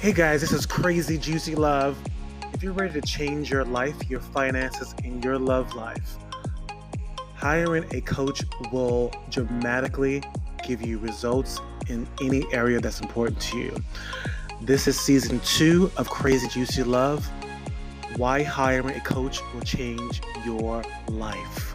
Hey 0.00 0.12
guys, 0.12 0.40
this 0.40 0.52
is 0.52 0.64
Crazy 0.64 1.18
Juicy 1.18 1.56
Love. 1.56 1.98
If 2.54 2.62
you're 2.62 2.72
ready 2.72 2.92
to 3.00 3.04
change 3.04 3.50
your 3.50 3.64
life, 3.64 3.96
your 4.08 4.20
finances, 4.20 4.94
and 5.02 5.24
your 5.24 5.40
love 5.40 5.74
life, 5.74 6.18
hiring 7.34 7.84
a 7.90 8.00
coach 8.02 8.44
will 8.70 9.10
dramatically 9.28 10.22
give 10.64 10.82
you 10.82 10.98
results 10.98 11.58
in 11.88 12.06
any 12.22 12.46
area 12.52 12.78
that's 12.78 13.00
important 13.00 13.40
to 13.40 13.58
you. 13.58 13.76
This 14.60 14.86
is 14.86 15.00
season 15.00 15.40
two 15.40 15.90
of 15.96 16.08
Crazy 16.08 16.46
Juicy 16.46 16.84
Love. 16.84 17.28
Why 18.16 18.44
hiring 18.44 18.94
a 18.94 19.00
coach 19.00 19.40
will 19.52 19.62
change 19.62 20.22
your 20.44 20.84
life. 21.08 21.67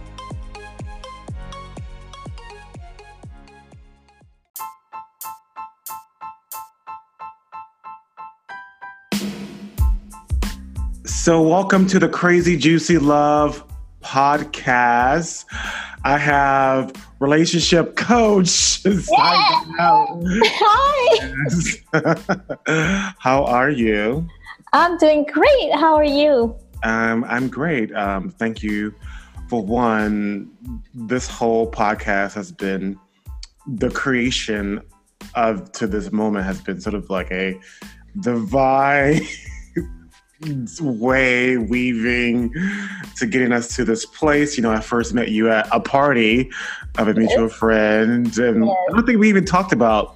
So, 11.24 11.42
welcome 11.42 11.88
to 11.88 12.00
the 12.00 12.10
Crazy 12.10 12.58
Juicy 12.58 12.98
Love 12.98 13.64
podcast. 14.02 15.46
I 16.04 16.18
have 16.18 16.92
relationship 17.22 17.96
coach. 17.96 18.84
Yeah. 18.84 19.00
Hi. 20.52 21.16
How 23.20 23.46
are 23.46 23.70
you? 23.70 24.28
I'm 24.74 24.98
doing 24.98 25.26
great. 25.32 25.74
How 25.76 25.96
are 25.96 26.04
you? 26.04 26.58
Um, 26.84 27.24
I'm 27.24 27.48
great. 27.48 27.96
Um, 27.96 28.30
thank 28.30 28.62
you 28.62 28.94
for 29.48 29.64
one. 29.64 30.52
This 30.94 31.30
whole 31.30 31.72
podcast 31.72 32.34
has 32.34 32.52
been 32.52 33.00
the 33.66 33.90
creation 33.90 34.82
of 35.36 35.72
to 35.72 35.88
this 35.88 36.12
moment 36.12 36.44
has 36.44 36.60
been 36.60 36.82
sort 36.82 36.96
of 36.96 37.10
like 37.10 37.32
a 37.32 37.58
divine 38.20 39.22
way 40.82 41.58
weaving 41.58 42.54
to 43.18 43.26
getting 43.26 43.52
us 43.52 43.76
to 43.76 43.86
this 43.86 44.06
place. 44.06 44.58
You 44.58 44.64
know, 44.64 44.72
I 44.72 44.80
first 44.80 45.14
met 45.14 45.30
you 45.30 45.50
at 45.52 45.68
a 45.72 45.80
party 45.80 46.50
of 46.98 47.08
a 47.08 47.14
mutual 47.14 47.50
friend, 47.50 48.36
and 48.38 48.66
Yes. 48.66 48.76
I 48.90 48.94
don't 48.94 49.06
think 49.06 49.20
we 49.20 49.30
even 49.30 49.46
talked 49.46 49.74
about 49.74 50.16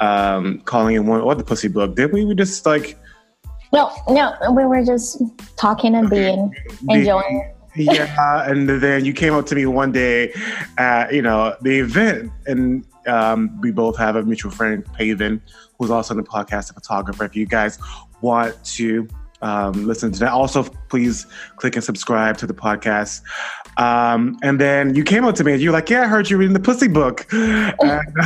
um, 0.00 0.60
calling 0.60 0.96
it 0.96 1.00
one 1.00 1.20
or 1.20 1.34
the 1.34 1.44
pussy 1.44 1.68
book. 1.68 1.96
Did 1.96 2.12
we? 2.12 2.24
We 2.24 2.34
just 2.34 2.66
like 2.66 2.96
No, 3.72 3.90
no, 4.08 4.34
we 4.52 4.64
were 4.64 4.84
just 4.84 5.22
talking 5.56 5.94
and 5.94 6.08
being 6.10 6.52
enjoying. 6.88 7.50
yeah, 7.76 8.48
and 8.48 8.68
then 8.68 9.04
you 9.04 9.12
came 9.12 9.34
up 9.34 9.46
to 9.46 9.54
me 9.54 9.66
one 9.66 9.90
day 9.92 10.32
at 10.78 11.12
you 11.12 11.22
know 11.22 11.56
the 11.62 11.78
event, 11.80 12.30
and 12.46 12.84
um, 13.06 13.60
we 13.60 13.70
both 13.70 13.96
have 13.98 14.16
a 14.16 14.22
mutual 14.22 14.50
friend, 14.50 14.84
Paven, 14.94 15.40
who's 15.78 15.90
also 15.90 16.14
in 16.14 16.18
the 16.18 16.26
podcast, 16.26 16.70
a 16.70 16.74
photographer. 16.74 17.24
If 17.24 17.34
you 17.36 17.46
guys 17.46 17.78
want 18.20 18.62
to 18.64 19.08
um, 19.42 19.72
listen 19.86 20.12
to 20.12 20.18
that, 20.20 20.32
also 20.32 20.62
please 20.88 21.26
click 21.56 21.74
and 21.76 21.84
subscribe 21.84 22.36
to 22.38 22.46
the 22.46 22.54
podcast. 22.54 23.20
Um, 23.76 24.38
and 24.42 24.60
then 24.60 24.94
you 24.94 25.04
came 25.04 25.24
up 25.24 25.34
to 25.36 25.44
me 25.44 25.52
and 25.52 25.60
you're 25.62 25.72
like, 25.72 25.90
"Yeah, 25.90 26.02
I 26.02 26.06
heard 26.06 26.30
you 26.30 26.36
reading 26.36 26.54
the 26.54 26.60
Pussy 26.60 26.88
Book," 26.88 27.26
and 27.32 28.16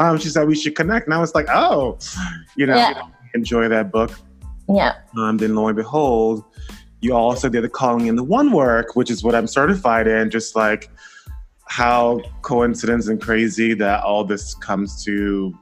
um, 0.00 0.18
she 0.18 0.28
said 0.28 0.48
we 0.48 0.54
should 0.56 0.74
connect. 0.74 1.06
And 1.06 1.14
I 1.14 1.18
was 1.18 1.34
like, 1.34 1.46
"Oh, 1.48 1.98
you 2.56 2.66
know, 2.66 2.76
Yeah. 2.76 3.02
enjoy 3.34 3.68
that 3.68 3.92
book." 3.92 4.10
Yeah. 4.68 4.94
Um, 5.16 5.36
then 5.36 5.54
lo 5.54 5.68
and 5.68 5.76
behold, 5.76 6.42
you 7.00 7.14
also 7.14 7.48
did 7.48 7.62
the 7.62 7.68
calling 7.68 8.06
in 8.06 8.16
the 8.16 8.24
one 8.24 8.50
work, 8.50 8.96
which 8.96 9.10
is 9.10 9.22
what 9.22 9.34
I'm 9.34 9.46
certified 9.46 10.06
in. 10.06 10.30
Just 10.30 10.56
like 10.56 10.90
how 11.66 12.20
coincidence 12.42 13.08
and 13.08 13.20
crazy 13.20 13.74
that 13.74 14.02
all 14.02 14.24
this 14.24 14.54
comes 14.54 15.04
to 15.04 15.56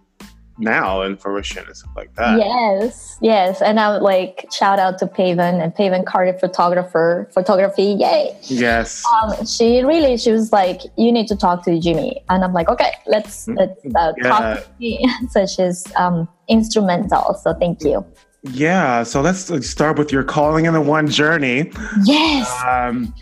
now 0.62 1.02
and 1.02 1.20
fruition 1.20 1.66
and 1.66 1.76
stuff 1.76 1.90
like 1.96 2.14
that. 2.14 2.38
Yes, 2.38 3.18
yes. 3.20 3.60
And 3.60 3.78
I 3.80 3.92
would 3.92 4.02
like 4.02 4.46
shout 4.52 4.78
out 4.78 4.98
to 5.00 5.06
Paven 5.06 5.60
and 5.60 5.74
Paven 5.74 6.04
Carter 6.04 6.38
photographer, 6.38 7.28
photography. 7.34 7.96
Yay. 7.98 8.36
Yes. 8.44 9.04
Um, 9.12 9.44
she 9.46 9.82
really, 9.82 10.16
she 10.16 10.30
was 10.30 10.52
like, 10.52 10.80
you 10.96 11.12
need 11.12 11.26
to 11.28 11.36
talk 11.36 11.64
to 11.64 11.78
Jimmy. 11.78 12.22
And 12.30 12.44
I'm 12.44 12.52
like, 12.52 12.68
okay, 12.68 12.92
let's, 13.06 13.48
let's 13.48 13.84
uh, 13.94 14.12
Yeah. 14.16 14.28
talk 14.28 14.64
to 14.64 14.70
me. 14.78 15.04
so 15.30 15.46
she's 15.46 15.84
um, 15.96 16.28
instrumental. 16.48 17.34
So 17.42 17.54
thank 17.54 17.82
you. 17.82 18.04
Yeah. 18.42 19.02
So 19.02 19.20
let's 19.20 19.68
start 19.68 19.98
with 19.98 20.12
your 20.12 20.24
calling 20.24 20.66
in 20.66 20.72
the 20.74 20.80
one 20.80 21.08
journey. 21.08 21.70
Yes. 22.04 22.50
Um, 22.66 23.14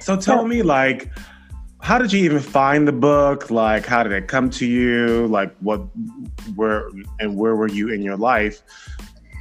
so 0.00 0.16
tell 0.16 0.46
me, 0.46 0.62
like, 0.62 1.10
how 1.80 1.98
did 1.98 2.12
you 2.12 2.24
even 2.24 2.40
find 2.40 2.86
the 2.86 2.92
book? 2.92 3.50
Like, 3.50 3.86
how 3.86 4.02
did 4.02 4.12
it 4.12 4.28
come 4.28 4.50
to 4.50 4.66
you? 4.66 5.26
Like, 5.26 5.54
what, 5.60 5.80
where, 6.54 6.88
and 7.18 7.36
where 7.36 7.56
were 7.56 7.68
you 7.68 7.88
in 7.88 8.02
your 8.02 8.16
life 8.16 8.62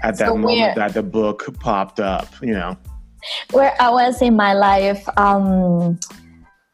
at 0.03 0.17
that 0.17 0.29
So 0.29 0.37
moment 0.37 0.75
that 0.75 0.93
the 0.93 1.03
book 1.03 1.45
popped 1.59 1.99
up? 1.99 2.27
You 2.41 2.53
know. 2.53 2.77
where 3.51 3.75
I 3.81 3.89
was 3.89 4.21
in 4.21 4.35
my 4.35 4.53
life. 4.53 5.07
Um, 5.17 5.99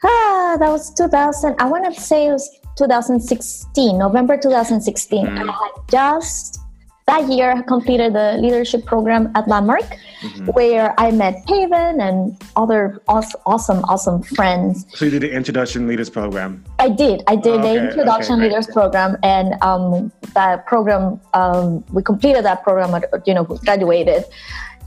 ah, 0.03 0.57
that 0.59 0.69
was 0.69 0.93
2000. 0.93 1.55
I 1.59 1.65
want 1.65 1.93
to 1.93 1.99
say 1.99 2.27
it 2.27 2.31
was 2.31 2.49
2016, 2.77 3.97
November 3.97 4.37
2016. 4.37 5.25
Mhm. 5.25 5.49
I 5.49 5.51
had 5.51 5.89
just 5.89 6.59
that 7.07 7.29
year 7.29 7.51
I 7.51 7.61
completed 7.61 8.13
the 8.13 8.37
leadership 8.41 8.83
program 8.85 9.31
at 9.35 9.47
Landmark, 9.47 9.85
Mhm. 10.23 10.53
where 10.55 10.93
I 10.97 11.11
met 11.11 11.45
Paven 11.45 12.01
and 12.01 12.35
other 12.55 12.99
awes- 13.07 13.35
awesome, 13.45 13.83
awesome 13.87 14.23
friends. 14.23 14.87
So 14.95 15.05
you 15.05 15.11
did 15.11 15.21
the 15.21 15.31
Introduction 15.31 15.87
Leaders 15.87 16.09
Program. 16.09 16.63
I 16.79 16.89
did. 16.89 17.23
I 17.27 17.35
did 17.35 17.59
Okay, 17.59 17.77
the 17.77 17.83
Introduction 17.89 18.35
okay. 18.35 18.43
Leaders 18.49 18.65
program, 18.67 19.17
and 19.21 19.53
um, 19.61 20.11
that 20.33 20.65
program 20.65 21.19
um, 21.35 21.83
we 21.93 22.01
completed 22.01 22.43
that 22.45 22.63
program. 22.63 22.95
at- 22.95 23.05
You 23.27 23.35
know, 23.35 23.43
graduated 23.43 24.25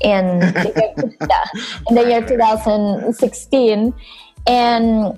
in 0.00 0.40
the 0.64 0.72
year, 0.74 1.12
yeah, 1.20 1.44
in 1.88 1.94
the 1.94 2.04
year 2.10 2.22
2016, 2.26 3.94
and 4.48 5.16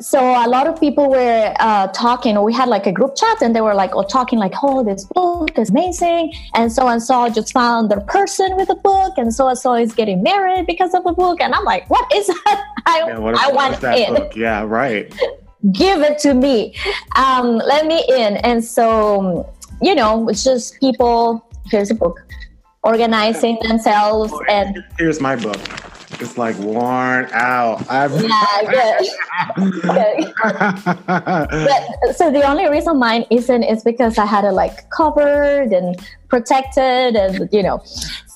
so 0.00 0.20
a 0.20 0.48
lot 0.48 0.66
of 0.66 0.78
people 0.78 1.10
were 1.10 1.54
uh, 1.60 1.88
talking. 1.88 2.40
We 2.42 2.52
had 2.52 2.68
like 2.68 2.86
a 2.86 2.92
group 2.92 3.16
chat, 3.16 3.42
and 3.42 3.54
they 3.54 3.60
were 3.60 3.74
like, 3.74 3.94
"Oh, 3.94 4.02
talking 4.02 4.38
like, 4.38 4.54
oh, 4.62 4.82
this 4.84 5.04
book 5.04 5.56
is 5.58 5.70
amazing," 5.70 6.32
and 6.54 6.72
so 6.72 6.88
and 6.88 7.02
so 7.02 7.28
just 7.28 7.52
found 7.52 7.90
their 7.90 8.00
person 8.00 8.56
with 8.56 8.68
the 8.68 8.76
book, 8.76 9.14
and 9.16 9.32
so 9.34 9.48
and 9.48 9.58
so 9.58 9.74
is 9.74 9.92
getting 9.94 10.22
married 10.22 10.66
because 10.66 10.94
of 10.94 11.04
the 11.04 11.12
book, 11.12 11.40
and 11.40 11.54
I'm 11.54 11.64
like, 11.64 11.88
"What 11.90 12.12
is 12.14 12.26
that? 12.44 12.64
I, 12.86 13.04
Yeah, 13.06 13.18
what 13.18 13.34
I 13.36 13.52
want 13.52 13.80
that 13.80 13.98
in." 13.98 14.14
book? 14.14 14.36
Yeah, 14.36 14.64
right. 14.64 15.12
give 15.72 16.02
it 16.02 16.18
to 16.18 16.34
me 16.34 16.74
um, 17.16 17.56
let 17.56 17.86
me 17.86 18.04
in 18.10 18.36
and 18.44 18.62
so 18.62 19.50
you 19.80 19.94
know 19.94 20.28
it's 20.28 20.44
just 20.44 20.78
people 20.78 21.42
here's 21.70 21.90
a 21.90 21.94
book 21.94 22.18
organizing 22.84 23.58
themselves 23.62 24.32
and 24.48 24.84
Here's 24.98 25.20
my 25.20 25.36
book. 25.36 25.58
It's 26.24 26.38
like 26.38 26.58
worn 26.58 27.28
out. 27.32 27.84
I've 27.90 28.12
yeah. 28.22 29.02
But, 31.04 32.16
so 32.16 32.30
the 32.30 32.42
only 32.48 32.66
reason 32.68 32.98
mine 32.98 33.26
isn't 33.30 33.62
is 33.62 33.84
because 33.84 34.16
I 34.16 34.24
had 34.24 34.44
it 34.44 34.52
like 34.52 34.88
covered 34.88 35.72
and 35.72 36.00
protected 36.28 37.14
and 37.14 37.48
you 37.52 37.62
know 37.62 37.82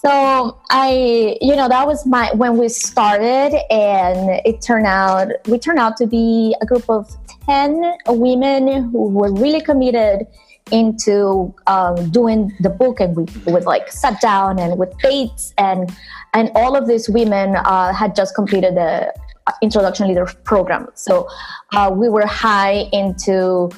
so 0.02 0.60
I 0.70 1.38
you 1.40 1.56
know 1.56 1.68
that 1.68 1.86
was 1.86 2.06
my 2.06 2.30
when 2.34 2.58
we 2.58 2.68
started 2.68 3.58
and 3.72 4.40
it 4.44 4.60
turned 4.60 4.86
out 4.86 5.28
we 5.46 5.58
turned 5.58 5.78
out 5.78 5.96
to 5.96 6.06
be 6.06 6.54
a 6.60 6.66
group 6.66 6.88
of 6.90 7.08
10 7.46 7.82
women 8.08 8.90
who 8.90 9.08
were 9.08 9.32
really 9.32 9.62
committed 9.62 10.26
into 10.72 11.54
um, 11.66 12.10
doing 12.10 12.52
the 12.60 12.70
book 12.70 13.00
and 13.00 13.16
we 13.16 13.24
would 13.52 13.64
like 13.64 13.90
sat 13.90 14.20
down 14.20 14.58
and 14.58 14.78
with 14.78 14.96
dates 14.98 15.54
and 15.58 15.90
and 16.34 16.50
all 16.54 16.76
of 16.76 16.86
these 16.86 17.08
women 17.08 17.56
uh, 17.56 17.92
had 17.92 18.14
just 18.14 18.34
completed 18.34 18.74
the 18.74 19.12
introduction 19.62 20.08
leader 20.08 20.26
program. 20.44 20.88
So 20.94 21.28
uh, 21.72 21.90
we 21.92 22.08
were 22.08 22.26
high 22.26 22.88
into 22.92 23.70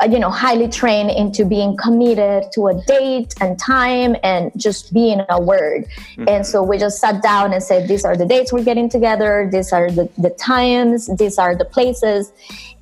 uh, 0.00 0.06
you 0.10 0.18
know 0.18 0.30
highly 0.30 0.68
trained 0.68 1.10
into 1.10 1.44
being 1.44 1.76
committed 1.76 2.50
to 2.54 2.68
a 2.68 2.82
date 2.86 3.34
and 3.40 3.58
time 3.58 4.16
and 4.22 4.50
just 4.56 4.92
being 4.92 5.20
a 5.28 5.40
word. 5.40 5.86
And 6.26 6.46
so 6.46 6.62
we 6.62 6.78
just 6.78 6.98
sat 6.98 7.22
down 7.22 7.52
and 7.52 7.62
said 7.62 7.88
these 7.88 8.04
are 8.04 8.16
the 8.16 8.26
dates 8.26 8.52
we're 8.52 8.64
getting 8.64 8.88
together. 8.88 9.48
These 9.50 9.72
are 9.72 9.90
the, 9.90 10.10
the 10.18 10.30
times. 10.30 11.08
These 11.16 11.38
are 11.38 11.54
the 11.54 11.64
places. 11.64 12.32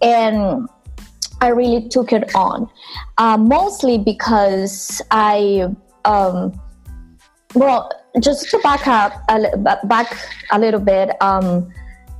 And 0.01 0.69
i 1.41 1.49
really 1.49 1.89
took 1.89 2.13
it 2.13 2.35
on 2.35 2.69
uh, 3.19 3.37
mostly 3.37 3.99
because 3.99 5.03
i 5.11 5.69
um, 6.05 6.59
well 7.55 7.91
just 8.21 8.51
to 8.51 8.59
back 8.59 8.87
up 8.87 9.13
a, 9.29 9.77
back 9.85 10.17
a 10.53 10.59
little 10.59 10.81
bit 10.81 11.11
um, 11.23 11.71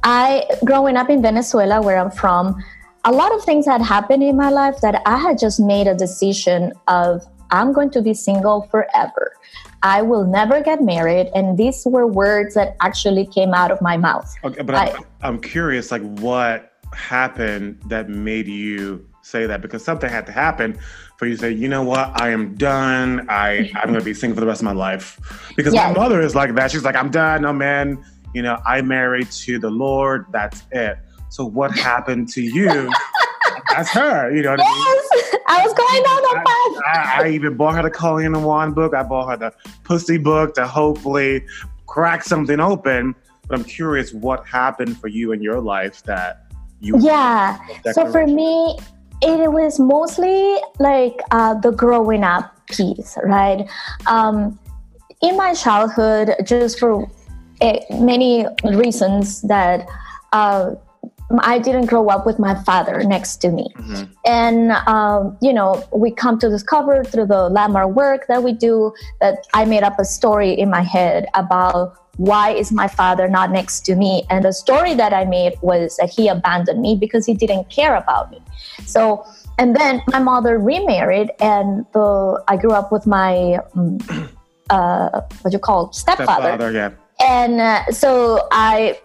i 0.03 0.45
growing 0.65 0.97
up 0.97 1.11
in 1.11 1.23
venezuela 1.23 1.81
where 1.81 1.99
i'm 1.99 2.11
from 2.11 2.63
a 3.05 3.13
lot 3.13 3.33
of 3.33 3.43
things 3.45 3.65
had 3.67 3.81
happened 3.81 4.23
in 4.23 4.37
my 4.37 4.51
life 4.51 4.81
that 4.81 5.03
i 5.07 5.17
had 5.17 5.39
just 5.39 5.59
made 5.61 5.87
a 5.87 5.95
decision 5.95 6.73
of 6.89 7.27
i'm 7.51 7.73
going 7.73 7.91
to 7.91 8.03
be 8.03 8.15
single 8.15 8.63
forever. 8.71 9.33
I 9.83 10.03
will 10.03 10.25
never 10.25 10.63
get 10.63 10.83
married 10.83 11.31
and 11.35 11.57
these 11.57 11.83
were 11.87 12.07
words 12.07 12.55
that 12.55 12.77
actually 12.83 13.27
came 13.27 13.55
out 13.55 13.71
of 13.71 13.81
my 13.81 13.97
mouth. 13.97 14.33
Okay, 14.45 14.63
but 14.63 14.75
I'm, 14.75 15.05
I'm 15.23 15.41
curious, 15.41 15.91
like, 15.91 16.03
what 16.21 16.73
happened 16.93 17.81
that 17.87 18.09
made 18.09 18.47
you 18.47 19.07
say 19.31 19.47
that 19.47 19.61
because 19.63 19.85
something 19.85 20.11
had 20.11 20.27
to 20.27 20.33
happen 20.33 20.79
for 21.17 21.27
you 21.27 21.35
to 21.35 21.41
say, 21.41 21.51
you 21.53 21.69
know 21.69 21.83
what, 21.83 22.21
I 22.21 22.31
am 22.31 22.55
done. 22.57 23.27
I 23.29 23.71
I'm 23.77 23.93
gonna 23.93 24.03
be 24.03 24.15
single 24.15 24.35
for 24.37 24.41
the 24.41 24.47
rest 24.47 24.61
of 24.61 24.65
my 24.65 24.73
life. 24.73 25.19
Because 25.57 25.75
yes. 25.75 25.95
my 25.95 26.03
mother 26.03 26.21
is 26.21 26.35
like 26.35 26.55
that. 26.55 26.71
She's 26.71 26.85
like, 26.85 26.97
I'm 26.97 27.11
done. 27.11 27.43
No 27.43 27.53
man. 27.53 28.03
You 28.35 28.43
know, 28.43 28.59
I 28.67 28.83
married 28.83 29.31
to 29.31 29.59
the 29.59 29.71
Lord. 29.71 30.27
That's 30.31 30.63
it. 30.73 30.99
So 31.31 31.45
what 31.45 31.77
happened 31.77 32.29
to 32.31 32.43
you? 32.43 32.93
That's 33.71 33.91
her. 33.91 34.35
You 34.35 34.43
know 34.43 34.51
what 34.51 34.61
yes, 34.61 34.69
I 34.69 35.31
mean? 35.33 35.41
I 35.47 35.65
was 35.65 35.75
going 35.75 36.03
down 36.03 36.23
the 36.23 36.35
path. 36.37 36.83
I, 36.87 37.23
I, 37.23 37.27
I, 37.27 37.31
even 37.31 37.57
bought 37.57 37.75
her 37.75 37.89
the 37.89 38.17
in 38.17 38.33
the 38.33 38.39
One 38.39 38.73
book. 38.73 38.95
I 38.95 39.03
bought 39.03 39.29
her 39.31 39.37
the 39.37 39.55
Pussy 39.85 40.19
book 40.19 40.55
to 40.55 40.67
hopefully 40.67 41.45
crack 41.87 42.25
something 42.25 42.61
open. 42.61 43.15
But 43.47 43.59
I'm 43.59 43.65
curious 43.65 44.13
what 44.13 44.47
happened 44.47 44.99
for 44.99 45.09
you 45.09 45.33
in 45.33 45.43
your 45.43 45.61
life 45.61 46.03
that 46.05 46.47
you. 46.81 46.97
Yeah. 46.99 47.59
So 47.93 48.11
for 48.11 48.27
me, 48.27 48.77
it 49.23 49.53
was 49.53 49.79
mostly 49.79 50.57
like 50.79 51.21
uh, 51.31 51.55
the 51.55 51.73
growing 51.73 52.25
up 52.25 52.55
piece, 52.69 53.17
right? 53.25 53.69
Um, 54.07 54.59
in 55.23 55.37
my 55.37 55.55
childhood, 55.55 56.35
just 56.45 56.79
for 56.79 57.09
uh, 57.61 57.79
many 57.91 58.47
reasons 58.65 59.43
that. 59.43 59.87
Uh, 60.33 60.75
I 61.39 61.59
didn't 61.59 61.87
grow 61.87 62.09
up 62.09 62.27
with 62.27 62.39
my 62.39 62.55
father 62.65 63.03
next 63.05 63.37
to 63.37 63.51
me. 63.51 63.73
Mm-hmm. 63.77 64.13
And, 64.27 64.73
um, 64.89 65.39
you 65.41 65.53
know, 65.53 65.85
we 65.95 66.11
come 66.11 66.39
to 66.41 66.49
discover 66.49 67.05
through 67.05 67.27
the 67.27 67.49
landmark 67.49 67.91
work 67.95 68.27
that 68.27 68.43
we 68.43 68.53
do 68.53 68.93
that 69.21 69.47
I 69.55 69.65
made 69.65 69.83
up 69.83 69.99
a 69.99 70.05
story 70.05 70.53
in 70.53 70.71
my 70.71 70.83
head 70.83 71.27
about 71.35 71.97
why 72.17 72.51
is 72.51 72.73
my 72.73 72.89
father 72.89 73.29
not 73.29 73.51
next 73.51 73.81
to 73.87 73.95
me? 73.95 74.25
And 74.29 74.45
the 74.45 74.53
story 74.53 74.95
that 74.95 75.15
I 75.15 75.25
made 75.25 75.55
was 75.63 75.97
that 75.97 76.11
he 76.11 76.29
abandoned 76.29 76.83
me 76.83 76.97
because 76.97 77.25
he 77.25 77.35
didn't 77.35 77.71
care 77.71 77.95
about 77.95 78.31
me. 78.31 78.43
So, 78.85 79.25
and 79.59 79.77
then 79.77 80.03
my 80.09 80.19
mother 80.19 80.59
remarried, 80.59 81.31
and 81.41 81.87
the, 81.93 82.43
I 82.49 82.57
grew 82.57 82.73
up 82.73 82.91
with 82.91 83.07
my, 83.07 83.61
um, 83.75 83.99
uh, 84.71 85.21
what 85.43 85.53
you 85.53 85.59
call 85.59 85.93
stepfather. 85.93 86.43
stepfather 86.43 86.73
yeah. 86.73 86.91
And 87.23 87.61
uh, 87.61 87.85
so 87.93 88.49
I, 88.51 88.99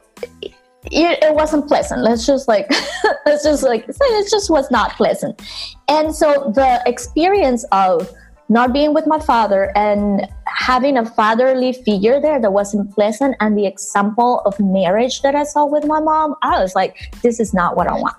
it, 0.91 1.23
it, 1.23 1.33
wasn't 1.33 1.67
pleasant. 1.67 2.01
Let's 2.01 2.25
just 2.25 2.47
like, 2.47 2.69
let's 3.25 3.43
just 3.43 3.63
like 3.63 3.85
it 3.87 4.29
just 4.29 4.49
was 4.49 4.69
not 4.71 4.91
pleasant. 4.91 5.41
And 5.87 6.15
so 6.15 6.51
the 6.55 6.81
experience 6.85 7.65
of 7.71 8.11
not 8.47 8.73
being 8.73 8.93
with 8.93 9.07
my 9.07 9.19
father 9.19 9.71
and 9.75 10.27
having 10.45 10.97
a 10.97 11.05
fatherly 11.05 11.73
figure 11.73 12.21
there 12.21 12.39
that 12.39 12.53
wasn't 12.53 12.93
pleasant 12.93 13.35
and 13.39 13.57
the 13.57 13.65
example 13.65 14.41
of 14.45 14.59
marriage 14.59 15.21
that 15.23 15.35
I 15.35 15.43
saw 15.43 15.65
with 15.65 15.85
my 15.85 15.99
mom, 15.99 16.35
I 16.43 16.61
was 16.61 16.75
like, 16.75 16.95
this 17.23 17.39
is 17.39 17.53
not 17.53 17.75
what 17.75 17.87
I 17.87 17.93
want. 17.93 18.15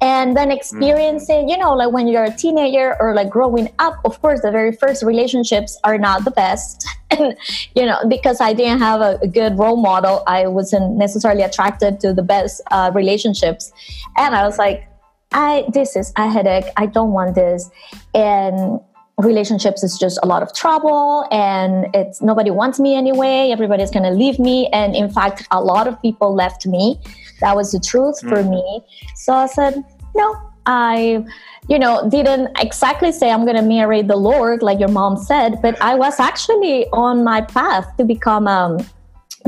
And 0.00 0.36
then 0.36 0.50
experiencing, 0.50 1.48
you 1.48 1.58
know, 1.58 1.74
like 1.74 1.92
when 1.92 2.06
you're 2.08 2.24
a 2.24 2.34
teenager 2.34 2.96
or 3.00 3.14
like 3.14 3.28
growing 3.28 3.70
up, 3.78 3.94
of 4.04 4.20
course, 4.20 4.40
the 4.42 4.50
very 4.50 4.72
first 4.72 5.02
relationships 5.02 5.78
are 5.84 5.98
not 5.98 6.24
the 6.24 6.30
best. 6.30 6.86
And, 7.10 7.38
you 7.74 7.86
know, 7.86 7.98
because 8.06 8.38
I 8.38 8.52
didn't 8.52 8.80
have 8.80 9.00
a, 9.00 9.18
a 9.22 9.28
good 9.28 9.58
role 9.58 9.78
model, 9.78 10.22
I 10.26 10.46
wasn't 10.46 10.98
necessarily 10.98 11.40
attracted 11.40 12.00
to 12.00 12.12
the 12.12 12.22
best 12.22 12.60
uh, 12.70 12.90
relationships. 12.94 13.72
And 14.18 14.34
I 14.34 14.44
was 14.44 14.58
like, 14.58 14.86
I, 15.32 15.64
this 15.72 15.96
is 15.96 16.12
a 16.16 16.30
headache. 16.30 16.66
I 16.76 16.84
don't 16.84 17.12
want 17.12 17.34
this. 17.34 17.70
And 18.14 18.80
relationships 19.18 19.82
is 19.82 19.98
just 19.98 20.18
a 20.22 20.26
lot 20.26 20.42
of 20.42 20.54
trouble 20.54 21.26
and 21.32 21.94
it's 21.94 22.22
nobody 22.22 22.50
wants 22.50 22.78
me 22.78 22.94
anyway. 22.94 23.50
Everybody's 23.50 23.90
going 23.90 24.04
to 24.04 24.10
leave 24.10 24.38
me. 24.38 24.68
And 24.68 24.94
in 24.94 25.10
fact 25.10 25.46
a 25.50 25.60
lot 25.60 25.88
of 25.88 26.00
people 26.00 26.34
left 26.34 26.66
me. 26.66 27.00
That 27.40 27.56
was 27.56 27.72
the 27.72 27.80
truth 27.80 28.22
mm. 28.22 28.28
for 28.28 28.42
me. 28.44 28.80
So 29.16 29.32
i 29.34 29.46
said 29.46 29.84
no 30.14 30.36
i 30.66 31.24
you 31.68 31.78
know 31.78 32.08
didn't 32.08 32.50
exactly 32.58 33.10
say 33.12 33.30
i'm 33.30 33.44
going 33.44 33.56
to 33.56 33.62
marry 33.62 34.02
the 34.02 34.16
lord 34.16 34.62
like 34.62 34.78
your 34.78 34.88
mom 34.88 35.16
said 35.16 35.60
but 35.62 35.80
i 35.80 35.94
was 35.94 36.18
actually 36.20 36.86
on 36.92 37.24
my 37.24 37.40
path 37.40 37.86
to 37.96 38.04
become 38.04 38.46
um, 38.46 38.78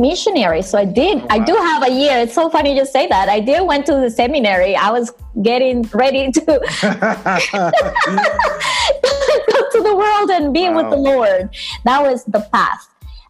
missionary. 0.00 0.62
So 0.62 0.78
I 0.78 0.84
did. 0.84 1.18
Oh, 1.18 1.20
wow. 1.20 1.26
I 1.30 1.38
do 1.38 1.54
have 1.54 1.82
a 1.82 1.90
year. 1.90 2.18
It's 2.18 2.34
so 2.34 2.48
funny 2.48 2.76
you 2.76 2.86
say 2.86 3.06
that. 3.06 3.28
I 3.28 3.40
did 3.40 3.66
went 3.66 3.86
to 3.86 3.94
the 3.94 4.10
seminary. 4.10 4.74
I 4.74 4.90
was 4.90 5.12
getting 5.42 5.82
ready 5.94 6.32
to 6.32 6.40
go 6.46 6.58
to 9.70 9.82
the 9.82 9.94
world 9.96 10.30
and 10.30 10.52
be 10.52 10.68
wow. 10.68 10.76
with 10.76 10.90
the 10.90 10.96
Lord. 10.96 11.50
That 11.84 12.02
was 12.02 12.24
the 12.24 12.40
path. 12.52 12.88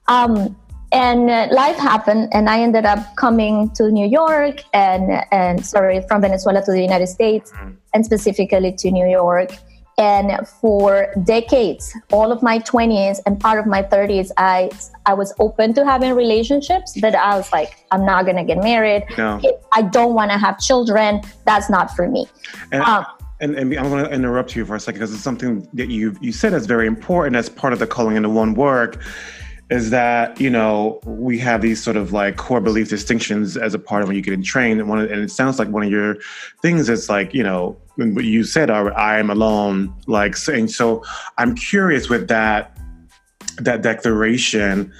Um, 0.08 0.56
and 0.92 1.30
uh, 1.30 1.48
life 1.52 1.76
happened, 1.76 2.30
and 2.32 2.50
I 2.50 2.60
ended 2.60 2.84
up 2.84 3.14
coming 3.16 3.70
to 3.76 3.90
New 3.90 4.08
York 4.08 4.62
and 4.72 5.24
and 5.30 5.64
sorry 5.64 6.02
from 6.08 6.20
Venezuela 6.20 6.64
to 6.64 6.72
the 6.72 6.82
United 6.82 7.06
States, 7.06 7.52
mm. 7.52 7.76
and 7.94 8.04
specifically 8.04 8.72
to 8.72 8.90
New 8.90 9.06
York. 9.06 9.52
And 10.00 10.48
for 10.48 11.12
decades, 11.24 11.94
all 12.10 12.32
of 12.32 12.42
my 12.42 12.58
20s 12.60 13.20
and 13.26 13.38
part 13.38 13.58
of 13.58 13.66
my 13.66 13.82
30s, 13.82 14.30
I 14.38 14.70
I 15.04 15.12
was 15.12 15.34
open 15.38 15.74
to 15.74 15.84
having 15.84 16.14
relationships, 16.14 16.98
but 16.98 17.14
I 17.14 17.36
was 17.36 17.52
like, 17.52 17.84
I'm 17.90 18.06
not 18.06 18.24
gonna 18.24 18.44
get 18.44 18.58
married. 18.58 19.04
No. 19.18 19.38
I 19.72 19.82
don't 19.82 20.14
want 20.14 20.30
to 20.30 20.38
have 20.38 20.58
children. 20.58 21.20
That's 21.44 21.68
not 21.68 21.94
for 21.94 22.08
me. 22.08 22.26
And, 22.72 22.82
um, 22.82 23.04
and, 23.40 23.54
and 23.56 23.74
I'm 23.74 23.90
going 23.90 24.04
to 24.04 24.10
interrupt 24.10 24.54
you 24.54 24.64
for 24.66 24.74
a 24.74 24.80
second 24.80 25.00
because 25.00 25.14
it's 25.14 25.22
something 25.22 25.68
that 25.74 25.88
you 25.88 26.16
you 26.20 26.32
said 26.32 26.52
is 26.52 26.66
very 26.66 26.86
important 26.86 27.36
as 27.36 27.48
part 27.48 27.72
of 27.72 27.78
the 27.78 27.86
calling 27.86 28.16
into 28.16 28.28
one 28.28 28.54
work 28.54 29.02
is 29.70 29.90
that 29.90 30.40
you 30.40 30.50
know 30.50 31.00
we 31.04 31.38
have 31.38 31.62
these 31.62 31.82
sort 31.82 31.96
of 31.96 32.12
like 32.12 32.36
core 32.36 32.60
belief 32.60 32.88
distinctions 32.88 33.56
as 33.56 33.72
a 33.72 33.78
part 33.78 34.02
of 34.02 34.08
when 34.08 34.16
you 34.16 34.22
get 34.22 34.34
in 34.34 34.42
trained 34.42 34.80
and 34.80 34.88
one 34.88 35.00
of, 35.00 35.10
and 35.10 35.22
it 35.22 35.30
sounds 35.30 35.58
like 35.58 35.68
one 35.68 35.82
of 35.82 35.90
your 35.90 36.16
things 36.60 36.88
is 36.88 37.08
like 37.08 37.32
you 37.32 37.42
know 37.42 37.76
what 38.14 38.24
you 38.24 38.44
said 38.44 38.70
I 38.70 39.18
am 39.18 39.30
alone 39.30 39.94
like 40.06 40.36
saying 40.36 40.68
so 40.68 41.04
I'm 41.38 41.54
curious 41.54 42.08
with 42.08 42.28
that 42.28 42.76
that 43.58 43.82
declaration 43.82 44.92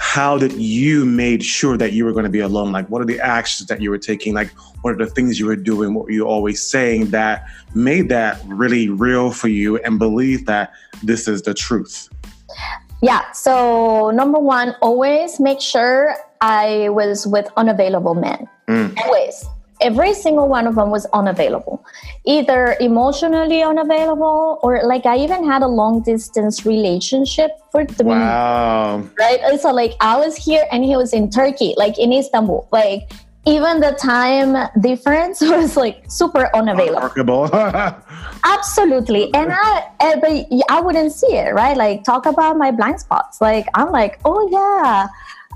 how 0.00 0.38
did 0.38 0.52
you 0.52 1.04
made 1.04 1.42
sure 1.42 1.76
that 1.76 1.92
you 1.92 2.04
were 2.04 2.12
going 2.12 2.24
to 2.24 2.30
be 2.30 2.40
alone 2.40 2.72
like 2.72 2.88
what 2.88 3.02
are 3.02 3.06
the 3.06 3.20
actions 3.20 3.68
that 3.68 3.80
you 3.80 3.90
were 3.90 3.98
taking 3.98 4.32
like 4.32 4.50
what 4.82 4.94
are 4.94 5.04
the 5.04 5.10
things 5.10 5.38
you 5.40 5.46
were 5.46 5.56
doing 5.56 5.92
what 5.94 6.04
were 6.04 6.12
you 6.12 6.26
always 6.26 6.62
saying 6.62 7.06
that 7.06 7.44
made 7.74 8.08
that 8.08 8.40
really 8.46 8.88
real 8.88 9.30
for 9.30 9.48
you 9.48 9.76
and 9.78 9.98
believe 9.98 10.46
that 10.46 10.72
this 11.02 11.26
is 11.26 11.42
the 11.42 11.52
truth 11.52 12.08
yeah. 13.00 13.30
So 13.32 14.10
number 14.10 14.38
one, 14.38 14.74
always 14.82 15.38
make 15.38 15.60
sure 15.60 16.16
I 16.40 16.88
was 16.90 17.26
with 17.26 17.48
unavailable 17.56 18.14
men. 18.14 18.48
Mm. 18.66 18.98
Always. 18.98 19.46
Every 19.80 20.14
single 20.14 20.48
one 20.48 20.66
of 20.66 20.74
them 20.74 20.90
was 20.90 21.06
unavailable, 21.12 21.84
either 22.24 22.76
emotionally 22.80 23.62
unavailable 23.62 24.58
or 24.62 24.82
like 24.84 25.06
I 25.06 25.18
even 25.18 25.44
had 25.44 25.62
a 25.62 25.68
long 25.68 26.02
distance 26.02 26.66
relationship 26.66 27.52
for 27.70 27.84
three 27.84 28.06
wow. 28.06 28.98
Months, 28.98 29.14
right? 29.18 29.60
So 29.60 29.72
like 29.72 29.94
I 30.00 30.16
was 30.16 30.36
here 30.36 30.64
and 30.72 30.84
he 30.84 30.96
was 30.96 31.12
in 31.12 31.30
Turkey, 31.30 31.74
like 31.76 31.98
in 31.98 32.12
Istanbul. 32.12 32.68
Like 32.72 33.10
even 33.46 33.80
the 33.80 33.92
time 33.92 34.68
difference 34.80 35.40
was 35.42 35.76
like 35.76 36.04
super 36.08 36.50
unavailable. 36.54 37.48
Absolutely, 38.44 39.32
and 39.34 39.52
I, 39.52 39.88
and, 40.00 40.20
but 40.20 40.46
I 40.68 40.80
wouldn't 40.80 41.12
see 41.12 41.34
it, 41.34 41.54
right? 41.54 41.76
Like 41.76 42.04
talk 42.04 42.26
about 42.26 42.56
my 42.56 42.70
blind 42.70 43.00
spots. 43.00 43.40
Like 43.40 43.66
I'm 43.74 43.90
like, 43.90 44.20
oh 44.24 44.48
yeah, 44.50 45.08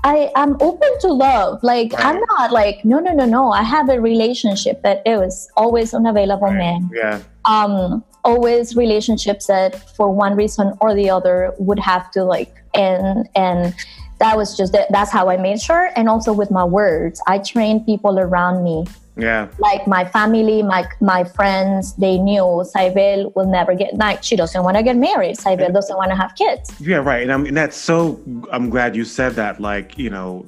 I 0.03 0.31
am 0.35 0.57
open 0.59 0.89
to 0.99 1.07
love. 1.07 1.63
Like 1.63 1.93
right. 1.93 2.05
I'm 2.05 2.21
not 2.37 2.51
like 2.51 2.83
no, 2.83 2.99
no, 2.99 3.13
no, 3.13 3.25
no. 3.25 3.51
I 3.51 3.63
have 3.63 3.89
a 3.89 3.99
relationship, 3.99 4.81
but 4.81 5.01
it 5.05 5.17
was 5.17 5.49
always 5.55 5.93
unavailable 5.93 6.47
right. 6.47 6.57
man. 6.57 6.89
Yeah. 6.93 7.21
Um, 7.45 8.03
always 8.23 8.75
relationships 8.75 9.47
that 9.47 9.95
for 9.95 10.09
one 10.11 10.35
reason 10.35 10.73
or 10.81 10.93
the 10.93 11.09
other 11.09 11.53
would 11.57 11.79
have 11.79 12.09
to 12.11 12.23
like 12.23 12.55
end 12.73 13.27
and 13.35 13.73
that 14.19 14.37
was 14.37 14.55
just 14.55 14.73
that's 14.89 15.11
how 15.11 15.29
I 15.29 15.37
made 15.37 15.61
sure. 15.61 15.91
And 15.95 16.07
also 16.07 16.31
with 16.31 16.49
my 16.49 16.63
words, 16.63 17.21
I 17.27 17.39
trained 17.39 17.85
people 17.85 18.19
around 18.19 18.63
me. 18.63 18.85
Yeah. 19.15 19.47
Like 19.59 19.85
my 19.87 20.05
family, 20.05 20.63
my 20.63 20.87
my 20.99 21.23
friends, 21.23 21.93
they 21.95 22.17
knew 22.17 22.65
Cybele 22.65 23.31
will 23.35 23.45
never 23.45 23.75
get 23.75 23.95
like 23.95 24.23
she 24.23 24.35
doesn't 24.35 24.63
want 24.63 24.77
to 24.77 24.83
get 24.83 24.97
married. 24.97 25.37
Cybele 25.39 25.71
doesn't 25.71 25.95
want 25.95 26.09
to 26.09 26.15
have 26.15 26.33
kids. 26.35 26.73
Yeah, 26.79 26.97
right. 26.97 27.21
And, 27.21 27.31
I'm, 27.31 27.45
and 27.45 27.55
that's 27.55 27.77
so 27.77 28.19
I'm 28.51 28.69
glad 28.69 28.95
you 28.95 29.05
said 29.05 29.33
that. 29.33 29.59
Like, 29.59 29.97
you 29.99 30.09
know, 30.09 30.45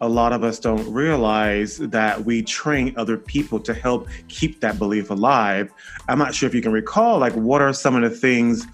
a 0.00 0.08
lot 0.08 0.32
of 0.32 0.42
us 0.42 0.58
don't 0.58 0.90
realize 0.90 1.76
that 1.76 2.24
we 2.24 2.42
train 2.42 2.94
other 2.96 3.18
people 3.18 3.60
to 3.60 3.74
help 3.74 4.08
keep 4.28 4.60
that 4.60 4.78
belief 4.78 5.10
alive. 5.10 5.70
I'm 6.08 6.18
not 6.18 6.34
sure 6.34 6.46
if 6.48 6.54
you 6.54 6.62
can 6.62 6.72
recall, 6.72 7.18
like, 7.18 7.34
what 7.34 7.60
are 7.60 7.74
some 7.74 7.94
of 7.96 8.02
the 8.02 8.16
things 8.16 8.66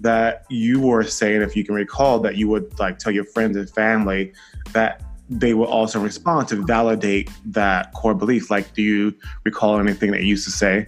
that 0.00 0.44
you 0.50 0.80
were 0.80 1.04
saying, 1.04 1.40
if 1.40 1.56
you 1.56 1.64
can 1.64 1.74
recall, 1.74 2.18
that 2.20 2.36
you 2.36 2.48
would 2.48 2.78
like 2.78 2.98
tell 2.98 3.12
your 3.12 3.24
friends 3.24 3.56
and 3.56 3.70
family 3.70 4.34
that 4.72 5.00
they 5.30 5.54
will 5.54 5.66
also 5.66 6.00
respond 6.00 6.48
to 6.48 6.56
validate 6.64 7.30
that 7.46 7.92
core 7.92 8.14
belief. 8.14 8.50
Like, 8.50 8.74
do 8.74 8.82
you 8.82 9.14
recall 9.44 9.78
anything 9.78 10.10
that 10.12 10.20
you 10.22 10.28
used 10.28 10.44
to 10.44 10.50
say? 10.50 10.86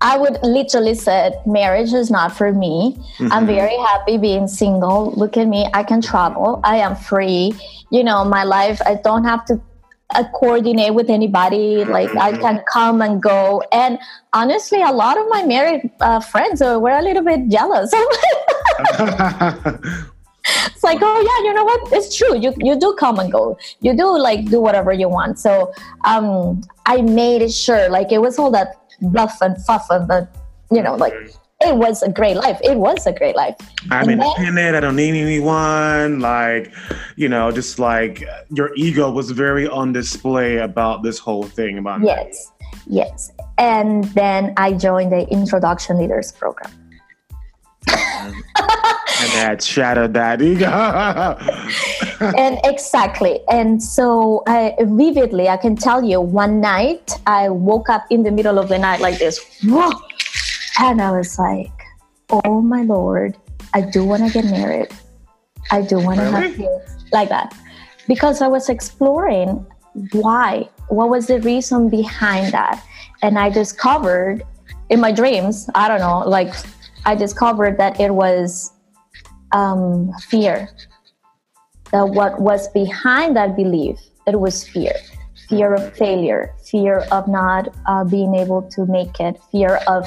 I 0.00 0.18
would 0.18 0.38
literally 0.42 0.94
said, 0.94 1.40
marriage 1.46 1.92
is 1.92 2.10
not 2.10 2.36
for 2.36 2.52
me. 2.52 2.96
Mm-hmm. 3.18 3.32
I'm 3.32 3.46
very 3.46 3.76
happy 3.78 4.18
being 4.18 4.48
single. 4.48 5.12
Look 5.12 5.36
at 5.36 5.48
me. 5.48 5.66
I 5.72 5.82
can 5.82 6.02
travel. 6.02 6.60
I 6.62 6.76
am 6.76 6.94
free. 6.94 7.54
You 7.90 8.04
know, 8.04 8.24
my 8.24 8.44
life, 8.44 8.80
I 8.84 8.96
don't 8.96 9.24
have 9.24 9.44
to 9.46 9.60
uh, 10.14 10.24
coordinate 10.34 10.94
with 10.94 11.08
anybody. 11.08 11.84
Like 11.84 12.10
I 12.16 12.32
Mhm. 12.32 12.40
can 12.40 12.62
come 12.70 13.00
and 13.00 13.22
go. 13.22 13.62
And 13.72 13.98
honestly, 14.34 14.82
a 14.82 14.92
lot 14.92 15.16
of 15.18 15.26
my 15.30 15.42
married 15.44 15.90
uh, 16.00 16.20
friends 16.20 16.60
uh, 16.60 16.78
were 16.78 16.90
a 16.90 17.02
little 17.02 17.22
bit 17.24 17.48
jealous. 17.48 17.92
it's 20.66 20.82
like, 20.84 20.98
oh 21.02 21.20
yeah, 21.20 21.48
you 21.48 21.54
know 21.54 21.64
what? 21.64 21.92
It's 21.92 22.16
true. 22.16 22.36
You 22.38 22.54
you 22.58 22.78
do 22.78 22.94
come 22.98 23.18
and 23.18 23.30
go. 23.30 23.58
You 23.80 23.96
do 23.96 24.18
like 24.18 24.46
do 24.46 24.60
whatever 24.60 24.92
you 24.92 25.08
want. 25.08 25.38
So 25.38 25.72
um, 26.04 26.62
I 26.86 27.02
made 27.02 27.42
it 27.42 27.52
sure. 27.52 27.88
Like 27.88 28.12
it 28.12 28.18
was 28.18 28.38
all 28.38 28.50
that 28.52 28.76
bluff 29.00 29.40
and 29.40 29.56
fuff 29.64 29.86
and 29.90 30.08
the, 30.08 30.28
you 30.70 30.82
know, 30.82 30.94
like 30.94 31.14
it 31.60 31.76
was 31.76 32.02
a 32.02 32.10
great 32.10 32.36
life. 32.36 32.58
It 32.62 32.76
was 32.76 33.06
a 33.06 33.12
great 33.12 33.36
life. 33.36 33.56
I'm 33.90 34.08
And 34.08 34.20
then- 34.20 34.28
independent. 34.36 34.76
I 34.76 34.80
don't 34.80 34.96
need 34.96 35.18
anyone. 35.20 36.20
Like, 36.20 36.72
you 37.16 37.28
know, 37.28 37.50
just 37.50 37.78
like 37.78 38.24
your 38.50 38.70
ego 38.76 39.10
was 39.10 39.30
very 39.30 39.66
on 39.68 39.92
display 39.92 40.58
about 40.58 41.02
this 41.02 41.18
whole 41.18 41.44
thing. 41.44 41.78
About 41.78 42.02
Yes, 42.02 42.52
yes. 42.86 43.32
And 43.56 44.04
then 44.14 44.52
I 44.56 44.72
joined 44.72 45.12
the 45.12 45.26
Introduction 45.30 45.96
Leaders 45.98 46.32
Program. 46.32 46.70
And 49.24 49.32
that 49.32 49.62
shattered 49.62 50.12
that 50.14 50.42
ego. 50.42 50.66
and 52.36 52.58
exactly. 52.64 53.40
And 53.48 53.82
so 53.82 54.42
I 54.46 54.74
vividly, 54.80 55.48
I 55.48 55.56
can 55.56 55.76
tell 55.76 56.04
you 56.04 56.20
one 56.20 56.60
night 56.60 57.12
I 57.26 57.48
woke 57.48 57.88
up 57.88 58.04
in 58.10 58.22
the 58.22 58.30
middle 58.30 58.58
of 58.58 58.68
the 58.68 58.78
night 58.78 59.00
like 59.00 59.18
this, 59.18 59.40
whoa, 59.64 59.92
and 60.80 61.00
I 61.00 61.10
was 61.10 61.38
like, 61.38 61.72
oh 62.30 62.60
my 62.60 62.82
Lord, 62.82 63.36
I 63.72 63.80
do 63.80 64.04
want 64.04 64.26
to 64.26 64.32
get 64.32 64.50
married. 64.50 64.88
I 65.70 65.80
do 65.80 65.98
want 65.98 66.18
to 66.18 66.24
have 66.26 66.42
Really? 66.42 66.56
kids 66.56 67.04
like 67.12 67.28
that. 67.30 67.54
Because 68.06 68.42
I 68.42 68.48
was 68.48 68.68
exploring 68.68 69.64
why, 70.12 70.68
what 70.88 71.08
was 71.08 71.26
the 71.26 71.40
reason 71.40 71.88
behind 71.88 72.52
that. 72.52 72.84
And 73.22 73.38
I 73.38 73.48
discovered 73.48 74.42
in 74.90 75.00
my 75.00 75.12
dreams, 75.12 75.70
I 75.74 75.88
don't 75.88 76.00
know, 76.00 76.28
like 76.28 76.52
I 77.06 77.14
discovered 77.14 77.78
that 77.78 77.98
it 77.98 78.14
was 78.14 78.73
um, 79.54 80.12
fear 80.28 80.68
that 81.92 82.08
what 82.08 82.40
was 82.40 82.68
behind 82.68 83.36
that 83.36 83.56
belief 83.56 83.98
it 84.26 84.38
was 84.38 84.66
fear 84.68 84.94
fear 85.48 85.74
of 85.74 85.96
failure 85.96 86.54
fear 86.70 86.98
of 87.10 87.26
not 87.28 87.68
uh, 87.86 88.04
being 88.04 88.34
able 88.34 88.62
to 88.62 88.84
make 88.86 89.20
it 89.20 89.40
fear 89.50 89.80
of 89.86 90.06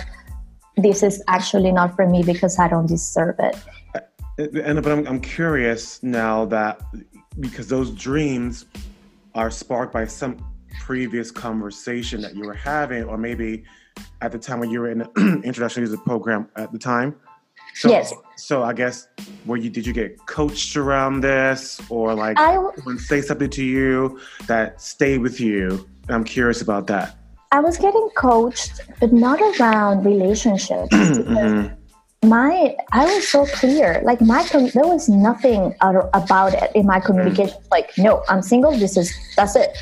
this 0.75 1.01
is 1.01 1.23
actually 1.27 1.71
not 1.71 1.95
for 1.95 2.05
me 2.07 2.21
because 2.23 2.59
i 2.59 2.67
don't 2.67 2.87
deserve 2.87 3.35
it 3.39 3.55
and 4.37 4.83
but 4.83 4.91
I'm, 4.91 5.07
I'm 5.07 5.21
curious 5.21 6.03
now 6.03 6.45
that 6.45 6.81
because 7.39 7.67
those 7.67 7.91
dreams 7.91 8.65
are 9.33 9.51
sparked 9.51 9.93
by 9.93 10.05
some 10.05 10.37
previous 10.79 11.31
conversation 11.31 12.21
that 12.21 12.35
you 12.35 12.43
were 12.43 12.53
having, 12.53 13.03
or 13.03 13.17
maybe 13.17 13.63
at 14.21 14.31
the 14.31 14.39
time 14.39 14.59
when 14.59 14.69
you 14.69 14.79
were 14.79 14.91
in 14.91 14.99
the 14.99 15.41
introduction 15.43 15.83
to 15.83 15.89
the 15.89 15.97
program 15.97 16.49
at 16.55 16.71
the 16.71 16.79
time. 16.79 17.15
So, 17.75 17.89
Yes. 17.89 18.13
So 18.37 18.63
I 18.63 18.71
guess 18.73 19.07
were 19.47 19.57
you 19.57 19.69
did 19.69 19.85
you 19.87 19.93
get 19.93 20.23
coached 20.27 20.77
around 20.77 21.21
this, 21.21 21.81
or 21.89 22.13
like 22.13 22.39
I, 22.39 22.53
someone 22.75 22.99
say 22.99 23.21
something 23.21 23.49
to 23.49 23.63
you 23.63 24.19
that 24.47 24.79
stayed 24.79 25.19
with 25.21 25.39
you? 25.41 25.87
I'm 26.07 26.23
curious 26.23 26.61
about 26.61 26.85
that. 26.87 27.17
I 27.51 27.59
was 27.61 27.77
getting 27.77 28.09
coached 28.15 28.81
but 28.99 29.11
not 29.11 29.41
around 29.59 30.05
relationships. 30.05 30.89
Mhm. 30.97 31.75
my 32.23 32.75
i 32.91 33.05
was 33.05 33.27
so 33.27 33.45
clear. 33.45 34.01
Like 34.03 34.21
my 34.21 34.43
there 34.73 34.85
was 34.85 35.09
nothing 35.09 35.73
about 35.81 36.53
it 36.53 36.71
in 36.75 36.85
my 36.85 36.99
communication. 36.99 37.57
Like 37.71 37.89
no 37.97 38.23
i'm 38.29 38.41
single. 38.43 38.71
This 38.77 38.97
is 38.97 39.11
that's 39.35 39.55
it. 39.55 39.75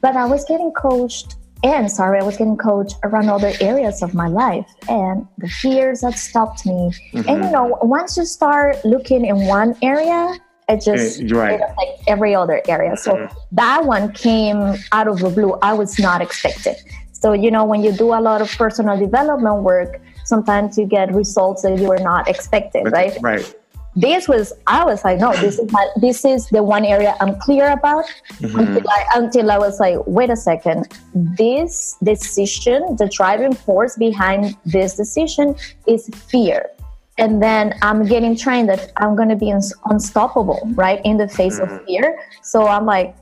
But 0.00 0.16
i 0.16 0.24
was 0.24 0.44
getting 0.46 0.72
coached 0.72 1.36
and 1.62 1.90
sorry 1.90 2.18
i 2.20 2.22
was 2.22 2.36
getting 2.36 2.56
coached 2.56 2.96
around 3.04 3.28
other 3.28 3.52
areas 3.60 4.02
of 4.02 4.14
my 4.14 4.26
life 4.28 4.66
and 4.88 5.26
the 5.38 5.48
fears 5.48 6.00
that 6.00 6.14
stopped 6.18 6.64
me 6.66 6.90
and 7.14 7.24
you 7.26 7.34
Mhm. 7.34 7.52
know 7.52 7.78
once 7.82 8.16
you 8.16 8.24
start 8.24 8.76
looking 8.84 9.24
in 9.24 9.46
one 9.46 9.74
area 9.82 10.20
it 10.68 10.80
just 10.80 11.20
Eh, 11.20 11.26
right. 11.34 11.52
it 11.54 11.60
affects 11.60 12.02
every 12.06 12.34
other 12.34 12.60
area 12.68 12.96
so 12.96 13.10
Mhm. 13.16 13.30
that 13.52 13.84
one 13.84 14.12
came 14.12 14.60
out 14.92 15.06
of 15.08 15.18
the 15.20 15.30
blue 15.30 15.52
i 15.62 15.72
was 15.72 15.98
not 15.98 16.20
expecting 16.26 16.76
so 17.12 17.32
you 17.32 17.50
know 17.50 17.64
when 17.64 17.82
you 17.82 17.92
do 17.92 18.08
a 18.14 18.20
lot 18.28 18.40
of 18.40 18.48
personal 18.62 18.96
development 19.06 19.58
work 19.62 20.00
sometimes 20.24 20.78
you 20.78 20.86
get 20.86 21.12
results 21.14 21.62
that 21.62 21.78
you 21.78 21.86
were 21.88 21.98
not 22.12 22.28
expecting 22.28 22.84
right 22.98 23.16
Right. 23.20 23.44
This 23.94 24.26
was 24.26 24.52
i 24.66 24.82
was 24.84 25.04
like 25.04 25.18
no 25.18 25.32
this 25.34 25.58
is 25.58 25.70
my 25.70 25.86
this 26.00 26.24
is 26.24 26.48
the 26.48 26.62
one 26.62 26.84
area 26.84 27.14
i'm 27.20 27.34
clear 27.40 27.70
about 27.72 28.04
Mhm. 28.40 28.58
until 28.60 28.90
I, 28.90 29.04
until 29.16 29.50
I 29.50 29.58
was 29.58 29.78
like 29.80 29.98
wait 30.06 30.30
a 30.30 30.36
second 30.36 30.88
this 31.36 31.96
decision 32.02 32.96
the 32.96 33.06
driving 33.08 33.52
force 33.52 33.96
behind 33.96 34.56
this 34.64 34.96
decision 34.96 35.54
is 35.86 36.08
fear 36.30 36.70
and 37.18 37.42
then 37.42 37.74
i'm 37.82 38.06
getting 38.06 38.34
trained 38.34 38.68
that 38.70 38.92
i'm 38.96 39.14
going 39.14 39.28
to 39.28 39.36
be 39.36 39.52
uns- 39.52 39.74
unstoppable 39.90 40.60
right 40.74 41.00
in 41.04 41.18
the 41.18 41.28
face 41.28 41.58
of 41.58 41.68
Mhm. 41.68 41.84
fear 41.86 42.18
so 42.42 42.66
i'm 42.66 42.86
like 42.86 43.14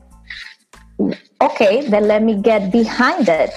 okay 1.42 1.88
then 1.88 2.06
let 2.06 2.22
me 2.22 2.34
get 2.36 2.70
behind 2.70 3.28
it 3.28 3.50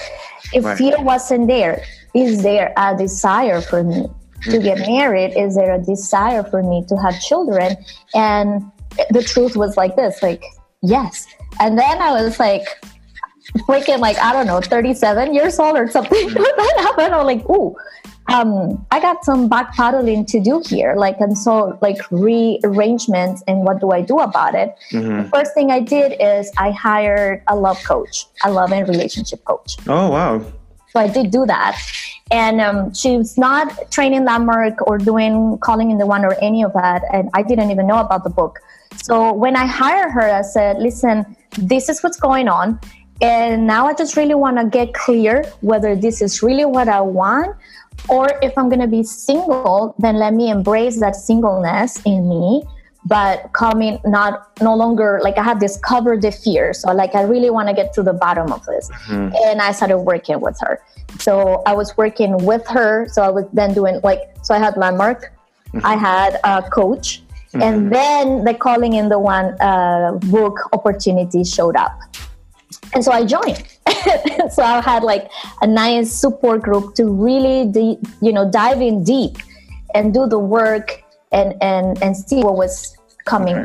if 0.52 0.64
Right. 0.64 0.76
fear 0.78 0.96
wasn't 1.00 1.46
there 1.46 1.82
is 2.14 2.42
there 2.42 2.72
a 2.76 2.96
desire 2.96 3.60
for 3.60 3.82
me 3.84 4.06
to 4.44 4.58
get 4.58 4.78
married 4.78 5.36
is 5.36 5.56
there 5.56 5.74
a 5.74 5.82
desire 5.82 6.42
for 6.42 6.62
me 6.62 6.84
to 6.88 6.96
have 6.96 7.18
children 7.20 7.76
and 8.14 8.62
the 9.10 9.22
truth 9.22 9.56
was 9.56 9.76
like 9.76 9.96
this 9.96 10.22
like 10.22 10.44
yes 10.82 11.26
and 11.60 11.78
then 11.78 12.00
i 12.00 12.12
was 12.12 12.38
like 12.38 12.66
freaking 13.68 13.98
like 13.98 14.18
i 14.18 14.32
don't 14.32 14.46
know 14.46 14.60
37 14.60 15.34
years 15.34 15.58
old 15.58 15.76
or 15.76 15.88
something 15.90 16.28
that 16.34 16.74
happened 16.78 17.14
i'm 17.14 17.26
like 17.26 17.48
ooh 17.48 17.74
um, 18.32 18.84
I 18.90 19.00
got 19.00 19.24
some 19.24 19.48
back 19.48 19.74
paddling 19.74 20.24
to 20.26 20.40
do 20.40 20.62
here, 20.64 20.94
like, 20.96 21.20
and 21.20 21.36
so 21.36 21.78
like 21.82 21.98
rearrangements 22.10 23.42
and 23.46 23.64
what 23.64 23.80
do 23.80 23.90
I 23.90 24.00
do 24.00 24.18
about 24.18 24.54
it? 24.54 24.74
Mhm. 24.92 25.30
First 25.30 25.52
thing 25.54 25.70
I 25.70 25.80
did 25.80 26.16
is 26.20 26.50
I 26.56 26.70
hired 26.70 27.42
a 27.48 27.56
love 27.56 27.82
coach, 27.84 28.26
a 28.42 28.50
love 28.50 28.72
and 28.72 28.88
relationship 28.88 29.44
coach. 29.44 29.76
Oh 29.86 30.10
wow. 30.10 30.40
So 30.94 31.00
I 31.00 31.08
did 31.08 31.32
do 31.32 31.44
that. 31.46 31.76
And 32.30 32.60
um, 32.60 32.94
she 32.94 33.16
was 33.16 33.36
not 33.36 33.90
training 33.90 34.24
landmark 34.24 34.86
or 34.86 34.96
doing 34.96 35.58
calling 35.58 35.90
in 35.90 35.98
the 35.98 36.06
one 36.06 36.24
or 36.24 36.34
any 36.40 36.62
of 36.62 36.72
that. 36.74 37.02
And 37.12 37.28
I 37.34 37.42
didn't 37.42 37.72
even 37.72 37.88
know 37.88 37.98
about 37.98 38.22
the 38.22 38.30
book. 38.30 38.60
So 39.02 39.32
when 39.32 39.56
I 39.56 39.66
hired 39.66 40.12
her, 40.12 40.22
I 40.22 40.42
said, 40.42 40.78
listen, 40.78 41.36
this 41.58 41.88
is 41.88 42.00
what's 42.00 42.18
going 42.18 42.46
on. 42.46 42.78
And 43.20 43.66
now 43.66 43.86
I 43.86 43.94
just 43.94 44.16
really 44.16 44.36
want 44.36 44.58
to 44.58 44.66
get 44.66 44.94
clear 44.94 45.42
whether 45.62 45.96
this 45.96 46.22
is 46.22 46.44
really 46.44 46.64
what 46.64 46.88
I 46.88 47.00
want 47.00 47.56
or 48.08 48.28
if 48.40 48.56
I'm 48.56 48.68
going 48.68 48.80
to 48.80 48.86
be 48.86 49.02
single, 49.02 49.96
then 49.98 50.16
let 50.16 50.32
me 50.32 50.48
embrace 50.48 51.00
that 51.00 51.16
singleness 51.16 52.00
in 52.04 52.28
me 52.28 52.62
but 53.04 53.52
coming 53.52 54.00
not 54.04 54.48
no 54.60 54.74
longer 54.74 55.20
like 55.22 55.36
I 55.38 55.42
have 55.42 55.60
discovered 55.60 56.22
the 56.22 56.32
fear. 56.32 56.72
So 56.72 56.92
like 56.92 57.14
I 57.14 57.22
really 57.22 57.50
want 57.50 57.68
to 57.68 57.74
get 57.74 57.92
to 57.94 58.02
the 58.02 58.12
bottom 58.14 58.52
of 58.52 58.64
this. 58.66 58.90
Mhm. 59.06 59.34
And 59.46 59.60
I 59.60 59.72
started 59.72 59.98
working 59.98 60.40
with 60.40 60.58
her. 60.60 60.80
So 61.18 61.62
I 61.66 61.74
was 61.74 61.96
working 61.96 62.36
with 62.44 62.66
her. 62.68 63.06
So 63.08 63.22
I 63.22 63.30
was 63.30 63.44
then 63.52 63.74
doing 63.74 64.00
like 64.02 64.20
so 64.42 64.54
I 64.54 64.58
had 64.58 64.76
landmark, 64.76 65.32
I 65.82 65.96
had 65.96 66.38
a 66.44 66.62
coach, 66.62 67.22
and 67.54 67.92
then 67.92 68.44
the 68.44 68.54
calling 68.54 68.94
in 68.94 69.08
the 69.08 69.18
one 69.18 69.58
uh, 69.60 70.18
book 70.30 70.58
opportunity 70.72 71.44
showed 71.44 71.76
up. 71.76 71.98
And 72.92 73.04
so 73.04 73.12
I 73.12 73.24
joined. 73.24 73.62
so 74.50 74.62
I 74.62 74.80
had 74.80 75.02
like 75.02 75.30
a 75.62 75.66
nice 75.66 76.12
support 76.12 76.62
group 76.62 76.94
to 76.96 77.06
really 77.06 77.70
de- 77.70 77.98
you 78.20 78.32
know 78.32 78.50
dive 78.50 78.80
in 78.80 79.04
deep 79.04 79.38
and 79.94 80.12
do 80.12 80.26
the 80.26 80.38
work 80.38 81.03
and 81.34 81.54
and 81.60 82.02
and 82.02 82.16
see 82.16 82.40
what 82.42 82.56
was 82.56 82.96
coming 83.26 83.56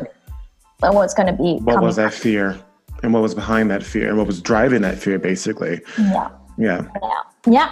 and 0.83 0.95
what's 0.95 1.13
going 1.13 1.27
to 1.27 1.33
be 1.33 1.51
What 1.63 1.75
coming 1.75 1.87
was 1.87 1.95
that 1.97 2.13
fear? 2.13 2.57
And 3.03 3.13
what 3.13 3.21
was 3.21 3.33
behind 3.33 3.71
that 3.71 3.83
fear? 3.83 4.09
And 4.09 4.17
what 4.17 4.27
was 4.27 4.41
driving 4.41 4.81
that 4.81 4.97
fear, 4.97 5.17
basically? 5.19 5.81
yeah 5.97 6.29
Yeah. 6.57 6.81
yeah 7.01 7.21
yeah 7.47 7.69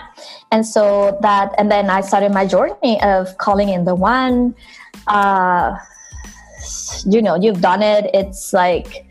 and 0.54 0.66
so 0.66 1.18
that 1.22 1.54
and 1.58 1.70
then 1.70 1.89
i 1.89 2.00
started 2.00 2.32
my 2.32 2.46
journey 2.54 2.96
of 3.04 3.38
calling 3.38 3.68
in 3.75 3.84
the 3.84 3.94
one 3.94 4.56
uh 5.08 5.75
you 7.06 7.22
know 7.22 7.36
you've 7.36 7.60
done 7.60 7.84
it 7.84 8.10
it's 8.13 8.54
like 8.54 9.06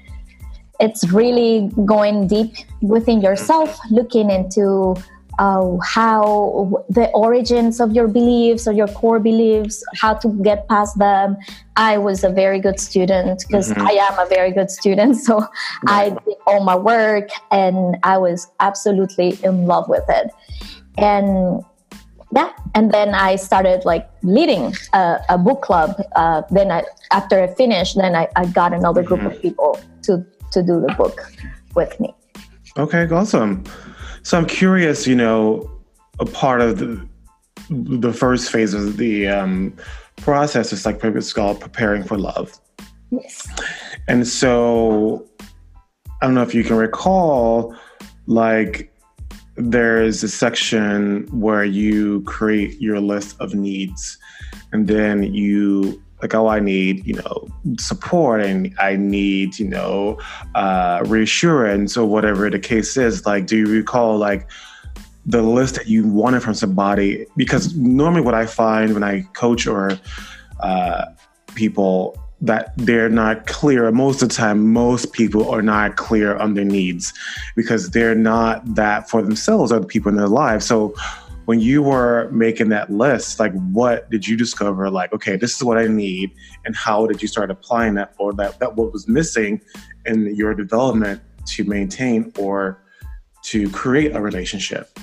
it's 0.81 1.02
really 1.12 1.71
going 1.85 2.26
deep 2.26 2.52
within 2.81 3.21
yourself 3.21 3.78
looking 3.90 4.31
into 4.31 4.97
uh, 5.38 5.76
how 5.85 6.85
the 6.88 7.09
origins 7.11 7.81
of 7.81 7.93
your 7.93 8.09
beliefs 8.09 8.66
or 8.66 8.73
your 8.73 8.88
core 8.88 9.21
beliefs 9.21 9.85
how 9.95 10.14
to 10.14 10.28
get 10.43 10.69
past 10.69 10.99
them. 10.99 11.37
I 11.76 11.99
was 11.99 12.25
a 12.25 12.31
very 12.31 12.61
good 12.61 12.81
student 12.81 13.45
because 13.47 13.71
Mhm. 13.73 13.83
i 13.87 13.93
am 14.09 14.19
a 14.19 14.26
very 14.26 14.50
good 14.50 14.71
student 14.71 15.16
so 15.26 15.47
i 15.87 16.11
did 16.11 16.37
all 16.47 16.64
my 16.64 16.76
work 16.76 17.28
and 17.50 17.97
i 18.02 18.16
was 18.16 18.49
absolutely 18.61 19.38
in 19.43 19.66
love 19.66 19.88
with 19.88 20.05
it. 20.09 20.31
And 20.97 21.62
yeah 22.35 22.50
and 22.75 22.90
then 22.90 23.14
i 23.14 23.37
started 23.37 23.85
like 23.85 24.09
leading 24.23 24.75
a, 24.93 25.21
a 25.28 25.38
book 25.38 25.62
club 25.62 25.90
uh, 26.16 26.43
then 26.50 26.73
I, 26.73 26.83
after 27.12 27.40
i 27.40 27.47
finished 27.47 27.97
then 27.97 28.16
I, 28.16 28.26
I 28.35 28.47
got 28.47 28.73
another 28.73 29.02
group 29.02 29.23
of 29.23 29.40
people 29.40 29.78
to 30.07 30.25
to 30.52 30.62
do 30.62 30.81
the 30.81 30.93
book 30.97 31.21
with 31.75 31.99
me. 32.00 32.14
Okay, 32.78 33.07
awesome. 33.11 33.64
So 34.26 34.37
I'm 34.37 34.47
curious, 34.47 35.06
you 35.06 35.14
know, 35.14 35.71
a 36.18 36.26
part 36.26 36.61
of 36.61 36.80
the, 36.80 37.09
the 37.71 38.12
first 38.12 38.50
phase 38.50 38.75
of 38.75 38.97
the 38.97 39.28
um, 39.28 39.73
process 40.16 40.73
is 40.73 40.85
like 40.85 40.99
it's 41.04 41.33
called 41.33 41.61
preparing 41.61 42.02
for 42.02 42.18
love. 42.18 42.59
Yes. 43.12 43.47
And 44.09 44.26
so 44.26 45.25
I 46.21 46.26
don't 46.26 46.35
know 46.35 46.42
if 46.42 46.56
you 46.56 46.64
can 46.64 46.75
recall, 46.75 47.76
like 48.26 48.92
there's 49.54 50.25
a 50.25 50.28
section 50.28 51.28
where 51.28 51.64
you 51.64 52.23
create 52.23 52.80
your 52.80 52.99
list 52.99 53.40
of 53.40 53.54
needs 53.54 54.18
and 54.73 54.88
then 54.88 55.23
you 55.23 56.02
like 56.23 56.35
oh 56.35 56.49
i 56.49 56.58
need 56.58 57.06
you 57.06 57.14
know 57.14 57.49
support 57.78 58.40
and 58.42 58.75
i 58.78 58.96
need 58.96 59.58
you 59.58 59.68
know 59.68 60.18
uh, 60.54 61.02
reassurance 61.06 61.96
or 61.96 62.06
whatever 62.06 62.49
the 62.50 62.58
case 62.58 62.96
is. 62.96 63.26
Like 63.26 63.46
do 63.46 63.56
you 63.56 63.66
recall 63.66 64.16
like 64.16 64.49
the 65.25 65.42
list 65.42 65.75
that 65.75 65.88
you 65.88 66.06
wanted 66.06 66.42
from 66.42 66.54
somebody? 66.54 67.26
Because 67.37 67.75
normally 67.76 68.23
what 68.23 68.35
i 68.35 68.46
find 68.46 68.94
when 68.94 69.02
i 69.02 69.23
coach 69.35 69.66
or 69.66 69.99
uh, 70.61 71.04
people 71.54 72.16
that 72.40 72.73
they're 72.76 73.08
not 73.08 73.46
clear 73.46 73.90
most 73.90 74.23
of 74.23 74.28
the 74.28 74.35
time 74.35 74.73
most 74.73 75.12
people 75.12 75.49
are 75.49 75.62
not 75.62 75.96
clear 75.96 76.37
on 76.37 76.52
their 76.54 76.64
needs 76.64 77.14
because 77.56 77.90
they're 77.90 78.14
not 78.14 78.62
that 78.75 79.08
for 79.08 79.23
themselves 79.23 79.73
or 79.73 79.80
the 79.80 79.87
people 79.87 80.11
in 80.11 80.16
their 80.16 80.28
lives. 80.28 80.66
So 80.66 80.94
when 81.47 81.61
you 81.61 81.81
were 81.81 82.29
making 82.31 82.69
that 82.71 82.91
list, 82.91 83.41
like 83.41 83.53
what 83.71 84.11
did 84.11 84.26
you 84.26 84.37
discover? 84.37 84.91
Like, 84.91 85.12
okay, 85.12 85.37
this 85.37 85.55
is 85.55 85.62
what 85.62 85.79
I 85.79 85.87
need, 85.87 86.33
and 86.65 86.76
how 86.76 87.07
did 87.07 87.23
you 87.23 87.29
start 87.29 87.50
applying 87.50 87.95
that, 87.95 88.15
or 88.19 88.33
that 88.35 88.59
that 88.59 88.76
what 88.76 88.93
was 88.93 89.09
missing 89.09 89.61
in 90.05 90.35
your 90.35 90.55
development 90.55 91.23
to 91.55 91.65
maintain 91.65 92.33
or 92.38 92.83
to 93.45 93.71
create 93.71 94.15
a 94.15 94.21
relationship? 94.21 94.99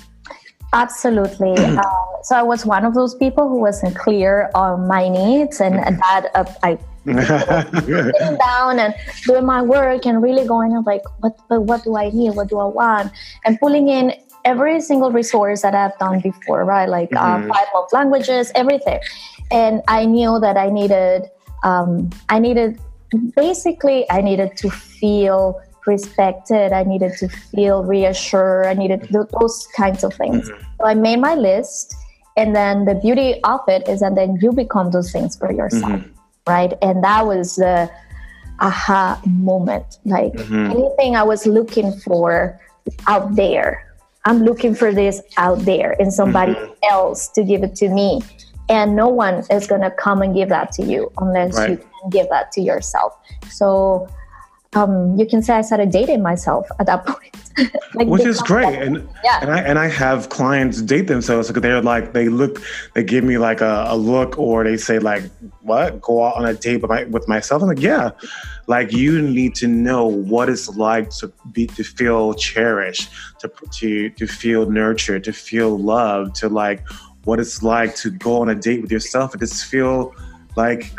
Absolutely. 0.74 1.54
uh, 1.56 1.82
so 2.22 2.36
I 2.36 2.42
was 2.42 2.66
one 2.66 2.84
of 2.84 2.94
those 2.94 3.14
people 3.14 3.48
who 3.48 3.58
wasn't 3.60 3.96
clear 3.96 4.50
on 4.54 4.86
my 4.86 5.08
needs, 5.08 5.60
and 5.60 5.74
that 6.02 6.30
uh, 6.34 6.44
I 6.62 6.78
sitting 7.04 8.38
down 8.38 8.78
and 8.78 8.94
doing 9.26 9.44
my 9.44 9.60
work 9.60 10.06
and 10.06 10.22
really 10.22 10.46
going 10.46 10.72
like, 10.84 11.02
what, 11.20 11.38
but 11.50 11.60
what 11.62 11.84
do 11.84 11.96
I 11.96 12.08
need? 12.08 12.34
What 12.34 12.48
do 12.48 12.58
I 12.58 12.64
want? 12.64 13.12
And 13.44 13.60
pulling 13.60 13.88
in 13.88 14.14
every 14.44 14.80
single 14.80 15.10
resource 15.10 15.62
that 15.62 15.74
I've 15.74 15.96
done 15.98 16.20
before, 16.20 16.64
right? 16.64 16.88
Like 16.88 17.14
uh, 17.14 17.38
mm-hmm. 17.38 17.48
five 17.48 17.66
love 17.74 17.88
languages, 17.92 18.52
everything. 18.54 19.00
And 19.50 19.82
I 19.88 20.04
knew 20.04 20.38
that 20.40 20.56
I 20.56 20.70
needed, 20.70 21.30
um, 21.62 22.10
I 22.28 22.38
needed, 22.38 22.78
basically, 23.36 24.10
I 24.10 24.20
needed 24.20 24.56
to 24.58 24.70
feel 24.70 25.60
respected. 25.86 26.72
I 26.72 26.82
needed 26.84 27.12
to 27.18 27.28
feel 27.28 27.84
reassured. 27.84 28.66
I 28.66 28.74
needed 28.74 29.08
those 29.10 29.68
kinds 29.76 30.04
of 30.04 30.14
things. 30.14 30.48
Mm-hmm. 30.48 30.64
So 30.78 30.86
I 30.86 30.94
made 30.94 31.20
my 31.20 31.34
list. 31.34 31.94
And 32.36 32.54
then 32.54 32.84
the 32.84 32.94
beauty 32.94 33.40
of 33.44 33.60
it 33.68 33.88
is 33.88 34.00
that 34.00 34.14
then 34.16 34.38
you 34.40 34.52
become 34.52 34.90
those 34.90 35.12
things 35.12 35.36
for 35.36 35.52
yourself, 35.52 36.00
mm-hmm. 36.00 36.50
right? 36.50 36.72
And 36.82 37.04
that 37.04 37.26
was 37.26 37.56
the 37.56 37.90
aha 38.60 39.20
moment. 39.26 39.98
Like 40.04 40.32
mm-hmm. 40.32 40.70
anything 40.70 41.16
I 41.16 41.22
was 41.22 41.46
looking 41.46 41.92
for 42.00 42.60
out 43.06 43.36
there 43.36 43.83
I'm 44.24 44.42
looking 44.42 44.74
for 44.74 44.92
this 44.92 45.20
out 45.36 45.58
there 45.60 45.94
and 46.00 46.12
somebody 46.12 46.54
mm-hmm. 46.54 46.72
else 46.90 47.28
to 47.28 47.44
give 47.44 47.62
it 47.62 47.74
to 47.76 47.88
me. 47.88 48.22
And 48.70 48.96
no 48.96 49.08
one 49.08 49.44
is 49.50 49.66
going 49.66 49.82
to 49.82 49.90
come 49.90 50.22
and 50.22 50.34
give 50.34 50.48
that 50.48 50.72
to 50.72 50.82
you 50.82 51.12
unless 51.18 51.56
right. 51.56 51.70
you 51.70 51.76
can 51.76 52.10
give 52.10 52.28
that 52.30 52.50
to 52.52 52.62
yourself. 52.62 53.12
So 53.50 54.08
um, 54.74 55.18
you 55.18 55.26
can 55.26 55.42
say 55.42 55.54
I 55.54 55.60
started 55.60 55.90
dating 55.90 56.22
myself 56.22 56.66
at 56.80 56.86
that 56.86 57.04
point. 57.06 57.43
like 57.94 58.08
Which 58.08 58.24
is 58.24 58.40
great. 58.42 58.78
And 58.78 59.08
yeah. 59.22 59.38
and 59.40 59.50
I 59.50 59.58
and 59.60 59.78
I 59.78 59.88
have 59.88 60.28
clients 60.28 60.82
date 60.82 61.06
themselves 61.06 61.48
because 61.48 61.62
they're 61.62 61.80
like 61.80 62.12
they 62.12 62.28
look 62.28 62.62
they 62.94 63.04
give 63.04 63.22
me 63.22 63.38
like 63.38 63.60
a, 63.60 63.86
a, 63.88 63.96
look 63.96 64.38
or 64.38 64.64
they 64.64 64.76
say 64.76 64.98
like 64.98 65.22
what 65.60 66.00
go 66.00 66.24
out 66.24 66.36
on 66.36 66.46
a 66.46 66.54
date 66.54 66.82
with, 66.82 66.90
my, 66.90 67.04
with 67.04 67.28
myself. 67.28 67.62
I'm 67.62 67.68
like, 67.68 67.80
yeah. 67.80 68.10
Like 68.66 68.92
you 68.92 69.22
need 69.22 69.54
to 69.56 69.68
know 69.68 70.06
what 70.06 70.48
it's 70.48 70.68
like 70.70 71.10
to 71.10 71.32
be 71.52 71.66
to 71.68 71.84
feel 71.84 72.34
cherished, 72.34 73.10
to 73.40 73.52
to 73.72 74.10
to 74.10 74.26
feel 74.26 74.68
nurtured, 74.68 75.24
to 75.24 75.32
feel 75.32 75.78
loved, 75.78 76.34
to 76.36 76.48
like 76.48 76.84
what 77.24 77.38
it's 77.38 77.62
like 77.62 77.94
to 77.96 78.10
go 78.10 78.40
on 78.40 78.48
a 78.48 78.54
date 78.54 78.82
with 78.82 78.90
yourself 78.90 79.32
and 79.32 79.40
just 79.40 79.64
feel 79.64 80.14
like 80.56 80.92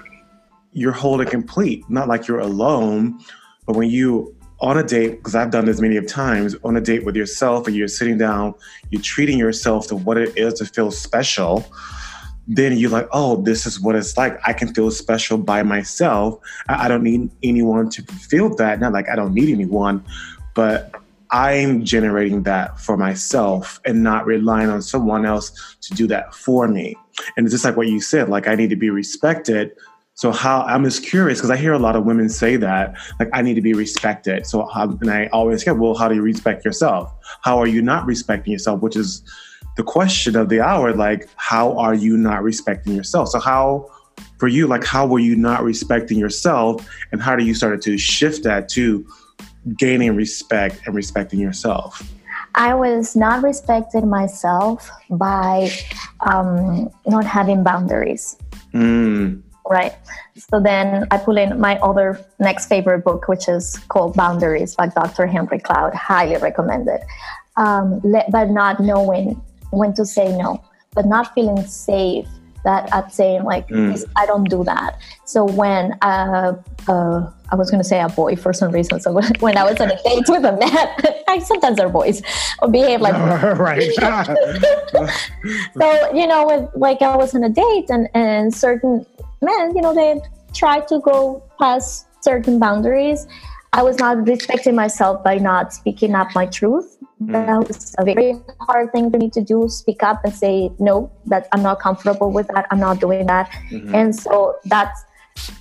you're 0.71 0.91
whole 0.91 1.19
and 1.19 1.29
complete, 1.29 1.83
not 1.89 2.07
like 2.07 2.27
you're 2.27 2.39
alone 2.39 3.19
but 3.65 3.75
when 3.75 3.89
you 3.89 4.34
on 4.59 4.77
a 4.77 4.83
date, 4.83 5.17
because 5.17 5.35
I've 5.35 5.51
done 5.51 5.65
this 5.65 5.81
many 5.81 5.97
of 5.97 6.07
times, 6.07 6.55
on 6.63 6.77
a 6.77 6.81
date 6.81 7.03
with 7.03 7.15
yourself 7.15 7.67
and 7.67 7.75
you're 7.75 7.87
sitting 7.87 8.17
down, 8.17 8.55
you're 8.89 9.01
treating 9.01 9.37
yourself 9.37 9.87
to 9.87 9.95
what 9.95 10.17
it 10.17 10.37
is 10.37 10.55
to 10.55 10.65
feel 10.65 10.91
special, 10.91 11.65
then 12.47 12.77
you're 12.77 12.91
like, 12.91 13.07
oh, 13.11 13.41
this 13.41 13.65
is 13.65 13.79
what 13.79 13.95
it's 13.95 14.17
like. 14.17 14.39
I 14.45 14.53
can 14.53 14.73
feel 14.73 14.91
special 14.91 15.37
by 15.37 15.63
myself. 15.63 16.39
I, 16.69 16.85
I 16.85 16.87
don't 16.87 17.03
need 17.03 17.29
anyone 17.43 17.89
to 17.91 18.03
feel 18.03 18.55
that. 18.55 18.79
Not 18.79 18.93
like 18.93 19.09
I 19.09 19.15
don't 19.15 19.33
need 19.33 19.49
anyone, 19.49 20.03
but 20.53 20.93
I'm 21.31 21.83
generating 21.83 22.43
that 22.43 22.79
for 22.79 22.97
myself 22.97 23.81
and 23.83 24.03
not 24.03 24.25
relying 24.25 24.69
on 24.69 24.81
someone 24.81 25.25
else 25.25 25.75
to 25.81 25.93
do 25.95 26.07
that 26.07 26.33
for 26.33 26.67
me. 26.67 26.95
And 27.35 27.45
it's 27.45 27.53
just 27.53 27.65
like 27.65 27.75
what 27.75 27.87
you 27.87 27.99
said, 27.99 28.29
like 28.29 28.47
I 28.47 28.55
need 28.55 28.69
to 28.69 28.75
be 28.75 28.89
respected 28.89 29.71
so 30.15 30.31
how 30.31 30.61
I'm 30.61 30.85
just 30.85 31.05
curious 31.05 31.39
because 31.39 31.51
I 31.51 31.57
hear 31.57 31.73
a 31.73 31.79
lot 31.79 31.97
of 31.97 32.05
women 32.05 32.29
say 32.29 32.55
that 32.55 32.95
like 33.19 33.27
I 33.33 33.41
need 33.41 33.55
to 33.55 33.61
be 33.61 33.73
respected. 33.73 34.47
So 34.47 34.65
how, 34.73 34.83
and 34.89 35.11
I 35.11 35.27
always 35.27 35.63
get 35.63 35.77
well, 35.77 35.93
how 35.93 36.07
do 36.07 36.15
you 36.15 36.21
respect 36.21 36.63
yourself? 36.63 37.13
How 37.41 37.57
are 37.59 37.67
you 37.67 37.81
not 37.81 38.05
respecting 38.05 38.53
yourself? 38.53 38.81
Which 38.81 38.95
is 38.95 39.21
the 39.75 39.83
question 39.83 40.37
of 40.37 40.47
the 40.47 40.61
hour. 40.61 40.93
Like 40.93 41.27
how 41.35 41.77
are 41.77 41.93
you 41.93 42.15
not 42.15 42.43
respecting 42.43 42.95
yourself? 42.95 43.27
So 43.27 43.41
how 43.41 43.91
for 44.39 44.47
you 44.47 44.67
like 44.67 44.85
how 44.85 45.05
were 45.05 45.19
you 45.19 45.35
not 45.35 45.63
respecting 45.63 46.17
yourself 46.17 46.87
and 47.11 47.21
how 47.21 47.35
do 47.35 47.43
you 47.43 47.53
start 47.53 47.81
to 47.81 47.97
shift 47.97 48.43
that 48.43 48.69
to 48.69 49.05
gaining 49.77 50.15
respect 50.15 50.79
and 50.85 50.95
respecting 50.95 51.41
yourself? 51.41 52.01
I 52.57 52.73
was 52.73 53.17
not 53.17 53.43
respecting 53.43 54.09
myself 54.09 54.89
by 55.09 55.71
um, 56.21 56.89
not 57.05 57.25
having 57.25 57.65
boundaries. 57.65 58.37
Mm 58.73 59.41
right? 59.69 59.93
So 60.35 60.59
then 60.59 61.07
I 61.11 61.17
pull 61.17 61.37
in 61.37 61.59
my 61.59 61.77
other 61.79 62.23
next 62.39 62.67
favorite 62.67 63.03
book, 63.03 63.27
which 63.27 63.47
is 63.47 63.77
called 63.89 64.15
Boundaries 64.15 64.75
by 64.75 64.87
Dr. 64.87 65.25
Henry 65.25 65.59
Cloud. 65.59 65.93
Highly 65.93 66.37
recommended. 66.37 67.01
Um, 67.57 68.01
but 68.29 68.49
not 68.49 68.79
knowing 68.79 69.41
when 69.71 69.93
to 69.93 70.05
say 70.05 70.35
no, 70.37 70.63
but 70.93 71.05
not 71.05 71.33
feeling 71.33 71.65
safe 71.65 72.27
that 72.65 72.91
at 72.93 73.13
saying 73.13 73.43
like 73.43 73.67
mm. 73.69 74.03
I 74.17 74.25
don't 74.25 74.49
do 74.49 74.63
that. 74.65 74.97
So 75.23 75.45
when 75.45 75.93
uh, 76.01 76.57
uh, 76.89 77.31
I 77.49 77.55
was 77.55 77.71
going 77.71 77.81
to 77.81 77.87
say 77.87 78.01
a 78.01 78.09
boy 78.09 78.35
for 78.35 78.51
some 78.51 78.71
reason. 78.71 78.99
So 78.99 79.13
when 79.39 79.55
I 79.55 79.63
was 79.63 79.79
on 79.79 79.91
a 79.91 80.03
date 80.03 80.25
with 80.27 80.43
a 80.43 80.57
man, 80.57 81.23
I 81.27 81.39
sometimes 81.39 81.79
are 81.79 81.87
boys 81.87 82.21
or 82.59 82.67
behave 82.67 82.99
like 82.99 83.13
right. 83.59 83.81
so 85.77 86.13
you 86.13 86.27
know, 86.27 86.45
with 86.47 86.69
like 86.75 87.01
I 87.01 87.15
was 87.15 87.33
on 87.33 87.43
a 87.43 87.49
date 87.49 87.89
and 87.89 88.09
and 88.13 88.53
certain 88.53 89.05
men, 89.45 89.75
you 89.75 89.81
know, 89.81 89.93
they 89.93 90.21
try 90.53 90.79
to 90.81 90.99
go 90.99 91.43
past 91.59 92.07
certain 92.21 92.59
boundaries. 92.59 93.27
I 93.73 93.83
was 93.83 93.99
not 93.99 94.25
respecting 94.27 94.75
myself 94.75 95.23
by 95.23 95.35
not 95.37 95.73
speaking 95.73 96.15
up 96.15 96.29
my 96.33 96.45
truth. 96.45 96.97
Mm. 97.21 97.31
That 97.31 97.67
was 97.67 97.95
a 97.97 98.05
very 98.05 98.35
hard 98.61 98.91
thing 98.91 99.11
for 99.11 99.17
me 99.17 99.29
to 99.31 99.41
do 99.41 99.67
speak 99.69 100.01
up 100.01 100.23
and 100.23 100.33
say, 100.33 100.71
no, 100.79 101.11
that 101.25 101.47
I'm 101.51 101.61
not 101.61 101.79
comfortable 101.79 102.31
with 102.31 102.47
that. 102.47 102.67
I'm 102.71 102.79
not 102.79 102.99
doing 102.99 103.25
that. 103.27 103.49
Mm-hmm. 103.69 103.93
And 103.93 104.15
so 104.15 104.55
that's, 104.65 105.03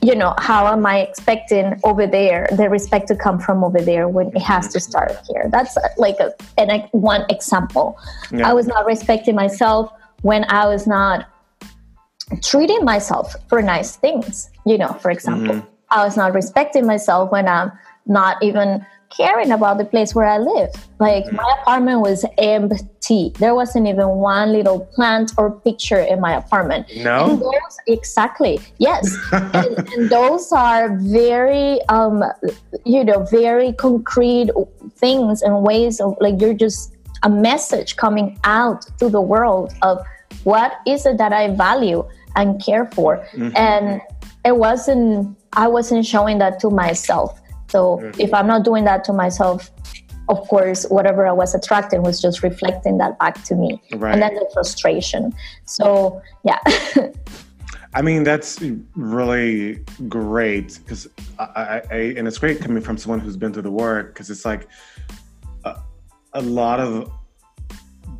you 0.00 0.14
know, 0.14 0.34
how 0.38 0.66
am 0.68 0.86
I 0.86 1.00
expecting 1.00 1.78
over 1.82 2.06
there 2.06 2.48
the 2.56 2.68
respect 2.70 3.08
to 3.08 3.16
come 3.16 3.40
from 3.40 3.64
over 3.64 3.80
there 3.80 4.08
when 4.08 4.28
it 4.28 4.42
has 4.42 4.68
to 4.68 4.80
start 4.80 5.16
here? 5.28 5.48
That's 5.50 5.76
like 5.96 6.16
a, 6.20 6.32
an, 6.56 6.88
one 6.92 7.24
example. 7.28 7.98
Yeah. 8.30 8.48
I 8.48 8.52
was 8.52 8.66
not 8.66 8.86
respecting 8.86 9.34
myself 9.34 9.92
when 10.22 10.44
I 10.48 10.66
was 10.66 10.86
not 10.86 11.28
treating 12.42 12.84
myself 12.84 13.34
for 13.48 13.62
nice 13.62 13.96
things. 13.96 14.50
You 14.66 14.78
know, 14.78 14.92
for 14.94 15.10
example, 15.10 15.56
mm-hmm. 15.56 15.68
I 15.90 16.04
was 16.04 16.16
not 16.16 16.34
respecting 16.34 16.86
myself 16.86 17.30
when 17.30 17.48
I'm 17.48 17.72
not 18.06 18.42
even 18.42 18.84
caring 19.16 19.52
about 19.52 19.78
the 19.78 19.84
place 19.84 20.14
where 20.14 20.26
I 20.26 20.38
live. 20.38 20.70
Like 20.98 21.24
mm-hmm. 21.24 21.36
my 21.36 21.56
apartment 21.60 22.00
was 22.00 22.24
empty. 22.38 23.32
There 23.38 23.54
wasn't 23.54 23.86
even 23.86 24.08
one 24.08 24.52
little 24.52 24.80
plant 24.94 25.32
or 25.36 25.52
picture 25.60 26.00
in 26.00 26.20
my 26.20 26.34
apartment. 26.34 26.86
No. 26.96 27.36
Those, 27.36 27.78
exactly. 27.86 28.60
Yes. 28.78 29.16
and, 29.32 29.78
and, 29.92 30.10
those 30.10 30.50
are 30.52 30.96
very, 30.96 31.80
um, 31.88 32.24
you 32.84 33.04
know, 33.04 33.24
very 33.24 33.72
concrete 33.72 34.50
things 34.96 35.42
and 35.42 35.62
ways 35.62 36.00
of 36.00 36.16
like 36.20 36.40
you're 36.40 36.54
just 36.54 36.94
a 37.22 37.30
message 37.30 37.96
coming 37.96 38.38
out 38.44 38.86
to 38.98 39.08
the 39.08 39.20
world 39.20 39.72
of 39.82 40.04
what 40.44 40.80
is 40.86 41.06
it 41.06 41.18
that 41.18 41.32
I 41.32 41.54
value 41.54 42.08
and 42.36 42.62
care 42.62 42.86
for? 42.92 43.18
Mm-hmm. 43.32 43.56
And 43.56 44.00
it 44.44 44.56
wasn't, 44.56 45.36
I 45.54 45.68
wasn't 45.68 46.06
showing 46.06 46.38
that 46.38 46.60
to 46.60 46.70
myself. 46.70 47.40
So 47.68 47.98
mm-hmm. 47.98 48.20
if 48.20 48.32
I'm 48.32 48.46
not 48.46 48.64
doing 48.64 48.84
that 48.84 49.04
to 49.04 49.12
myself, 49.12 49.70
of 50.28 50.40
course, 50.48 50.86
whatever 50.88 51.26
I 51.26 51.32
was 51.32 51.54
attracting 51.54 52.02
was 52.02 52.20
just 52.20 52.42
reflecting 52.42 52.98
that 52.98 53.18
back 53.18 53.42
to 53.44 53.54
me. 53.54 53.82
Right. 53.92 54.12
And 54.12 54.22
then 54.22 54.34
the 54.34 54.48
frustration. 54.52 55.34
So, 55.66 56.22
yeah. 56.44 56.60
I 57.94 58.02
mean, 58.02 58.24
that's 58.24 58.60
really 58.96 59.84
great 60.08 60.80
because 60.82 61.06
I, 61.38 61.82
I, 61.90 61.96
and 62.16 62.26
it's 62.26 62.38
great 62.38 62.60
coming 62.60 62.82
from 62.82 62.98
someone 62.98 63.20
who's 63.20 63.36
been 63.36 63.52
through 63.52 63.62
the 63.62 63.70
work 63.70 64.14
because 64.14 64.30
it's 64.30 64.44
like 64.44 64.66
a, 65.64 65.76
a 66.32 66.42
lot 66.42 66.80
of 66.80 67.10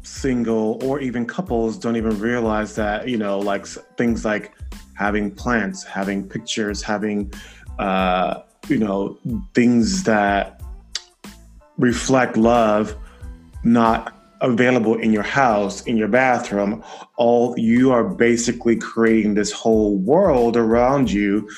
single 0.05 0.79
or 0.85 1.01
even 1.01 1.27
couples 1.27 1.79
don't 1.79 1.97
even 1.97 2.19
realize 2.21 2.75
that, 2.77 3.09
you 3.09 3.17
know, 3.17 3.39
like 3.39 3.67
things 3.97 4.25
like 4.25 4.53
having 4.95 5.31
plants, 5.31 5.83
having 5.83 6.29
pictures, 6.29 6.83
having, 6.83 7.33
uh, 7.79 8.43
you 8.69 8.79
know, 8.79 9.19
things 9.55 10.05
that 10.05 10.63
reflect 11.79 12.37
love, 12.37 12.97
not 13.65 14.15
available 14.41 14.99
in 14.99 15.13
your 15.13 15.23
house, 15.23 15.83
in 15.83 15.97
your 15.97 16.09
bathroom, 16.09 16.83
all 17.17 17.59
you 17.59 17.91
are 17.91 18.05
basically 18.05 18.77
creating 18.77 19.35
this 19.35 19.51
whole 19.51 19.97
world 19.97 20.57
around 20.57 21.11
you 21.11 21.49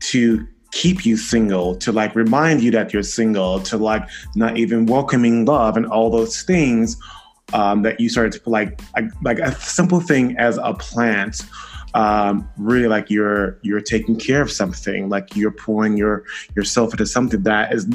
to 0.00 0.46
keep 0.72 1.06
you 1.06 1.16
single, 1.16 1.76
to 1.76 1.92
like 1.92 2.16
remind 2.16 2.62
you 2.62 2.70
that 2.70 2.92
you're 2.92 3.02
single, 3.02 3.60
to 3.60 3.76
like 3.76 4.08
not 4.34 4.56
even 4.56 4.86
welcoming 4.86 5.44
love 5.44 5.76
and 5.76 5.86
all 5.86 6.10
those 6.10 6.42
things 6.42 6.96
um, 7.52 7.82
that 7.82 8.00
you 8.00 8.08
started 8.08 8.42
to 8.42 8.50
like, 8.50 8.80
like 9.22 9.38
a 9.38 9.54
simple 9.60 10.00
thing 10.00 10.36
as 10.38 10.58
a 10.62 10.74
plant. 10.74 11.42
Um, 11.94 12.48
really 12.56 12.88
like 12.88 13.10
you're 13.10 13.58
you're 13.60 13.82
taking 13.82 14.16
care 14.16 14.40
of 14.40 14.50
something 14.50 15.10
like 15.10 15.36
you're 15.36 15.50
pouring 15.50 15.98
your 15.98 16.24
yourself 16.56 16.92
into 16.92 17.04
something 17.04 17.42
that 17.42 17.74
is 17.74 17.86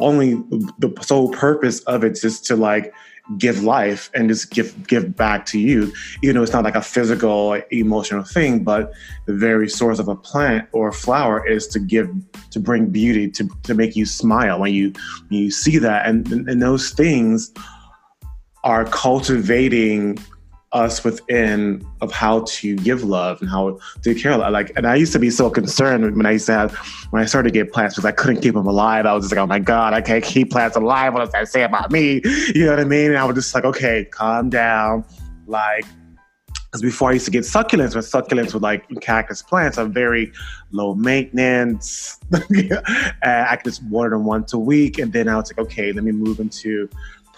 only 0.00 0.34
the 0.80 0.92
sole 1.00 1.30
purpose 1.30 1.78
of 1.80 2.02
it 2.02 2.12
is 2.12 2.20
just 2.22 2.44
to 2.46 2.56
like 2.56 2.92
give 3.38 3.62
life 3.62 4.10
and 4.14 4.28
just 4.28 4.50
give 4.50 4.86
give 4.86 5.16
back 5.16 5.46
to 5.46 5.58
you. 5.58 5.92
You 6.22 6.32
know, 6.32 6.42
it's 6.42 6.52
not 6.52 6.64
like 6.64 6.74
a 6.74 6.82
physical, 6.82 7.54
emotional 7.70 8.24
thing, 8.24 8.64
but 8.64 8.92
the 9.26 9.34
very 9.34 9.68
source 9.68 9.98
of 9.98 10.08
a 10.08 10.16
plant 10.16 10.68
or 10.72 10.88
a 10.88 10.92
flower 10.92 11.46
is 11.46 11.66
to 11.68 11.78
give, 11.78 12.10
to 12.50 12.60
bring 12.60 12.86
beauty, 12.86 13.30
to 13.30 13.48
to 13.64 13.74
make 13.74 13.96
you 13.96 14.06
smile 14.06 14.60
when 14.60 14.74
you 14.74 14.92
when 15.28 15.40
you 15.40 15.50
see 15.50 15.78
that, 15.78 16.06
and 16.06 16.26
and 16.48 16.62
those 16.62 16.90
things 16.90 17.52
are 18.64 18.84
cultivating 18.84 20.18
us 20.72 21.02
within 21.02 21.84
of 22.00 22.12
how 22.12 22.44
to 22.46 22.76
give 22.76 23.02
love 23.02 23.40
and 23.40 23.50
how 23.50 23.78
to 24.02 24.14
care. 24.14 24.36
Like, 24.38 24.72
and 24.76 24.86
I 24.86 24.94
used 24.94 25.12
to 25.14 25.18
be 25.18 25.30
so 25.30 25.50
concerned 25.50 26.16
when 26.16 26.26
I 26.26 26.32
used 26.32 26.46
to 26.46 26.52
have, 26.52 26.76
when 27.10 27.20
I 27.20 27.26
started 27.26 27.52
to 27.52 27.52
get 27.52 27.72
plants 27.72 27.96
because 27.96 28.04
I 28.04 28.12
couldn't 28.12 28.40
keep 28.40 28.54
them 28.54 28.66
alive. 28.66 29.04
I 29.04 29.12
was 29.12 29.24
just 29.24 29.32
like, 29.32 29.42
oh 29.42 29.46
my 29.46 29.58
God, 29.58 29.94
I 29.94 30.00
can't 30.00 30.22
keep 30.22 30.50
plants 30.50 30.76
alive. 30.76 31.12
What 31.12 31.20
does 31.20 31.32
that 31.32 31.48
say 31.48 31.62
about 31.62 31.90
me? 31.90 32.20
You 32.54 32.66
know 32.66 32.70
what 32.70 32.80
I 32.80 32.84
mean? 32.84 33.10
And 33.10 33.18
I 33.18 33.24
was 33.24 33.34
just 33.34 33.54
like, 33.54 33.64
okay, 33.64 34.04
calm 34.04 34.48
down. 34.48 35.04
Like, 35.46 35.84
because 36.70 36.82
before 36.82 37.10
I 37.10 37.14
used 37.14 37.24
to 37.24 37.32
get 37.32 37.42
succulents, 37.42 37.94
but 37.94 38.04
succulents 38.04 38.54
with 38.54 38.62
like 38.62 38.88
cactus 39.00 39.42
plants 39.42 39.76
are 39.76 39.86
very 39.86 40.32
low 40.70 40.94
maintenance. 40.94 42.20
I 42.32 43.56
could 43.56 43.64
just 43.64 43.82
water 43.84 44.10
them 44.10 44.24
once 44.24 44.52
a 44.52 44.58
week. 44.58 44.98
And 44.98 45.12
then 45.12 45.26
I 45.26 45.34
was 45.34 45.50
like, 45.50 45.58
okay, 45.66 45.92
let 45.92 46.04
me 46.04 46.12
move 46.12 46.38
into 46.38 46.88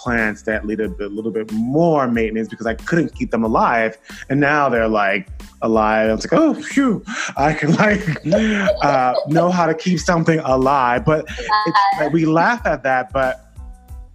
plants 0.02 0.42
that 0.42 0.64
needed 0.64 1.00
a 1.00 1.08
little 1.08 1.30
bit 1.30 1.50
more 1.52 2.08
maintenance 2.08 2.48
because 2.48 2.66
I 2.66 2.74
couldn't 2.74 3.14
keep 3.14 3.30
them 3.30 3.44
alive. 3.44 3.96
And 4.28 4.40
now 4.40 4.68
they're 4.68 4.88
like 4.88 5.28
alive. 5.62 6.10
I 6.10 6.14
was 6.14 6.24
like, 6.24 6.40
oh, 6.40 6.54
phew, 6.54 7.04
I 7.36 7.54
can 7.54 7.74
like 7.74 8.02
uh, 8.84 9.14
know 9.28 9.50
how 9.50 9.66
to 9.66 9.74
keep 9.74 10.00
something 10.00 10.40
alive. 10.40 11.04
But 11.04 11.28
like, 11.98 12.12
we 12.12 12.26
laugh 12.26 12.66
at 12.66 12.82
that, 12.82 13.12
but 13.12 13.54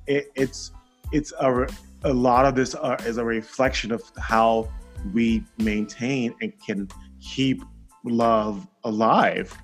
it, 0.08 0.32
it's 0.36 0.71
it's 1.12 1.32
a, 1.39 1.67
a 2.04 2.13
lot 2.13 2.45
of 2.45 2.56
this 2.56 2.76
uh, 2.76 2.97
is 3.06 3.17
a 3.17 3.23
reflection 3.23 3.91
of 3.91 4.04
how 4.17 4.69
we 5.13 5.43
maintain 5.58 6.34
and 6.41 6.52
can 6.65 6.89
keep 7.21 7.63
love 8.04 8.67
alive, 8.84 9.58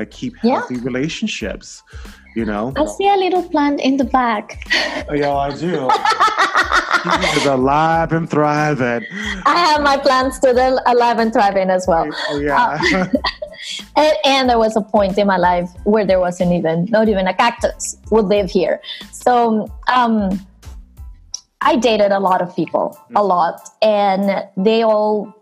that 0.00 0.10
keep 0.10 0.36
healthy 0.38 0.76
yeah. 0.76 0.80
relationships 0.82 1.82
you 2.34 2.44
know. 2.44 2.72
I 2.76 2.86
see 2.86 3.08
a 3.08 3.16
little 3.16 3.42
plant 3.48 3.80
in 3.80 3.96
the 3.96 4.04
back. 4.04 4.64
Oh, 5.08 5.14
yeah, 5.14 5.34
I 5.34 5.50
do. 5.56 5.90
He's 7.34 7.46
alive 7.46 8.12
and 8.12 8.28
thriving. 8.28 9.06
I 9.46 9.56
have 9.66 9.82
my 9.82 9.96
plants 9.96 10.36
still 10.36 10.78
alive 10.86 11.18
and 11.18 11.32
thriving 11.32 11.70
as 11.70 11.86
well. 11.86 12.08
Oh 12.28 12.38
yeah. 12.38 12.78
Uh, 12.92 13.06
and, 13.96 14.16
and, 14.24 14.50
there 14.50 14.58
was 14.58 14.76
a 14.76 14.82
point 14.82 15.16
in 15.16 15.26
my 15.26 15.38
life 15.38 15.70
where 15.84 16.04
there 16.04 16.20
wasn't 16.20 16.52
even 16.52 16.84
not 16.90 17.08
even 17.08 17.26
a 17.26 17.32
cactus 17.32 17.96
would 18.10 18.26
live 18.26 18.50
here. 18.50 18.82
So 19.12 19.72
um, 19.88 20.46
I 21.62 21.76
dated 21.76 22.12
a 22.12 22.20
lot 22.20 22.42
of 22.42 22.54
people, 22.54 22.98
a 23.10 23.20
mm. 23.20 23.28
lot, 23.28 23.70
and 23.80 24.46
they 24.58 24.82
all 24.82 25.34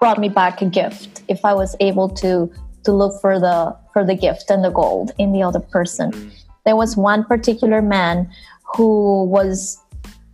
brought 0.00 0.18
me 0.18 0.28
back 0.28 0.60
a 0.60 0.66
gift 0.66 1.22
if 1.28 1.42
I 1.42 1.54
was 1.54 1.74
able 1.80 2.10
to 2.10 2.52
to 2.88 2.92
look 2.92 3.20
for 3.20 3.38
the 3.38 3.76
for 3.92 4.02
the 4.02 4.14
gift 4.14 4.50
and 4.50 4.64
the 4.64 4.70
gold 4.70 5.12
in 5.18 5.32
the 5.32 5.42
other 5.42 5.60
person. 5.60 6.10
Mm-hmm. 6.10 6.28
There 6.64 6.76
was 6.76 6.96
one 6.96 7.22
particular 7.24 7.80
man 7.82 8.30
who 8.74 9.24
was 9.24 9.78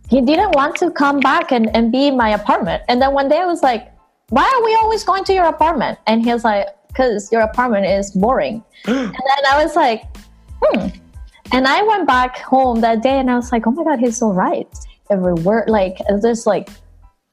he 0.09 0.21
didn't 0.21 0.55
want 0.55 0.75
to 0.77 0.89
come 0.91 1.19
back 1.19 1.51
and, 1.51 1.65
and 1.75 1.91
be 1.91 2.07
in 2.07 2.15
my 2.15 2.29
apartment. 2.29 2.83
And 2.87 3.01
then 3.01 3.11
one 3.13 3.27
day 3.27 3.39
I 3.39 3.45
was 3.45 3.61
like, 3.61 3.91
Why 4.29 4.47
are 4.53 4.63
we 4.63 4.73
always 4.75 5.03
going 5.03 5.25
to 5.25 5.33
your 5.33 5.45
apartment? 5.45 5.99
And 6.07 6.23
he 6.23 6.31
was 6.31 6.43
like, 6.43 6.67
Because 6.87 7.29
your 7.31 7.41
apartment 7.41 7.85
is 7.87 8.11
boring. 8.11 8.63
and 8.85 9.13
then 9.29 9.43
I 9.51 9.63
was 9.63 9.75
like, 9.75 10.03
hmm. 10.61 10.87
And 11.51 11.67
I 11.67 11.81
went 11.83 12.07
back 12.07 12.37
home 12.37 12.81
that 12.81 13.03
day 13.03 13.19
and 13.19 13.29
I 13.29 13.35
was 13.35 13.51
like, 13.51 13.67
Oh 13.67 13.71
my 13.71 13.83
god, 13.83 13.99
he's 13.99 14.17
so 14.17 14.31
right. 14.31 14.71
Every 15.09 15.33
word 15.33 15.69
like 15.69 15.97
this 16.21 16.45
like 16.45 16.69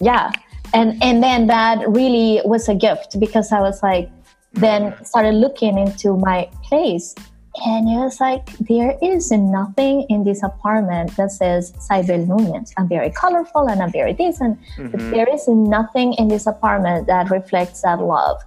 yeah. 0.01 0.33
And 0.75 1.01
and 1.03 1.23
then 1.23 1.47
that 1.47 1.89
really 1.89 2.41
was 2.45 2.69
a 2.69 2.75
gift 2.75 3.21
because 3.21 3.53
I 3.53 3.61
was 3.61 3.83
like, 3.83 4.11
then 4.55 4.95
started 5.05 5.35
looking 5.35 5.79
into 5.79 6.17
my 6.17 6.49
place 6.63 7.15
and 7.57 7.87
it 7.87 7.97
was 7.97 8.19
like 8.19 8.47
there 8.59 8.97
is 9.03 9.31
nothing 9.31 10.07
in 10.09 10.25
this 10.25 10.43
apartment 10.43 11.15
that 11.17 11.31
says 11.31 11.75
Cybele 11.81 12.25
Nunez. 12.25 12.73
I'm 12.79 12.89
very 12.89 13.11
colorful 13.11 13.69
and 13.69 13.83
I'm 13.83 13.93
very 13.93 14.15
decent, 14.15 14.59
mm-hmm. 14.77 14.89
but 14.89 15.11
there 15.11 15.29
is 15.29 15.47
nothing 15.49 16.15
in 16.15 16.29
this 16.29 16.47
apartment 16.47 17.07
that 17.09 17.31
reflects 17.31 17.83
that 17.83 18.01
love. 18.01 18.43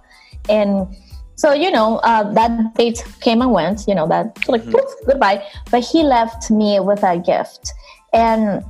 And 0.48 0.88
so 1.36 1.52
you 1.52 1.70
know 1.70 1.98
uh, 1.98 2.32
that 2.32 2.74
date 2.74 3.04
came 3.20 3.42
and 3.42 3.52
went. 3.52 3.86
You 3.86 3.94
know 3.94 4.08
that 4.08 4.48
like 4.48 4.62
mm-hmm. 4.62 4.72
poof, 4.72 4.90
goodbye. 5.06 5.46
But 5.70 5.84
he 5.84 6.02
left 6.02 6.50
me 6.50 6.80
with 6.80 7.04
a 7.04 7.18
gift. 7.18 7.72
And 8.12 8.64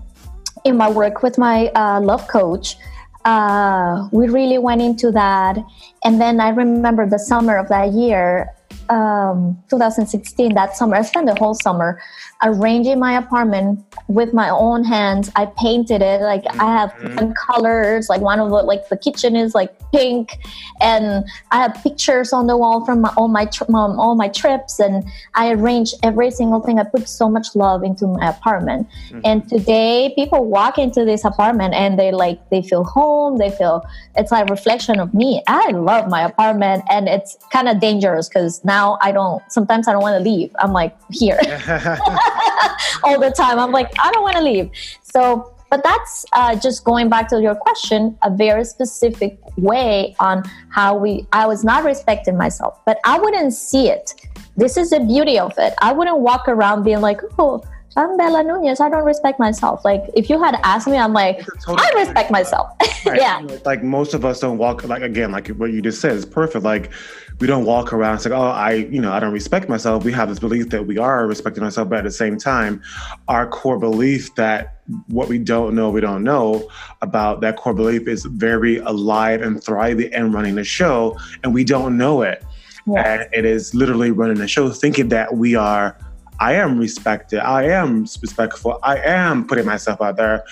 in 0.64 0.76
my 0.76 0.90
work 0.90 1.22
with 1.22 1.38
my 1.38 1.68
uh, 1.68 2.00
love 2.02 2.28
coach, 2.28 2.76
uh, 3.26 4.08
we 4.12 4.28
really 4.28 4.56
went 4.56 4.80
into 4.80 5.10
that. 5.10 5.58
And 6.04 6.20
then 6.20 6.40
I 6.40 6.50
remember 6.50 7.08
the 7.08 7.18
summer 7.18 7.58
of 7.58 7.68
that 7.68 7.92
year, 7.92 8.54
um, 8.90 9.62
2016, 9.70 10.54
that 10.54 10.76
summer, 10.76 10.96
I 10.96 11.02
spent 11.02 11.26
the 11.26 11.34
whole 11.34 11.54
summer 11.54 12.00
arranging 12.42 12.98
my 12.98 13.16
apartment 13.16 13.82
with 14.08 14.34
my 14.34 14.50
own 14.50 14.84
hands. 14.84 15.30
I 15.36 15.46
painted 15.46 16.02
it 16.02 16.20
like 16.20 16.44
I 16.58 16.66
have 16.66 16.92
mm-hmm. 16.94 17.32
colors. 17.32 18.08
Like 18.08 18.20
one 18.20 18.40
of 18.40 18.50
the 18.50 18.56
like 18.56 18.88
the 18.88 18.96
kitchen 18.96 19.36
is 19.36 19.54
like 19.54 19.72
pink, 19.90 20.38
and 20.80 21.24
I 21.50 21.62
have 21.62 21.74
pictures 21.82 22.32
on 22.32 22.46
the 22.46 22.56
wall 22.56 22.84
from 22.84 23.00
my, 23.02 23.12
all 23.16 23.28
my 23.28 23.48
um, 23.68 23.98
all 23.98 24.14
my 24.14 24.28
trips, 24.28 24.78
and 24.78 25.04
I 25.34 25.52
arranged 25.52 25.94
every 26.02 26.30
single 26.30 26.60
thing. 26.60 26.78
I 26.78 26.84
put 26.84 27.08
so 27.08 27.28
much 27.28 27.54
love 27.54 27.82
into 27.82 28.06
my 28.06 28.28
apartment, 28.28 28.88
mm-hmm. 29.08 29.20
and 29.24 29.48
today 29.48 30.12
people 30.14 30.44
walk 30.44 30.78
into 30.78 31.04
this 31.04 31.24
apartment 31.24 31.74
and 31.74 31.98
they 31.98 32.12
like 32.12 32.50
they 32.50 32.62
feel 32.62 32.84
home. 32.84 33.38
They 33.38 33.50
feel 33.50 33.84
it's 34.14 34.30
like 34.30 34.48
a 34.48 34.52
reflection 34.52 35.00
of 35.00 35.14
me. 35.14 35.42
I 35.46 35.70
love 35.70 36.08
my 36.08 36.22
apartment, 36.22 36.84
and 36.90 37.08
it's 37.08 37.36
kind 37.50 37.68
of 37.68 37.80
dangerous 37.80 38.28
because 38.28 38.62
now 38.64 38.75
I 39.00 39.12
don't. 39.12 39.42
Sometimes 39.50 39.88
I 39.88 39.92
don't 39.92 40.02
want 40.02 40.22
to 40.22 40.30
leave. 40.30 40.50
I'm 40.58 40.72
like 40.72 40.96
here. 41.10 41.38
all 43.02 43.20
the 43.20 43.30
time. 43.30 43.58
I'm 43.58 43.72
like, 43.72 43.90
I 43.98 44.10
don't 44.12 44.22
want 44.22 44.36
to 44.36 44.42
leave. 44.42 44.70
So, 45.02 45.54
but 45.70 45.82
that's 45.82 46.24
uh, 46.32 46.54
just 46.56 46.84
going 46.84 47.08
back 47.08 47.28
to 47.30 47.40
your 47.40 47.54
question, 47.54 48.16
a 48.22 48.30
very 48.30 48.64
specific 48.64 49.38
way 49.56 50.14
on 50.20 50.44
how 50.68 50.96
we, 50.96 51.26
I 51.32 51.46
was 51.46 51.64
not 51.64 51.84
respecting 51.84 52.36
myself, 52.36 52.78
but 52.86 52.98
I 53.04 53.18
wouldn't 53.18 53.52
see 53.52 53.88
it. 53.88 54.14
This 54.56 54.76
is 54.76 54.90
the 54.90 55.00
beauty 55.00 55.38
of 55.38 55.52
it. 55.58 55.74
I 55.78 55.92
wouldn't 55.92 56.18
walk 56.18 56.48
around 56.48 56.84
being 56.84 57.00
like, 57.00 57.20
oh, 57.38 57.62
I'm 57.96 58.16
Bella 58.16 58.42
Nunez. 58.42 58.80
I 58.80 58.90
don't 58.90 59.04
respect 59.04 59.40
myself. 59.40 59.84
Like 59.84 60.02
if 60.14 60.28
you 60.28 60.42
had 60.42 60.58
asked 60.62 60.86
me, 60.86 60.98
I'm 60.98 61.14
like, 61.14 61.38
totally 61.64 61.78
I 61.80 61.98
respect 61.98 62.30
myself. 62.30 62.70
Right. 63.06 63.20
yeah. 63.20 63.40
Like 63.64 63.84
most 63.84 64.14
of 64.14 64.24
us 64.24 64.40
don't 64.40 64.58
walk 64.58 64.82
like 64.82 65.02
again, 65.02 65.30
like 65.30 65.46
what 65.48 65.70
you 65.70 65.80
just 65.80 66.00
said 66.00 66.16
is 66.16 66.26
perfect. 66.26 66.64
Like 66.64 66.90
we 67.38 67.46
don't 67.46 67.64
walk 67.64 67.92
around 67.92 68.12
and 68.12 68.22
say, 68.22 68.30
oh, 68.30 68.48
I, 68.48 68.72
you 68.72 69.00
know, 69.00 69.12
I 69.12 69.20
don't 69.20 69.32
respect 69.32 69.68
myself. 69.68 70.04
We 70.04 70.12
have 70.12 70.28
this 70.28 70.38
belief 70.38 70.70
that 70.70 70.86
we 70.86 70.98
are 70.98 71.26
respecting 71.26 71.62
ourselves, 71.62 71.90
but 71.90 71.98
at 71.98 72.04
the 72.04 72.10
same 72.10 72.38
time, 72.38 72.82
our 73.28 73.46
core 73.46 73.78
belief 73.78 74.34
that 74.36 74.80
what 75.08 75.28
we 75.28 75.38
don't 75.38 75.74
know, 75.74 75.90
we 75.90 76.00
don't 76.00 76.24
know 76.24 76.68
about 77.02 77.40
that 77.42 77.56
core 77.56 77.74
belief 77.74 78.08
is 78.08 78.24
very 78.24 78.78
alive 78.78 79.42
and 79.42 79.62
thriving 79.62 80.12
and 80.14 80.32
running 80.32 80.54
the 80.54 80.64
show, 80.64 81.18
and 81.42 81.52
we 81.52 81.64
don't 81.64 81.98
know 81.98 82.22
it. 82.22 82.42
Yeah. 82.86 83.20
And 83.20 83.34
it 83.34 83.44
is 83.44 83.74
literally 83.74 84.12
running 84.12 84.38
the 84.38 84.48
show, 84.48 84.70
thinking 84.70 85.08
that 85.08 85.36
we 85.36 85.56
are 85.56 85.98
I 86.38 86.54
am 86.54 86.78
respected. 86.78 87.40
I 87.40 87.64
am 87.64 88.02
respectful. 88.20 88.78
I 88.82 88.98
am 88.98 89.46
putting 89.46 89.64
myself 89.64 90.02
out 90.02 90.16
there. 90.16 90.44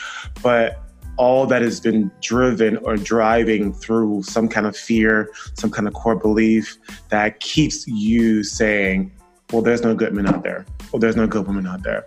But 0.43 0.83
all 1.17 1.47
that 1.47 1.63
has 1.63 1.81
been 1.81 2.11
driven 2.21 2.77
or 2.79 2.97
driving 2.97 3.73
through 3.73 4.23
some 4.23 4.49
kind 4.49 4.67
of 4.67 4.77
fear, 4.77 5.31
some 5.55 5.71
kind 5.71 5.87
of 5.87 5.95
core 5.95 6.17
belief 6.17 6.77
that 7.09 7.41
keeps 7.41 7.87
you 7.87 8.43
saying, 8.43 9.13
well, 9.53 9.63
there's 9.63 9.83
no 9.83 9.95
good 9.95 10.13
men 10.13 10.27
out 10.27 10.43
there. 10.43 10.67
Well, 10.93 11.01
there's 11.01 11.17
no 11.17 11.27
good 11.27 11.47
women 11.47 11.67
out 11.67 11.83
there. 11.83 12.07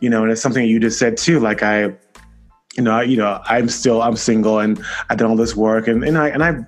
You 0.00 0.10
know, 0.10 0.22
and 0.22 0.32
it's 0.32 0.40
something 0.40 0.64
you 0.64 0.80
just 0.80 0.98
said 0.98 1.16
too. 1.16 1.40
Like 1.40 1.62
I, 1.62 1.92
you 2.76 2.82
know, 2.82 2.92
I, 2.92 3.02
you 3.02 3.16
know, 3.16 3.40
I'm 3.46 3.68
still 3.68 4.02
I'm 4.02 4.16
single 4.16 4.58
and 4.60 4.82
I've 5.10 5.18
done 5.18 5.30
all 5.30 5.36
this 5.36 5.56
work 5.56 5.88
and, 5.88 6.04
and 6.04 6.18
I 6.18 6.28
and 6.28 6.42
I 6.42 6.64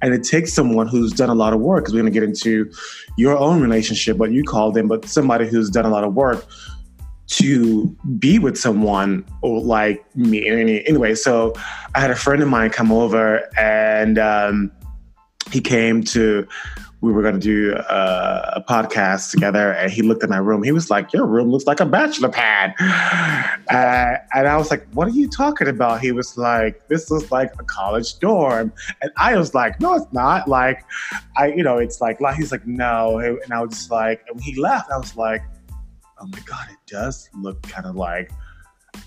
and 0.00 0.14
it 0.14 0.24
takes 0.24 0.52
someone 0.52 0.86
who's 0.86 1.12
done 1.12 1.28
a 1.28 1.34
lot 1.34 1.52
of 1.52 1.60
work 1.60 1.84
because 1.84 1.94
we're 1.94 2.00
going 2.00 2.12
to 2.12 2.18
get 2.18 2.28
into 2.28 2.70
your 3.16 3.36
own 3.36 3.60
relationship, 3.60 4.16
what 4.16 4.32
you 4.32 4.44
call 4.44 4.70
them, 4.70 4.88
but 4.88 5.04
somebody 5.04 5.48
who's 5.48 5.70
done 5.70 5.84
a 5.84 5.90
lot 5.90 6.04
of 6.04 6.14
work 6.14 6.46
to 7.28 7.96
be 8.18 8.38
with 8.38 8.58
someone 8.58 9.24
or 9.40 9.60
like 9.60 10.04
me. 10.16 10.46
Anyway, 10.46 11.14
so 11.14 11.54
I 11.94 12.00
had 12.00 12.10
a 12.10 12.16
friend 12.16 12.42
of 12.42 12.48
mine 12.48 12.70
come 12.70 12.92
over 12.92 13.48
and 13.58 14.18
um, 14.18 14.70
he 15.50 15.60
came 15.60 16.02
to 16.04 16.46
we 17.02 17.12
were 17.12 17.20
going 17.20 17.34
to 17.34 17.40
do 17.40 17.74
a, 17.74 18.52
a, 18.56 18.64
podcast 18.68 19.32
together 19.32 19.72
and 19.72 19.90
he 19.90 20.02
looked 20.02 20.22
at 20.22 20.30
my 20.30 20.38
room. 20.38 20.62
He 20.62 20.70
was 20.70 20.88
like 20.88 21.12
your 21.12 21.26
room 21.26 21.50
looks 21.50 21.66
like 21.66 21.80
a 21.80 21.84
bachelor 21.84 22.28
pad. 22.28 22.74
Uh, 22.78 24.18
and 24.34 24.46
i 24.46 24.56
was 24.56 24.70
like 24.70 24.86
what 24.92 25.08
are 25.08 25.12
you 25.12 25.28
talking 25.28 25.66
about? 25.66 26.00
He 26.00 26.12
was 26.12 26.38
like 26.38 26.86
this 26.88 27.10
looks 27.10 27.30
like 27.32 27.52
a 27.58 27.64
college 27.64 28.18
dorm. 28.20 28.72
And 29.02 29.10
i 29.16 29.36
was 29.36 29.52
like 29.54 29.80
no 29.80 29.94
it's 29.94 30.12
not. 30.12 30.46
Like 30.48 30.84
i 31.36 31.48
you 31.48 31.64
know 31.64 31.78
it's 31.78 32.00
like 32.00 32.18
he's 32.36 32.52
like 32.52 32.66
no. 32.66 33.18
And 33.18 33.52
i 33.52 33.60
was 33.60 33.70
just 33.70 33.90
like 33.90 34.22
and 34.28 34.36
when 34.36 34.44
he 34.44 34.54
left. 34.60 34.90
I 34.90 34.96
was 34.96 35.16
like 35.16 35.42
oh 36.22 36.26
my 36.26 36.40
god 36.40 36.68
it 36.70 36.78
does 36.86 37.28
look 37.34 37.60
kind 37.62 37.86
of 37.86 37.96
like 37.96 38.30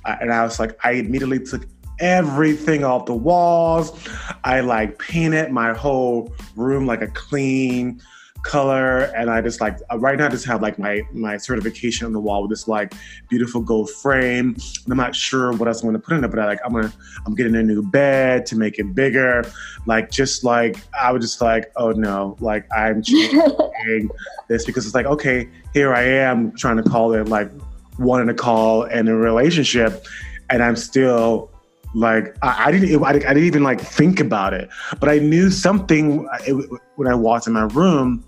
and 0.05 0.31
i 0.31 0.43
was 0.43 0.59
like 0.59 0.77
i 0.83 0.91
immediately 0.91 1.39
took 1.39 1.65
everything 1.99 2.83
off 2.83 3.05
the 3.05 3.13
walls. 3.13 4.07
I 4.43 4.61
like 4.61 4.99
painted 4.99 5.51
my 5.51 5.73
whole 5.73 6.33
room 6.55 6.85
like 6.85 7.01
a 7.01 7.07
clean 7.07 8.01
color 8.45 9.11
and 9.17 9.29
I 9.29 9.41
just 9.41 9.59
like 9.59 9.79
uh, 9.91 9.97
right 9.97 10.17
now 10.17 10.27
I 10.27 10.29
just 10.29 10.45
have 10.45 10.61
like 10.61 10.77
my 10.77 11.01
my 11.11 11.35
certification 11.35 12.05
on 12.05 12.13
the 12.13 12.19
wall 12.19 12.43
with 12.43 12.51
this 12.51 12.67
like 12.67 12.93
beautiful 13.27 13.59
gold 13.59 13.89
frame. 13.89 14.55
And 14.83 14.91
I'm 14.91 14.97
not 14.97 15.15
sure 15.15 15.51
what 15.53 15.67
else 15.67 15.81
I'm 15.81 15.87
gonna 15.87 15.99
put 15.99 16.15
in 16.15 16.23
it, 16.23 16.27
but 16.29 16.39
I 16.39 16.45
like 16.45 16.59
I'm 16.63 16.71
gonna 16.71 16.93
I'm 17.25 17.33
getting 17.33 17.55
a 17.55 17.63
new 17.63 17.81
bed 17.81 18.45
to 18.47 18.55
make 18.55 18.77
it 18.77 18.93
bigger. 18.93 19.43
Like 19.87 20.11
just 20.11 20.43
like 20.43 20.77
I 20.99 21.11
was 21.11 21.23
just 21.23 21.41
like, 21.41 21.71
oh 21.75 21.91
no, 21.91 22.37
like 22.39 22.71
I'm 22.71 23.01
changing 23.03 24.09
this 24.47 24.63
because 24.63 24.85
it's 24.85 24.95
like, 24.95 25.07
okay, 25.07 25.49
here 25.73 25.93
I 25.93 26.03
am 26.03 26.55
trying 26.55 26.77
to 26.77 26.83
call 26.83 27.13
it 27.13 27.27
like 27.27 27.49
wanting 27.97 28.27
to 28.27 28.35
call 28.35 28.83
in 28.83 29.07
a 29.07 29.15
relationship 29.15 30.05
and 30.51 30.61
I'm 30.61 30.75
still 30.75 31.49
like 31.95 32.35
I, 32.43 32.65
I 32.65 32.71
didn't, 32.71 33.03
I, 33.03 33.09
I, 33.09 33.13
didn't 33.13 33.45
even 33.45 33.63
like 33.63 33.81
think 33.81 34.19
about 34.19 34.53
it, 34.53 34.69
but 34.99 35.09
I 35.09 35.17
knew 35.17 35.49
something 35.49 36.27
it, 36.45 36.69
when 36.95 37.07
I 37.07 37.15
walked 37.15 37.47
in 37.47 37.53
my 37.53 37.63
room. 37.63 38.23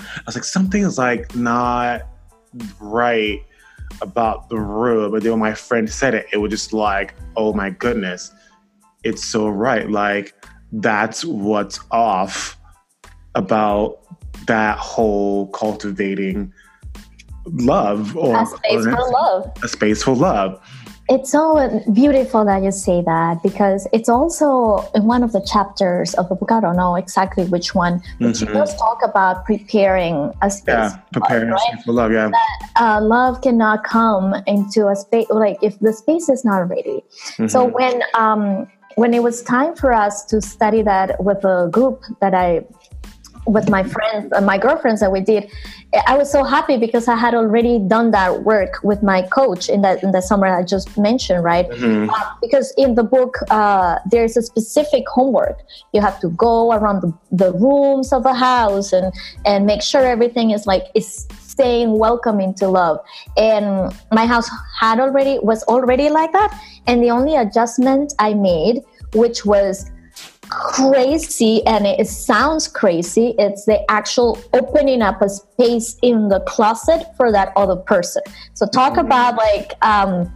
I 0.00 0.22
was 0.26 0.34
like, 0.34 0.44
something 0.44 0.82
is 0.82 0.98
like 0.98 1.34
not 1.34 2.02
right 2.80 3.40
about 4.00 4.48
the 4.48 4.58
room. 4.58 5.12
But 5.12 5.22
then 5.22 5.32
when 5.32 5.40
my 5.40 5.54
friend 5.54 5.88
said 5.88 6.14
it, 6.14 6.26
it 6.32 6.38
was 6.38 6.50
just 6.50 6.72
like, 6.72 7.14
oh 7.36 7.52
my 7.52 7.70
goodness, 7.70 8.32
it's 9.02 9.24
so 9.24 9.48
right. 9.48 9.88
Like 9.88 10.34
that's 10.72 11.24
what's 11.24 11.80
off 11.90 12.58
about 13.34 14.00
that 14.46 14.78
whole 14.78 15.48
cultivating 15.48 16.52
love 17.46 18.16
or 18.16 18.42
a 18.42 18.46
space 18.46 18.86
or, 18.86 18.96
for 18.96 19.10
love. 19.10 19.52
A 19.62 19.68
space 19.68 20.02
for 20.02 20.14
love. 20.14 20.60
It's 21.08 21.30
so 21.30 21.82
beautiful 21.92 22.46
that 22.46 22.62
you 22.62 22.70
say 22.70 23.02
that 23.02 23.42
because 23.42 23.86
it's 23.92 24.08
also 24.08 24.88
in 24.94 25.04
one 25.04 25.22
of 25.22 25.32
the 25.32 25.40
chapters 25.40 26.14
of 26.14 26.30
the 26.30 26.34
book. 26.34 26.50
I 26.50 26.60
don't 26.60 26.76
know 26.76 26.96
exactly 26.96 27.44
which 27.44 27.74
one, 27.74 28.02
but 28.18 28.28
mm-hmm. 28.28 28.48
you 28.48 28.54
just 28.54 28.78
talk 28.78 29.00
about 29.04 29.44
preparing 29.44 30.32
a 30.40 30.50
space. 30.50 30.74
Yeah, 30.74 30.96
preparing 31.12 31.50
love, 31.50 31.60
right? 31.74 31.84
for 31.84 31.92
love. 31.92 32.10
Yeah, 32.10 32.30
that, 32.30 32.70
uh, 32.76 33.00
love 33.02 33.42
cannot 33.42 33.84
come 33.84 34.34
into 34.46 34.88
a 34.88 34.96
space 34.96 35.26
like 35.28 35.58
if 35.60 35.78
the 35.80 35.92
space 35.92 36.30
is 36.30 36.42
not 36.42 36.68
ready. 36.70 37.04
Mm-hmm. 37.36 37.48
So 37.48 37.64
when 37.66 38.02
um, 38.14 38.66
when 38.96 39.12
it 39.12 39.22
was 39.22 39.42
time 39.42 39.74
for 39.74 39.92
us 39.92 40.24
to 40.26 40.40
study 40.40 40.82
that 40.82 41.22
with 41.22 41.44
a 41.44 41.68
group 41.70 42.02
that 42.20 42.34
I 42.34 42.64
with 43.46 43.68
my 43.68 43.82
friends 43.82 44.32
and 44.32 44.34
uh, 44.34 44.40
my 44.40 44.58
girlfriends 44.58 45.00
that 45.00 45.12
we 45.12 45.20
did 45.20 45.50
i 46.06 46.16
was 46.16 46.30
so 46.30 46.42
happy 46.42 46.76
because 46.76 47.06
i 47.08 47.14
had 47.14 47.34
already 47.34 47.78
done 47.78 48.10
that 48.10 48.42
work 48.42 48.82
with 48.82 49.02
my 49.02 49.22
coach 49.22 49.68
in 49.68 49.82
that 49.82 50.02
in 50.02 50.10
the 50.12 50.20
summer 50.20 50.46
i 50.46 50.62
just 50.62 50.96
mentioned 50.98 51.44
right? 51.44 51.68
Mm-hmm. 51.68 52.10
uh, 52.10 52.34
because 52.40 52.72
in 52.76 52.94
the 52.94 53.04
book 53.04 53.38
uh, 53.50 53.98
there's 54.10 54.36
a 54.36 54.42
specific 54.42 55.04
homework. 55.08 55.58
You 55.92 56.00
have 56.00 56.18
to 56.20 56.30
go 56.30 56.72
around 56.72 57.02
the, 57.02 57.12
the 57.30 57.52
rooms 57.52 58.12
of 58.12 58.22
the 58.22 58.34
house 58.34 58.92
and 58.92 59.12
and 59.44 59.66
make 59.66 59.82
sure 59.82 60.04
everything 60.04 60.50
is 60.50 60.66
like 60.66 60.84
is 60.94 61.26
staying 61.40 61.98
welcoming 61.98 62.54
to 62.54 62.66
love. 62.68 62.98
And 63.36 63.94
my 64.10 64.26
house 64.26 64.48
had 64.80 64.98
already 64.98 65.38
was 65.40 65.62
already 65.64 66.08
like 66.08 66.32
that. 66.32 66.50
And 66.86 67.02
the 67.02 67.10
only 67.10 67.36
adjustment 67.36 68.12
i 68.18 68.34
made 68.34 68.82
which 69.14 69.44
was 69.46 69.90
crazy 70.54 71.66
and 71.66 71.84
it 71.86 72.06
sounds 72.06 72.68
crazy 72.68 73.34
it's 73.38 73.64
the 73.64 73.90
actual 73.90 74.38
opening 74.52 75.02
up 75.02 75.20
a 75.20 75.28
space 75.28 75.96
in 76.02 76.28
the 76.28 76.40
closet 76.40 77.04
for 77.16 77.32
that 77.32 77.52
other 77.56 77.76
person 77.76 78.22
so 78.52 78.64
talk 78.66 78.92
mm-hmm. 78.92 79.06
about 79.06 79.36
like 79.36 79.72
um 79.82 80.32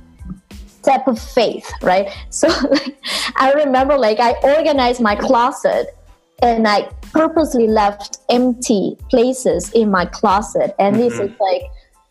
step 0.66 1.06
of 1.06 1.20
faith 1.20 1.70
right 1.82 2.08
so 2.30 2.48
i 3.36 3.52
remember 3.52 3.96
like 3.96 4.18
i 4.18 4.32
organized 4.42 5.00
my 5.00 5.14
closet 5.14 5.96
and 6.42 6.66
i 6.66 6.82
purposely 7.12 7.68
left 7.68 8.18
empty 8.28 8.96
places 9.10 9.70
in 9.72 9.90
my 9.90 10.04
closet 10.04 10.74
and 10.78 10.96
mm-hmm. 10.96 11.08
this 11.08 11.18
is 11.20 11.30
like 11.38 11.62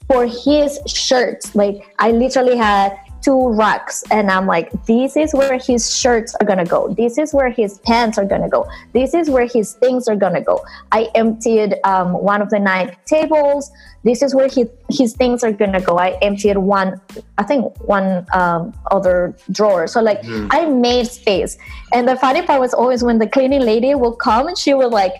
for 0.08 0.26
his 0.26 0.80
shirts 0.88 1.56
like 1.56 1.94
i 2.00 2.12
literally 2.12 2.56
had 2.56 2.98
two 3.22 3.50
racks 3.50 4.04
and 4.12 4.30
i'm 4.32 4.46
like 4.46 4.72
this 4.86 5.16
is 5.18 5.34
where 5.34 5.58
his 5.58 5.96
shirts 5.96 6.36
are 6.40 6.46
gonna 6.46 6.66
go. 6.66 6.94
This 6.94 7.18
is 7.18 7.34
where 7.34 7.50
his 7.50 7.80
pants 7.80 8.18
are 8.18 8.26
gonna 8.26 8.50
go. 8.50 8.66
This 8.94 9.14
is 9.14 9.30
where 9.30 9.46
his 9.46 9.74
things 9.74 10.08
are 10.08 10.16
gonna 10.16 10.42
go. 10.42 10.64
I 10.92 11.10
emptied 11.16 11.76
um, 11.84 12.14
one 12.14 12.42
of 12.42 12.50
the 12.50 12.60
night 12.60 12.98
tables. 13.06 13.72
This 14.04 14.22
is 14.22 14.34
where 14.34 14.48
his, 14.48 14.68
his 14.90 15.14
things 15.14 15.44
are 15.44 15.52
gonna 15.52 15.82
go. 15.82 15.98
I 15.98 16.12
emptied 16.22 16.58
one 16.58 17.02
i 17.38 17.44
think 17.44 17.62
one 17.82 18.26
um, 18.34 18.74
other 18.92 19.36
drawer. 19.52 19.88
So 19.88 20.02
like 20.02 20.22
mm. 20.22 20.48
i 20.52 20.66
made 20.66 21.08
space. 21.08 21.58
And 21.94 22.08
the 22.08 22.16
funny 22.16 22.42
part 22.42 22.60
was 22.60 22.74
always 22.74 23.04
when 23.04 23.18
the 23.20 23.28
cleaning 23.28 23.62
lady 23.62 23.96
will 23.96 24.16
come 24.16 24.48
and 24.48 24.58
she 24.58 24.74
would 24.74 24.92
like 24.92 25.16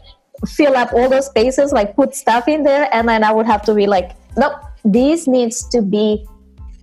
fill 0.46 0.76
up 0.76 0.94
all 0.94 1.10
those 1.10 1.26
spaces 1.26 1.74
like 1.74 1.96
put 1.96 2.14
stuff 2.14 2.48
in 2.48 2.62
there 2.62 2.88
and 2.94 3.10
then 3.10 3.24
i 3.24 3.32
would 3.32 3.48
have 3.48 3.64
to 3.64 3.74
be 3.74 3.88
like 3.88 4.12
nope 4.38 4.54
this 4.86 5.26
needs 5.26 5.68
to 5.68 5.82
be 5.82 6.24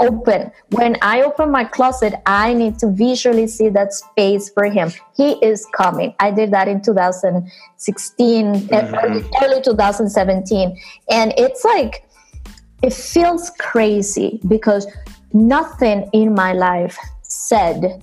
open. 0.00 0.50
When 0.70 0.96
I 1.02 1.22
open 1.22 1.50
my 1.50 1.64
closet, 1.64 2.14
I 2.26 2.54
need 2.54 2.78
to 2.80 2.90
visually 2.90 3.46
see 3.46 3.68
that 3.70 3.92
space 3.92 4.50
for 4.50 4.64
him. 4.64 4.90
He 5.16 5.32
is 5.44 5.66
coming. 5.76 6.14
I 6.18 6.30
did 6.30 6.52
that 6.52 6.68
in 6.68 6.82
2016, 6.82 8.54
mm-hmm. 8.54 8.94
early, 8.94 9.24
early 9.42 9.62
2017. 9.62 10.78
And 11.10 11.32
it's 11.36 11.64
like, 11.64 12.08
it 12.82 12.92
feels 12.92 13.50
crazy 13.58 14.40
because 14.48 14.86
nothing 15.32 16.08
in 16.12 16.34
my 16.34 16.52
life 16.52 16.98
said 17.22 18.02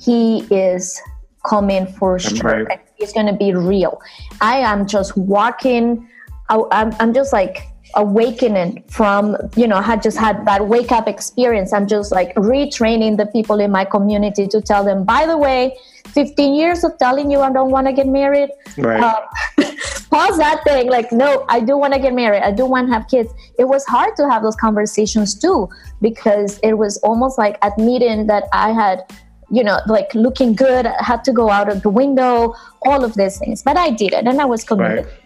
he 0.00 0.40
is 0.50 1.00
coming 1.46 1.86
for 1.86 2.18
sure. 2.18 2.64
Right. 2.64 2.80
He's 2.96 3.12
going 3.12 3.26
to 3.26 3.34
be 3.34 3.54
real. 3.54 4.00
I 4.40 4.58
am 4.58 4.86
just 4.86 5.16
walking. 5.16 6.08
I, 6.48 6.60
I'm, 6.72 6.94
I'm 6.98 7.14
just 7.14 7.32
like 7.32 7.68
awakening 7.94 8.82
from 8.88 9.36
you 9.56 9.66
know 9.66 9.80
had 9.80 10.02
just 10.02 10.18
had 10.18 10.44
that 10.44 10.66
wake 10.66 10.92
up 10.92 11.08
experience 11.08 11.72
i'm 11.72 11.86
just 11.86 12.12
like 12.12 12.34
retraining 12.34 13.16
the 13.16 13.26
people 13.26 13.60
in 13.60 13.70
my 13.70 13.84
community 13.84 14.46
to 14.46 14.60
tell 14.60 14.84
them 14.84 15.04
by 15.04 15.24
the 15.24 15.36
way 15.36 15.76
15 16.08 16.54
years 16.54 16.84
of 16.84 16.96
telling 16.98 17.30
you 17.30 17.40
i 17.40 17.52
don't 17.52 17.70
want 17.70 17.86
to 17.86 17.92
get 17.92 18.06
married 18.06 18.50
right. 18.76 19.00
Uh, 19.00 19.20
pause 20.10 20.36
that 20.38 20.60
thing 20.64 20.88
like 20.88 21.10
no 21.12 21.44
i 21.48 21.60
do 21.60 21.76
want 21.76 21.92
to 21.94 21.98
get 21.98 22.12
married 22.12 22.42
i 22.42 22.50
do 22.50 22.66
want 22.66 22.88
to 22.88 22.92
have 22.92 23.06
kids. 23.08 23.32
It 23.58 23.64
was 23.64 23.84
hard 23.86 24.16
to 24.16 24.28
have 24.28 24.42
those 24.42 24.56
conversations 24.56 25.38
too 25.38 25.68
because 26.02 26.58
it 26.62 26.74
was 26.74 26.98
almost 26.98 27.38
like 27.38 27.58
admitting 27.62 28.26
that 28.26 28.44
i 28.52 28.72
had 28.72 29.04
you 29.50 29.62
know 29.62 29.80
like 29.86 30.12
looking 30.14 30.54
good 30.54 30.86
I 30.86 31.02
had 31.02 31.22
to 31.24 31.32
go 31.32 31.50
out 31.50 31.68
of 31.68 31.82
the 31.82 31.88
window 31.88 32.54
all 32.82 33.04
of 33.04 33.14
these 33.14 33.38
things 33.38 33.62
but 33.62 33.76
i 33.76 33.90
did 33.90 34.12
it 34.12 34.26
and 34.26 34.40
i 34.40 34.44
was 34.44 34.64
committed. 34.64 35.06
Right 35.06 35.22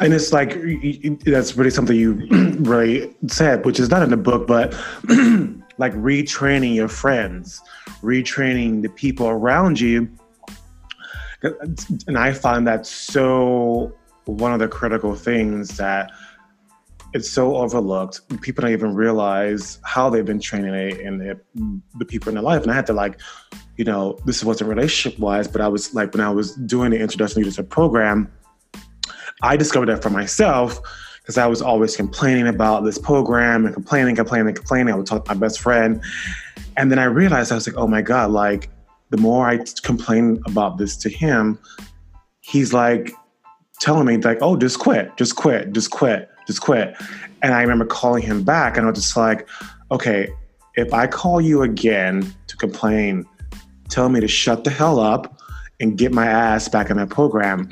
and 0.00 0.14
it's 0.14 0.32
like 0.32 0.56
that's 1.24 1.56
really 1.56 1.70
something 1.70 1.96
you 1.96 2.26
really 2.60 3.14
said 3.26 3.64
which 3.64 3.80
is 3.80 3.90
not 3.90 4.02
in 4.02 4.10
the 4.10 4.16
book 4.16 4.46
but 4.46 4.72
like 5.78 5.92
retraining 5.94 6.74
your 6.74 6.88
friends 6.88 7.60
retraining 8.02 8.82
the 8.82 8.88
people 8.90 9.28
around 9.28 9.78
you 9.80 10.08
and 11.42 12.18
i 12.18 12.32
find 12.32 12.66
that 12.66 12.86
so 12.86 13.92
one 14.24 14.52
of 14.52 14.58
the 14.58 14.68
critical 14.68 15.14
things 15.14 15.76
that 15.76 16.10
it's 17.14 17.30
so 17.30 17.56
overlooked. 17.56 18.20
People 18.42 18.62
don't 18.62 18.72
even 18.72 18.94
realize 18.94 19.78
how 19.82 20.10
they've 20.10 20.24
been 20.24 20.40
training 20.40 20.74
it 20.74 21.00
and 21.00 21.20
the, 21.20 21.40
the 21.98 22.04
people 22.04 22.28
in 22.28 22.34
their 22.34 22.42
life. 22.42 22.62
And 22.62 22.70
I 22.70 22.74
had 22.74 22.86
to 22.88 22.92
like, 22.92 23.20
you 23.76 23.84
know, 23.84 24.18
this 24.26 24.44
wasn't 24.44 24.68
relationship 24.68 25.18
wise, 25.18 25.48
but 25.48 25.60
I 25.60 25.68
was 25.68 25.94
like, 25.94 26.12
when 26.12 26.20
I 26.20 26.30
was 26.30 26.54
doing 26.54 26.90
the 26.90 26.98
introduction 26.98 27.40
leadership 27.40 27.70
program, 27.70 28.30
I 29.42 29.56
discovered 29.56 29.86
that 29.86 30.02
for 30.02 30.10
myself 30.10 30.80
because 31.20 31.38
I 31.38 31.46
was 31.46 31.60
always 31.60 31.96
complaining 31.96 32.48
about 32.48 32.84
this 32.84 32.98
program 32.98 33.66
and 33.66 33.74
complaining, 33.74 34.16
complaining, 34.16 34.54
complaining. 34.54 34.94
I 34.94 34.96
would 34.96 35.06
talk 35.06 35.24
to 35.24 35.34
my 35.34 35.38
best 35.38 35.60
friend. 35.60 36.02
And 36.76 36.90
then 36.90 36.98
I 36.98 37.04
realized 37.04 37.52
I 37.52 37.56
was 37.56 37.66
like, 37.66 37.76
oh 37.76 37.86
my 37.86 38.02
God, 38.02 38.30
like 38.30 38.70
the 39.10 39.16
more 39.16 39.48
I 39.48 39.60
complain 39.82 40.42
about 40.46 40.78
this 40.78 40.96
to 40.98 41.08
him, 41.08 41.58
he's 42.40 42.72
like 42.72 43.12
telling 43.80 44.06
me 44.06 44.16
like, 44.16 44.38
oh, 44.40 44.56
just 44.56 44.78
quit, 44.78 45.16
just 45.16 45.36
quit, 45.36 45.72
just 45.72 45.90
quit 45.90 46.30
just 46.48 46.62
quit. 46.62 46.96
And 47.42 47.54
I 47.54 47.60
remember 47.60 47.84
calling 47.84 48.22
him 48.22 48.42
back 48.42 48.76
and 48.76 48.84
I 48.86 48.90
was 48.90 48.98
just 48.98 49.16
like, 49.16 49.46
okay, 49.92 50.28
if 50.74 50.92
I 50.92 51.06
call 51.06 51.40
you 51.40 51.62
again 51.62 52.34
to 52.48 52.56
complain, 52.56 53.24
tell 53.88 54.08
me 54.08 54.18
to 54.20 54.26
shut 54.26 54.64
the 54.64 54.70
hell 54.70 54.98
up 54.98 55.38
and 55.78 55.96
get 55.96 56.12
my 56.12 56.26
ass 56.26 56.68
back 56.68 56.90
in 56.90 56.96
that 56.96 57.10
program. 57.10 57.68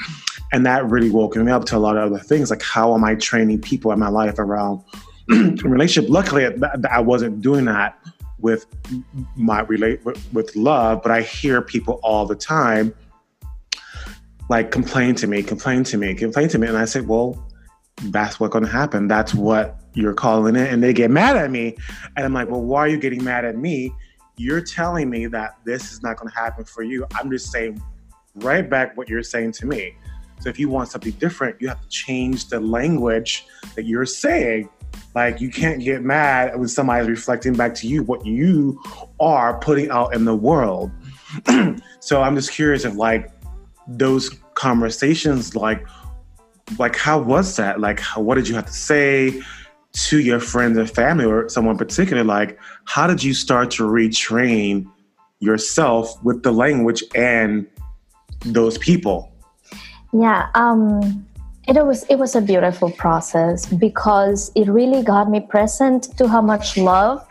And 0.52 0.64
that 0.64 0.88
really 0.88 1.10
woke 1.10 1.36
me 1.36 1.50
up 1.50 1.64
to 1.66 1.76
a 1.76 1.78
lot 1.78 1.96
of 1.96 2.12
other 2.12 2.22
things, 2.22 2.50
like 2.50 2.62
how 2.62 2.94
am 2.94 3.04
I 3.04 3.16
training 3.16 3.60
people 3.60 3.90
in 3.92 3.98
my 3.98 4.08
life 4.08 4.38
around 4.38 4.82
relationship? 5.28 6.10
Luckily, 6.10 6.46
I 6.90 7.00
wasn't 7.00 7.40
doing 7.40 7.64
that 7.64 7.98
with 8.38 8.66
my 9.34 9.60
relate 9.62 10.00
with 10.32 10.54
love, 10.54 11.02
but 11.02 11.10
I 11.10 11.22
hear 11.22 11.62
people 11.62 12.00
all 12.02 12.26
the 12.26 12.36
time 12.36 12.94
like 14.48 14.70
complain 14.70 15.14
to 15.16 15.26
me, 15.26 15.42
complain 15.42 15.84
to 15.84 15.98
me, 15.98 16.14
complain 16.14 16.48
to 16.48 16.58
me, 16.58 16.68
and 16.68 16.76
I 16.76 16.84
say, 16.84 17.00
well, 17.00 17.44
that's 18.04 18.38
what's 18.38 18.52
going 18.52 18.64
to 18.64 18.70
happen. 18.70 19.08
That's 19.08 19.34
what 19.34 19.80
you're 19.94 20.14
calling 20.14 20.56
it. 20.56 20.72
And 20.72 20.82
they 20.82 20.92
get 20.92 21.10
mad 21.10 21.36
at 21.36 21.50
me. 21.50 21.76
And 22.16 22.24
I'm 22.24 22.32
like, 22.32 22.48
well, 22.48 22.62
why 22.62 22.80
are 22.80 22.88
you 22.88 22.98
getting 22.98 23.24
mad 23.24 23.44
at 23.44 23.56
me? 23.56 23.92
You're 24.36 24.60
telling 24.60 25.08
me 25.08 25.26
that 25.28 25.56
this 25.64 25.92
is 25.92 26.02
not 26.02 26.16
going 26.18 26.30
to 26.30 26.38
happen 26.38 26.64
for 26.64 26.82
you. 26.82 27.06
I'm 27.14 27.30
just 27.30 27.50
saying 27.50 27.82
right 28.36 28.68
back 28.68 28.96
what 28.96 29.08
you're 29.08 29.22
saying 29.22 29.52
to 29.52 29.66
me. 29.66 29.96
So 30.40 30.48
if 30.48 30.58
you 30.58 30.68
want 30.68 30.88
something 30.88 31.12
different, 31.12 31.60
you 31.60 31.68
have 31.68 31.80
to 31.80 31.88
change 31.88 32.48
the 32.48 32.60
language 32.60 33.46
that 33.74 33.84
you're 33.84 34.06
saying. 34.06 34.68
Like 35.14 35.40
you 35.40 35.50
can't 35.50 35.82
get 35.82 36.02
mad 36.02 36.58
when 36.58 36.68
somebody's 36.68 37.08
reflecting 37.08 37.54
back 37.54 37.74
to 37.76 37.88
you 37.88 38.02
what 38.02 38.24
you 38.24 38.80
are 39.18 39.58
putting 39.58 39.90
out 39.90 40.14
in 40.14 40.24
the 40.24 40.36
world. 40.36 40.90
so 42.00 42.22
I'm 42.22 42.36
just 42.36 42.52
curious 42.52 42.84
if 42.84 42.94
like 42.94 43.30
those 43.88 44.30
conversations 44.54 45.54
like 45.54 45.86
like 46.78 46.96
how 46.96 47.18
was 47.18 47.56
that 47.56 47.80
like 47.80 48.00
how, 48.00 48.20
what 48.20 48.34
did 48.34 48.48
you 48.48 48.54
have 48.54 48.66
to 48.66 48.72
say 48.72 49.40
to 49.92 50.18
your 50.20 50.40
friends 50.40 50.76
and 50.76 50.90
family 50.90 51.24
or 51.24 51.48
someone 51.48 51.76
particular 51.76 52.24
like 52.24 52.58
how 52.84 53.06
did 53.06 53.22
you 53.22 53.32
start 53.32 53.70
to 53.70 53.84
retrain 53.84 54.86
yourself 55.38 56.22
with 56.24 56.42
the 56.42 56.50
language 56.50 57.04
and 57.14 57.66
those 58.44 58.78
people 58.78 59.35
yeah 60.20 60.48
um 60.54 61.26
it 61.68 61.84
was 61.84 62.04
it 62.04 62.16
was 62.16 62.36
a 62.36 62.40
beautiful 62.40 62.90
process 62.90 63.66
because 63.66 64.52
it 64.54 64.68
really 64.68 65.02
got 65.02 65.28
me 65.28 65.40
present 65.40 66.16
to 66.16 66.28
how 66.28 66.40
much 66.40 66.76
love 66.76 67.26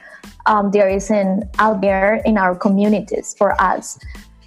um, 0.46 0.72
there 0.72 0.90
is 0.90 1.10
in 1.10 1.50
out 1.60 1.82
there 1.82 2.16
in 2.26 2.38
our 2.38 2.56
communities 2.56 3.34
for 3.38 3.60
us 3.62 3.98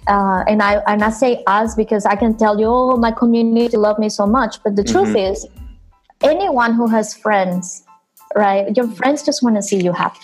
uh, 0.09 0.43
and 0.47 0.61
I 0.61 0.81
and 0.87 1.03
I 1.03 1.11
say 1.11 1.43
us 1.45 1.75
because 1.75 2.05
I 2.05 2.15
can 2.15 2.35
tell 2.35 2.59
you, 2.59 2.65
oh, 2.65 2.97
my 2.97 3.11
community 3.11 3.77
love 3.77 3.99
me 3.99 4.09
so 4.09 4.25
much. 4.25 4.61
But 4.63 4.75
the 4.75 4.81
mm-hmm. 4.81 5.05
truth 5.05 5.15
is, 5.15 5.45
anyone 6.21 6.73
who 6.73 6.87
has 6.87 7.13
friends, 7.13 7.83
right? 8.35 8.75
Your 8.75 8.87
friends 8.87 9.21
just 9.23 9.43
want 9.43 9.55
to 9.57 9.61
see 9.61 9.81
you 9.81 9.93
happy. 9.93 10.19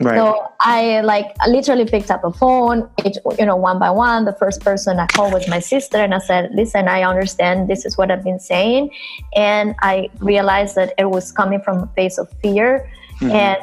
Right. 0.00 0.16
So 0.16 0.52
I 0.60 1.00
like 1.00 1.34
literally 1.48 1.86
picked 1.86 2.10
up 2.10 2.22
a 2.22 2.32
phone, 2.32 2.88
each, 3.04 3.16
you 3.38 3.46
know, 3.46 3.56
one 3.56 3.78
by 3.78 3.90
one. 3.90 4.24
The 4.26 4.34
first 4.34 4.60
person 4.60 4.98
I 4.98 5.06
called 5.06 5.32
was 5.32 5.48
my 5.48 5.58
sister, 5.58 5.98
and 5.98 6.14
I 6.14 6.18
said, 6.18 6.50
"Listen, 6.52 6.86
I 6.86 7.02
understand 7.02 7.68
this 7.68 7.86
is 7.86 7.96
what 7.96 8.10
I've 8.10 8.22
been 8.24 8.40
saying," 8.40 8.90
and 9.34 9.74
I 9.80 10.10
realized 10.18 10.74
that 10.76 10.92
it 10.98 11.10
was 11.10 11.32
coming 11.32 11.60
from 11.62 11.78
a 11.78 11.86
place 11.86 12.18
of 12.18 12.28
fear, 12.42 12.90
mm-hmm. 13.20 13.30
and 13.30 13.62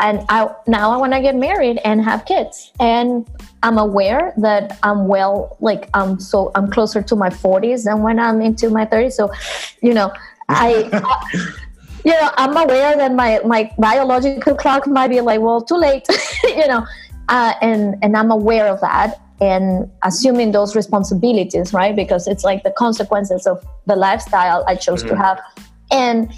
and 0.00 0.24
I 0.28 0.48
now 0.66 0.90
I 0.90 0.96
want 0.96 1.12
to 1.12 1.20
get 1.20 1.36
married 1.36 1.78
and 1.84 2.02
have 2.02 2.24
kids, 2.24 2.72
and 2.80 3.28
I'm 3.62 3.78
aware 3.78 4.32
that 4.38 4.78
I'm 4.82 5.06
well, 5.06 5.56
like 5.60 5.88
I'm 5.94 6.18
so 6.18 6.50
I'm 6.54 6.70
closer 6.70 7.02
to 7.02 7.14
my 7.14 7.28
40s 7.28 7.84
than 7.84 8.02
when 8.02 8.18
I'm 8.18 8.40
into 8.40 8.70
my 8.70 8.86
30s. 8.86 9.12
So, 9.12 9.30
you 9.82 9.92
know, 9.92 10.10
I, 10.48 10.88
you 12.04 12.12
know, 12.12 12.30
I'm 12.36 12.56
aware 12.56 12.96
that 12.96 13.14
my 13.14 13.40
my 13.44 13.70
biological 13.78 14.54
clock 14.54 14.86
might 14.86 15.08
be 15.08 15.20
like, 15.20 15.40
well, 15.40 15.62
too 15.62 15.76
late, 15.76 16.06
you 16.44 16.66
know, 16.66 16.86
uh, 17.28 17.54
and 17.60 17.96
and 18.02 18.16
I'm 18.16 18.30
aware 18.30 18.66
of 18.66 18.80
that 18.80 19.20
and 19.40 19.90
assuming 20.02 20.52
those 20.52 20.76
responsibilities, 20.76 21.72
right? 21.72 21.96
Because 21.96 22.28
it's 22.28 22.44
like 22.44 22.62
the 22.62 22.72
consequences 22.72 23.46
of 23.46 23.64
the 23.86 23.96
lifestyle 23.96 24.64
I 24.66 24.74
chose 24.74 25.02
mm-hmm. 25.02 25.16
to 25.16 25.22
have, 25.22 25.40
and 25.90 26.30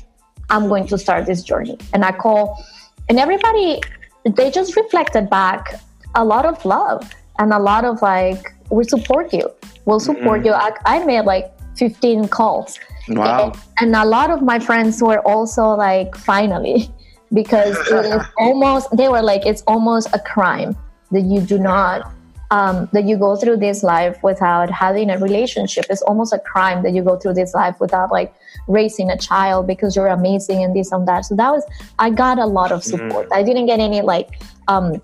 I'm 0.51 0.69
going 0.69 0.87
to 0.89 0.99
start 0.99 1.27
this 1.27 1.43
journey. 1.43 1.79
And 1.93 2.05
I 2.05 2.13
call, 2.13 2.65
and 3.09 3.19
everybody, 3.19 3.81
they 4.25 4.51
just 4.51 4.77
reflected 4.77 5.29
back 5.29 5.81
a 6.15 6.25
lot 6.25 6.47
of 6.47 6.65
love 6.65 7.11
and 7.39 7.53
a 7.53 7.59
lot 7.59 7.85
of 7.85 8.03
like 8.03 8.55
we 8.71 8.85
support 8.85 9.33
you 9.33 9.51
we'll 9.85 10.01
support 10.01 10.41
mm-hmm. 10.41 10.49
you 10.49 10.53
I, 10.53 10.73
I, 10.85 11.05
made 11.05 11.23
like 11.23 11.53
15 11.77 12.29
calls. 12.29 12.79
Wow. 13.09 13.53
And, 13.81 13.95
and, 13.95 13.97
a 13.97 14.05
lot 14.05 14.31
of 14.31 14.43
my 14.43 14.59
friends 14.59 15.03
were 15.03 15.21
also 15.21 15.71
like 15.71 16.17
finally 16.17 16.91
because 17.33 17.77
it 17.91 18.07
is 18.07 18.23
almost 18.39 18.95
they 18.97 19.09
were 19.09 19.23
like 19.23 19.45
it's 19.47 19.63
almost 19.63 20.09
a 20.13 20.19
crime 20.21 20.77
that 21.11 21.23
you 21.23 21.41
do 21.41 21.59
not 21.59 22.13
um, 22.51 22.89
that 22.93 23.05
you 23.05 23.17
go 23.17 23.35
through 23.35 23.57
this 23.57 23.83
life 23.83 24.23
without 24.23 24.71
having 24.71 25.09
a 25.09 25.19
relationship. 25.19 25.87
It's 25.89 26.03
almost 26.03 26.35
a 26.35 26.39
crime 26.39 26.83
that 26.83 26.93
you 26.93 27.03
go 27.03 27.17
through 27.17 27.33
this 27.35 27.55
life 27.55 27.81
without 27.81 28.13
like 28.13 28.35
raising 28.69 29.11
a 29.11 29.17
child 29.17 29.67
because 29.67 29.97
you're 29.97 30.09
amazing 30.09 30.63
and 30.63 30.77
this 30.77 30.93
and 30.93 31.09
that. 31.09 31.25
So 31.25 31.35
that 31.37 31.51
was 31.51 31.65
i 31.99 32.11
got 32.11 32.39
a 32.39 32.47
lot 32.47 32.73
of 32.73 32.85
support. 32.85 33.29
Mm. 33.29 33.37
i 33.37 33.43
didn't 33.43 33.67
get 33.67 33.81
any 33.81 34.03
like 34.03 34.43
um, 34.69 35.01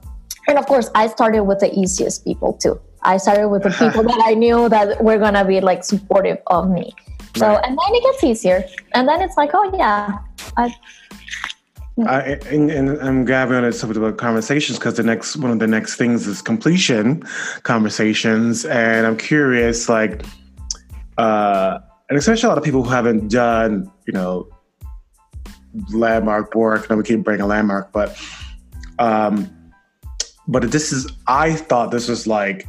and 0.46 0.58
of 0.58 0.66
course 0.66 0.90
i 0.94 1.06
started 1.06 1.44
with 1.44 1.60
the 1.60 1.72
easiest 1.78 2.24
people 2.24 2.52
too 2.52 2.80
i 3.02 3.16
started 3.16 3.48
with 3.48 3.62
the 3.62 3.70
people 3.70 4.02
that 4.02 4.20
i 4.24 4.34
knew 4.34 4.68
that 4.68 5.02
were 5.02 5.18
gonna 5.18 5.44
be 5.44 5.60
like 5.60 5.84
supportive 5.84 6.38
of 6.48 6.68
me 6.70 6.94
so 7.36 7.46
right. 7.46 7.64
and 7.64 7.78
then 7.78 7.94
it 7.94 8.02
gets 8.02 8.24
easier 8.24 8.64
and 8.94 9.08
then 9.08 9.20
it's 9.22 9.36
like 9.36 9.50
oh 9.54 9.70
yeah 9.76 10.18
i 10.56 10.74
I, 12.06 12.38
and, 12.48 12.70
and, 12.70 12.90
I'm 13.02 13.24
grabbing 13.24 13.56
on 13.56 13.64
a 13.64 13.72
subject 13.72 13.98
about 13.98 14.18
conversations 14.18 14.78
because 14.78 14.94
the 14.94 15.02
next 15.02 15.34
one 15.34 15.50
of 15.50 15.58
the 15.58 15.66
next 15.66 15.96
things 15.96 16.28
is 16.28 16.40
completion 16.40 17.24
conversations, 17.64 18.64
and 18.64 19.04
I'm 19.04 19.16
curious, 19.16 19.88
like, 19.88 20.24
uh, 21.16 21.80
and 22.08 22.16
especially 22.16 22.46
a 22.46 22.50
lot 22.50 22.58
of 22.58 22.62
people 22.62 22.84
who 22.84 22.90
haven't 22.90 23.32
done, 23.32 23.90
you 24.06 24.12
know, 24.12 24.48
landmark 25.92 26.54
work. 26.54 26.88
And 26.88 26.98
we 26.98 27.02
keep 27.02 27.24
bringing 27.24 27.42
a 27.42 27.48
landmark, 27.48 27.90
but 27.90 28.16
um, 29.00 29.50
but 30.48 30.70
this 30.72 30.92
is 30.92 31.06
i 31.26 31.52
thought 31.54 31.90
this 31.90 32.08
was 32.08 32.26
like 32.26 32.66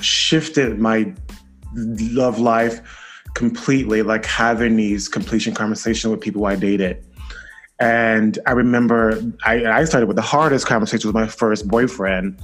shifted 0.00 0.78
my 0.78 1.12
love 1.74 2.38
life 2.38 2.80
completely 3.34 4.02
like 4.02 4.24
having 4.24 4.76
these 4.76 5.08
completion 5.08 5.54
conversations 5.54 6.10
with 6.10 6.20
people 6.20 6.44
i 6.46 6.56
dated. 6.56 7.04
And 7.80 8.38
i 8.46 8.52
remember 8.52 9.22
I, 9.44 9.64
I 9.64 9.84
started 9.84 10.06
with 10.06 10.16
the 10.16 10.22
hardest 10.22 10.66
conversation 10.66 11.08
with 11.08 11.14
my 11.14 11.28
first 11.28 11.68
boyfriend. 11.68 12.40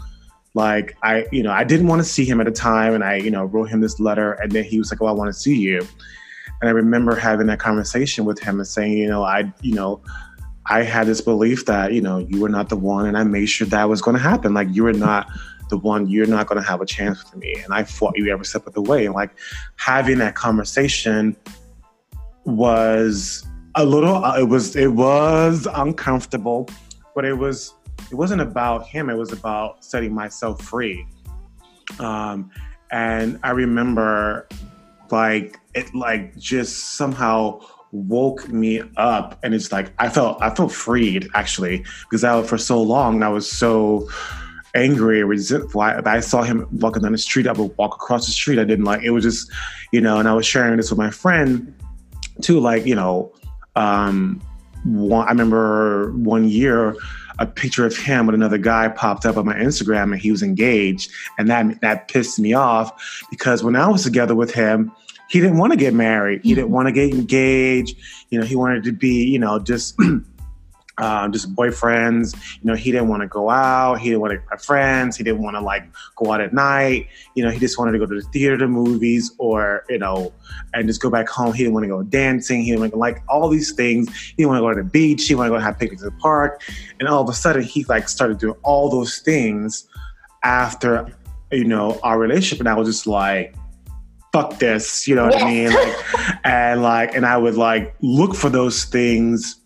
Like 0.55 0.97
i 1.03 1.27
you 1.33 1.43
know 1.43 1.51
i 1.51 1.64
didn't 1.64 1.88
want 1.88 2.01
to 2.01 2.09
see 2.09 2.25
him 2.25 2.40
at 2.40 2.47
the 2.47 2.53
time 2.53 2.95
and 2.95 3.03
i 3.03 3.17
you 3.17 3.31
know 3.31 3.45
wrote 3.45 3.71
him 3.71 3.81
this 3.81 3.99
letter 3.99 4.33
and 4.35 4.53
then 4.53 4.64
he 4.64 4.79
was 4.79 4.90
like 4.90 5.03
oh 5.03 5.07
i 5.07 5.12
want 5.12 5.29
to 5.29 5.38
see 5.38 5.57
you. 5.57 5.81
And 6.61 6.69
i 6.69 6.73
remember 6.73 7.17
having 7.17 7.49
that 7.49 7.59
conversation 7.59 8.25
with 8.25 8.38
him 8.38 8.61
and 8.61 8.69
saying 8.69 8.93
you 8.97 9.09
know 9.09 9.25
i 9.25 9.53
you 9.62 9.75
know 9.75 10.03
I 10.67 10.83
had 10.83 11.07
this 11.07 11.21
belief 11.21 11.67
that, 11.67 11.93
you 11.93 12.01
know, 12.01 12.17
you 12.17 12.40
were 12.40 12.49
not 12.49 12.71
the 12.71 12.77
one, 12.77 13.05
and 13.05 13.19
I 13.19 13.25
made 13.25 13.47
sure 13.47 13.67
that 13.67 13.87
was 13.87 14.01
going 14.01 14.17
to 14.17 14.23
happen. 14.23 14.55
Like, 14.55 14.69
you 14.71 14.85
were 14.85 14.95
not 14.95 15.31
the 15.75 15.79
one, 15.79 16.07
you're 16.07 16.27
not 16.27 16.47
going 16.47 16.61
to 16.61 16.66
have 16.66 16.81
a 16.81 16.87
chance 16.87 17.25
with 17.25 17.37
me. 17.37 17.55
And 17.64 17.75
I 17.75 17.83
fought 17.83 18.16
you 18.16 18.31
every 18.31 18.45
step 18.45 18.66
of 18.66 18.75
the 18.75 18.83
way. 18.83 19.07
And 19.07 19.14
like 19.14 19.31
having 19.77 20.18
that 20.18 20.37
conversation 20.37 21.37
was 22.45 23.45
a 23.75 23.85
little, 23.85 24.25
uh, 24.25 24.39
it 24.39 24.49
was, 24.49 24.77
it 24.77 24.93
was 24.93 25.66
uncomfortable, 25.75 26.68
but 27.14 27.25
it 27.25 27.35
was, 27.35 27.75
it 28.11 28.14
wasn't 28.14 28.41
about 28.41 28.87
him. 28.87 29.11
It 29.11 29.16
was 29.16 29.33
about 29.33 29.85
setting 29.85 30.14
myself 30.14 30.62
free. 30.62 31.05
Um, 31.99 32.51
and 32.93 33.41
I 33.43 33.51
remember 33.51 34.49
like, 35.11 35.59
it 35.75 35.93
like 35.93 36.39
just 36.39 36.95
somehow 36.97 37.61
woke 37.91 38.49
me 38.49 38.83
up 38.97 39.39
and 39.45 39.55
it's 39.55 39.70
like 39.70 39.93
i 40.01 40.09
felt 40.09 40.43
i 40.43 40.53
felt 40.53 40.72
freed 40.72 41.29
actually 41.35 41.85
because 42.03 42.25
I 42.25 42.43
for 42.43 42.59
so 42.59 42.83
long 42.83 43.22
i 43.22 43.29
was 43.29 43.49
so 43.49 44.09
angry 44.75 45.20
or 45.20 45.27
resentful 45.27 45.81
I, 45.81 46.01
I 46.05 46.20
saw 46.20 46.43
him 46.43 46.66
walking 46.72 47.03
down 47.03 47.12
the 47.12 47.18
street 47.18 47.47
i 47.47 47.53
would 47.53 47.77
walk 47.77 47.95
across 47.95 48.27
the 48.27 48.33
street 48.33 48.59
i 48.59 48.64
didn't 48.64 48.85
like 48.85 49.03
it 49.03 49.11
was 49.11 49.25
just 49.25 49.51
you 49.93 50.01
know 50.01 50.18
and 50.18 50.29
i 50.29 50.35
was 50.35 50.47
sharing 50.47 50.77
this 50.77 50.91
with 50.91 50.99
my 50.99 51.11
friend 51.11 51.75
too 52.43 52.61
like 52.61 52.85
you 52.87 52.95
know 52.95 53.33
um, 53.77 54.41
one, 54.85 55.27
I 55.27 55.31
remember 55.31 56.12
one 56.12 56.49
year 56.49 56.97
a 57.39 57.47
picture 57.47 57.85
of 57.85 57.97
him 57.97 58.27
with 58.27 58.35
another 58.35 58.59
guy 58.59 58.89
popped 58.89 59.27
up 59.27 59.37
on 59.37 59.47
my 59.47 59.55
Instagram 59.55 60.12
and 60.12 60.20
he 60.20 60.31
was 60.31 60.43
engaged. 60.43 61.11
And 61.39 61.51
that 61.51 61.81
that 61.81 62.09
pissed 62.09 62.39
me 62.39 62.53
off 62.53 63.25
because 63.31 63.64
when 63.64 63.75
I 63.77 63.89
was 63.89 64.05
together 64.05 64.35
with 64.35 64.55
him, 64.55 64.93
he 65.29 65.41
didn't 65.41 65.59
want 65.59 65.72
to 65.72 65.77
get 65.77 65.95
married. 65.95 66.43
He 66.45 66.55
didn't 66.55 66.70
want 66.70 66.87
to 66.87 66.93
get 66.93 67.12
engaged. 67.12 67.97
You 68.31 68.39
know, 68.39 68.47
he 68.47 68.55
wanted 68.55 68.85
to 68.85 68.93
be, 68.93 69.25
you 69.25 69.39
know, 69.39 69.59
just 69.59 69.99
uh, 70.99 71.28
just 71.28 71.55
boyfriends. 71.55 72.34
You 72.62 72.70
know, 72.70 72.74
he 72.74 72.92
didn't 72.92 73.09
want 73.09 73.22
to 73.22 73.28
go 73.28 73.51
out. 73.51 73.97
He 73.97 74.11
didn't 74.11 74.20
want 74.20 74.32
to 74.34 74.40
have 74.51 74.62
friends. 74.62 75.16
He 75.16 75.24
didn't 75.24 75.42
want 75.42 75.57
to 75.57 75.61
like 75.61 75.84
go 76.16 76.32
out 76.32 76.40
at 76.40 76.53
night. 76.53 77.09
You 77.34 77.45
know, 77.45 77.51
he 77.51 77.59
just 77.59 77.78
wanted 77.78 77.92
to 77.92 77.99
go 77.99 78.07
to 78.07 78.14
the 78.14 78.26
theater, 78.28 78.57
to 78.59 78.68
movies, 78.68 79.32
or 79.38 79.84
you 79.88 79.99
know, 79.99 80.32
and 80.72 80.86
just 80.86 81.01
go 81.01 81.11
back 81.11 81.28
home. 81.28 81.53
He 81.53 81.64
didn't 81.64 81.74
want 81.74 81.84
to 81.84 81.88
go 81.88 82.03
dancing. 82.03 82.62
He 82.62 82.70
didn't 82.70 82.80
want 82.80 82.92
to 82.92 82.99
like 82.99 83.22
all 83.28 83.49
these 83.49 83.72
things. 83.72 84.14
He 84.16 84.34
didn't 84.36 84.51
want 84.51 84.59
to 84.59 84.62
go 84.62 84.70
to 84.70 84.82
the 84.82 84.88
beach. 84.88 85.26
He 85.26 85.34
wanted 85.34 85.51
to 85.51 85.57
go 85.57 85.61
have 85.61 85.78
picnics 85.78 86.03
at 86.03 86.12
the 86.12 86.18
park. 86.18 86.62
And 87.01 87.09
all 87.09 87.22
of 87.22 87.28
a 87.28 87.34
sudden, 87.34 87.62
he 87.62 87.84
like 87.84 88.09
started 88.09 88.38
doing 88.38 88.57
all 88.62 88.88
those 88.88 89.18
things 89.18 89.88
after 90.42 91.12
you 91.51 91.64
know 91.64 91.99
our 92.03 92.18
relationship, 92.18 92.61
and 92.61 92.68
I 92.68 92.74
was 92.74 92.88
just 92.88 93.07
like. 93.07 93.55
Fuck 94.32 94.59
this, 94.59 95.07
you 95.07 95.14
know 95.14 95.26
what 95.26 95.34
yes. 95.34 95.42
I 95.45 95.49
mean? 95.49 95.72
Like, 95.72 96.40
and 96.45 96.82
like, 96.82 97.14
and 97.14 97.24
I 97.24 97.36
would 97.36 97.55
like 97.55 97.95
look 98.01 98.34
for 98.34 98.51
those 98.51 98.84
things 98.84 99.61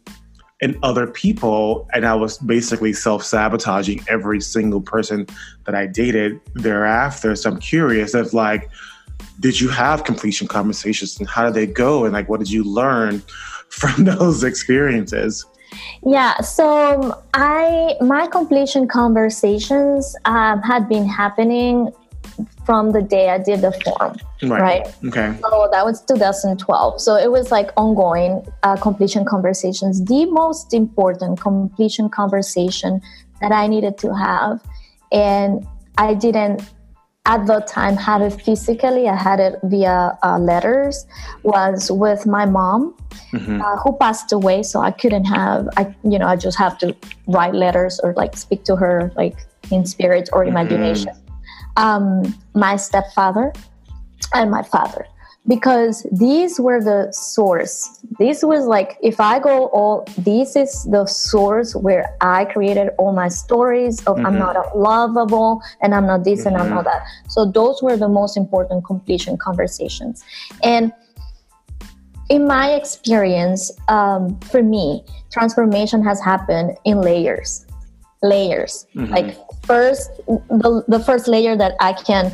in 0.60 0.78
other 0.82 1.06
people. 1.06 1.88
And 1.92 2.06
I 2.06 2.14
was 2.14 2.38
basically 2.38 2.92
self 2.92 3.24
sabotaging 3.24 4.04
every 4.08 4.40
single 4.40 4.80
person 4.80 5.26
that 5.64 5.74
I 5.74 5.86
dated 5.86 6.40
thereafter. 6.54 7.34
So 7.36 7.50
I'm 7.50 7.60
curious 7.60 8.14
if, 8.14 8.32
like, 8.32 8.68
did 9.40 9.60
you 9.60 9.68
have 9.68 10.04
completion 10.04 10.48
conversations 10.48 11.18
and 11.18 11.28
how 11.28 11.44
did 11.44 11.54
they 11.54 11.66
go? 11.66 12.04
And, 12.04 12.12
like, 12.12 12.28
what 12.28 12.40
did 12.40 12.50
you 12.50 12.64
learn 12.64 13.22
from 13.68 14.04
those 14.04 14.44
experiences? 14.44 15.44
Yeah, 16.02 16.40
so 16.40 17.22
I 17.34 17.96
my 18.00 18.26
completion 18.26 18.88
conversations 18.88 20.16
um, 20.24 20.62
had 20.62 20.88
been 20.88 21.06
happening 21.06 21.92
from 22.64 22.92
the 22.92 23.02
day 23.02 23.30
I 23.30 23.38
did 23.38 23.60
the 23.60 23.72
forum, 23.72 24.16
right? 24.42 24.60
right? 24.60 24.86
Okay. 25.06 25.36
So 25.40 25.68
that 25.70 25.84
was 25.84 26.02
2012. 26.02 27.00
So 27.00 27.16
it 27.16 27.30
was 27.30 27.50
like 27.50 27.70
ongoing 27.76 28.46
uh, 28.62 28.76
completion 28.76 29.24
conversations. 29.24 30.04
The 30.04 30.26
most 30.26 30.74
important 30.74 31.40
completion 31.40 32.08
conversation 32.08 33.00
that 33.40 33.52
I 33.52 33.66
needed 33.66 33.98
to 33.98 34.14
have, 34.14 34.62
and 35.12 35.66
I 35.96 36.14
didn't 36.14 36.62
at 37.28 37.46
the 37.46 37.60
time 37.60 37.96
have 37.96 38.22
it 38.22 38.40
physically. 38.42 39.06
I 39.08 39.14
had 39.14 39.38
it 39.38 39.58
via 39.62 40.18
uh, 40.22 40.38
letters. 40.38 41.06
Was 41.42 41.90
with 41.90 42.26
my 42.26 42.46
mom, 42.46 42.94
mm-hmm. 43.32 43.60
uh, 43.60 43.76
who 43.76 43.96
passed 43.98 44.32
away. 44.32 44.62
So 44.62 44.80
I 44.80 44.90
couldn't 44.90 45.26
have. 45.26 45.68
I 45.76 45.94
you 46.02 46.18
know 46.18 46.26
I 46.26 46.36
just 46.36 46.58
have 46.58 46.78
to 46.78 46.96
write 47.26 47.54
letters 47.54 48.00
or 48.02 48.14
like 48.14 48.36
speak 48.36 48.64
to 48.64 48.76
her 48.76 49.12
like 49.16 49.36
in 49.70 49.84
spirit 49.86 50.28
or 50.32 50.44
imagination. 50.44 51.12
Um, 51.78 52.34
my 52.54 52.76
stepfather 52.76 53.52
and 54.34 54.50
my 54.50 54.62
father 54.62 55.06
because 55.48 56.06
these 56.12 56.60
were 56.60 56.80
the 56.82 57.10
source 57.10 58.04
this 58.18 58.42
was 58.42 58.66
like 58.66 58.98
if 59.02 59.18
i 59.18 59.38
go 59.38 59.66
all 59.68 60.04
this 60.18 60.54
is 60.54 60.84
the 60.90 61.06
source 61.06 61.74
where 61.74 62.14
i 62.20 62.44
created 62.44 62.90
all 62.98 63.12
my 63.12 63.28
stories 63.28 64.00
of 64.04 64.16
mm-hmm. 64.16 64.26
i'm 64.26 64.38
not 64.38 64.76
lovable 64.76 65.62
and 65.80 65.94
i'm 65.94 66.06
not 66.06 66.24
this 66.24 66.40
mm-hmm. 66.40 66.48
and 66.48 66.56
i'm 66.58 66.70
not 66.70 66.84
mm-hmm. 66.84 66.98
that 66.98 67.30
so 67.30 67.50
those 67.50 67.82
were 67.82 67.96
the 67.96 68.08
most 68.08 68.36
important 68.36 68.84
completion 68.84 69.36
conversations 69.38 70.22
and 70.62 70.92
in 72.28 72.46
my 72.46 72.72
experience 72.72 73.72
um, 73.88 74.38
for 74.40 74.62
me 74.62 75.02
transformation 75.32 76.04
has 76.04 76.20
happened 76.20 76.76
in 76.84 77.00
layers 77.00 77.64
layers. 78.22 78.86
Mm-hmm. 78.94 79.12
like 79.12 79.36
first 79.64 80.10
the, 80.26 80.84
the 80.88 81.00
first 81.00 81.28
layer 81.28 81.56
that 81.56 81.74
I 81.80 81.92
can 81.92 82.32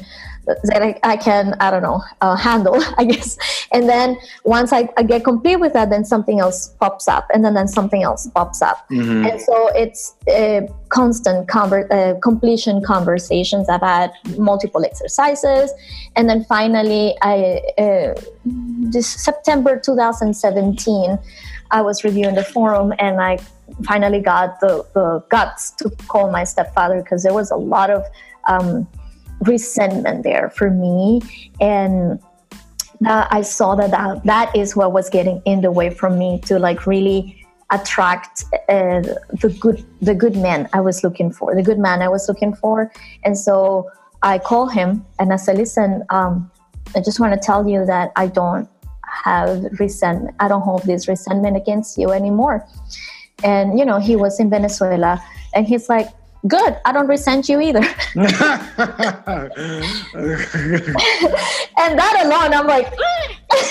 that 0.64 0.82
I, 0.82 1.00
I 1.02 1.16
can 1.16 1.54
I 1.60 1.70
don't 1.70 1.82
know 1.82 2.02
uh, 2.20 2.36
handle 2.36 2.76
I 2.98 3.04
guess. 3.04 3.38
And 3.72 3.88
then 3.88 4.16
once 4.44 4.72
I, 4.72 4.88
I, 4.96 5.02
get 5.02 5.24
complete 5.24 5.56
with 5.56 5.72
that 5.72 5.90
then 5.90 6.04
something 6.04 6.38
else 6.38 6.68
pops 6.80 7.08
up 7.08 7.28
and 7.32 7.44
then 7.44 7.54
then 7.54 7.66
something 7.66 8.02
else 8.02 8.28
pops 8.34 8.60
up. 8.62 8.88
Mm-hmm. 8.90 9.26
and 9.26 9.40
so 9.40 9.68
it's 9.74 10.14
a 10.28 10.68
constant 10.90 11.48
conver- 11.48 11.90
uh, 11.90 12.18
completion 12.20 12.82
conversations. 12.82 13.68
I've 13.68 13.80
had 13.80 14.12
multiple 14.36 14.84
exercises. 14.84 15.72
And 16.16 16.28
then 16.28 16.44
finally 16.44 17.14
I 17.22 17.62
uh, 17.78 18.14
this 18.44 19.08
September 19.08 19.78
2017 19.78 21.18
I 21.70 21.80
was 21.80 22.04
reviewing 22.04 22.34
the 22.34 22.44
forum 22.44 22.92
and 22.98 23.20
I 23.20 23.38
finally 23.84 24.20
got 24.20 24.60
the, 24.60 24.86
the 24.94 25.24
guts 25.30 25.70
to 25.72 25.90
call 26.08 26.30
my 26.30 26.44
stepfather 26.44 27.02
because 27.02 27.22
there 27.22 27.34
was 27.34 27.50
a 27.50 27.56
lot 27.56 27.90
of 27.90 28.04
um, 28.48 28.86
resentment 29.40 30.22
there 30.22 30.50
for 30.50 30.70
me. 30.70 31.20
And 31.60 32.20
uh, 33.06 33.26
I 33.30 33.42
saw 33.42 33.74
that, 33.74 33.90
that 33.90 34.24
that 34.24 34.54
is 34.56 34.76
what 34.76 34.92
was 34.92 35.10
getting 35.10 35.42
in 35.44 35.60
the 35.60 35.70
way 35.70 35.90
from 35.90 36.18
me 36.18 36.40
to 36.46 36.58
like 36.58 36.86
really 36.86 37.44
attract 37.70 38.44
uh, 38.68 39.00
the 39.40 39.56
good 39.58 39.84
the 40.00 40.14
good 40.14 40.36
man 40.36 40.68
I 40.72 40.80
was 40.80 41.02
looking 41.02 41.32
for, 41.32 41.54
the 41.54 41.62
good 41.62 41.78
man 41.78 42.02
I 42.02 42.08
was 42.08 42.28
looking 42.28 42.54
for. 42.54 42.92
And 43.24 43.36
so 43.36 43.90
I 44.22 44.38
call 44.38 44.68
him 44.68 45.04
and 45.18 45.32
I 45.32 45.36
said, 45.36 45.58
listen, 45.58 46.04
um, 46.10 46.50
I 46.94 47.00
just 47.00 47.20
want 47.20 47.34
to 47.34 47.44
tell 47.44 47.68
you 47.68 47.84
that 47.86 48.12
I 48.16 48.28
don't 48.28 48.68
have 49.24 49.64
resentment. 49.78 50.34
I 50.40 50.48
don't 50.48 50.62
hold 50.62 50.82
this 50.84 51.08
resentment 51.08 51.56
against 51.56 51.98
you 51.98 52.10
anymore. 52.10 52.66
And, 53.44 53.78
you 53.78 53.84
know, 53.84 54.00
he 54.00 54.16
was 54.16 54.40
in 54.40 54.50
Venezuela 54.50 55.22
and 55.54 55.66
he's 55.66 55.88
like, 55.88 56.08
good, 56.48 56.76
I 56.84 56.92
don't 56.92 57.06
resent 57.06 57.48
you 57.48 57.60
either. 57.60 57.78
and 58.16 58.28
that 61.98 62.22
alone, 62.24 62.54
I'm 62.54 62.66
like, 62.66 62.92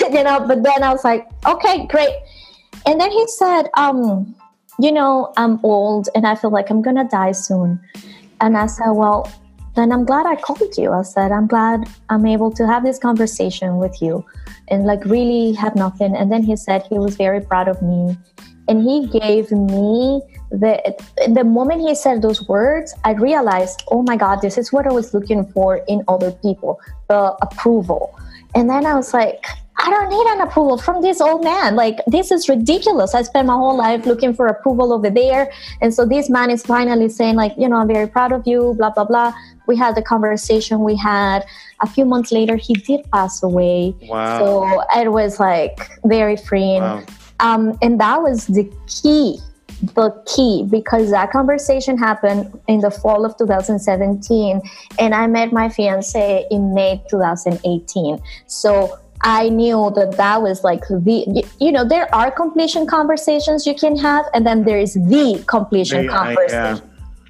you 0.00 0.22
know, 0.22 0.46
but 0.46 0.62
then 0.62 0.82
I 0.82 0.92
was 0.92 1.04
like, 1.04 1.28
okay, 1.46 1.86
great. 1.86 2.14
And 2.86 3.00
then 3.00 3.10
he 3.10 3.26
said, 3.28 3.64
um, 3.74 4.34
you 4.78 4.92
know, 4.92 5.32
I'm 5.36 5.60
old 5.62 6.08
and 6.14 6.26
I 6.26 6.34
feel 6.34 6.50
like 6.50 6.70
I'm 6.70 6.82
to 6.82 7.04
die 7.10 7.32
soon. 7.32 7.80
And 8.40 8.56
I 8.56 8.66
said, 8.66 8.90
well, 8.90 9.30
then 9.74 9.92
I'm 9.92 10.04
glad 10.04 10.26
I 10.26 10.36
called 10.36 10.76
you. 10.76 10.92
I 10.92 11.02
said, 11.02 11.32
I'm 11.32 11.46
glad 11.46 11.88
I'm 12.08 12.26
able 12.26 12.50
to 12.52 12.66
have 12.66 12.84
this 12.84 12.98
conversation 12.98 13.76
with 13.78 14.00
you 14.00 14.24
and 14.68 14.84
like 14.84 15.04
really 15.04 15.52
have 15.54 15.74
nothing. 15.76 16.16
And 16.16 16.30
then 16.30 16.42
he 16.42 16.56
said 16.56 16.86
he 16.88 16.98
was 16.98 17.16
very 17.16 17.40
proud 17.40 17.68
of 17.68 17.80
me. 17.82 18.16
And 18.68 18.82
he 18.82 19.06
gave 19.08 19.50
me 19.50 20.22
the 20.50 20.96
the 21.28 21.44
moment 21.44 21.82
he 21.82 21.94
said 21.94 22.22
those 22.22 22.46
words, 22.48 22.94
I 23.04 23.12
realized, 23.12 23.82
oh 23.88 24.02
my 24.02 24.16
God, 24.16 24.40
this 24.40 24.56
is 24.56 24.72
what 24.72 24.86
I 24.86 24.92
was 24.92 25.12
looking 25.12 25.44
for 25.52 25.84
in 25.88 26.02
other 26.08 26.32
people, 26.32 26.80
the 27.08 27.34
approval. 27.42 28.18
And 28.54 28.70
then 28.70 28.86
I 28.86 28.94
was 28.94 29.12
like, 29.12 29.44
I 29.76 29.90
don't 29.90 30.08
need 30.08 30.26
an 30.28 30.40
approval 30.40 30.78
from 30.78 31.02
this 31.02 31.20
old 31.20 31.42
man. 31.42 31.74
Like, 31.74 31.98
this 32.06 32.30
is 32.30 32.48
ridiculous. 32.48 33.14
I 33.14 33.22
spent 33.22 33.48
my 33.48 33.54
whole 33.54 33.76
life 33.76 34.06
looking 34.06 34.32
for 34.32 34.46
approval 34.46 34.92
over 34.92 35.10
there. 35.10 35.50
And 35.82 35.92
so 35.92 36.06
this 36.06 36.30
man 36.30 36.50
is 36.50 36.64
finally 36.64 37.08
saying, 37.08 37.34
like, 37.34 37.52
you 37.58 37.68
know, 37.68 37.76
I'm 37.76 37.88
very 37.88 38.06
proud 38.06 38.30
of 38.30 38.46
you, 38.46 38.74
blah, 38.78 38.90
blah, 38.90 39.04
blah. 39.04 39.34
We 39.66 39.76
had 39.76 39.96
the 39.96 40.02
conversation 40.02 40.80
we 40.80 40.96
had. 40.96 41.44
A 41.80 41.88
few 41.88 42.04
months 42.04 42.30
later, 42.30 42.56
he 42.56 42.74
did 42.74 43.10
pass 43.10 43.42
away. 43.42 43.94
Wow. 44.02 44.38
So 44.38 45.00
it 45.00 45.10
was 45.10 45.40
like 45.40 45.90
very 46.04 46.36
freeing. 46.36 46.82
Wow. 46.82 47.02
Um, 47.40 47.76
and 47.82 48.00
that 48.00 48.22
was 48.22 48.46
the 48.46 48.70
key 48.86 49.38
the 49.94 50.10
key 50.24 50.64
because 50.70 51.10
that 51.10 51.30
conversation 51.30 51.98
happened 51.98 52.58
in 52.68 52.80
the 52.80 52.90
fall 52.90 53.24
of 53.24 53.36
2017 53.36 54.62
and 54.98 55.14
i 55.14 55.26
met 55.26 55.52
my 55.52 55.68
fiance 55.68 56.46
in 56.50 56.72
may 56.72 57.02
2018 57.10 58.18
so 58.46 58.98
I 59.24 59.48
knew 59.48 59.90
that 59.96 60.18
that 60.18 60.42
was 60.42 60.64
like 60.64 60.86
the, 60.86 61.44
you 61.58 61.72
know, 61.72 61.82
there 61.82 62.14
are 62.14 62.30
completion 62.30 62.86
conversations 62.86 63.66
you 63.66 63.74
can 63.74 63.96
have, 63.96 64.26
and 64.34 64.46
then 64.46 64.64
there 64.64 64.78
is 64.78 64.94
the 64.94 65.42
completion 65.46 66.06
the, 66.06 66.12
conversation, 66.12 66.58
I, 66.58 66.74
yeah. 66.74 66.80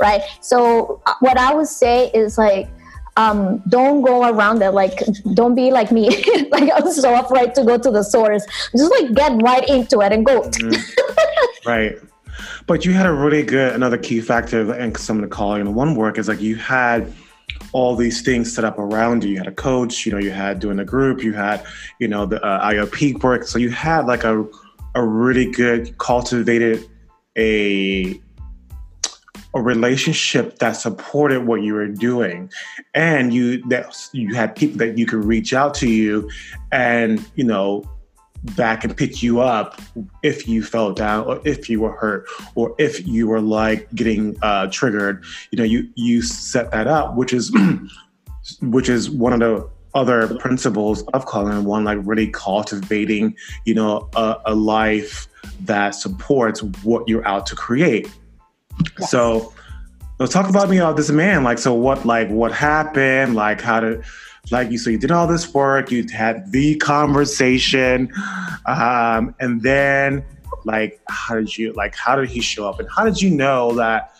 right? 0.00 0.22
So, 0.40 1.00
uh, 1.06 1.14
what 1.20 1.38
I 1.38 1.54
would 1.54 1.68
say 1.68 2.10
is 2.10 2.36
like, 2.36 2.68
um, 3.16 3.62
don't 3.68 4.02
go 4.02 4.28
around 4.28 4.62
it. 4.62 4.70
Like, 4.70 4.98
don't 5.34 5.54
be 5.54 5.70
like 5.70 5.92
me. 5.92 6.08
like, 6.50 6.70
I'm 6.74 6.90
so 6.90 7.18
afraid 7.18 7.54
to 7.54 7.64
go 7.64 7.78
to 7.78 7.90
the 7.90 8.02
source. 8.02 8.44
Just 8.76 8.90
like 8.90 9.14
get 9.14 9.40
right 9.42 9.68
into 9.68 10.00
it 10.00 10.12
and 10.12 10.26
go. 10.26 10.42
Mm-hmm. 10.42 11.68
right. 11.68 11.96
But 12.66 12.84
you 12.84 12.92
had 12.92 13.06
a 13.06 13.12
really 13.12 13.42
good, 13.42 13.74
another 13.74 13.98
key 13.98 14.20
factor, 14.20 14.72
and 14.72 14.96
some 14.96 15.16
of 15.16 15.22
the 15.22 15.28
calling 15.28 15.60
in 15.60 15.74
one 15.74 15.94
work 15.94 16.18
is 16.18 16.28
like 16.28 16.40
you 16.40 16.56
had 16.56 17.12
all 17.72 17.94
these 17.94 18.22
things 18.22 18.52
set 18.52 18.64
up 18.64 18.78
around 18.78 19.22
you. 19.22 19.30
You 19.30 19.38
had 19.38 19.46
a 19.46 19.52
coach, 19.52 20.06
you 20.06 20.12
know, 20.12 20.18
you 20.18 20.30
had 20.30 20.60
doing 20.60 20.78
a 20.78 20.84
group, 20.84 21.22
you 21.22 21.32
had, 21.32 21.64
you 21.98 22.08
know, 22.08 22.24
the 22.24 22.42
uh, 22.42 22.70
IOP 22.70 23.22
work. 23.22 23.44
So 23.44 23.58
you 23.58 23.70
had 23.70 24.06
like 24.06 24.24
a, 24.24 24.46
a 24.94 25.04
really 25.04 25.50
good 25.50 25.96
cultivated 25.98 26.88
a 27.36 28.20
a 29.54 29.62
relationship 29.62 30.58
that 30.58 30.72
supported 30.72 31.46
what 31.46 31.62
you 31.62 31.74
were 31.74 31.88
doing. 31.88 32.50
And 32.94 33.32
you 33.32 33.62
that 33.68 33.96
you 34.12 34.34
had 34.34 34.56
people 34.56 34.78
that 34.78 34.98
you 34.98 35.06
could 35.06 35.24
reach 35.24 35.54
out 35.54 35.74
to 35.74 35.88
you 35.88 36.28
and 36.72 37.24
you 37.36 37.44
know 37.44 37.88
back 38.56 38.84
and 38.84 38.94
pick 38.94 39.22
you 39.22 39.40
up 39.40 39.80
if 40.22 40.46
you 40.46 40.62
fell 40.62 40.92
down 40.92 41.24
or 41.26 41.40
if 41.44 41.70
you 41.70 41.80
were 41.80 41.92
hurt 41.92 42.26
or 42.54 42.74
if 42.78 43.06
you 43.06 43.26
were 43.26 43.40
like 43.40 43.88
getting 43.94 44.36
uh, 44.42 44.66
triggered. 44.70 45.24
You 45.50 45.58
know 45.58 45.64
you 45.64 45.88
you 45.94 46.22
set 46.22 46.70
that 46.72 46.86
up 46.86 47.14
which 47.14 47.32
is 47.32 47.52
which 48.62 48.88
is 48.88 49.10
one 49.10 49.32
of 49.32 49.40
the 49.40 49.68
other 49.94 50.36
principles 50.38 51.04
of 51.14 51.24
calling 51.26 51.64
one 51.64 51.84
like 51.84 51.98
really 52.02 52.26
cultivating 52.26 53.36
you 53.64 53.72
know 53.72 54.08
a, 54.16 54.36
a 54.46 54.54
life 54.54 55.28
that 55.60 55.90
supports 55.90 56.62
what 56.82 57.08
you're 57.08 57.26
out 57.28 57.46
to 57.46 57.54
create 57.54 58.10
so 59.08 59.52
let's 60.18 60.32
talk 60.32 60.48
about 60.48 60.68
me 60.68 60.80
of 60.80 60.96
this 60.96 61.10
man 61.10 61.44
like 61.44 61.58
so 61.58 61.74
what 61.74 62.04
like 62.04 62.28
what 62.28 62.52
happened? 62.52 63.34
Like 63.34 63.60
how 63.60 63.80
did 63.80 64.04
like 64.50 64.70
you 64.70 64.78
so 64.78 64.90
you 64.90 64.98
did 64.98 65.10
all 65.10 65.26
this 65.26 65.52
work 65.54 65.90
you 65.90 66.06
had 66.12 66.52
the 66.52 66.76
conversation 66.76 68.12
um, 68.66 69.34
and 69.40 69.62
then 69.62 70.24
like 70.64 71.00
how 71.08 71.34
did 71.34 71.56
you 71.56 71.72
like 71.72 71.94
how 71.94 72.16
did 72.16 72.28
he 72.28 72.40
show 72.40 72.68
up? 72.68 72.80
And 72.80 72.88
how 72.94 73.04
did 73.04 73.20
you 73.20 73.30
know 73.30 73.72
that 73.74 74.14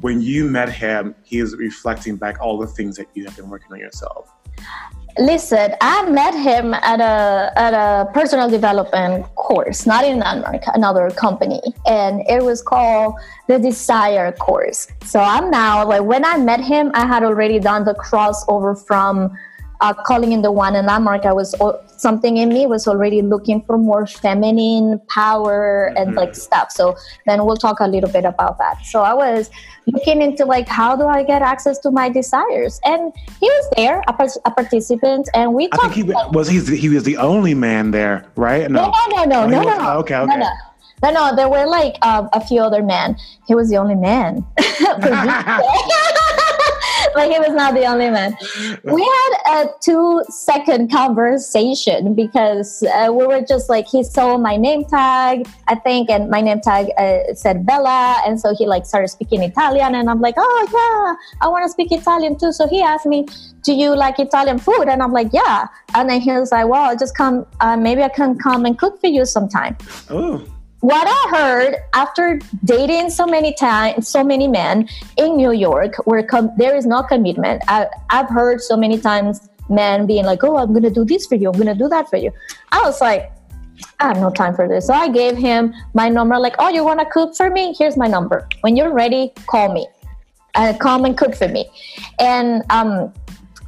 when 0.00 0.20
you 0.20 0.46
met 0.46 0.70
him 0.70 1.14
he 1.22 1.38
is 1.38 1.54
reflecting 1.56 2.16
back 2.16 2.40
all 2.40 2.58
the 2.58 2.66
things 2.66 2.96
that 2.96 3.06
you 3.14 3.24
have 3.24 3.36
been 3.36 3.48
working 3.48 3.72
on 3.72 3.78
yourself 3.78 4.30
Listen, 5.18 5.74
I 5.80 6.08
met 6.10 6.34
him 6.34 6.72
at 6.74 7.00
a 7.00 7.52
at 7.56 7.74
a 7.74 8.10
personal 8.12 8.48
development 8.48 9.26
course, 9.34 9.86
not 9.86 10.04
in 10.04 10.18
Landmark, 10.18 10.62
another 10.74 11.10
company, 11.10 11.60
and 11.86 12.22
it 12.28 12.42
was 12.42 12.62
called 12.62 13.14
the 13.48 13.58
Desire 13.58 14.32
course. 14.32 14.88
So 15.04 15.20
I'm 15.20 15.50
now 15.50 15.86
like 15.86 16.02
when 16.02 16.24
I 16.24 16.36
met 16.38 16.60
him, 16.60 16.90
I 16.94 17.06
had 17.06 17.22
already 17.22 17.58
done 17.58 17.84
the 17.84 17.94
crossover 17.94 18.74
from 18.86 19.36
uh, 19.80 19.94
calling 19.94 20.32
in 20.32 20.42
the 20.42 20.52
one 20.52 20.76
in 20.76 20.86
Landmark. 20.86 21.24
I 21.24 21.32
was 21.32 21.54
something 21.96 22.36
in 22.38 22.48
me 22.48 22.66
was 22.66 22.88
already 22.88 23.22
looking 23.22 23.62
for 23.62 23.76
more 23.76 24.06
feminine 24.06 25.00
power 25.08 25.92
and 25.96 26.08
mm-hmm. 26.08 26.18
like 26.18 26.34
stuff. 26.34 26.70
So 26.70 26.96
then 27.26 27.44
we'll 27.44 27.56
talk 27.56 27.80
a 27.80 27.86
little 27.86 28.10
bit 28.10 28.24
about 28.24 28.58
that. 28.58 28.84
So 28.86 29.02
I 29.02 29.14
was 29.14 29.50
looking 29.86 30.22
into 30.22 30.44
like 30.44 30.68
how 30.68 30.96
do 30.96 31.06
I 31.06 31.22
get 31.22 31.42
access 31.42 31.78
to 31.80 31.90
my 31.90 32.08
desires, 32.08 32.80
and 32.84 33.12
he 33.40 33.46
was 33.46 33.70
there, 33.76 34.02
a, 34.08 34.28
a 34.44 34.50
participant, 34.50 35.28
and 35.34 35.54
we. 35.54 35.68
Talked 35.68 35.84
I 35.84 35.88
think 35.88 36.06
he 36.06 36.12
about, 36.12 36.32
was 36.32 36.48
he 36.48 36.60
he 36.76 36.88
was 36.88 37.04
the 37.04 37.16
only 37.16 37.54
man 37.54 37.90
there, 37.90 38.26
right? 38.36 38.70
No, 38.70 38.90
no, 38.90 39.24
no, 39.24 39.24
no, 39.24 39.46
no, 39.46 39.62
no, 39.62 39.78
no. 39.78 39.98
Okay, 39.98 40.16
okay. 40.16 40.26
No, 40.26 40.36
no. 40.36 40.50
No, 41.02 41.10
no, 41.10 41.34
there 41.34 41.48
were 41.48 41.66
like 41.66 41.96
uh, 42.02 42.28
a 42.34 42.44
few 42.44 42.60
other 42.60 42.82
men. 42.82 43.16
He 43.46 43.54
was 43.54 43.70
the 43.70 43.78
only 43.78 43.94
man. 43.94 44.44
but 47.14 47.30
he 47.30 47.38
was 47.38 47.50
not 47.50 47.74
the 47.74 47.84
only 47.86 48.10
man. 48.10 48.36
We 48.84 49.02
had 49.02 49.64
a 49.64 49.68
two 49.80 50.22
second 50.28 50.90
conversation 50.90 52.14
because 52.14 52.82
uh, 52.82 53.12
we 53.12 53.26
were 53.26 53.42
just 53.42 53.68
like, 53.68 53.86
he 53.86 54.02
saw 54.02 54.36
my 54.36 54.56
name 54.56 54.84
tag, 54.84 55.48
I 55.68 55.74
think, 55.74 56.10
and 56.10 56.30
my 56.30 56.40
name 56.40 56.60
tag 56.60 56.88
uh, 56.98 57.34
said 57.34 57.66
Bella. 57.66 58.22
And 58.26 58.40
so 58.40 58.54
he 58.54 58.66
like 58.66 58.86
started 58.86 59.08
speaking 59.08 59.42
Italian. 59.42 59.94
And 59.94 60.10
I'm 60.10 60.20
like, 60.20 60.34
oh, 60.38 60.66
yeah, 60.72 61.44
I 61.44 61.48
want 61.48 61.64
to 61.64 61.68
speak 61.70 61.92
Italian 61.92 62.38
too. 62.38 62.52
So 62.52 62.68
he 62.68 62.82
asked 62.82 63.06
me, 63.06 63.26
do 63.62 63.72
you 63.72 63.94
like 63.96 64.18
Italian 64.18 64.58
food? 64.58 64.84
And 64.88 65.02
I'm 65.02 65.12
like, 65.12 65.28
yeah. 65.32 65.66
And 65.94 66.08
then 66.08 66.20
he 66.20 66.30
was 66.32 66.52
like, 66.52 66.68
well, 66.68 66.96
just 66.96 67.16
come, 67.16 67.46
uh, 67.60 67.76
maybe 67.76 68.02
I 68.02 68.08
can 68.08 68.38
come 68.38 68.64
and 68.64 68.78
cook 68.78 69.00
for 69.00 69.08
you 69.08 69.24
sometime. 69.24 69.76
Oh 70.08 70.44
what 70.80 71.06
I 71.06 71.36
heard 71.36 71.76
after 71.92 72.40
dating 72.64 73.10
so 73.10 73.26
many 73.26 73.52
times, 73.54 74.08
so 74.08 74.24
many 74.24 74.48
men 74.48 74.88
in 75.16 75.36
New 75.36 75.52
York, 75.52 75.94
where 76.06 76.22
com- 76.22 76.52
there 76.56 76.74
is 76.76 76.86
no 76.86 77.02
commitment. 77.02 77.62
I, 77.68 77.86
I've 78.08 78.28
heard 78.28 78.60
so 78.62 78.76
many 78.76 78.98
times 78.98 79.48
men 79.68 80.06
being 80.06 80.24
like, 80.24 80.42
"Oh, 80.42 80.56
I'm 80.56 80.72
gonna 80.72 80.90
do 80.90 81.04
this 81.04 81.26
for 81.26 81.34
you. 81.34 81.50
I'm 81.50 81.58
gonna 81.58 81.74
do 81.74 81.88
that 81.88 82.08
for 82.08 82.16
you." 82.16 82.32
I 82.72 82.80
was 82.82 83.00
like, 83.00 83.30
I 83.98 84.08
have 84.08 84.18
no 84.18 84.30
time 84.30 84.54
for 84.54 84.66
this. 84.68 84.86
So 84.86 84.94
I 84.94 85.08
gave 85.08 85.36
him 85.36 85.74
my 85.94 86.08
number. 86.08 86.38
Like, 86.38 86.56
"Oh, 86.58 86.68
you 86.68 86.82
wanna 86.84 87.08
cook 87.10 87.36
for 87.36 87.50
me? 87.50 87.74
Here's 87.78 87.96
my 87.96 88.06
number. 88.06 88.48
When 88.62 88.76
you're 88.76 88.92
ready, 88.92 89.32
call 89.46 89.72
me. 89.72 89.86
Uh, 90.54 90.72
come 90.80 91.04
and 91.04 91.16
cook 91.16 91.34
for 91.34 91.48
me." 91.48 91.68
And 92.18 92.62
um, 92.70 93.12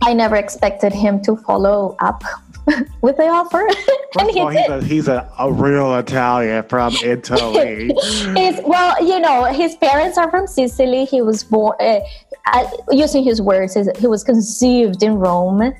I 0.03 0.15
never 0.15 0.37
expected 0.37 0.93
him 0.93 1.23
to 1.23 1.37
follow 1.37 1.97
up 2.01 2.25
with 3.01 3.17
the 3.17 3.27
offer. 3.27 3.67
and 4.19 4.31
he 4.31 4.41
all, 4.41 4.49
he's, 4.49 4.69
a, 4.69 4.85
he's 4.85 5.09
a, 5.09 5.31
a, 5.39 5.53
real 5.53 5.95
Italian 5.97 6.63
from 6.65 6.95
Italy. 7.03 7.93
he's, 8.37 8.61
well, 8.65 9.05
you 9.05 9.21
know, 9.21 9.45
his 9.45 9.77
parents 9.77 10.19
are 10.19 10.31
from 10.31 10.47
Sicily. 10.47 11.05
He 11.05 11.23
was 11.23 11.45
born, 11.45 11.77
uh, 11.81 12.01
uh, 12.47 12.71
using 12.91 13.25
his 13.25 13.41
words, 13.41 13.77
he 13.99 14.07
was 14.07 14.25
conceived 14.25 15.03
in 15.03 15.15
Rome. 15.15 15.73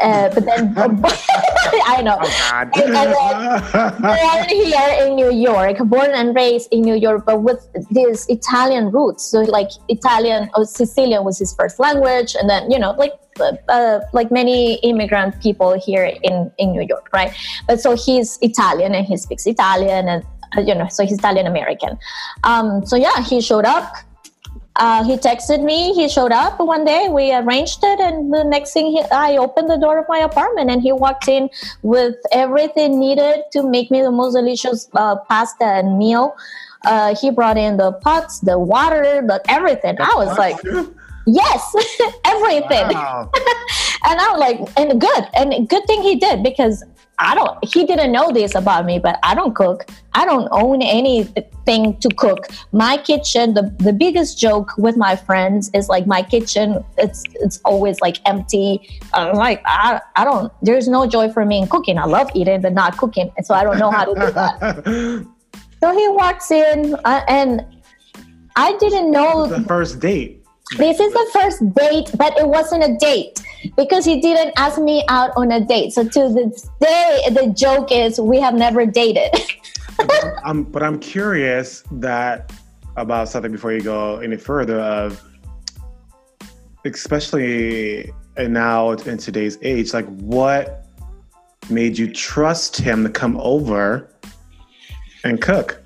Uh, 0.00 0.32
but 0.32 0.44
then 0.44 0.72
I 0.76 2.02
know. 2.02 2.16
Oh, 2.20 2.50
and, 2.54 2.72
and 2.76 4.00
born 4.00 4.48
here 4.48 5.04
in 5.04 5.16
New 5.16 5.32
York, 5.32 5.78
born 5.78 6.10
and 6.12 6.36
raised 6.36 6.68
in 6.70 6.82
New 6.82 6.94
York, 6.94 7.24
but 7.26 7.42
with 7.42 7.66
these 7.90 8.24
Italian 8.28 8.92
roots. 8.92 9.24
So 9.24 9.40
like 9.40 9.70
Italian 9.88 10.50
or 10.54 10.66
Sicilian 10.66 11.24
was 11.24 11.36
his 11.36 11.52
first 11.52 11.80
language, 11.80 12.36
and 12.38 12.48
then 12.48 12.70
you 12.70 12.78
know 12.78 12.92
like 12.92 13.14
uh, 13.40 14.00
like 14.12 14.30
many 14.30 14.74
immigrant 14.76 15.40
people 15.40 15.78
here 15.78 16.04
in 16.04 16.50
in 16.58 16.72
New 16.72 16.82
York, 16.82 17.08
right? 17.12 17.32
But 17.66 17.80
so 17.80 17.96
he's 17.96 18.38
Italian 18.42 18.94
and 18.94 19.06
he 19.06 19.16
speaks 19.16 19.46
Italian 19.46 20.08
and. 20.08 20.24
Uh, 20.56 20.62
you 20.62 20.74
know, 20.74 20.88
so 20.88 21.04
he's 21.04 21.18
Italian 21.18 21.46
American. 21.46 21.98
Um, 22.42 22.86
so 22.86 22.96
yeah, 22.96 23.22
he 23.22 23.38
showed 23.42 23.66
up 23.66 23.92
uh, 24.78 25.02
he 25.02 25.16
texted 25.16 25.62
me. 25.62 25.92
He 25.92 26.08
showed 26.08 26.30
up 26.30 26.58
one 26.60 26.84
day. 26.84 27.08
We 27.08 27.34
arranged 27.34 27.80
it, 27.82 28.00
and 28.00 28.32
the 28.32 28.44
next 28.44 28.72
thing, 28.72 28.86
he, 28.86 29.02
I 29.10 29.36
opened 29.36 29.68
the 29.68 29.76
door 29.76 29.98
of 29.98 30.06
my 30.08 30.18
apartment, 30.18 30.70
and 30.70 30.80
he 30.80 30.92
walked 30.92 31.26
in 31.26 31.50
with 31.82 32.14
everything 32.30 32.98
needed 32.98 33.42
to 33.52 33.68
make 33.68 33.90
me 33.90 34.02
the 34.02 34.12
most 34.12 34.34
delicious 34.34 34.88
uh, 34.94 35.16
pasta 35.28 35.64
and 35.64 35.98
meal. 35.98 36.36
Uh, 36.84 37.14
he 37.16 37.30
brought 37.30 37.58
in 37.58 37.76
the 37.76 37.92
pots, 37.92 38.38
the 38.38 38.56
water, 38.56 39.20
the 39.26 39.42
everything. 39.48 39.96
I 40.00 40.14
was 40.14 40.38
like, 40.38 40.56
yes, 41.28 41.74
everything. 42.24 42.88
Wow. 42.88 43.30
and 44.04 44.20
I 44.20 44.30
was 44.30 44.40
like, 44.40 44.60
and 44.76 45.00
good, 45.00 45.24
and 45.34 45.68
good 45.68 45.84
thing 45.86 46.02
he 46.02 46.16
did 46.16 46.42
because 46.42 46.84
I 47.20 47.34
don't, 47.34 47.58
he 47.64 47.84
didn't 47.84 48.12
know 48.12 48.30
this 48.30 48.54
about 48.54 48.86
me, 48.86 49.00
but 49.00 49.18
I 49.24 49.34
don't 49.34 49.54
cook. 49.54 49.86
I 50.14 50.24
don't 50.24 50.48
own 50.52 50.82
anything 50.82 51.96
to 51.98 52.08
cook. 52.10 52.46
My 52.70 52.96
kitchen, 52.96 53.54
the, 53.54 53.74
the 53.78 53.92
biggest 53.92 54.38
joke 54.38 54.70
with 54.78 54.96
my 54.96 55.16
friends 55.16 55.68
is 55.74 55.88
like 55.88 56.06
my 56.06 56.22
kitchen, 56.22 56.84
it's, 56.96 57.24
it's 57.34 57.60
always 57.64 58.00
like 58.00 58.18
empty. 58.24 58.88
I'm 59.14 59.34
like, 59.34 59.60
I, 59.66 60.00
I 60.14 60.24
don't, 60.24 60.52
there's 60.62 60.86
no 60.86 61.08
joy 61.08 61.28
for 61.30 61.44
me 61.44 61.58
in 61.58 61.66
cooking. 61.66 61.98
I 61.98 62.04
love 62.04 62.30
eating, 62.34 62.60
but 62.60 62.72
not 62.72 62.96
cooking. 62.96 63.32
And 63.36 63.44
so 63.44 63.52
I 63.54 63.64
don't 63.64 63.78
know 63.78 63.90
how 63.90 64.04
to 64.04 64.14
do 64.14 64.30
that. 64.30 65.26
so 65.82 65.92
he 65.92 66.08
walks 66.10 66.52
in 66.52 66.94
uh, 67.04 67.24
and 67.26 67.66
I 68.54 68.76
didn't 68.78 69.10
know. 69.10 69.46
The 69.46 69.62
first 69.62 69.98
date. 69.98 70.37
This 70.76 71.00
is 71.00 71.12
the 71.12 71.30
first 71.32 71.74
date, 71.74 72.10
but 72.16 72.36
it 72.38 72.46
wasn't 72.46 72.84
a 72.84 72.96
date 72.98 73.40
because 73.76 74.04
he 74.04 74.20
didn't 74.20 74.52
ask 74.56 74.78
me 74.78 75.04
out 75.08 75.30
on 75.36 75.50
a 75.50 75.60
date. 75.60 75.92
So 75.92 76.06
to 76.06 76.28
this 76.28 76.68
day, 76.80 77.22
the 77.30 77.54
joke 77.56 77.90
is 77.90 78.20
we 78.20 78.38
have 78.40 78.54
never 78.54 78.84
dated. 78.84 79.30
but, 79.96 80.24
I'm, 80.44 80.64
but 80.64 80.82
I'm 80.82 80.98
curious 80.98 81.82
that 81.92 82.52
about 82.96 83.28
something 83.28 83.52
before 83.52 83.72
you 83.72 83.80
go 83.80 84.18
any 84.18 84.36
further 84.36 84.80
of 84.80 85.24
especially 86.84 88.12
now 88.36 88.90
in 88.90 89.18
today's 89.18 89.58
age 89.62 89.92
like 89.92 90.06
what 90.06 90.86
made 91.70 91.98
you 91.98 92.12
trust 92.12 92.76
him 92.76 93.04
to 93.04 93.10
come 93.10 93.36
over 93.40 94.12
and 95.24 95.40
cook 95.40 95.82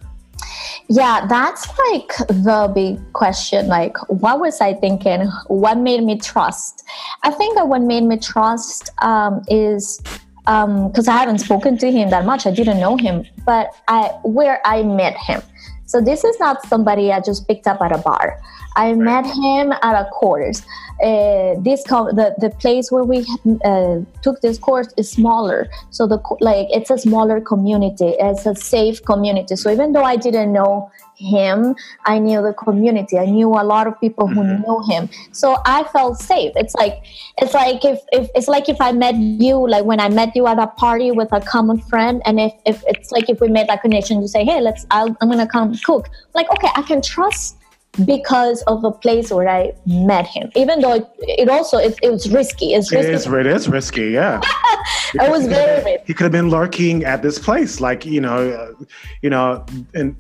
yeah, 0.93 1.27
that's 1.27 1.67
like 1.91 2.09
the 2.29 2.71
big 2.75 3.01
question. 3.15 3.67
Like, 3.67 3.97
what 4.11 4.41
was 4.41 4.61
I 4.61 4.75
thinking? 4.75 5.27
What 5.47 5.79
made 5.79 6.03
me 6.05 6.19
trust? 6.19 6.85
I 7.23 7.31
think 7.31 7.57
that 7.57 7.67
what 7.67 7.81
made 7.81 8.05
me 8.05 8.19
trust 8.19 8.91
um, 9.01 9.43
is 9.49 10.03
because 10.45 11.09
um, 11.09 11.15
I 11.15 11.19
haven't 11.19 11.39
spoken 11.39 11.79
to 11.79 11.91
him 11.91 12.11
that 12.11 12.27
much. 12.27 12.47
I 12.47 12.51
didn't 12.51 12.79
know 12.79 12.99
him, 12.99 13.25
but 13.47 13.71
I 13.89 14.09
where 14.23 14.61
I 14.67 14.83
met 14.83 15.17
him. 15.17 15.41
So 15.87 16.03
this 16.03 16.25
is 16.25 16.39
not 16.39 16.67
somebody 16.67 17.11
I 17.11 17.21
just 17.21 17.49
picked 17.49 17.67
up 17.67 17.81
at 17.81 17.93
a 17.93 17.99
bar. 17.99 18.39
I 18.77 18.95
met 18.95 19.27
him 19.27 19.73
at 19.73 19.95
a 19.95 20.09
course. 20.11 20.63
Uh, 21.03 21.55
this 21.59 21.83
com- 21.87 22.15
the 22.15 22.35
the 22.39 22.51
place 22.51 22.91
where 22.91 23.05
we 23.05 23.27
uh, 23.65 24.01
took 24.23 24.41
this 24.41 24.59
course 24.59 24.89
is 24.97 25.11
smaller, 25.11 25.69
so 25.91 26.07
the 26.07 26.19
like 26.41 26.69
it's 26.71 26.91
a 26.91 26.99
smaller 26.99 27.41
community. 27.41 28.15
It's 28.19 28.47
a 28.47 28.55
safe 28.55 29.05
community. 29.05 29.57
So 29.57 29.71
even 29.71 29.93
though 29.93 30.05
I 30.05 30.17
didn't 30.17 30.53
know 30.53 30.91
him, 31.17 31.75
I 32.07 32.19
knew 32.19 32.43
the 32.43 32.53
community. 32.53 33.19
I 33.19 33.27
knew 33.27 33.49
a 33.51 33.65
lot 33.65 33.87
of 33.87 33.99
people 34.01 34.27
who 34.27 34.43
mm-hmm. 34.43 34.63
knew 34.63 34.83
him, 34.89 35.09
so 35.33 35.57
I 35.65 35.85
felt 35.85 36.19
safe. 36.21 36.53
It's 36.57 36.75
like 36.75 37.05
it's 37.39 37.55
like 37.55 37.85
if, 37.85 38.01
if 38.13 38.31
it's 38.35 38.49
like 38.49 38.69
if 38.69 38.81
I 38.81 38.93
met 38.93 39.17
you, 39.17 39.69
like 39.69 39.85
when 39.85 40.01
I 40.01 40.09
met 40.09 40.37
you 40.37 40.47
at 40.47 40.59
a 40.59 40.67
party 40.67 41.11
with 41.11 41.33
a 41.33 41.41
common 41.41 41.79
friend, 41.79 42.23
and 42.27 42.39
if, 42.39 42.53
if 42.67 42.83
it's 42.87 43.11
like 43.11 43.29
if 43.29 43.41
we 43.41 43.49
made 43.49 43.69
that 43.69 43.83
connection, 43.83 44.21
you 44.21 44.29
say, 44.29 44.45
"Hey, 44.45 44.61
let's 44.61 44.87
I'll, 44.91 45.17
I'm 45.21 45.29
gonna 45.29 45.47
come 45.47 45.75
cook." 45.85 46.09
Like, 46.35 46.51
okay, 46.51 46.69
I 46.77 46.83
can 46.83 47.03
trust 47.03 47.57
because 48.05 48.63
of 48.63 48.85
a 48.85 48.91
place 48.91 49.31
where 49.31 49.49
I 49.49 49.73
met 49.87 50.27
him. 50.27 50.51
Even 50.57 50.81
though 50.81 50.95
it, 50.95 51.07
it 51.21 51.49
also 51.49 51.79
it, 51.79 51.99
it, 52.03 52.11
was 52.11 52.31
risky. 52.31 52.75
It's 52.75 52.91
risky. 52.91 53.09
It 53.09 53.15
is, 53.15 53.27
it 53.27 53.47
is 53.47 53.69
risky. 53.69 54.11
Yeah, 54.11 54.41
it 55.15 55.31
was 55.31 55.47
very. 55.47 55.85
Risky. 55.85 56.05
He 56.07 56.15
could 56.15 56.25
have 56.25 56.33
been 56.33 56.51
lurking 56.51 57.05
at 57.05 57.23
this 57.23 57.39
place, 57.39 57.81
like 57.81 58.07
you 58.07 58.21
know, 58.21 58.51
uh, 58.51 58.85
you 59.21 59.31
know, 59.31 59.65
and 59.95 60.17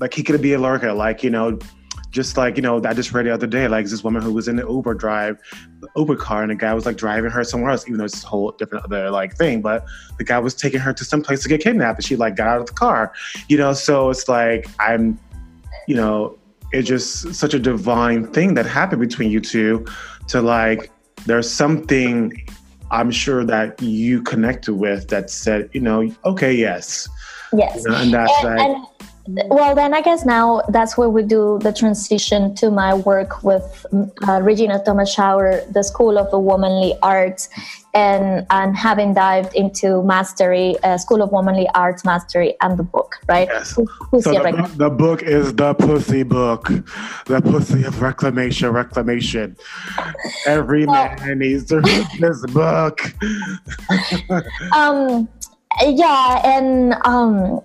like 0.00 0.12
he 0.12 0.22
could 0.22 0.34
have 0.34 0.42
be 0.42 0.52
a 0.52 0.58
lurker, 0.58 0.92
like 0.92 1.24
you 1.24 1.30
know, 1.30 1.58
just 2.10 2.36
like 2.36 2.56
you 2.56 2.62
know, 2.62 2.80
I 2.84 2.92
just 2.92 3.12
read 3.12 3.26
the 3.26 3.32
other 3.32 3.46
day, 3.46 3.68
like 3.68 3.86
this 3.86 4.04
woman 4.04 4.22
who 4.22 4.32
was 4.32 4.46
in 4.46 4.56
the 4.56 4.68
Uber 4.68 4.94
drive, 4.94 5.40
Uber 5.96 6.16
car, 6.16 6.42
and 6.42 6.50
the 6.50 6.54
guy 6.54 6.74
was 6.74 6.84
like 6.84 6.96
driving 6.96 7.30
her 7.30 7.42
somewhere 7.42 7.70
else, 7.70 7.86
even 7.86 7.98
though 7.98 8.04
it's 8.04 8.22
a 8.22 8.26
whole 8.26 8.52
different 8.52 8.84
other 8.84 9.10
like 9.10 9.34
thing. 9.36 9.62
But 9.62 9.86
the 10.18 10.24
guy 10.24 10.38
was 10.38 10.54
taking 10.54 10.80
her 10.80 10.92
to 10.92 11.04
some 11.04 11.22
place 11.22 11.42
to 11.42 11.48
get 11.48 11.62
kidnapped, 11.62 11.98
and 11.98 12.04
she 12.04 12.16
like 12.16 12.36
got 12.36 12.48
out 12.48 12.60
of 12.60 12.66
the 12.66 12.72
car, 12.72 13.12
you 13.48 13.56
know. 13.56 13.72
So 13.72 14.10
it's 14.10 14.28
like 14.28 14.68
I'm, 14.78 15.18
you 15.88 15.96
know, 15.96 16.38
it's 16.72 16.88
just 16.88 17.34
such 17.34 17.54
a 17.54 17.58
divine 17.58 18.26
thing 18.32 18.54
that 18.54 18.66
happened 18.66 19.00
between 19.00 19.30
you 19.30 19.40
two, 19.40 19.86
to 20.28 20.40
like 20.42 20.90
there's 21.26 21.50
something 21.50 22.32
I'm 22.90 23.10
sure 23.10 23.44
that 23.44 23.80
you 23.82 24.22
connected 24.22 24.74
with 24.74 25.08
that 25.08 25.30
said, 25.30 25.70
you 25.72 25.80
know, 25.80 26.10
okay, 26.24 26.52
yes, 26.52 27.08
yes, 27.52 27.76
you 27.76 27.90
know, 27.90 27.96
and 27.96 28.12
that's 28.12 28.32
and, 28.44 28.56
like. 28.56 28.68
And- 28.68 28.86
well 29.26 29.74
then 29.74 29.94
i 29.94 30.02
guess 30.02 30.24
now 30.24 30.60
that's 30.68 30.98
where 30.98 31.08
we 31.08 31.22
do 31.22 31.58
the 31.62 31.72
transition 31.72 32.54
to 32.54 32.70
my 32.70 32.92
work 32.94 33.42
with 33.42 33.86
uh, 33.92 34.40
Regena 34.40 34.84
Thomashauer 34.84 35.72
the 35.72 35.82
school 35.82 36.18
of 36.18 36.30
the 36.30 36.38
womanly 36.38 36.94
arts. 37.02 37.48
And 37.94 38.44
and 38.50 38.76
having 38.76 39.14
dived 39.14 39.54
into 39.54 40.02
mastery 40.02 40.74
uh, 40.82 40.98
school 40.98 41.22
of 41.22 41.30
womanly 41.30 41.68
arts 41.76 42.04
mastery 42.04 42.56
and 42.60 42.76
the 42.76 42.82
book 42.82 43.20
right? 43.28 43.46
Yes. 43.48 43.76
Who, 43.76 44.20
so 44.20 44.32
the, 44.32 44.70
the, 44.74 44.90
book 44.90 45.22
is 45.22 45.54
the 45.54 45.74
pussy 45.74 46.24
book 46.24 46.66
the 47.26 47.40
pussy 47.40 47.84
of 47.84 48.02
reclamation 48.02 48.70
reclamation. 48.70 49.56
Every 50.44 50.86
man 50.86 51.38
needs 51.38 51.66
to 51.66 51.80
read 51.80 52.06
this 52.18 52.44
book. 52.46 53.00
Um 54.72 55.28
yeah 55.80 56.40
and 56.44 56.94
um 57.04 57.62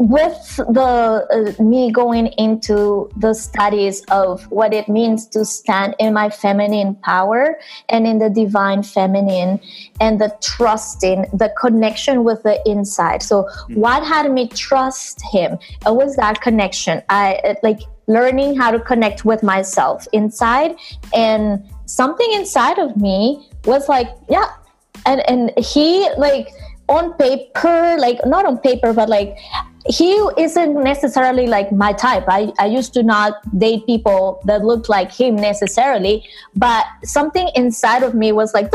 with 0.00 0.56
the 0.56 1.54
uh, 1.60 1.62
me 1.62 1.92
going 1.92 2.28
into 2.38 3.10
the 3.18 3.34
studies 3.34 4.02
of 4.10 4.42
what 4.50 4.72
it 4.72 4.88
means 4.88 5.26
to 5.26 5.44
stand 5.44 5.94
in 5.98 6.14
my 6.14 6.30
feminine 6.30 6.94
power 6.94 7.60
and 7.90 8.06
in 8.06 8.18
the 8.18 8.30
divine 8.30 8.82
feminine 8.82 9.60
and 10.00 10.18
the 10.18 10.34
trusting 10.40 11.26
the 11.34 11.52
connection 11.60 12.24
with 12.24 12.42
the 12.44 12.58
inside. 12.66 13.22
So 13.22 13.42
mm-hmm. 13.42 13.74
what 13.74 14.02
had 14.02 14.32
me 14.32 14.48
trust 14.48 15.20
him? 15.30 15.58
It 15.86 15.94
was 15.94 16.16
that 16.16 16.40
connection. 16.40 17.02
I 17.10 17.56
like 17.62 17.80
learning 18.06 18.56
how 18.56 18.70
to 18.70 18.80
connect 18.80 19.26
with 19.26 19.42
myself 19.42 20.06
inside 20.14 20.76
and 21.14 21.62
something 21.84 22.32
inside 22.32 22.78
of 22.78 22.96
me 22.96 23.46
was 23.66 23.86
like 23.86 24.08
yeah. 24.30 24.48
And 25.04 25.20
and 25.28 25.52
he 25.58 26.08
like 26.16 26.48
on 26.90 27.14
paper 27.14 27.96
like 27.98 28.18
not 28.26 28.44
on 28.44 28.58
paper 28.58 28.92
but 28.92 29.08
like 29.08 29.38
he 29.86 30.12
isn't 30.36 30.74
necessarily 30.82 31.46
like 31.46 31.72
my 31.72 31.92
type. 31.92 32.24
I, 32.28 32.52
I 32.58 32.66
used 32.66 32.92
to 32.94 33.02
not 33.02 33.34
date 33.58 33.86
people 33.86 34.42
that 34.44 34.62
looked 34.62 34.88
like 34.88 35.10
him 35.10 35.36
necessarily, 35.36 36.28
but 36.54 36.84
something 37.02 37.48
inside 37.54 38.02
of 38.02 38.14
me 38.14 38.32
was 38.32 38.52
like, 38.52 38.70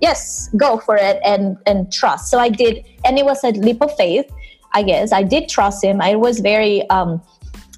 yes, 0.00 0.48
go 0.56 0.78
for 0.78 0.96
it 0.96 1.20
and, 1.24 1.56
and 1.66 1.92
trust. 1.92 2.30
So 2.30 2.38
I 2.38 2.50
did, 2.50 2.84
and 3.04 3.18
it 3.18 3.24
was 3.24 3.42
a 3.42 3.50
leap 3.50 3.82
of 3.82 3.94
faith, 3.96 4.30
I 4.72 4.84
guess. 4.84 5.12
I 5.12 5.24
did 5.24 5.48
trust 5.48 5.82
him. 5.82 6.00
It 6.00 6.20
was 6.20 6.38
very 6.38 6.88
um, 6.88 7.20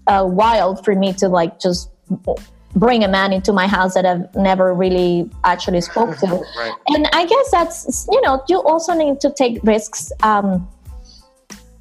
uh, 0.07 0.27
wild 0.29 0.85
for 0.85 0.95
me 0.95 1.15
to 1.15 1.29
like 1.29 1.59
just 1.59 1.91
bring 2.75 3.05
a 3.05 3.09
man 3.09 3.33
into 3.33 3.53
my 3.53 3.67
house 3.67 3.95
that 3.95 4.05
I've 4.05 4.35
never 4.35 4.75
really 4.75 5.31
actually 5.45 5.81
spoke 5.81 6.17
to. 6.19 6.27
right. 6.59 6.73
And 6.89 7.09
I 7.13 7.27
guess 7.27 7.51
that's, 7.51 8.07
you 8.11 8.21
know, 8.23 8.43
you 8.49 8.61
also 8.63 8.95
need 8.95 9.21
to 9.21 9.31
take 9.31 9.61
risks. 9.63 10.13
Um, 10.23 10.69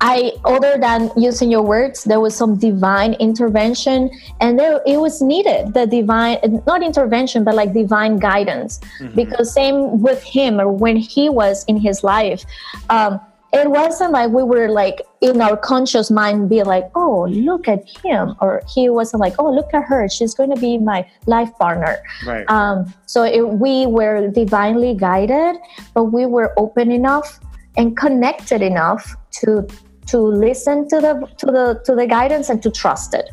I, 0.01 0.33
other 0.43 0.77
than 0.77 1.11
using 1.15 1.49
your 1.49 1.61
words, 1.61 2.03
there 2.03 2.19
was 2.19 2.35
some 2.35 2.57
divine 2.57 3.13
intervention, 3.13 4.11
and 4.41 4.59
there 4.59 4.81
it 4.85 4.97
was 4.97 5.21
needed. 5.21 5.73
The 5.73 5.87
divine, 5.87 6.61
not 6.67 6.83
intervention, 6.83 7.45
but 7.45 7.55
like 7.55 7.71
divine 7.71 8.17
guidance. 8.17 8.81
Mm-hmm. 8.99 9.15
Because 9.15 9.53
same 9.53 10.01
with 10.01 10.21
him, 10.21 10.59
or 10.59 10.69
when 10.69 10.97
he 10.97 11.29
was 11.29 11.63
in 11.69 11.77
his 11.77 12.03
life, 12.03 12.43
um, 12.89 13.21
it 13.54 13.70
wasn't 13.70 14.12
like 14.12 14.32
we 14.32 14.43
were 14.43 14.70
like 14.70 15.01
in 15.22 15.39
our 15.39 15.56
conscious 15.56 16.10
mind 16.10 16.49
be 16.49 16.64
like, 16.64 16.89
oh, 16.95 17.28
look 17.30 17.68
at 17.68 17.88
him, 18.04 18.36
or 18.41 18.62
he 18.68 18.89
wasn't 18.89 19.22
like, 19.22 19.36
oh, 19.38 19.51
look 19.54 19.74
at 19.74 19.84
her, 19.84 20.10
she's 20.10 20.34
going 20.34 20.49
to 20.49 20.60
be 20.60 20.78
my 20.78 21.08
life 21.28 21.51
partner. 21.60 21.99
Right. 22.26 22.49
Um, 22.49 22.91
so 23.06 23.24
it, 23.24 23.47
we 23.47 23.86
were 23.86 24.28
divinely 24.30 24.95
guided, 24.95 25.58
but 25.93 26.06
we 26.06 26.26
were 26.26 26.51
open 26.58 26.91
enough 26.91 27.39
and 27.78 27.95
connected 27.95 28.62
enough 28.62 29.16
to 29.32 29.68
to 30.08 30.20
listen 30.20 30.88
to 30.89 30.99
the 30.99 31.14
to 31.38 31.45
the 31.47 31.82
to 31.86 31.95
the 31.95 32.06
guidance 32.06 32.49
and 32.49 32.62
to 32.62 32.70
trust 32.70 33.14
it 33.14 33.30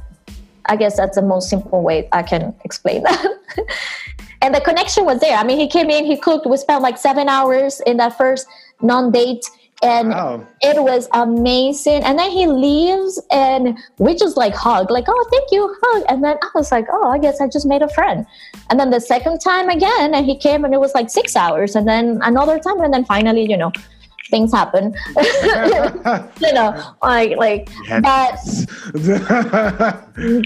i 0.66 0.76
guess 0.76 0.96
that's 0.96 1.16
the 1.16 1.22
most 1.22 1.50
simple 1.50 1.82
way 1.82 2.08
i 2.12 2.22
can 2.22 2.54
explain 2.64 3.02
that 3.08 3.26
and 4.40 4.54
the 4.54 4.60
connection 4.60 5.04
was 5.04 5.20
there 5.20 5.36
i 5.36 5.44
mean 5.44 5.58
he 5.58 5.66
came 5.66 5.90
in 5.90 6.04
he 6.04 6.16
cooked 6.16 6.46
we 6.46 6.56
spent 6.56 6.82
like 6.82 6.96
seven 6.96 7.28
hours 7.28 7.80
in 7.86 7.96
that 7.96 8.16
first 8.16 8.46
non-date 8.82 9.44
and 9.82 10.10
wow. 10.10 10.46
it 10.60 10.82
was 10.82 11.08
amazing 11.12 12.02
and 12.04 12.18
then 12.18 12.30
he 12.30 12.46
leaves 12.46 13.20
and 13.30 13.78
we 13.98 14.14
just 14.14 14.36
like 14.36 14.54
hug 14.54 14.90
like 14.90 15.04
oh 15.08 15.28
thank 15.30 15.50
you 15.50 15.74
hug 15.82 16.02
and 16.08 16.22
then 16.22 16.36
i 16.42 16.48
was 16.54 16.70
like 16.70 16.86
oh 16.92 17.10
i 17.10 17.18
guess 17.18 17.40
i 17.40 17.48
just 17.48 17.66
made 17.66 17.80
a 17.80 17.88
friend 17.88 18.26
and 18.68 18.78
then 18.78 18.90
the 18.90 19.00
second 19.00 19.38
time 19.38 19.68
again 19.68 20.14
and 20.14 20.26
he 20.26 20.36
came 20.36 20.64
and 20.64 20.74
it 20.74 20.80
was 20.80 20.94
like 20.94 21.08
six 21.08 21.34
hours 21.34 21.76
and 21.76 21.88
then 21.88 22.20
another 22.22 22.58
time 22.58 22.80
and 22.80 22.92
then 22.92 23.04
finally 23.04 23.48
you 23.48 23.56
know 23.56 23.72
things 24.30 24.52
happen. 24.52 24.94
you 26.40 26.52
know, 26.52 26.94
like 27.02 27.36
like 27.36 27.68
but 28.00 28.38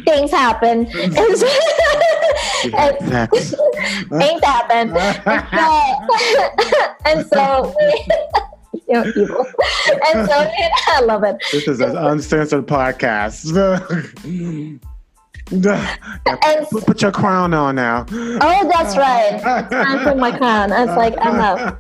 things 0.05 0.31
happen. 0.31 0.87
things 0.87 1.43
happen. 4.43 4.97
and 7.05 7.27
so 7.27 7.75
you 8.89 8.95
know, 8.95 9.05
evil. 9.17 9.47
And 10.15 10.29
so 10.29 10.51
I 10.89 11.01
love 11.05 11.25
it. 11.25 11.37
This 11.53 11.69
is 11.69 11.81
an 11.81 11.97
uncensored 11.97 12.67
podcast. 12.67 13.55
and, 15.51 16.67
put, 16.71 16.87
put, 16.87 17.03
your 17.03 17.13
crown 17.13 17.53
on 17.53 17.75
now. 17.75 18.07
Oh, 18.11 18.69
that's 18.71 18.97
right. 18.97 19.35
It's 19.35 19.43
time 19.71 20.03
for 20.03 20.15
my 20.15 20.37
crown. 20.37 20.73
I 20.73 20.85
was 20.85 20.97
like, 20.97 21.15
enough. 21.15 21.77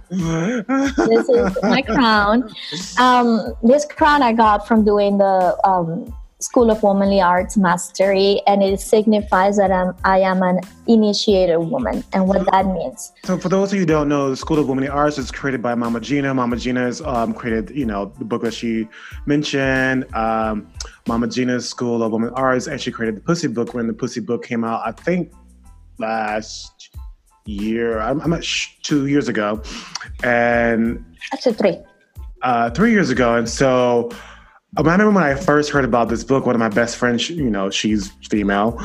this 1.08 1.28
is 1.28 1.58
my 1.62 1.82
crown. 1.82 2.50
Um, 2.98 3.54
this 3.62 3.84
crown 3.84 4.22
I 4.22 4.32
got 4.32 4.68
from 4.68 4.84
doing 4.84 5.18
the 5.18 5.56
um, 5.66 6.14
School 6.44 6.70
of 6.70 6.82
Womanly 6.82 7.20
Arts 7.20 7.56
Mastery, 7.56 8.42
and 8.46 8.62
it 8.62 8.80
signifies 8.80 9.56
that 9.56 9.72
I'm, 9.72 9.94
I 10.04 10.20
am 10.20 10.42
an 10.42 10.60
initiated 10.86 11.58
woman 11.58 12.04
and 12.12 12.28
what 12.28 12.44
that 12.50 12.66
means. 12.66 13.12
So, 13.24 13.38
for 13.38 13.48
those 13.48 13.70
of 13.70 13.74
you 13.74 13.80
who 13.80 13.86
don't 13.86 14.08
know, 14.08 14.30
the 14.30 14.36
School 14.36 14.58
of 14.58 14.68
Womanly 14.68 14.88
Arts 14.88 15.18
is 15.18 15.30
created 15.30 15.62
by 15.62 15.74
Mama 15.74 16.00
Gena. 16.00 16.34
Mama 16.34 16.56
Gena 16.56 16.82
has 16.82 17.00
um, 17.00 17.32
created, 17.32 17.70
you 17.70 17.86
know, 17.86 18.12
the 18.18 18.24
book 18.24 18.42
that 18.42 18.54
she 18.54 18.86
mentioned, 19.26 20.04
um, 20.14 20.70
Mama 21.08 21.26
Gena's 21.28 21.68
School 21.68 22.02
of 22.02 22.12
Womanly 22.12 22.34
Arts, 22.36 22.66
and 22.66 22.80
she 22.80 22.92
created 22.92 23.16
the 23.16 23.22
Pussy 23.22 23.48
Book 23.48 23.74
when 23.74 23.86
the 23.86 23.94
Pussy 23.94 24.20
Book 24.20 24.44
came 24.44 24.64
out, 24.64 24.82
I 24.84 24.92
think 24.92 25.32
last 25.98 26.90
year, 27.46 28.00
I'm, 28.00 28.20
I'm 28.20 28.30
not 28.30 28.44
sh- 28.44 28.76
two 28.82 29.06
years 29.06 29.28
ago. 29.28 29.62
And 30.22 31.04
actually, 31.32 31.54
three. 31.54 31.78
Uh, 32.42 32.70
three 32.70 32.92
years 32.92 33.10
ago. 33.10 33.36
And 33.36 33.48
so, 33.48 34.10
I 34.76 34.80
remember 34.80 35.10
when 35.12 35.22
I 35.22 35.36
first 35.36 35.70
heard 35.70 35.84
about 35.84 36.08
this 36.08 36.24
book, 36.24 36.46
one 36.46 36.56
of 36.56 36.58
my 36.58 36.68
best 36.68 36.96
friends, 36.96 37.30
you 37.30 37.48
know, 37.48 37.70
she's 37.70 38.10
female, 38.28 38.76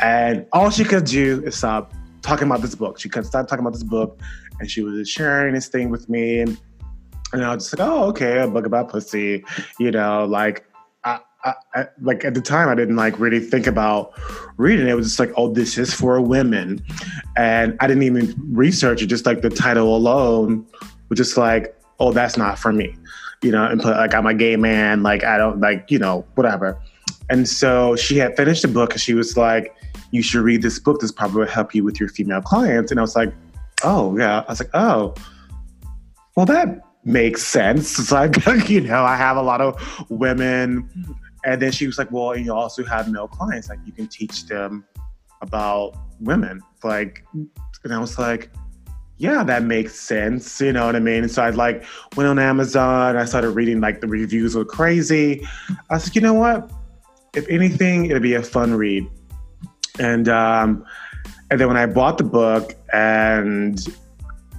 and 0.00 0.46
all 0.54 0.70
she 0.70 0.82
could 0.82 1.04
do 1.04 1.42
is 1.44 1.58
stop 1.58 1.92
talking 2.22 2.46
about 2.46 2.62
this 2.62 2.74
book. 2.74 2.98
She 2.98 3.10
could 3.10 3.26
stop 3.26 3.46
talking 3.46 3.60
about 3.60 3.74
this 3.74 3.82
book, 3.82 4.18
and 4.60 4.70
she 4.70 4.80
was 4.82 5.10
sharing 5.10 5.52
this 5.52 5.68
thing 5.68 5.90
with 5.90 6.08
me, 6.08 6.40
and, 6.40 6.58
and 7.34 7.44
I 7.44 7.54
was 7.54 7.64
just 7.64 7.78
like, 7.78 7.86
oh, 7.86 8.04
okay, 8.04 8.40
a 8.40 8.48
book 8.48 8.64
about 8.64 8.88
pussy, 8.88 9.44
you 9.78 9.90
know, 9.90 10.24
like. 10.24 10.64
I, 11.04 11.20
I, 11.44 11.54
I, 11.74 11.86
like 12.00 12.24
at 12.24 12.34
the 12.34 12.40
time, 12.40 12.68
I 12.70 12.74
didn't 12.74 12.96
like 12.96 13.20
really 13.20 13.38
think 13.38 13.66
about 13.66 14.14
reading 14.56 14.86
it. 14.86 14.90
It 14.90 14.94
was 14.94 15.06
just 15.06 15.20
like, 15.20 15.32
oh, 15.36 15.52
this 15.52 15.76
is 15.76 15.92
for 15.92 16.18
women, 16.20 16.82
and 17.36 17.76
I 17.80 17.86
didn't 17.86 18.04
even 18.04 18.34
research 18.52 19.02
it. 19.02 19.06
Just 19.06 19.26
like 19.26 19.42
the 19.42 19.50
title 19.50 19.94
alone 19.94 20.66
was 21.10 21.18
just 21.18 21.36
like, 21.36 21.78
oh, 22.00 22.12
that's 22.12 22.38
not 22.38 22.58
for 22.58 22.72
me 22.72 22.96
you 23.42 23.50
know, 23.50 23.64
and 23.66 23.80
put 23.80 23.96
like 23.96 24.14
I'm 24.14 24.26
a 24.26 24.34
gay 24.34 24.56
man, 24.56 25.02
like 25.02 25.24
I 25.24 25.38
don't 25.38 25.60
like, 25.60 25.90
you 25.90 25.98
know, 25.98 26.24
whatever. 26.34 26.78
And 27.28 27.48
so 27.48 27.96
she 27.96 28.18
had 28.18 28.36
finished 28.36 28.62
the 28.62 28.68
book 28.68 28.92
and 28.92 29.00
she 29.00 29.14
was 29.14 29.36
like, 29.36 29.74
You 30.10 30.22
should 30.22 30.42
read 30.42 30.62
this 30.62 30.78
book. 30.78 31.00
This 31.00 31.12
probably 31.12 31.40
will 31.40 31.48
help 31.48 31.74
you 31.74 31.84
with 31.84 31.98
your 31.98 32.08
female 32.08 32.40
clients. 32.40 32.90
And 32.90 33.00
I 33.00 33.02
was 33.02 33.16
like, 33.16 33.32
Oh, 33.82 34.16
yeah. 34.16 34.40
I 34.40 34.52
was 34.52 34.60
like, 34.60 34.70
Oh, 34.74 35.14
well, 36.36 36.46
that 36.46 36.80
makes 37.04 37.44
sense. 37.44 37.98
It's 37.98 38.12
like, 38.12 38.36
you 38.68 38.80
know, 38.80 39.04
I 39.04 39.16
have 39.16 39.36
a 39.36 39.42
lot 39.42 39.60
of 39.60 40.04
women 40.08 40.88
And 41.44 41.62
then 41.62 41.70
she 41.70 41.86
was 41.86 41.96
like, 41.96 42.10
well, 42.10 42.36
you 42.36 42.52
also 42.52 42.84
have 42.84 43.10
male 43.10 43.28
clients, 43.28 43.68
like 43.68 43.78
you 43.86 43.92
can 43.92 44.08
teach 44.08 44.46
them 44.46 44.84
about 45.42 45.96
women. 46.20 46.60
Like, 46.82 47.24
and 47.84 47.94
I 47.94 47.98
was 47.98 48.18
like, 48.18 48.50
yeah, 49.18 49.42
that 49.44 49.62
makes 49.62 49.98
sense. 49.98 50.60
You 50.60 50.72
know 50.72 50.86
what 50.86 50.96
I 50.96 51.00
mean? 51.00 51.22
And 51.22 51.30
So 51.30 51.42
I 51.42 51.50
like 51.50 51.84
went 52.16 52.28
on 52.28 52.38
Amazon. 52.38 53.16
I 53.16 53.24
started 53.24 53.50
reading 53.50 53.80
like 53.80 54.00
the 54.00 54.06
reviews 54.06 54.54
were 54.54 54.64
crazy. 54.64 55.46
I 55.90 55.98
said, 55.98 56.14
you 56.14 56.20
know 56.20 56.34
what? 56.34 56.70
If 57.34 57.48
anything, 57.48 58.06
it'll 58.06 58.20
be 58.20 58.34
a 58.34 58.42
fun 58.42 58.74
read. 58.74 59.06
And 59.98 60.28
um, 60.28 60.84
and 61.50 61.60
then 61.60 61.68
when 61.68 61.76
I 61.76 61.86
bought 61.86 62.18
the 62.18 62.24
book, 62.24 62.74
and 62.92 63.80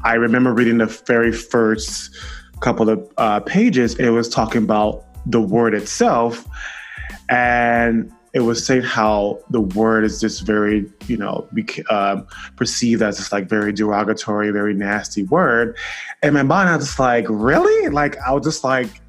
I 0.03 0.15
remember 0.15 0.53
reading 0.53 0.79
the 0.79 0.85
very 0.85 1.31
first 1.31 2.15
couple 2.61 2.89
of 2.89 3.11
uh, 3.17 3.39
pages, 3.41 3.95
it 3.95 4.09
was 4.09 4.27
talking 4.27 4.63
about 4.63 5.05
the 5.29 5.41
word 5.41 5.75
itself, 5.75 6.45
and 7.29 8.11
it 8.37 8.41
was 8.41 8.63
saying 8.63 8.83
how 8.83 9.39
the 9.49 9.61
word 9.61 10.03
is 10.03 10.21
just 10.21 10.45
very, 10.45 10.85
you 11.07 11.17
know, 11.17 11.49
um, 11.89 12.27
perceived 12.55 13.01
as 13.01 13.17
this 13.17 13.31
like 13.31 13.49
very 13.49 13.73
derogatory, 13.73 14.51
very 14.51 14.75
nasty 14.75 15.23
word. 15.23 15.75
And 16.21 16.35
my 16.35 16.43
mind, 16.43 16.69
I 16.69 16.75
was 16.75 16.85
just 16.85 16.99
like, 16.99 17.25
really? 17.29 17.89
Like, 17.89 18.15
I 18.19 18.31
was 18.33 18.45
just 18.45 18.63
like, 18.63 19.01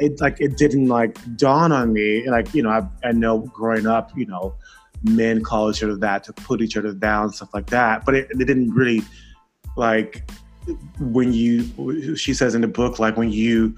it 0.00 0.18
like 0.22 0.40
it 0.40 0.56
didn't 0.56 0.88
like 0.88 1.18
dawn 1.36 1.70
on 1.70 1.92
me. 1.92 2.26
Like, 2.30 2.54
you 2.54 2.62
know, 2.62 2.70
I, 2.70 2.88
I 3.06 3.12
know 3.12 3.40
growing 3.40 3.86
up, 3.86 4.10
you 4.16 4.24
know, 4.24 4.54
men 5.02 5.44
call 5.44 5.68
each 5.68 5.82
other 5.82 5.96
that 5.96 6.24
to 6.24 6.32
put 6.32 6.62
each 6.62 6.78
other 6.78 6.94
down, 6.94 7.30
stuff 7.34 7.50
like 7.52 7.66
that. 7.66 8.06
But 8.06 8.14
it, 8.14 8.28
it 8.30 8.38
didn't 8.38 8.70
really 8.70 9.02
like 9.76 10.30
when 10.98 11.34
you. 11.34 12.16
She 12.16 12.32
says 12.32 12.54
in 12.54 12.62
the 12.62 12.68
book, 12.68 12.98
like 12.98 13.18
when 13.18 13.30
you 13.30 13.76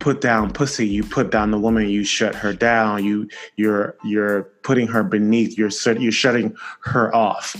put 0.00 0.20
down 0.20 0.50
pussy 0.50 0.86
you 0.86 1.04
put 1.04 1.30
down 1.30 1.50
the 1.50 1.58
woman 1.58 1.88
you 1.88 2.02
shut 2.02 2.34
her 2.34 2.52
down 2.52 3.04
you 3.04 3.28
you're 3.56 3.94
you're 4.02 4.44
putting 4.62 4.86
her 4.86 5.02
beneath 5.02 5.56
you're 5.56 5.70
you're 5.98 6.10
shutting 6.10 6.56
her 6.80 7.14
off. 7.14 7.54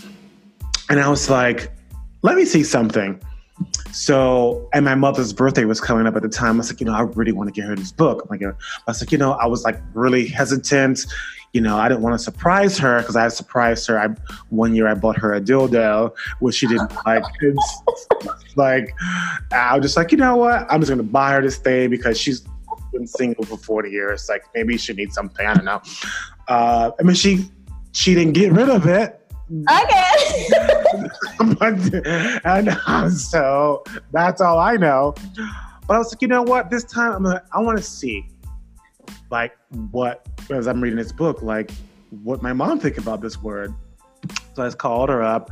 And 0.89 0.99
i 0.99 1.09
was 1.09 1.31
like 1.31 1.71
let 2.23 2.37
me 2.37 2.45
see 2.45 2.63
something. 2.63 3.21
So 3.93 4.69
and 4.73 4.85
my 4.85 4.95
mother's 4.95 5.33
birthday 5.33 5.65
was 5.65 5.81
coming 5.81 6.07
up 6.07 6.17
at 6.17 6.23
the 6.23 6.29
time. 6.29 6.57
I 6.57 6.59
was 6.59 6.71
like 6.71 6.81
you 6.81 6.87
know 6.87 6.95
i 6.95 7.03
really 7.03 7.33
want 7.33 7.49
to 7.49 7.53
get 7.53 7.69
her 7.69 7.77
this 7.77 7.93
book. 7.93 8.23
Oh 8.23 8.29
I'm 8.31 8.41
like 8.41 8.43
i 8.43 8.91
was 8.91 9.01
like 9.01 9.13
you 9.13 9.19
know 9.19 9.33
i 9.33 9.47
was 9.47 9.65
like 9.65 9.81
really 9.95 10.27
hesitant 10.27 11.07
you 11.53 11.61
know, 11.61 11.77
I 11.77 11.89
didn't 11.89 12.03
want 12.03 12.15
to 12.15 12.19
surprise 12.19 12.79
her 12.79 13.01
because 13.01 13.17
I 13.17 13.29
surprised 13.29 13.87
her. 13.89 13.99
I 13.99 14.09
one 14.51 14.75
year 14.75 14.87
I 14.87 14.95
bought 14.95 15.17
her 15.19 15.35
a 15.35 15.41
dildo, 15.41 16.17
which 16.39 16.57
she 16.57 16.67
didn't 16.67 16.93
like. 17.05 17.25
It's 17.41 18.57
like 18.57 18.95
I 19.53 19.77
was 19.77 19.85
just 19.85 19.97
like, 19.97 20.13
you 20.13 20.19
know 20.19 20.37
what? 20.37 20.67
I'm 20.71 20.81
just 20.81 20.91
gonna 20.91 21.03
buy 21.03 21.33
her 21.33 21.43
this 21.43 21.59
thing 21.59 21.91
because 21.91 22.19
she's 22.19 22.45
been 22.93 23.07
single 23.07 23.45
for 23.45 23.57
40 23.57 23.91
years. 23.91 24.29
Like 24.29 24.45
maybe 24.55 24.77
she 24.77 24.93
needs 24.93 25.15
something. 25.15 25.45
I 25.45 25.55
don't 25.55 25.65
know. 25.65 25.83
Uh, 26.47 26.93
I 26.99 27.03
mean, 27.03 27.17
she 27.17 27.51
she 27.93 28.15
didn't 28.15 28.35
get 28.35 28.53
rid 28.53 28.69
of 28.69 28.87
it. 28.87 29.17
Okay. 29.51 30.49
but, 31.59 32.45
and 32.45 33.13
so 33.13 33.83
that's 34.13 34.41
all 34.41 34.61
I 34.61 34.77
know. 34.77 35.15
But 35.89 35.95
I 35.95 35.99
was 35.99 36.13
like, 36.13 36.23
you 36.23 36.29
know 36.29 36.43
what? 36.43 36.71
This 36.71 36.85
time 36.85 37.13
I'm 37.13 37.23
gonna, 37.25 37.43
I 37.53 37.61
want 37.61 37.77
to 37.77 37.83
see 37.83 38.29
like 39.31 39.57
what 39.91 40.27
as 40.51 40.67
I'm 40.67 40.81
reading 40.81 40.99
this 40.99 41.13
book, 41.13 41.43
like 41.43 41.71
what 42.23 42.43
my 42.43 42.53
mom 42.53 42.81
think 42.81 42.99
about 42.99 43.21
this 43.21 43.41
word. 43.41 43.75
So 44.55 44.63
I 44.63 44.67
just 44.67 44.79
called 44.79 45.09
her 45.09 45.23
up 45.23 45.51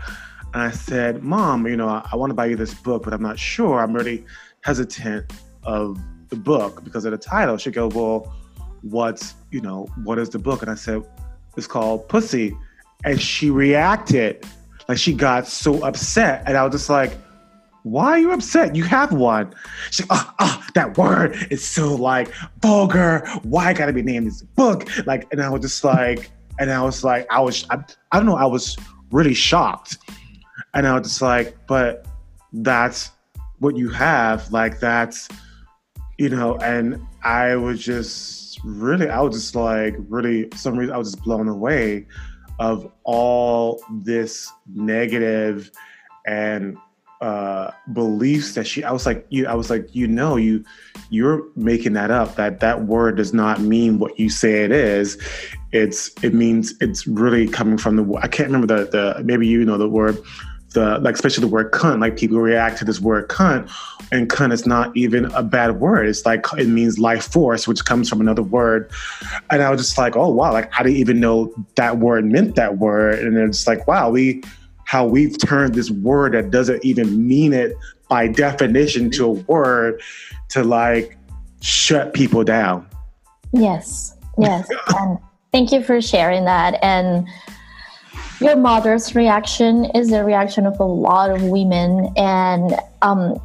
and 0.55 0.62
I 0.62 0.70
said, 0.70 1.22
Mom, 1.22 1.66
you 1.66 1.76
know, 1.76 1.89
I, 1.89 2.09
I 2.12 2.16
want 2.16 2.31
to 2.31 2.35
buy 2.35 2.47
you 2.47 2.57
this 2.57 2.74
book, 2.74 3.05
but 3.05 3.12
I'm 3.12 3.22
not 3.22 3.39
sure. 3.39 3.81
I'm 3.81 3.93
really 3.93 4.24
hesitant 4.62 5.33
of 5.62 5.99
the 6.29 6.37
book 6.37 6.83
because 6.85 7.05
of 7.05 7.12
the 7.12 7.18
title. 7.18 7.57
She 7.57 7.70
go, 7.70 7.89
Well, 7.89 8.35
what's, 8.83 9.35
you 9.51 9.61
know, 9.61 9.87
what 10.05 10.18
is 10.18 10.31
the 10.31 10.39
book? 10.39 10.62
And 10.62 10.70
I 10.70 10.74
said, 10.74 11.05
It's 11.57 11.66
called 11.66 12.09
Pussy. 12.09 12.57
And 13.05 13.20
she 13.20 13.51
reacted 13.51 14.45
like 14.89 14.99
she 14.99 15.12
got 15.12 15.47
so 15.47 15.83
upset. 15.85 16.43
And 16.47 16.57
I 16.57 16.64
was 16.64 16.72
just 16.72 16.89
like, 16.89 17.12
why 17.91 18.11
are 18.11 18.18
you 18.18 18.32
upset? 18.32 18.76
You 18.76 18.84
have 18.84 19.12
one. 19.12 19.55
She's 19.91 20.09
like, 20.09 20.20
oh, 20.20 20.34
oh, 20.41 20.66
that 20.74 20.97
word 20.99 21.36
is 21.51 21.66
so 21.66 21.95
like 21.95 22.32
vulgar. 22.61 23.26
Why 23.43 23.72
gotta 23.72 23.93
be 23.93 24.03
named 24.03 24.26
this 24.26 24.43
book? 24.43 24.89
Like, 25.07 25.26
and 25.32 25.43
I 25.43 25.49
was 25.49 25.62
just 25.62 25.84
like, 25.84 26.30
and 26.59 26.70
I 26.70 26.82
was 26.82 27.05
like, 27.05 27.26
I 27.30 27.41
was, 27.41 27.66
I, 27.70 27.82
I 28.12 28.18
don't 28.18 28.26
know, 28.26 28.36
I 28.36 28.47
was 28.47 28.76
really 29.11 29.34
shocked. 29.34 29.99
And 30.74 30.86
I 30.86 30.99
was 30.99 31.09
just 31.09 31.22
like, 31.22 31.57
but 31.66 32.07
that's 32.53 33.11
what 33.59 33.76
you 33.76 33.89
have. 33.91 34.53
Like, 34.53 34.80
that's, 34.80 35.28
you 36.18 36.28
know, 36.28 36.57
and 36.59 37.01
I 37.22 37.57
was 37.57 37.82
just 37.82 38.61
really, 38.64 39.09
I 39.09 39.20
was 39.20 39.34
just 39.34 39.55
like, 39.55 39.97
really, 40.09 40.49
some 40.55 40.76
reason, 40.76 40.95
I 40.95 40.99
was 40.99 41.12
just 41.12 41.24
blown 41.24 41.49
away 41.49 42.07
of 42.59 42.91
all 43.05 43.80
this 44.03 44.51
negative 44.74 45.70
and 46.26 46.76
uh, 47.21 47.73
beliefs 47.93 48.55
that 48.55 48.64
she 48.64 48.85
i 48.85 48.93
was 48.93 49.05
like 49.05 49.27
you 49.29 49.45
i 49.49 49.55
was 49.55 49.71
like 49.71 49.93
you 49.93 50.07
know 50.07 50.37
you 50.37 50.64
you're 51.11 51.43
making 51.57 51.93
that 51.95 52.11
up 52.11 52.37
that 52.37 52.61
that 52.61 52.85
word 52.85 53.16
does 53.16 53.35
not 53.35 53.61
mean 53.61 53.99
what 53.99 54.19
you 54.19 54.29
say 54.31 54.64
it 54.64 54.71
is. 54.71 55.21
It's 55.73 56.12
it 56.23 56.33
means 56.33 56.75
it's 56.81 57.07
really 57.07 57.49
coming 57.49 57.77
from 57.77 57.97
the 57.97 58.14
i 58.23 58.29
can't 58.29 58.49
remember 58.49 58.66
the 58.66 58.91
the 58.91 59.25
maybe 59.25 59.47
you 59.47 59.64
know 59.64 59.77
the 59.77 59.89
word 59.89 60.16
the 60.75 60.99
like 61.01 61.14
especially 61.14 61.43
the 61.43 61.49
word 61.49 61.73
cunt 61.73 62.01
like 62.01 62.16
people 62.16 62.39
react 62.39 62.79
to 62.79 62.85
this 62.85 63.01
word 63.01 63.29
cunt 63.29 63.71
and 64.12 64.29
cunt 64.31 64.53
is 64.53 64.66
not 64.66 64.97
even 64.97 65.27
a 65.35 65.43
bad 65.43 65.81
word. 65.81 66.09
It's 66.09 66.25
like 66.25 66.47
it 66.57 66.66
means 66.66 66.99
life 66.99 67.31
force 67.31 67.69
which 67.69 67.85
comes 67.85 68.09
from 68.09 68.21
another 68.21 68.43
word. 68.43 68.91
And 69.51 69.62
i 69.62 69.71
was 69.71 69.81
just 69.81 69.99
like 69.99 70.16
oh 70.16 70.29
wow 70.29 70.53
like 70.53 70.71
i 70.79 70.83
didn't 70.83 70.99
even 70.99 71.21
know 71.21 71.53
that 71.75 71.99
word 71.99 72.25
meant 72.25 72.55
that 72.57 72.79
word. 72.79 73.19
And 73.19 73.37
it's 73.37 73.66
like 73.66 73.87
wow 73.87 74.11
we 74.11 74.43
how 74.89 75.05
we've 75.05 75.36
turned 75.36 75.74
this 75.74 75.91
word 75.91 76.32
that 76.32 76.51
doesn't 76.51 76.82
even 76.82 77.28
mean 77.28 77.53
it 77.53 77.76
by 78.09 78.26
definition 78.26 79.11
to 79.11 79.26
a 79.26 79.30
word 79.32 80.01
to 80.49 80.64
like 80.64 81.14
shut 81.61 82.14
people 82.14 82.43
down. 82.43 82.89
Yes, 83.53 84.16
yes. 84.39 84.66
and 84.97 85.18
thank 85.53 85.72
you 85.72 85.82
for 85.82 86.01
sharing 86.01 86.47
that. 86.47 86.82
And 86.82 87.28
your 88.41 88.57
mother's 88.57 89.14
reaction 89.14 89.84
is 89.95 90.09
the 90.09 90.24
reaction 90.24 90.64
of 90.64 90.80
a 90.80 90.84
lot 90.84 91.28
of 91.28 91.43
women. 91.43 92.11
And 92.16 92.74
um, 93.03 93.39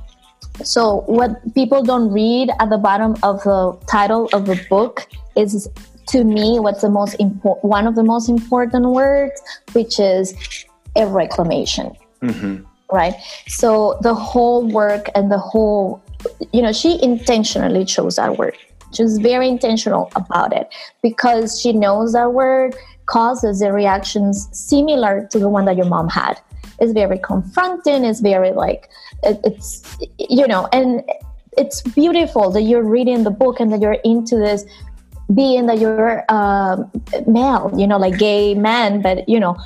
so, 0.64 1.02
what 1.08 1.54
people 1.54 1.84
don't 1.84 2.10
read 2.10 2.52
at 2.62 2.70
the 2.70 2.78
bottom 2.78 3.18
of 3.22 3.44
the 3.44 3.78
title 3.92 4.30
of 4.32 4.46
the 4.46 4.66
book 4.70 5.10
is 5.36 5.68
to 6.08 6.24
me 6.24 6.58
what's 6.62 6.82
the 6.82 6.90
most 6.90 7.16
important 7.16 7.66
one 7.66 7.88
of 7.88 7.96
the 7.96 8.04
most 8.04 8.30
important 8.30 8.86
words 8.86 9.42
which 9.72 10.00
is 10.00 10.36
a 10.96 11.08
reclamation. 11.08 11.96
Mm-hmm. 12.22 12.64
Right. 12.92 13.16
So 13.48 13.98
the 14.02 14.14
whole 14.14 14.68
work 14.68 15.10
and 15.16 15.32
the 15.32 15.40
whole, 15.40 16.04
you 16.52 16.62
know, 16.62 16.72
she 16.72 17.02
intentionally 17.02 17.86
chose 17.86 18.18
that 18.18 18.38
word. 18.38 18.56
She's 18.94 19.18
very 19.18 19.50
intentional 19.50 20.12
about 20.16 20.56
it 20.56 20.72
because 21.02 21.60
she 21.60 21.74
knows 21.74 22.14
that 22.14 22.34
word 22.34 22.76
causes 23.08 23.60
the 23.60 23.74
reactions 23.74 24.48
similar 24.52 25.28
to 25.32 25.40
the 25.40 25.50
one 25.50 25.66
that 25.66 25.76
your 25.76 25.88
mom 25.88 26.08
had. 26.08 26.40
It's 26.80 26.94
very 26.94 27.18
confronting. 27.18 28.06
It's 28.06 28.20
very 28.20 28.52
like, 28.52 28.90
it, 29.24 29.40
it's, 29.44 29.98
you 30.20 30.46
know, 30.48 30.68
and 30.72 31.04
it's 31.58 31.82
beautiful 31.82 32.52
that 32.52 32.62
you're 32.62 32.84
reading 32.84 33.24
the 33.24 33.32
book 33.32 33.60
and 33.60 33.72
that 33.74 33.82
you're 33.82 33.98
into 34.04 34.36
this 34.36 34.66
being 35.34 35.66
that 35.68 35.80
you're 35.80 36.24
uh, 36.30 36.78
male, 37.26 37.72
you 37.76 37.88
know, 37.88 37.98
like 37.98 38.18
gay 38.18 38.54
man, 38.54 39.02
but 39.02 39.28
you 39.28 39.40
know, 39.40 39.58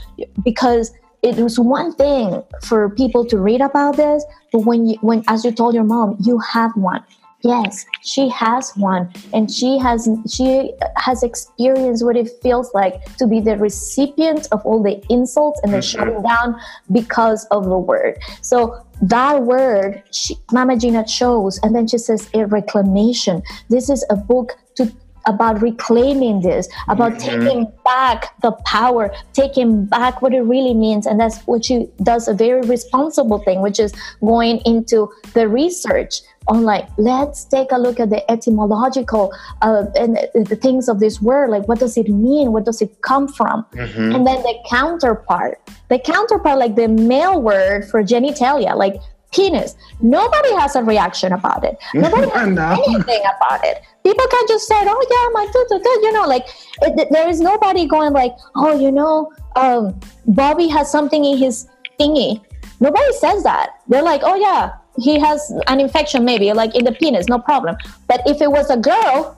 because 0.44 0.92
it 1.22 1.36
was 1.38 1.60
one 1.60 1.94
thing 1.94 2.44
for 2.64 2.90
people 2.90 3.26
to 3.26 3.38
read 3.38 3.62
about 3.62 3.98
this, 3.98 4.24
but 4.52 4.60
when 4.60 4.88
you, 4.88 4.98
when, 5.02 5.24
as 5.28 5.44
you 5.44 5.52
told 5.52 5.74
your 5.74 5.84
mom, 5.84 6.18
you 6.22 6.40
have 6.40 6.72
one. 6.76 7.04
Yes, 7.44 7.86
she 8.02 8.30
has 8.30 8.72
one, 8.76 9.14
and 9.32 9.50
she 9.50 9.78
has 9.78 10.10
she 10.28 10.74
has 10.96 11.22
experienced 11.22 12.04
what 12.04 12.18
it 12.18 12.30
feels 12.42 12.74
like 12.74 13.16
to 13.18 13.28
be 13.28 13.40
the 13.40 13.56
recipient 13.58 14.48
of 14.52 14.66
all 14.66 14.82
the 14.82 15.04
insults 15.10 15.62
and 15.64 15.72
the 15.72 15.78
mm-hmm. 15.78 16.00
shutting 16.00 16.24
down 16.24 16.60
because 16.92 17.46
of 17.52 17.66
the 17.66 17.78
word. 17.78 18.18
So 18.42 18.84
that 19.04 19.44
word, 19.44 20.02
she, 20.12 20.36
Mama 20.52 20.78
Gena 20.78 21.06
chose, 21.06 21.60
and 21.62 21.76
then 21.76 21.88
she 21.88 22.00
says 22.00 22.28
a 22.34 22.48
reclamation. 22.48 23.44
This 23.70 23.90
is 23.92 24.04
a 24.10 24.16
book 24.16 24.58
to 24.76 24.92
about 25.28 25.62
reclaiming 25.62 26.42
this, 26.42 26.68
about 26.88 27.14
mm-hmm. 27.14 27.42
taking 27.42 27.74
back 27.86 28.40
the 28.42 28.52
power, 28.66 29.14
taking 29.34 29.86
back 29.86 30.22
what 30.22 30.34
it 30.34 30.42
really 30.42 30.74
means. 30.74 31.06
And 31.06 31.20
that's 31.20 31.40
what 31.42 31.66
she 31.66 31.88
does 32.02 32.28
a 32.28 32.34
very 32.34 32.62
responsible 32.62 33.40
thing, 33.40 33.62
which 33.62 33.80
is 33.80 33.94
going 34.22 34.62
into 34.66 35.12
the 35.34 35.48
research 35.48 36.22
on 36.48 36.64
like, 36.64 36.88
let's 36.98 37.44
take 37.44 37.72
a 37.72 37.78
look 37.78 38.00
at 38.00 38.10
the 38.10 38.30
etymological 38.32 39.34
uh, 39.62 39.86
and 39.96 40.18
the 40.34 40.56
things 40.56 40.88
of 40.88 41.00
this 41.00 41.22
word. 41.22 41.50
Like, 41.50 41.68
what 41.68 41.80
does 41.80 41.98
it 41.98 42.08
mean? 42.08 42.54
What 42.54 42.66
does 42.66 42.82
it 42.82 43.02
come 43.02 43.28
from? 43.28 43.66
Mm-hmm. 43.74 44.16
And 44.16 44.26
then 44.26 44.42
the 44.44 44.58
counterpart, 44.70 45.60
the 45.90 46.00
counterpart, 46.00 46.58
like 46.58 46.76
the 46.76 46.88
male 46.88 47.42
word 47.42 47.90
for 47.90 48.02
genitalia, 48.02 48.76
like 48.76 48.96
penis. 49.32 49.76
Nobody 50.02 50.54
has 50.56 50.76
a 50.76 50.84
reaction 50.84 51.34
about 51.34 51.64
it. 51.64 51.78
Nobody 51.94 52.30
has 52.30 52.50
no. 52.50 52.72
anything 52.88 53.22
about 53.36 53.64
it. 53.64 53.82
People 54.04 54.26
can 54.28 54.48
just 54.48 54.68
say, 54.68 54.76
"Oh 54.76 55.06
yeah, 55.10 55.30
my 55.34 55.46
dude, 55.52 55.84
dude, 55.84 56.04
you 56.04 56.12
know, 56.14 56.28
like 56.28 56.48
it, 56.82 57.08
there 57.12 57.28
is 57.28 57.42
nobody 57.42 57.86
going 57.86 58.14
like, 58.14 58.34
"Oh, 58.56 58.80
you 58.80 58.92
know, 58.92 59.32
um, 59.56 60.00
Bobby 60.26 60.68
has 60.68 60.92
something 60.92 61.26
in 61.26 61.38
his 61.38 61.68
thingy." 62.00 62.42
Nobody 62.80 63.12
says 63.14 63.44
that. 63.44 63.82
They're 63.88 64.04
like, 64.04 64.22
"Oh 64.24 64.36
yeah, 64.36 64.74
he 64.98 65.20
has 65.20 65.52
an 65.68 65.80
infection, 65.80 66.24
maybe 66.24 66.54
like 66.54 66.76
in 66.76 66.86
the 66.86 66.94
penis, 66.94 67.28
no 67.28 67.40
problem." 67.40 67.76
But 68.08 68.22
if 68.26 68.42
it 68.42 68.52
was 68.52 68.70
a 68.70 68.78
girl, 68.78 69.38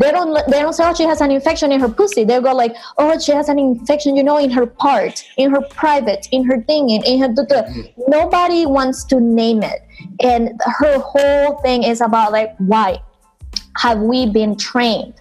they 0.00 0.10
don't 0.10 0.32
they 0.50 0.60
don't 0.60 0.72
say 0.72 0.84
oh 0.88 0.94
she 0.94 1.04
has 1.04 1.20
an 1.20 1.30
infection 1.30 1.70
in 1.70 1.78
her 1.78 1.88
pussy. 1.88 2.24
They 2.24 2.40
go 2.40 2.54
like 2.54 2.74
oh 2.96 3.18
she 3.18 3.32
has 3.32 3.48
an 3.48 3.58
infection 3.58 4.16
you 4.16 4.24
know 4.24 4.38
in 4.38 4.50
her 4.50 4.66
part, 4.66 5.24
in 5.36 5.50
her 5.50 5.60
private, 5.60 6.26
in 6.32 6.44
her 6.44 6.62
thing, 6.62 6.90
in, 6.90 7.04
in 7.04 7.20
her. 7.20 7.28
Mm-hmm. 7.28 8.02
Nobody 8.08 8.64
wants 8.64 9.04
to 9.04 9.20
name 9.20 9.62
it, 9.62 9.82
and 10.22 10.58
her 10.64 10.98
whole 10.98 11.58
thing 11.58 11.82
is 11.82 12.00
about 12.00 12.32
like 12.32 12.54
why 12.58 13.02
have 13.76 14.00
we 14.00 14.26
been 14.26 14.56
trained 14.56 15.14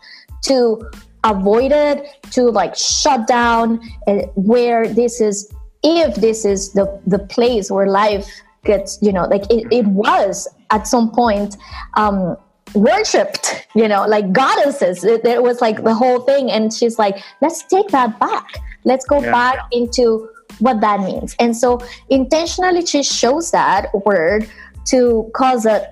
to 0.44 0.90
avoid 1.26 1.74
it, 1.74 2.18
to 2.32 2.44
like 2.44 2.76
shut 2.76 3.28
down, 3.28 3.82
and 4.08 4.30
where 4.36 4.88
this 4.88 5.20
is 5.20 5.54
if 5.84 6.16
this 6.16 6.46
is 6.46 6.72
the 6.72 7.02
the 7.06 7.20
place 7.20 7.70
where 7.70 7.88
life 7.88 8.28
gets 8.64 8.98
you 9.02 9.12
know 9.12 9.26
like 9.26 9.44
it, 9.50 9.68
it 9.72 9.86
was 9.88 10.48
at 10.70 10.88
some 10.88 11.12
point 11.12 11.56
um 11.96 12.38
worshipped, 12.74 13.67
you 13.76 13.88
know, 13.88 14.05
like 14.05 14.32
goddesses. 14.32 15.03
It, 15.03 15.26
it, 15.26 15.43
was 15.43 15.61
like 15.61 15.84
the 15.84 15.93
whole 15.93 16.22
thing. 16.22 16.51
And 16.51 16.74
she's 16.74 16.99
like, 16.99 17.17
let's 17.41 17.63
take 17.63 17.88
that 17.89 18.20
back. 18.20 18.45
Let's 18.84 19.05
go 19.05 19.22
yeah. 19.22 19.32
back 19.32 19.67
into 19.72 20.30
what 20.59 20.82
that 20.82 21.01
means. 21.01 21.36
And 21.39 21.55
so 21.55 21.80
intentionally, 22.09 22.86
she 22.86 23.03
shows 23.03 23.51
that 23.51 23.93
word 24.05 24.49
to 24.88 25.30
cause 25.36 25.65
a 25.65 25.88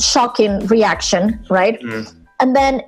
shocking 0.00 0.66
reaction, 0.66 1.44
right? 1.50 1.80
Mm. 1.80 2.14
And 2.40 2.56
then 2.56 2.82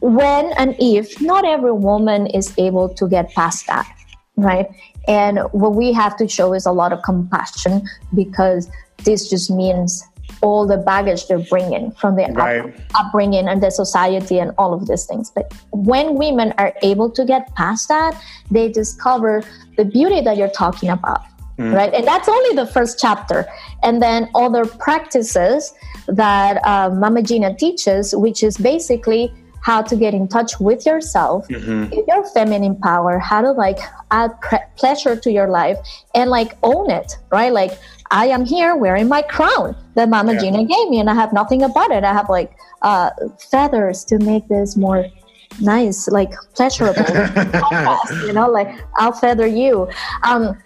when 0.00 0.52
and 0.52 0.74
if 0.78 1.20
not 1.20 1.44
every 1.44 1.72
woman 1.72 2.26
is 2.26 2.52
able 2.58 2.88
to 2.88 3.08
get 3.08 3.30
past 3.30 3.66
that, 3.66 3.88
right? 4.36 4.68
And 5.08 5.40
what 5.52 5.74
we 5.74 5.92
have 5.92 6.16
to 6.16 6.28
show 6.28 6.54
is 6.54 6.66
a 6.66 6.72
lot 6.72 6.92
of 6.92 7.02
compassion 7.02 7.88
because 8.14 8.68
this 9.04 9.28
just 9.28 9.50
means 9.50 10.04
all 10.42 10.66
the 10.66 10.76
baggage 10.76 11.26
they're 11.26 11.38
bringing 11.38 11.92
from 11.92 12.16
their 12.16 12.32
right. 12.32 12.60
up, 12.60 12.70
upbringing 12.94 13.48
and 13.48 13.62
their 13.62 13.70
society 13.70 14.38
and 14.38 14.52
all 14.58 14.74
of 14.74 14.86
these 14.86 15.06
things. 15.06 15.30
But 15.30 15.52
when 15.70 16.16
women 16.16 16.52
are 16.58 16.74
able 16.82 17.10
to 17.10 17.24
get 17.24 17.54
past 17.54 17.88
that, 17.88 18.20
they 18.50 18.70
discover 18.70 19.42
the 19.76 19.84
beauty 19.84 20.20
that 20.20 20.36
you're 20.36 20.50
talking 20.50 20.90
about. 20.90 21.22
Mm. 21.58 21.74
Right. 21.74 21.92
And 21.92 22.06
that's 22.06 22.28
only 22.28 22.56
the 22.56 22.66
first 22.66 22.98
chapter. 22.98 23.46
And 23.82 24.02
then 24.02 24.28
other 24.34 24.64
practices 24.64 25.74
that 26.08 26.64
uh, 26.66 26.90
Mama 26.90 27.22
Gena 27.22 27.54
teaches, 27.54 28.14
which 28.16 28.42
is 28.42 28.56
basically 28.56 29.32
how 29.62 29.80
to 29.80 29.96
get 29.96 30.12
in 30.12 30.26
touch 30.28 30.58
with 30.58 30.84
yourself, 30.84 31.46
mm-hmm. 31.48 31.92
your 32.08 32.24
feminine 32.30 32.76
power, 32.76 33.18
how 33.18 33.40
to 33.40 33.52
like 33.52 33.78
add 34.10 34.38
pre- 34.40 34.58
pleasure 34.76 35.14
to 35.14 35.30
your 35.30 35.48
life 35.48 35.78
and 36.14 36.30
like 36.30 36.56
own 36.62 36.90
it, 36.90 37.16
right? 37.30 37.52
Like 37.52 37.78
I 38.12 38.26
am 38.26 38.44
here 38.44 38.76
wearing 38.76 39.08
my 39.08 39.22
crown 39.22 39.74
that 39.94 40.08
Mama 40.08 40.34
yeah. 40.34 40.40
Gena 40.40 40.64
gave 40.64 40.88
me, 40.88 41.00
and 41.00 41.08
I 41.08 41.14
have 41.14 41.32
nothing 41.32 41.62
about 41.62 41.90
it. 41.90 42.04
I 42.04 42.12
have 42.12 42.28
like 42.28 42.52
uh, 42.82 43.10
feathers 43.50 44.04
to 44.04 44.18
make 44.18 44.46
this 44.48 44.76
more 44.76 45.06
nice, 45.60 46.08
like 46.08 46.32
pleasurable. 46.54 47.02
you 48.26 48.34
know, 48.34 48.48
like 48.50 48.68
I'll 48.96 49.12
feather 49.12 49.46
you. 49.46 49.88
Um, 50.24 50.56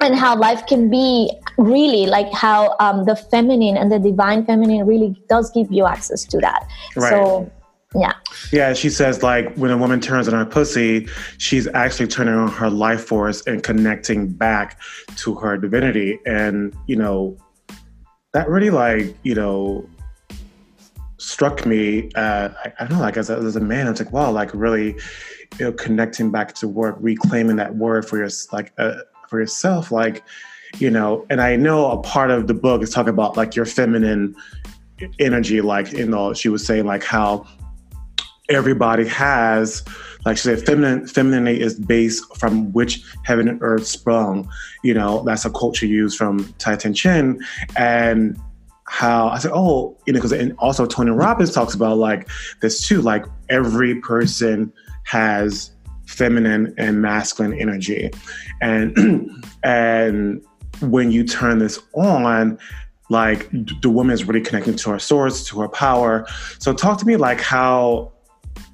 and 0.00 0.16
how 0.16 0.36
life 0.36 0.66
can 0.66 0.90
be 0.90 1.30
really 1.58 2.06
like 2.06 2.32
how 2.32 2.74
um, 2.80 3.04
the 3.04 3.14
feminine 3.14 3.76
and 3.76 3.92
the 3.92 4.00
divine 4.00 4.44
feminine 4.44 4.84
really 4.84 5.14
does 5.28 5.52
give 5.52 5.70
you 5.70 5.86
access 5.86 6.24
to 6.24 6.38
that. 6.38 6.66
Right. 6.96 7.10
So 7.10 7.50
yeah. 7.94 8.12
Yeah, 8.52 8.74
she 8.74 8.90
says 8.90 9.22
like 9.22 9.54
when 9.54 9.70
a 9.70 9.76
woman 9.76 10.00
turns 10.00 10.28
on 10.28 10.34
her 10.34 10.44
pussy, 10.44 11.08
she's 11.38 11.66
actually 11.68 12.08
turning 12.08 12.34
on 12.34 12.48
her 12.48 12.70
life 12.70 13.04
force 13.04 13.42
and 13.46 13.62
connecting 13.62 14.28
back 14.28 14.80
to 15.16 15.34
her 15.36 15.56
divinity. 15.56 16.18
And, 16.26 16.74
you 16.86 16.96
know, 16.96 17.36
that 18.32 18.48
really 18.48 18.70
like, 18.70 19.14
you 19.22 19.34
know, 19.34 19.88
struck 21.18 21.64
me 21.64 22.10
uh 22.16 22.48
I, 22.64 22.72
I 22.80 22.86
don't 22.86 22.98
know, 22.98 23.00
like 23.00 23.16
as 23.16 23.30
a, 23.30 23.36
as 23.36 23.56
a 23.56 23.60
man, 23.60 23.86
I 23.86 23.90
was 23.90 24.00
like, 24.00 24.12
wow, 24.12 24.30
like 24.30 24.52
really, 24.54 24.96
you 25.58 25.66
know, 25.66 25.72
connecting 25.72 26.30
back 26.30 26.54
to 26.54 26.68
work, 26.68 26.96
reclaiming 27.00 27.56
that 27.56 27.76
word 27.76 28.08
for 28.08 28.18
your 28.18 28.28
like 28.52 28.72
uh, 28.78 28.94
for 29.28 29.40
yourself, 29.40 29.92
like, 29.92 30.24
you 30.78 30.90
know, 30.90 31.26
and 31.30 31.40
I 31.40 31.56
know 31.56 31.90
a 31.90 31.98
part 32.02 32.30
of 32.30 32.48
the 32.48 32.54
book 32.54 32.82
is 32.82 32.90
talking 32.90 33.10
about 33.10 33.36
like 33.36 33.54
your 33.54 33.66
feminine 33.66 34.34
energy, 35.18 35.60
like, 35.60 35.92
you 35.92 36.06
know, 36.06 36.32
she 36.34 36.48
was 36.48 36.66
saying 36.66 36.86
like 36.86 37.04
how 37.04 37.46
everybody 38.52 39.06
has 39.06 39.82
like 40.24 40.36
she 40.36 40.42
said 40.42 40.64
feminine 40.64 41.06
femininity 41.06 41.60
is 41.60 41.78
based 41.78 42.24
from 42.36 42.72
which 42.72 43.02
heaven 43.24 43.48
and 43.48 43.58
earth 43.62 43.86
sprung 43.86 44.48
you 44.82 44.94
know 44.94 45.22
that's 45.24 45.44
a 45.44 45.50
quote 45.50 45.76
she 45.76 45.86
used 45.86 46.16
from 46.16 46.52
Tao 46.58 46.76
Te 46.76 46.92
Ching 46.92 47.40
and 47.76 48.38
how 48.92 49.28
I 49.28 49.38
said, 49.38 49.52
oh, 49.54 49.96
you 50.06 50.12
know, 50.12 50.18
because 50.18 50.32
and 50.32 50.54
also 50.58 50.84
Tony 50.84 51.12
Robbins 51.12 51.50
talks 51.50 51.72
about 51.72 51.96
like 51.96 52.28
this 52.60 52.86
too, 52.86 53.00
like 53.00 53.24
every 53.48 53.98
person 54.02 54.70
has 55.04 55.70
feminine 56.04 56.74
and 56.76 57.00
masculine 57.00 57.58
energy, 57.58 58.10
and 58.60 59.30
and 59.64 60.44
when 60.82 61.10
you 61.10 61.24
turn 61.24 61.58
this 61.58 61.80
on, 61.94 62.58
like 63.08 63.48
the 63.80 63.88
woman 63.88 64.12
is 64.12 64.24
really 64.24 64.42
connecting 64.42 64.76
to 64.76 64.90
her 64.90 64.98
source, 64.98 65.48
to 65.48 65.60
her 65.60 65.68
power. 65.68 66.26
So 66.58 66.74
talk 66.74 66.98
to 66.98 67.06
me 67.06 67.16
like 67.16 67.40
how 67.40 68.12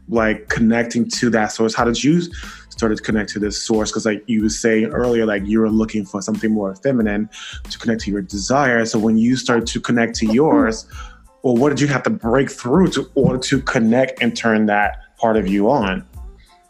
like 0.09 0.49
connecting 0.49 1.09
to 1.11 1.31
that 1.31 1.53
source? 1.53 1.75
How 1.75 1.85
did 1.85 2.03
you 2.03 2.23
start 2.71 2.97
to 2.97 3.03
connect 3.03 3.31
to 3.31 3.39
this 3.39 3.61
source? 3.63 3.91
Because 3.91 4.07
like 4.07 4.23
you 4.27 4.43
were 4.43 4.49
saying 4.49 4.87
earlier, 4.87 5.27
like 5.27 5.47
you 5.47 5.61
were 5.61 5.71
looking 5.71 6.05
for 6.05 6.23
something 6.23 6.51
more 6.51 6.75
feminine 6.77 7.29
to 7.71 7.79
connect 7.79 8.03
to 8.03 8.11
your 8.11 8.23
desire. 8.23 8.85
So 8.85 8.99
when 8.99 9.19
you 9.19 9.37
started 9.37 9.67
to 9.69 9.81
connect 9.81 10.15
to 10.17 10.27
yours, 10.27 10.87
well, 11.43 11.57
what 11.57 11.71
did 11.71 11.81
you 11.81 11.87
have 11.89 12.03
to 12.05 12.11
break 12.11 12.51
through 12.51 12.89
to 12.89 13.11
order 13.15 13.39
to 13.39 13.61
connect 13.63 14.23
and 14.23 14.37
turn 14.37 14.67
that 14.67 14.99
part 15.19 15.37
of 15.37 15.49
you 15.49 15.71
on? 15.71 16.07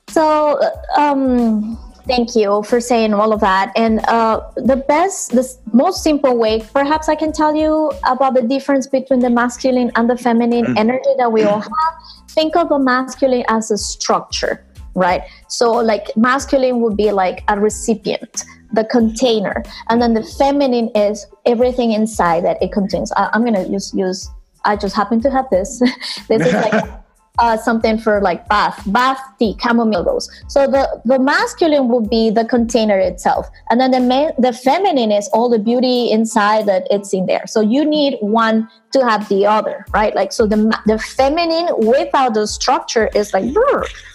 So, 0.08 0.58
um, 0.96 1.78
thank 2.06 2.34
you 2.34 2.62
for 2.64 2.80
saying 2.80 3.12
all 3.12 3.32
of 3.32 3.40
that. 3.40 3.70
And 3.76 4.00
uh, 4.08 4.40
the 4.56 4.76
best, 4.76 5.32
the 5.32 5.46
most 5.72 6.02
simple 6.02 6.36
way, 6.36 6.64
perhaps 6.72 7.08
I 7.08 7.14
can 7.14 7.32
tell 7.32 7.54
you 7.54 7.92
about 8.06 8.34
the 8.34 8.42
difference 8.42 8.86
between 8.86 9.20
the 9.20 9.30
masculine 9.30 9.92
and 9.94 10.08
the 10.08 10.16
feminine 10.16 10.64
mm-hmm. 10.64 10.78
energy 10.78 11.10
that 11.18 11.30
we 11.30 11.42
all 11.44 11.60
have 11.60 11.94
think 12.38 12.54
of 12.54 12.70
a 12.70 12.78
masculine 12.78 13.44
as 13.48 13.72
a 13.72 13.76
structure, 13.76 14.64
right? 14.94 15.22
So, 15.48 15.72
like, 15.72 16.16
masculine 16.16 16.80
would 16.82 16.96
be 16.96 17.10
like 17.10 17.42
a 17.48 17.58
recipient, 17.58 18.44
the 18.72 18.84
container, 18.84 19.64
and 19.88 20.00
then 20.00 20.14
the 20.14 20.22
feminine 20.22 20.88
is 20.94 21.26
everything 21.46 21.90
inside 21.92 22.44
that 22.44 22.62
it 22.62 22.70
contains. 22.70 23.10
I, 23.16 23.28
am 23.34 23.44
gonna 23.44 23.68
just 23.68 23.92
use. 23.92 24.30
I 24.64 24.76
just 24.76 24.94
happen 24.94 25.20
to 25.22 25.30
have 25.30 25.50
this. 25.50 25.80
this 26.28 26.46
is 26.46 26.52
like 26.52 26.84
uh, 27.38 27.56
something 27.56 27.98
for 27.98 28.20
like 28.20 28.48
bath, 28.48 28.82
bath 28.86 29.20
tea, 29.38 29.56
chamomile 29.60 30.04
rose. 30.04 30.28
So 30.48 30.66
the, 30.66 31.00
the 31.04 31.18
masculine 31.18 31.88
would 31.88 32.10
be 32.10 32.30
the 32.30 32.44
container 32.44 32.98
itself. 32.98 33.48
And 33.70 33.80
then 33.80 33.90
the, 33.90 34.00
ma- 34.00 34.32
the 34.38 34.52
feminine 34.52 35.12
is 35.12 35.28
all 35.32 35.48
the 35.48 35.58
beauty 35.58 36.10
inside 36.10 36.66
that 36.66 36.86
it's 36.90 37.12
in 37.12 37.26
there. 37.26 37.46
So 37.46 37.60
you 37.60 37.84
need 37.84 38.18
one 38.20 38.68
to 38.92 39.04
have 39.04 39.28
the 39.28 39.46
other, 39.46 39.84
right? 39.92 40.14
Like, 40.14 40.32
so 40.32 40.46
the, 40.46 40.76
the 40.86 40.98
feminine 40.98 41.68
without 41.78 42.34
the 42.34 42.46
structure 42.46 43.08
is 43.14 43.32
like, 43.32 43.54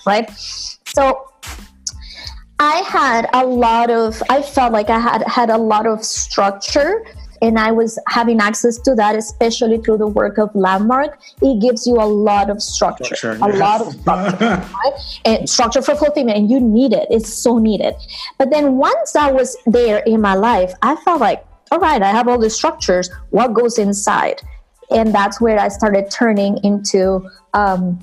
right? 0.05 0.29
So 0.87 1.29
I 2.59 2.77
had 2.87 3.29
a 3.33 3.45
lot 3.45 3.89
of, 3.89 4.21
I 4.29 4.41
felt 4.41 4.73
like 4.73 4.89
I 4.89 4.99
had 4.99 5.23
had 5.27 5.49
a 5.49 5.57
lot 5.57 5.85
of 5.85 6.03
structure 6.03 7.05
and 7.43 7.59
I 7.59 7.71
was 7.73 7.99
having 8.07 8.39
access 8.39 8.77
to 8.79 8.95
that, 8.95 9.17
especially 9.17 9.77
through 9.77 9.97
the 9.97 10.07
work 10.07 10.37
of 10.37 10.49
Landmark. 10.55 11.19
It 11.41 11.61
gives 11.61 11.85
you 11.85 11.95
a 11.95 12.07
lot 12.07 12.49
of 12.49 12.63
structure, 12.63 13.15
structure 13.15 13.45
a 13.45 13.49
yes. 13.49 13.59
lot 13.59 13.81
of 13.81 13.93
structure, 13.93 14.45
right? 14.83 14.93
and 15.25 15.49
structure 15.49 15.81
for 15.81 15.93
fulfillment, 15.95 16.37
and 16.37 16.49
you 16.49 16.61
need 16.61 16.93
it. 16.93 17.05
It's 17.11 17.31
so 17.31 17.57
needed. 17.57 17.95
But 18.37 18.49
then 18.49 18.77
once 18.77 19.11
that 19.11 19.33
was 19.33 19.57
there 19.65 19.99
in 19.99 20.21
my 20.21 20.35
life, 20.35 20.71
I 20.81 20.95
felt 21.03 21.19
like, 21.19 21.45
all 21.69 21.79
right, 21.79 22.01
I 22.01 22.11
have 22.11 22.29
all 22.29 22.39
the 22.39 22.49
structures. 22.49 23.09
What 23.31 23.53
goes 23.53 23.77
inside? 23.77 24.41
And 24.89 25.13
that's 25.13 25.41
where 25.41 25.59
I 25.59 25.67
started 25.67 26.09
turning 26.09 26.59
into. 26.63 27.29
Um, 27.53 27.99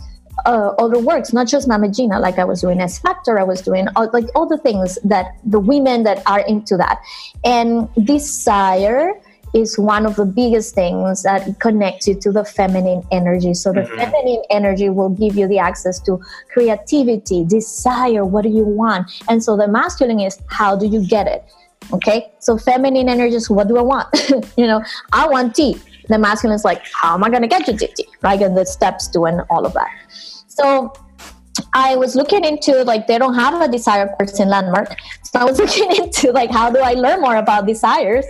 uh, 0.47 0.73
other 0.79 0.99
works, 0.99 1.35
not 1.35 1.47
just 1.47 1.69
Mama 1.69 1.91
Gena, 1.91 2.19
like 2.19 2.39
I 2.39 2.45
was 2.45 2.63
doing 2.63 2.81
S 2.81 2.99
Factor, 2.99 3.39
I 3.39 3.43
was 3.43 3.61
doing 3.61 3.89
all, 3.95 4.09
like 4.15 4.25
all 4.35 4.47
the 4.47 4.57
things 4.57 4.99
that 5.05 5.37
the 5.45 5.61
women 5.61 6.03
that 6.05 6.23
are 6.27 6.41
into 6.41 6.79
that. 6.79 6.99
And 7.45 7.93
desire 8.07 9.21
is 9.53 9.79
one 9.79 10.07
of 10.07 10.17
the 10.17 10.25
biggest 10.25 10.75
things 10.75 11.23
that 11.23 11.59
connects 11.61 12.07
you 12.07 12.15
to 12.21 12.33
the 12.33 12.45
feminine 12.45 13.03
energy. 13.11 13.55
So 13.55 13.73
the 13.73 13.81
mm-hmm. 13.81 13.97
feminine 13.97 14.43
energy 14.51 14.89
will 14.89 15.11
give 15.11 15.37
you 15.37 15.49
the 15.49 15.59
access 15.59 15.99
to 16.01 16.21
creativity, 16.53 17.45
desire, 17.45 18.25
what 18.25 18.43
do 18.43 18.49
you 18.49 18.65
want? 18.65 19.11
And 19.29 19.43
so 19.43 19.57
the 19.57 19.69
masculine 19.69 20.21
is 20.21 20.39
how 20.49 20.77
do 20.77 20.87
you 20.87 21.07
get 21.07 21.27
it? 21.27 21.45
Okay, 21.93 22.31
so 22.39 22.57
feminine 22.57 23.09
energy 23.09 23.37
is 23.37 23.51
what 23.51 23.67
do 23.67 23.77
I 23.79 23.83
want? 23.83 24.09
you 24.57 24.67
know, 24.67 24.85
I 25.13 25.27
want 25.27 25.57
tea. 25.57 25.77
The 26.09 26.19
masculine 26.19 26.55
is 26.55 26.65
like, 26.65 26.85
how 26.93 27.15
am 27.15 27.25
I 27.25 27.31
to 27.31 27.47
get 27.47 27.67
you 27.67 27.77
tea? 27.77 28.07
Right, 28.23 28.41
and 28.41 28.57
the 28.57 28.67
steps 28.67 29.09
doing 29.09 29.41
all 29.51 29.67
of 29.67 29.73
that. 29.73 29.91
So 30.49 30.93
I 31.73 31.97
was 31.97 32.17
looking 32.17 32.45
into 32.45 32.83
like 32.85 33.07
they 33.07 33.19
don't 33.19 33.35
have 33.35 33.61
a 33.61 33.69
desire 33.71 34.09
person 34.19 34.49
landmark, 34.49 34.97
so 35.23 35.41
I 35.41 35.45
was 35.45 35.59
looking 35.65 35.95
into 35.97 36.33
like 36.33 36.51
how 36.51 36.71
do 36.71 36.81
I 36.81 36.95
learn 36.95 37.21
more 37.21 37.37
about 37.37 37.67
desires, 37.67 38.25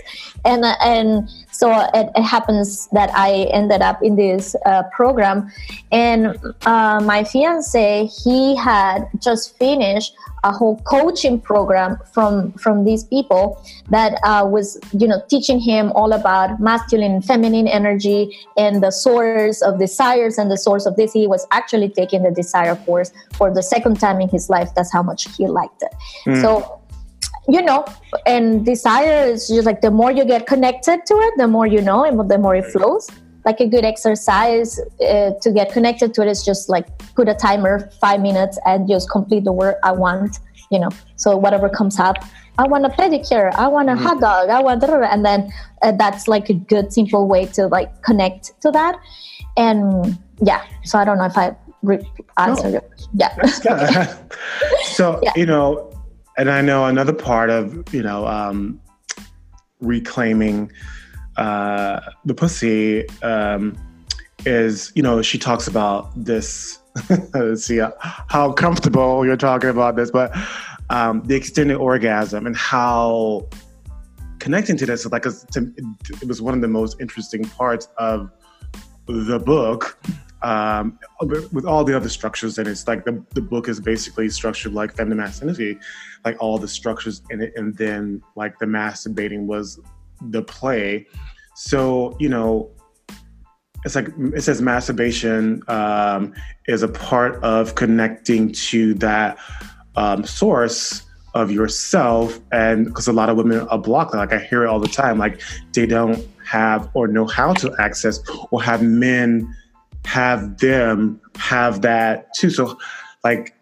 and 0.44 0.64
uh, 0.64 0.76
and 0.82 1.28
so 1.60 1.70
it, 1.92 2.08
it 2.16 2.22
happens 2.22 2.88
that 2.92 3.10
I 3.14 3.44
ended 3.52 3.82
up 3.82 4.02
in 4.02 4.16
this 4.16 4.56
uh, 4.64 4.84
program, 4.84 5.52
and 5.92 6.34
uh, 6.64 7.00
my 7.04 7.22
fiance 7.22 8.06
he 8.06 8.56
had 8.56 9.06
just 9.18 9.58
finished 9.58 10.14
a 10.42 10.52
whole 10.52 10.78
coaching 10.84 11.38
program 11.38 11.98
from 12.14 12.52
from 12.52 12.84
these 12.86 13.04
people 13.04 13.62
that 13.90 14.18
uh, 14.24 14.42
was 14.46 14.80
you 14.98 15.06
know 15.06 15.22
teaching 15.28 15.60
him 15.60 15.92
all 15.92 16.14
about 16.14 16.58
masculine 16.60 17.12
and 17.12 17.26
feminine 17.26 17.68
energy 17.68 18.34
and 18.56 18.82
the 18.82 18.90
source 18.90 19.60
of 19.60 19.78
desires 19.78 20.38
and 20.38 20.50
the 20.50 20.56
source 20.56 20.86
of 20.86 20.96
this. 20.96 21.12
He 21.12 21.26
was 21.26 21.46
actually 21.50 21.90
taking 21.90 22.22
the 22.22 22.30
desire 22.30 22.74
course 22.86 23.12
for 23.34 23.52
the 23.52 23.62
second 23.62 24.00
time 24.00 24.18
in 24.22 24.30
his 24.30 24.48
life. 24.48 24.70
That's 24.74 24.90
how 24.90 25.02
much 25.02 25.28
he 25.36 25.46
liked 25.46 25.82
it. 25.82 25.92
Mm. 26.26 26.40
so 26.40 26.79
you 27.52 27.62
know 27.62 27.84
and 28.26 28.64
desire 28.64 29.26
is 29.26 29.48
just 29.48 29.66
like 29.66 29.80
the 29.80 29.90
more 29.90 30.10
you 30.10 30.24
get 30.24 30.46
connected 30.46 31.04
to 31.06 31.14
it 31.14 31.34
the 31.36 31.48
more 31.48 31.66
you 31.66 31.80
know 31.80 32.04
and 32.04 32.30
the 32.30 32.38
more 32.38 32.54
it 32.54 32.66
flows. 32.66 33.08
Like 33.46 33.60
a 33.60 33.66
good 33.66 33.86
exercise 33.86 34.78
uh, 35.00 35.30
to 35.40 35.50
get 35.50 35.72
connected 35.72 36.12
to 36.12 36.22
it 36.22 36.28
is 36.28 36.44
just 36.44 36.68
like 36.68 36.86
put 37.14 37.26
a 37.26 37.34
timer 37.34 37.90
five 37.98 38.20
minutes 38.20 38.58
and 38.66 38.86
just 38.86 39.10
complete 39.10 39.44
the 39.44 39.52
work 39.52 39.76
i 39.82 39.92
want 39.92 40.38
you 40.70 40.78
know. 40.78 40.90
So 41.16 41.36
whatever 41.36 41.68
comes 41.68 41.98
up 41.98 42.16
i 42.58 42.66
want 42.66 42.84
a 42.84 42.90
pedicure 42.90 43.52
i 43.54 43.66
want 43.66 43.88
a 43.88 43.92
mm-hmm. 43.92 44.04
hot 44.04 44.20
dog 44.20 44.50
i 44.50 44.60
want 44.60 44.84
and 44.84 45.24
then 45.24 45.50
uh, 45.82 45.92
that's 45.92 46.28
like 46.28 46.50
a 46.50 46.54
good 46.54 46.92
simple 46.92 47.26
way 47.26 47.46
to 47.46 47.66
like 47.66 48.02
connect 48.02 48.60
to 48.62 48.70
that. 48.72 48.98
And 49.56 50.18
yeah 50.42 50.64
so 50.84 50.98
i 50.98 51.04
don't 51.04 51.18
know 51.18 51.24
if 51.24 51.36
i 51.36 51.54
re- 51.82 52.10
answered 52.38 52.72
no. 52.72 52.80
yeah. 53.14 54.16
So 54.84 55.20
yeah. 55.22 55.32
you 55.36 55.46
know 55.46 55.90
and 56.36 56.50
i 56.50 56.60
know 56.60 56.86
another 56.86 57.12
part 57.12 57.50
of 57.50 57.94
you 57.94 58.02
know 58.02 58.26
um 58.26 58.80
reclaiming 59.80 60.70
uh, 61.36 62.00
the 62.24 62.34
pussy 62.34 63.08
um, 63.22 63.76
is, 64.44 64.92
you 64.94 65.02
know, 65.02 65.22
she 65.22 65.38
talks 65.38 65.66
about 65.66 66.12
this. 66.14 66.78
let's 67.34 67.64
see 67.64 67.80
how 68.28 68.52
comfortable 68.52 69.24
you're 69.24 69.36
talking 69.36 69.70
about 69.70 69.96
this, 69.96 70.10
but 70.10 70.36
um, 70.90 71.22
the 71.24 71.36
extended 71.36 71.76
orgasm 71.76 72.46
and 72.46 72.56
how 72.56 73.48
connecting 74.40 74.76
to 74.76 74.86
this, 74.86 75.06
like, 75.06 75.24
it 75.24 76.26
was 76.26 76.42
one 76.42 76.52
of 76.52 76.60
the 76.60 76.68
most 76.68 77.00
interesting 77.00 77.44
parts 77.44 77.88
of 77.96 78.30
the 79.06 79.38
book. 79.38 79.98
Um, 80.42 80.98
with 81.20 81.66
all 81.66 81.84
the 81.84 81.94
other 81.94 82.08
structures 82.08 82.56
and 82.56 82.66
it's 82.66 82.88
like 82.88 83.04
the, 83.04 83.22
the 83.34 83.42
book 83.42 83.68
is 83.68 83.78
basically 83.78 84.30
structured 84.30 84.72
like 84.72 84.96
feminine 84.96 85.18
masculinity, 85.18 85.78
like 86.24 86.36
all 86.40 86.56
the 86.56 86.68
structures 86.68 87.20
in 87.30 87.42
it, 87.42 87.52
and 87.56 87.76
then 87.76 88.22
like 88.36 88.58
the 88.58 88.66
masturbating 88.66 89.44
was 89.46 89.78
the 90.30 90.42
play. 90.42 91.06
So, 91.54 92.16
you 92.18 92.30
know, 92.30 92.70
it's 93.84 93.94
like 93.94 94.08
it 94.34 94.42
says 94.42 94.60
masturbation 94.60 95.62
um, 95.68 96.34
is 96.66 96.82
a 96.82 96.88
part 96.88 97.42
of 97.42 97.74
connecting 97.74 98.52
to 98.52 98.94
that 98.94 99.38
um, 99.96 100.24
source 100.24 101.02
of 101.34 101.50
yourself. 101.50 102.40
And 102.52 102.86
because 102.86 103.08
a 103.08 103.12
lot 103.12 103.28
of 103.28 103.36
women 103.36 103.60
are 103.68 103.78
blocked, 103.78 104.14
like 104.14 104.32
I 104.32 104.38
hear 104.38 104.64
it 104.64 104.68
all 104.68 104.80
the 104.80 104.88
time, 104.88 105.18
like 105.18 105.40
they 105.72 105.86
don't 105.86 106.26
have 106.46 106.90
or 106.94 107.06
know 107.06 107.26
how 107.26 107.52
to 107.54 107.74
access 107.78 108.20
or 108.50 108.62
have 108.62 108.82
men 108.82 109.54
have 110.04 110.58
them 110.58 111.20
have 111.36 111.82
that 111.82 112.32
too. 112.34 112.50
So, 112.50 112.78
like, 113.24 113.54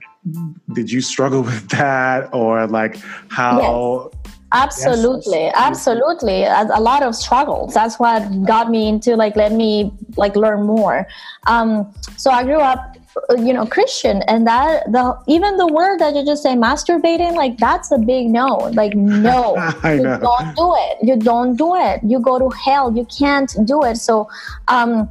did 0.72 0.90
you 0.90 1.00
struggle 1.00 1.42
with 1.50 1.68
that 1.70 2.32
or 2.32 2.66
like 2.66 2.96
how? 3.28 4.10
Yes. 4.12 4.34
Absolutely 4.50 5.40
yes, 5.40 5.54
absolutely. 5.56 6.44
A, 6.44 6.80
lot 6.80 7.02
of 7.02 7.14
struggles. 7.14 7.74
That's 7.74 7.98
what 7.98 8.20
got 8.46 8.70
me 8.70 8.88
into 8.88 9.14
like 9.14 9.36
let 9.36 9.52
me 9.52 9.92
like 10.16 10.36
learn 10.36 10.64
more. 10.64 11.06
Um 11.46 11.92
so 12.16 12.30
i 12.30 12.42
grew 12.42 12.58
up 12.58 12.96
you 13.38 13.52
know 13.52 13.66
christian 13.66 14.22
and 14.28 14.46
that 14.46 14.84
the 14.92 15.18
even 15.26 15.56
the 15.56 15.66
word 15.66 15.98
that 15.98 16.14
you 16.14 16.24
just 16.24 16.42
say 16.42 16.54
masturbating 16.54 17.34
like 17.34 17.56
that's 17.58 17.90
a 17.90 17.98
big 17.98 18.28
no. 18.28 18.56
Like 18.72 18.94
no. 18.94 19.56
You 19.84 20.02
know. 20.02 20.18
don't 20.18 20.56
do 20.56 20.74
it. 20.76 20.98
You 21.02 21.16
don't 21.16 21.56
do 21.56 21.74
it. 21.76 22.00
You 22.02 22.20
go 22.20 22.38
to 22.38 22.48
hell. 22.50 22.94
You 22.94 23.06
can't 23.06 23.54
do 23.64 23.84
it. 23.84 23.96
So 23.96 24.28
um 24.68 25.10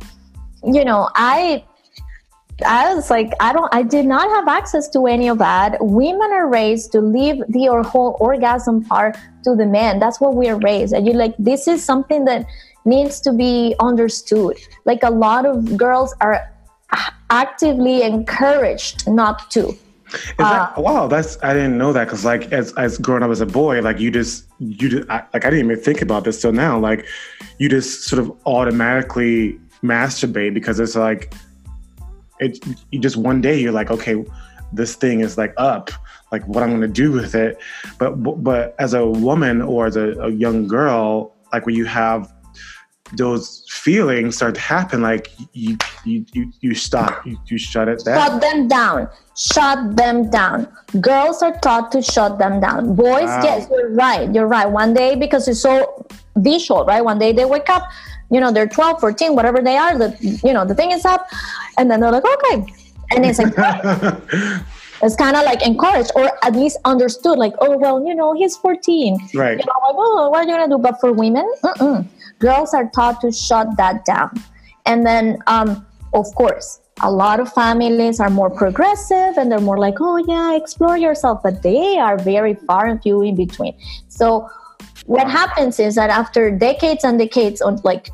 you 0.68 0.86
know 0.86 1.10
i 1.16 1.64
I 2.66 2.96
was 2.96 3.12
like, 3.12 3.34
I 3.40 3.54
don't, 3.54 3.72
I 3.72 3.84
did 3.84 4.06
not 4.06 4.28
have 4.30 4.48
access 4.48 4.90
to 4.90 5.06
any 5.06 5.28
of 5.28 5.38
that. 5.38 5.78
Women 5.80 6.32
are 6.32 6.48
raised 6.48 6.92
to 6.94 7.02
leave 7.02 7.44
the 7.50 7.70
or 7.70 7.84
whole 7.84 8.18
orgasm 8.20 8.84
part 8.84 9.16
to 9.44 9.56
the 9.56 9.66
men. 9.66 10.00
That's 10.00 10.20
what 10.20 10.36
we 10.36 10.50
are 10.50 10.58
raised. 10.60 10.94
And 10.94 11.06
you're 11.06 11.16
like, 11.16 11.36
this 11.38 11.68
is 11.68 11.84
something 11.84 12.26
that 12.26 12.48
needs 12.84 13.20
to 13.22 13.32
be 13.32 13.76
understood. 13.80 14.58
Like 14.86 15.04
a 15.04 15.12
lot 15.12 15.46
of 15.46 15.78
girls 15.78 16.16
are 16.20 16.52
actively 17.30 18.02
encouraged 18.02 19.08
not 19.08 19.52
to. 19.52 19.78
That, 20.38 20.78
uh, 20.78 20.82
wow, 20.82 21.08
that's 21.08 21.38
I 21.44 21.54
didn't 21.54 21.78
know 21.78 21.92
that 21.92 22.06
because 22.06 22.24
like 22.24 22.54
as 22.54 22.72
as 22.76 22.98
growing 22.98 23.24
up 23.24 23.30
as 23.30 23.42
a 23.42 23.46
boy, 23.46 23.82
like 23.82 24.00
you 24.00 24.10
just 24.10 24.46
you 24.58 24.88
just 24.88 25.10
I, 25.10 25.18
like 25.34 25.44
I 25.44 25.50
didn't 25.50 25.66
even 25.66 25.84
think 25.84 26.02
about 26.02 26.24
this 26.24 26.42
till 26.42 26.54
now. 26.54 26.80
Like 26.80 27.06
you 27.58 27.68
just 27.68 28.04
sort 28.04 28.22
of 28.22 28.32
automatically 28.46 29.60
masturbate 29.84 30.54
because 30.54 30.80
it's 30.80 30.96
like 30.96 31.34
it 32.40 32.60
you 32.92 33.00
just 33.00 33.18
one 33.18 33.42
day 33.42 33.60
you're 33.60 33.72
like 33.72 33.92
okay 33.92 34.24
this 34.74 34.96
thing 34.96 35.22
is 35.22 35.38
like 35.38 35.54
up 35.58 35.92
like 36.32 36.46
what 36.48 36.64
i'm 36.64 36.70
going 36.70 36.82
to 36.82 36.88
do 36.88 37.12
with 37.12 37.36
it. 37.36 37.58
But 37.98 38.16
but 38.44 38.76
as 38.80 38.94
a 38.94 39.06
woman 39.06 39.62
or 39.62 39.86
as 39.86 39.96
a, 39.96 40.12
a 40.20 40.30
young 40.30 40.68
girl 40.68 41.36
like 41.54 41.66
when 41.66 41.76
you 41.76 41.86
have 41.86 42.32
those 43.14 43.66
feelings 43.70 44.36
start 44.36 44.56
to 44.56 44.60
happen 44.60 45.02
like 45.02 45.32
you 45.54 45.78
you 46.04 46.26
you, 46.34 46.52
you 46.60 46.76
stop 46.76 47.26
you, 47.26 47.38
you 47.48 47.58
shut 47.58 47.88
it 47.88 48.04
down. 48.04 48.18
Shut 48.20 48.42
them 48.42 48.68
down. 48.68 49.10
Shut 49.38 49.96
them 49.96 50.30
down. 50.30 50.68
Girls 51.00 51.42
are 51.42 51.58
taught 51.60 51.92
to 51.94 52.02
shut 52.02 52.38
them 52.38 52.60
down. 52.60 52.96
Boys 52.96 53.24
wow. 53.24 53.44
yes 53.44 53.68
you're 53.72 53.94
right. 53.94 54.34
You're 54.34 54.48
right. 54.48 54.70
One 54.70 54.94
day 54.94 55.16
because 55.16 55.48
it's 55.48 55.62
so 55.62 56.06
visual 56.36 56.86
right? 56.86 57.04
One 57.04 57.20
day 57.20 57.32
they 57.32 57.46
wake 57.46 57.70
up 57.70 57.84
you 58.30 58.40
know 58.40 58.52
they're 58.52 58.68
12 58.68 59.00
14 59.00 59.36
whatever 59.36 59.62
they 59.62 59.78
are 59.78 59.98
the 59.98 60.16
you 60.44 60.54
know 60.54 60.66
the 60.66 60.76
thing 60.76 60.92
is 60.92 61.06
up. 61.06 61.28
And 61.78 61.90
then 61.90 62.00
they're 62.00 62.12
like 62.12 62.26
okay. 62.26 62.66
And 63.12 63.26
it's 63.26 63.40
like 63.40 63.54
it's 65.02 65.16
kind 65.16 65.36
of 65.36 65.44
like 65.46 65.66
encouraged 65.66 66.12
or 66.16 66.32
at 66.44 66.54
least 66.54 66.78
understood 66.86 67.38
like 67.38 67.54
oh 67.60 67.78
well 67.78 68.06
you 68.06 68.16
know 68.16 68.34
he's 68.34 68.58
14 68.58 69.18
right. 69.36 69.52
You 69.52 69.58
know 69.58 69.74
like 69.88 69.96
oh 69.98 70.30
what 70.30 70.40
are 70.40 70.44
you 70.44 70.50
gonna 70.50 70.68
do? 70.68 70.78
But 70.78 71.00
for 71.00 71.14
women 71.14 71.50
girls 72.40 72.74
are 72.74 72.90
taught 72.94 73.22
to 73.22 73.32
shut 73.32 73.78
that 73.78 74.06
down. 74.06 74.32
And 74.86 75.06
then 75.06 75.38
um, 75.48 75.86
of 76.14 76.34
course 76.36 76.82
a 77.02 77.12
lot 77.12 77.40
of 77.40 77.54
families 77.54 78.20
are 78.20 78.30
more 78.32 78.50
progressive 78.50 79.38
and 79.38 79.52
they're 79.52 79.60
more 79.60 79.78
like 79.78 79.96
oh 80.02 80.18
yeah 80.18 80.56
explore 80.56 80.98
yourself. 80.98 81.42
But 81.44 81.64
they 81.64 81.98
are 81.98 82.18
very 82.18 82.56
far 82.56 82.88
and 82.88 83.02
few 83.02 83.22
in 83.22 83.36
between. 83.36 83.74
So 84.10 84.50
what 85.08 85.30
happens 85.30 85.80
is 85.80 85.96
that 85.96 86.10
after 86.10 86.52
decades 86.52 87.04
and 87.04 87.18
decades 87.18 87.62
of 87.62 87.84
like 87.84 88.10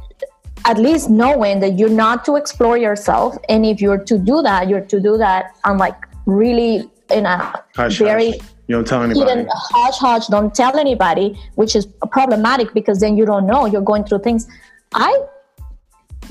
at 0.66 0.78
least 0.78 1.10
knowing 1.10 1.60
that 1.60 1.78
you're 1.78 1.90
not 1.90 2.24
to 2.24 2.36
explore 2.36 2.78
yourself 2.78 3.36
and 3.50 3.66
if 3.66 3.82
you're 3.82 3.98
to 3.98 4.18
do 4.18 4.42
that 4.44 4.70
you're 4.70 4.86
to 4.94 5.00
do 5.00 5.18
that 5.18 5.56
on 5.66 5.78
like 5.78 5.96
really 6.26 6.90
in 7.10 7.26
a 7.26 7.64
hush, 7.76 7.98
very 7.98 8.32
hush. 8.32 8.50
you 8.68 8.76
don't 8.76 8.88
tell 8.88 9.02
anybody 9.02 9.46
hush 9.50 9.98
hush 9.98 10.28
don't 10.28 10.54
tell 10.54 10.78
anybody 10.78 11.38
which 11.56 11.76
is 11.76 11.88
problematic 12.12 12.74
because 12.74 13.00
then 13.00 13.18
you 13.18 13.26
don't 13.26 13.48
know 13.48 13.66
you're 13.66 13.82
going 13.82 14.04
through 14.04 14.20
things 14.20 14.48
i 14.94 15.12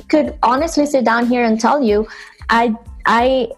could 0.08 0.38
honestly 0.44 0.86
sit 0.86 1.04
down 1.04 1.26
here 1.26 1.44
and 1.44 1.60
tell 1.60 1.82
you 1.82 2.06
i 2.50 2.72
i 3.04 3.50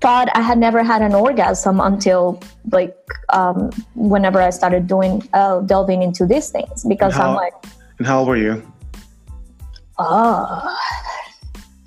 thought 0.00 0.28
i 0.34 0.42
had 0.42 0.58
never 0.58 0.82
had 0.82 1.02
an 1.02 1.14
orgasm 1.14 1.80
until 1.80 2.40
like 2.70 2.96
um, 3.32 3.70
whenever 3.94 4.40
i 4.40 4.50
started 4.50 4.86
doing 4.86 5.26
uh, 5.32 5.60
delving 5.60 6.02
into 6.02 6.26
these 6.26 6.50
things 6.50 6.84
because 6.84 7.14
how, 7.14 7.30
i'm 7.30 7.34
like 7.34 7.54
and 8.00 8.06
how 8.06 8.20
old 8.20 8.28
were 8.28 8.36
you? 8.36 8.62
Oh 9.98 10.74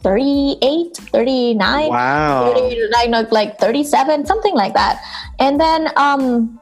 38 0.04 0.96
39 0.96 1.89
wow. 1.89 2.54
39 2.54 3.28
like 3.32 3.58
37 3.58 4.26
something 4.26 4.54
like 4.54 4.76
that. 4.76 5.02
And 5.39 5.60
then 5.60 5.89
um 5.98 6.60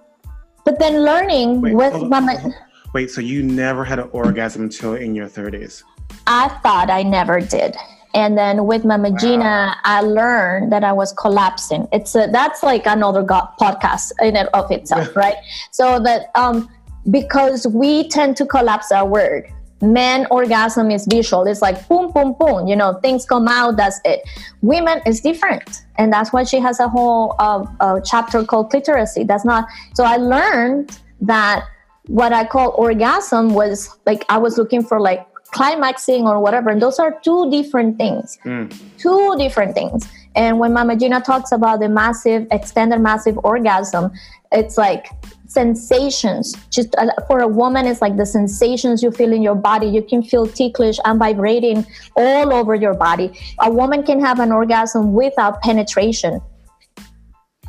but 0.64 0.80
then 0.80 1.04
learning 1.04 1.60
wait, 1.60 1.76
with 1.76 2.02
my 2.04 2.54
wait 2.94 3.12
so 3.12 3.20
you 3.20 3.44
never 3.44 3.84
had 3.84 4.00
an 4.00 4.08
orgasm 4.14 4.62
until 4.64 4.94
in 4.94 5.16
your 5.16 5.28
30s 5.28 5.84
i 6.28 6.48
thought 6.62 6.92
i 6.92 7.02
never 7.02 7.40
did 7.40 7.76
and 8.14 8.38
then 8.38 8.66
with 8.66 8.86
Mama 8.86 9.10
wow. 9.10 9.18
Gena, 9.18 9.76
I 9.84 10.02
learned 10.02 10.72
that 10.72 10.84
I 10.84 10.94
was 10.94 11.14
collapsing. 11.14 11.88
It's 11.92 12.16
a, 12.16 12.28
that's 12.32 12.64
like 12.64 12.86
another 12.86 13.24
podcast 13.24 14.12
in 14.22 14.36
and 14.36 14.50
of 14.54 14.70
itself, 14.72 15.16
right? 15.16 15.36
So 15.72 16.00
that 16.00 16.32
um, 16.36 16.70
because 17.10 17.66
we 17.68 18.08
tend 18.10 18.38
to 18.38 18.46
collapse 18.46 18.92
our 18.92 19.08
word 19.08 19.52
men 19.82 20.28
orgasm 20.30 20.92
is 20.92 21.08
visual 21.08 21.48
it's 21.48 21.62
like 21.62 21.88
boom 21.88 22.12
boom 22.12 22.36
boom 22.40 22.68
you 22.68 22.76
know 22.76 22.94
things 23.02 23.26
come 23.26 23.48
out 23.48 23.76
that's 23.78 24.00
it 24.06 24.22
women 24.62 25.02
is 25.08 25.22
different 25.22 25.82
and 25.98 26.14
that's 26.14 26.32
why 26.32 26.44
she 26.44 26.60
has 26.60 26.80
a 26.80 26.88
whole 26.88 27.36
uh, 27.40 27.66
uh, 27.80 28.00
chapter 28.02 28.44
called 28.44 28.72
cliteracy 28.72 29.26
that's 29.26 29.44
not 29.44 29.66
so 29.96 30.04
i 30.04 30.18
learned 30.18 31.00
that 31.20 31.66
what 32.06 32.32
i 32.32 32.46
call 32.46 32.76
orgasm 32.78 33.54
was 33.54 33.98
like 34.06 34.24
i 34.30 34.38
was 34.38 34.58
looking 34.58 34.84
for 34.84 35.00
like 35.00 35.26
climaxing 35.52 36.26
or 36.26 36.40
whatever 36.40 36.70
and 36.70 36.82
those 36.82 37.00
are 37.00 37.20
two 37.24 37.50
different 37.52 37.98
things. 37.98 38.38
Mm. 38.46 38.74
two 38.98 39.36
different 39.38 39.76
things. 39.76 40.08
And 40.36 40.60
when 40.60 40.74
mama 40.74 40.96
gena 40.96 41.22
talks 41.22 41.52
about 41.52 41.82
the 41.82 41.90
massive 41.90 42.48
extended 42.52 43.00
massive 43.00 43.38
orgasm 43.44 44.12
it's 44.52 44.78
like 44.78 45.08
sensations. 45.48 46.56
Just 46.70 46.96
uh, 46.98 47.08
for 47.28 47.40
a 47.40 47.48
woman 47.48 47.86
it's 47.86 48.02
like 48.02 48.18
the 48.18 48.26
sensations 48.26 49.04
you 49.04 49.12
feel 49.12 49.34
in 49.34 49.42
your 49.42 49.56
body. 49.56 49.88
You 49.88 50.02
can 50.02 50.24
feel 50.24 50.48
ticklish 50.48 50.98
and 51.06 51.20
vibrating 51.20 51.86
all 52.16 52.54
over 52.54 52.74
your 52.76 52.94
body. 52.94 53.38
A 53.60 53.72
woman 53.72 54.04
can 54.04 54.20
have 54.22 54.40
an 54.40 54.52
orgasm 54.52 55.14
without 55.14 55.62
penetration. 55.62 56.42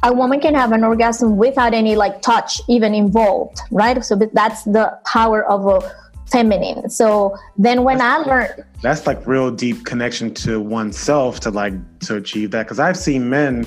A 0.05 0.13
woman 0.13 0.41
can 0.41 0.55
have 0.55 0.73
an 0.73 0.83
orgasm 0.83 1.37
without 1.37 1.75
any 1.75 1.95
like 1.95 2.23
touch 2.23 2.61
even 2.69 2.95
involved 2.95 3.61
right? 3.71 4.05
So 4.05 4.17
that's 4.17 4.65
the 4.65 4.99
power 5.07 5.45
of 5.45 5.67
a 5.67 6.02
feminine 6.33 6.89
so 6.89 7.37
then 7.59 7.85
when 7.85 7.99
that's, 7.99 8.27
i 8.27 8.31
learned 8.31 8.65
that's 8.83 9.07
like 9.07 9.25
real 9.27 9.51
deep 9.51 9.85
connection 9.85 10.33
to 10.33 10.61
oneself 10.61 11.39
to 11.41 11.51
like 11.51 11.75
to 12.01 12.17
achieve 12.17 12.51
that 12.51 12.65
because 12.65 12.81
i've 12.81 12.97
seen 12.97 13.29
men 13.31 13.65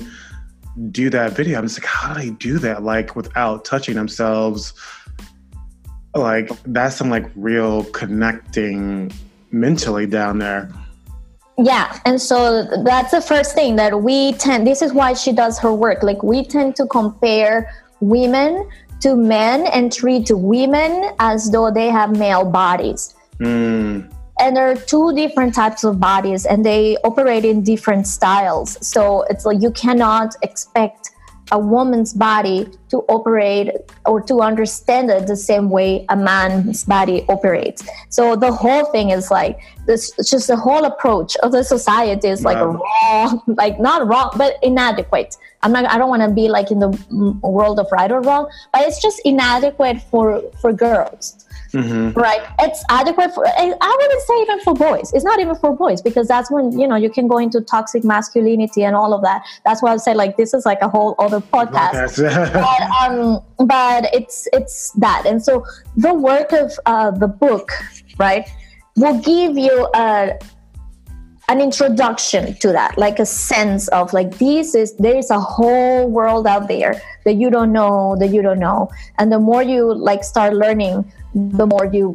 do 0.90 1.10
that 1.10 1.32
video. 1.32 1.58
I'm 1.58 1.64
just 1.66 1.80
like, 1.80 1.86
how 1.86 2.14
do 2.14 2.20
they 2.20 2.30
do 2.30 2.58
that? 2.58 2.82
Like 2.82 3.16
without 3.16 3.64
touching 3.64 3.94
themselves. 3.94 4.74
Like 6.14 6.50
that's 6.64 6.96
some 6.96 7.10
like 7.10 7.30
real 7.34 7.84
connecting 7.84 9.12
mentally 9.50 10.06
down 10.06 10.38
there. 10.38 10.70
Yeah, 11.58 11.98
and 12.04 12.20
so 12.20 12.64
that's 12.84 13.10
the 13.10 13.20
first 13.20 13.54
thing 13.54 13.76
that 13.76 14.02
we 14.02 14.32
tend. 14.34 14.66
This 14.66 14.82
is 14.82 14.92
why 14.92 15.14
she 15.14 15.32
does 15.32 15.58
her 15.58 15.72
work. 15.72 16.02
Like 16.02 16.22
we 16.22 16.44
tend 16.44 16.76
to 16.76 16.86
compare 16.86 17.70
women 18.00 18.68
to 19.00 19.16
men 19.16 19.66
and 19.66 19.92
treat 19.92 20.30
women 20.30 21.10
as 21.18 21.50
though 21.50 21.70
they 21.70 21.88
have 21.88 22.16
male 22.16 22.44
bodies. 22.44 23.14
Mm 23.38 24.12
and 24.38 24.56
there 24.56 24.70
are 24.70 24.76
two 24.76 25.14
different 25.14 25.54
types 25.54 25.84
of 25.84 25.98
bodies 25.98 26.44
and 26.46 26.64
they 26.64 26.96
operate 27.04 27.44
in 27.44 27.62
different 27.62 28.06
styles 28.06 28.76
so 28.86 29.22
it's 29.30 29.46
like 29.46 29.60
you 29.60 29.70
cannot 29.70 30.34
expect 30.42 31.10
a 31.52 31.58
woman's 31.58 32.12
body 32.12 32.66
to 32.90 32.98
operate 33.08 33.70
or 34.04 34.20
to 34.22 34.40
understand 34.40 35.10
it 35.10 35.26
the 35.26 35.36
same 35.36 35.70
way 35.70 36.04
a 36.08 36.16
man's 36.16 36.84
body 36.84 37.24
operates. 37.28 37.88
So 38.08 38.36
the 38.36 38.52
whole 38.52 38.86
thing 38.86 39.10
is 39.10 39.30
like 39.30 39.60
this 39.86 40.10
just 40.28 40.48
the 40.48 40.56
whole 40.56 40.84
approach 40.84 41.36
of 41.36 41.52
the 41.52 41.62
society 41.62 42.28
is 42.28 42.44
like 42.44 42.56
wow. 42.56 42.82
wrong 42.82 43.42
like 43.46 43.78
not 43.78 44.06
wrong 44.06 44.32
but 44.36 44.54
inadequate. 44.62 45.36
I'm 45.62 45.72
not 45.72 45.86
i 45.86 45.98
don't 45.98 46.10
want 46.10 46.22
to 46.22 46.30
be 46.30 46.48
like 46.48 46.70
in 46.70 46.78
the 46.78 46.90
world 47.42 47.80
of 47.80 47.88
right 47.90 48.12
or 48.12 48.20
wrong 48.20 48.48
but 48.72 48.82
it's 48.82 49.00
just 49.02 49.20
inadequate 49.24 50.00
for 50.10 50.42
for 50.60 50.72
girls 50.72 51.45
Mm-hmm. 51.76 52.18
Right. 52.18 52.40
It's 52.60 52.82
adequate 52.88 53.34
for, 53.34 53.46
I 53.46 53.96
wouldn't 54.00 54.22
say 54.22 54.34
even 54.42 54.60
for 54.60 54.74
boys. 54.74 55.12
It's 55.12 55.24
not 55.24 55.40
even 55.40 55.54
for 55.56 55.76
boys 55.76 56.00
because 56.00 56.26
that's 56.26 56.50
when, 56.50 56.78
you 56.78 56.88
know, 56.88 56.96
you 56.96 57.10
can 57.10 57.28
go 57.28 57.38
into 57.38 57.60
toxic 57.60 58.04
masculinity 58.04 58.82
and 58.82 58.96
all 58.96 59.12
of 59.12 59.22
that. 59.22 59.42
That's 59.64 59.82
why 59.82 59.92
I 59.92 59.96
say 59.98 60.14
like 60.14 60.36
this 60.36 60.54
is 60.54 60.64
like 60.64 60.80
a 60.80 60.88
whole 60.88 61.14
other 61.18 61.40
podcast. 61.40 62.22
but, 62.52 63.10
um, 63.10 63.40
but 63.66 64.12
it's, 64.14 64.48
it's 64.52 64.90
that. 64.92 65.24
And 65.26 65.42
so 65.42 65.64
the 65.96 66.14
work 66.14 66.52
of 66.52 66.72
uh, 66.86 67.10
the 67.10 67.28
book, 67.28 67.72
right, 68.18 68.48
will 68.96 69.18
give 69.20 69.58
you 69.58 69.88
a, 69.94 70.38
an 71.48 71.60
introduction 71.60 72.54
to 72.54 72.72
that 72.72 72.98
like 72.98 73.20
a 73.20 73.26
sense 73.26 73.86
of 73.88 74.12
like 74.12 74.38
this 74.38 74.74
is 74.74 74.96
there 74.96 75.16
is 75.16 75.30
a 75.30 75.38
whole 75.38 76.10
world 76.10 76.44
out 76.46 76.66
there 76.66 77.00
that 77.24 77.34
you 77.34 77.50
don't 77.50 77.72
know 77.72 78.16
that 78.18 78.28
you 78.28 78.42
don't 78.42 78.58
know 78.58 78.90
and 79.18 79.30
the 79.30 79.38
more 79.38 79.62
you 79.62 79.94
like 79.94 80.24
start 80.24 80.54
learning 80.54 81.04
the 81.36 81.66
more 81.66 81.84
you 81.84 82.14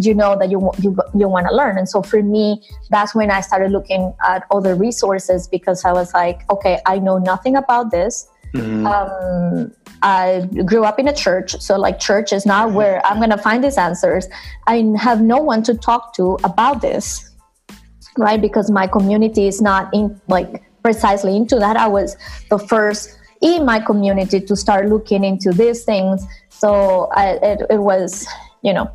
you 0.00 0.14
know 0.14 0.36
that 0.38 0.50
you 0.50 0.70
you, 0.80 0.96
you 1.14 1.28
want 1.28 1.46
to 1.46 1.54
learn. 1.54 1.76
And 1.78 1.88
so 1.88 2.02
for 2.02 2.22
me 2.22 2.62
that's 2.90 3.14
when 3.14 3.30
i 3.30 3.40
started 3.40 3.70
looking 3.70 4.14
at 4.26 4.44
other 4.50 4.74
resources 4.74 5.46
because 5.48 5.84
i 5.84 5.92
was 5.92 6.14
like 6.14 6.48
okay 6.50 6.80
i 6.86 6.98
know 6.98 7.18
nothing 7.18 7.56
about 7.56 7.90
this. 7.90 8.28
Mm-hmm. 8.54 8.86
um, 8.86 9.72
i 10.02 10.48
grew 10.64 10.84
up 10.84 11.00
in 11.00 11.08
a 11.08 11.12
church 11.12 11.60
so 11.60 11.76
like 11.76 11.98
church 11.98 12.32
is 12.32 12.46
not 12.46 12.70
where 12.70 13.04
i'm 13.04 13.16
going 13.16 13.30
to 13.30 13.42
find 13.48 13.64
these 13.64 13.76
answers. 13.76 14.28
I 14.68 14.76
have 14.96 15.20
no 15.20 15.38
one 15.38 15.64
to 15.64 15.74
talk 15.74 16.14
to 16.14 16.38
about 16.44 16.80
this 16.80 17.34
right? 18.16 18.40
Because 18.40 18.70
my 18.70 18.86
community 18.86 19.46
is 19.46 19.60
not 19.60 19.92
in 19.92 20.20
like 20.28 20.62
precisely 20.82 21.36
into 21.36 21.56
that. 21.56 21.76
I 21.76 21.88
was 21.88 22.16
the 22.50 22.58
first 22.58 23.18
in 23.42 23.64
my 23.64 23.80
community 23.80 24.40
to 24.40 24.56
start 24.56 24.88
looking 24.88 25.24
into 25.24 25.50
these 25.52 25.84
things. 25.84 26.24
So 26.48 27.08
I, 27.12 27.38
it, 27.42 27.62
it 27.70 27.78
was 27.78 28.26
you 28.64 28.72
know, 28.72 28.90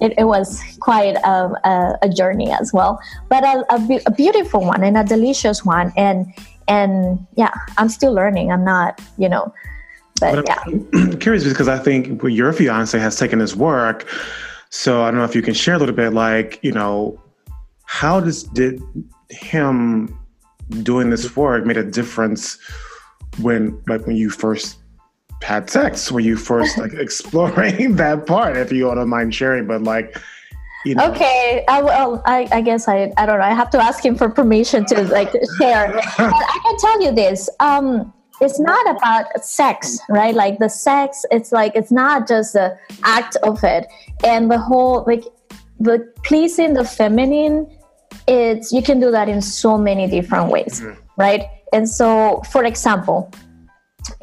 it, 0.00 0.12
it 0.18 0.24
was 0.24 0.60
quite 0.80 1.16
a, 1.16 1.50
a, 1.64 1.98
a, 2.02 2.08
journey 2.08 2.50
as 2.50 2.72
well, 2.72 3.00
but 3.30 3.44
a, 3.44 3.64
a, 3.70 4.00
a, 4.06 4.10
beautiful 4.10 4.60
one 4.60 4.84
and 4.84 4.98
a 4.98 5.04
delicious 5.04 5.64
one. 5.64 5.92
And 5.96 6.26
and 6.68 7.26
yeah, 7.36 7.52
I'm 7.78 7.88
still 7.88 8.12
learning. 8.12 8.52
I'm 8.52 8.64
not, 8.64 9.00
you 9.16 9.28
know, 9.28 9.54
but, 10.20 10.34
but 10.34 10.48
yeah. 10.48 10.62
I'm 10.66 11.18
curious 11.20 11.44
because 11.44 11.68
I 11.68 11.78
think 11.78 12.22
your 12.24 12.52
fiance 12.52 12.98
has 12.98 13.16
taken 13.16 13.38
his 13.38 13.56
work. 13.56 14.06
So 14.68 15.02
I 15.02 15.10
don't 15.10 15.18
know 15.18 15.24
if 15.24 15.34
you 15.34 15.42
can 15.42 15.54
share 15.54 15.76
a 15.76 15.78
little 15.78 15.94
bit, 15.94 16.12
like 16.12 16.58
you 16.62 16.72
know, 16.72 17.18
how 17.84 18.20
does 18.20 18.42
did 18.42 18.82
him 19.30 20.18
doing 20.82 21.10
this 21.10 21.36
work 21.36 21.64
made 21.64 21.76
a 21.76 21.84
difference 21.84 22.58
when 23.40 23.80
like 23.86 24.04
when 24.06 24.16
you 24.16 24.30
first 24.30 24.78
had 25.42 25.70
sex? 25.70 26.10
Were 26.10 26.20
you 26.20 26.36
first 26.36 26.78
like 26.78 26.92
exploring 27.06 27.96
that 28.02 28.26
part? 28.26 28.56
If 28.56 28.72
you 28.72 28.94
don't 28.94 29.08
mind 29.08 29.34
sharing, 29.34 29.66
but 29.66 29.82
like. 29.82 30.18
You 30.84 30.94
know. 30.94 31.10
Okay, 31.10 31.64
I, 31.66 31.82
well, 31.82 32.22
I, 32.26 32.48
I 32.52 32.60
guess 32.60 32.86
I, 32.86 33.12
I 33.16 33.26
don't 33.26 33.40
know. 33.40 33.44
I 33.44 33.54
have 33.54 33.70
to 33.70 33.82
ask 33.82 34.04
him 34.04 34.14
for 34.14 34.28
permission 34.28 34.84
to 34.86 35.02
like 35.08 35.32
share. 35.58 35.92
but 36.16 36.32
I 36.32 36.58
can 36.62 36.76
tell 36.78 37.02
you 37.02 37.10
this: 37.10 37.50
um, 37.58 38.12
it's 38.40 38.60
not 38.60 38.88
about 38.88 39.44
sex, 39.44 39.98
right? 40.08 40.32
Like 40.32 40.60
the 40.60 40.68
sex, 40.68 41.24
it's 41.32 41.50
like 41.50 41.72
it's 41.74 41.90
not 41.90 42.28
just 42.28 42.52
the 42.52 42.78
act 43.02 43.34
of 43.42 43.64
it, 43.64 43.88
and 44.22 44.48
the 44.48 44.58
whole 44.58 45.02
like 45.08 45.24
the 45.80 46.08
pleasing 46.22 46.74
the 46.74 46.84
feminine. 46.84 47.68
It's 48.28 48.70
you 48.70 48.80
can 48.80 49.00
do 49.00 49.10
that 49.10 49.28
in 49.28 49.42
so 49.42 49.76
many 49.76 50.06
different 50.06 50.52
ways, 50.52 50.80
mm-hmm. 50.80 51.00
right? 51.20 51.46
And 51.72 51.88
so, 51.88 52.42
for 52.52 52.64
example, 52.64 53.32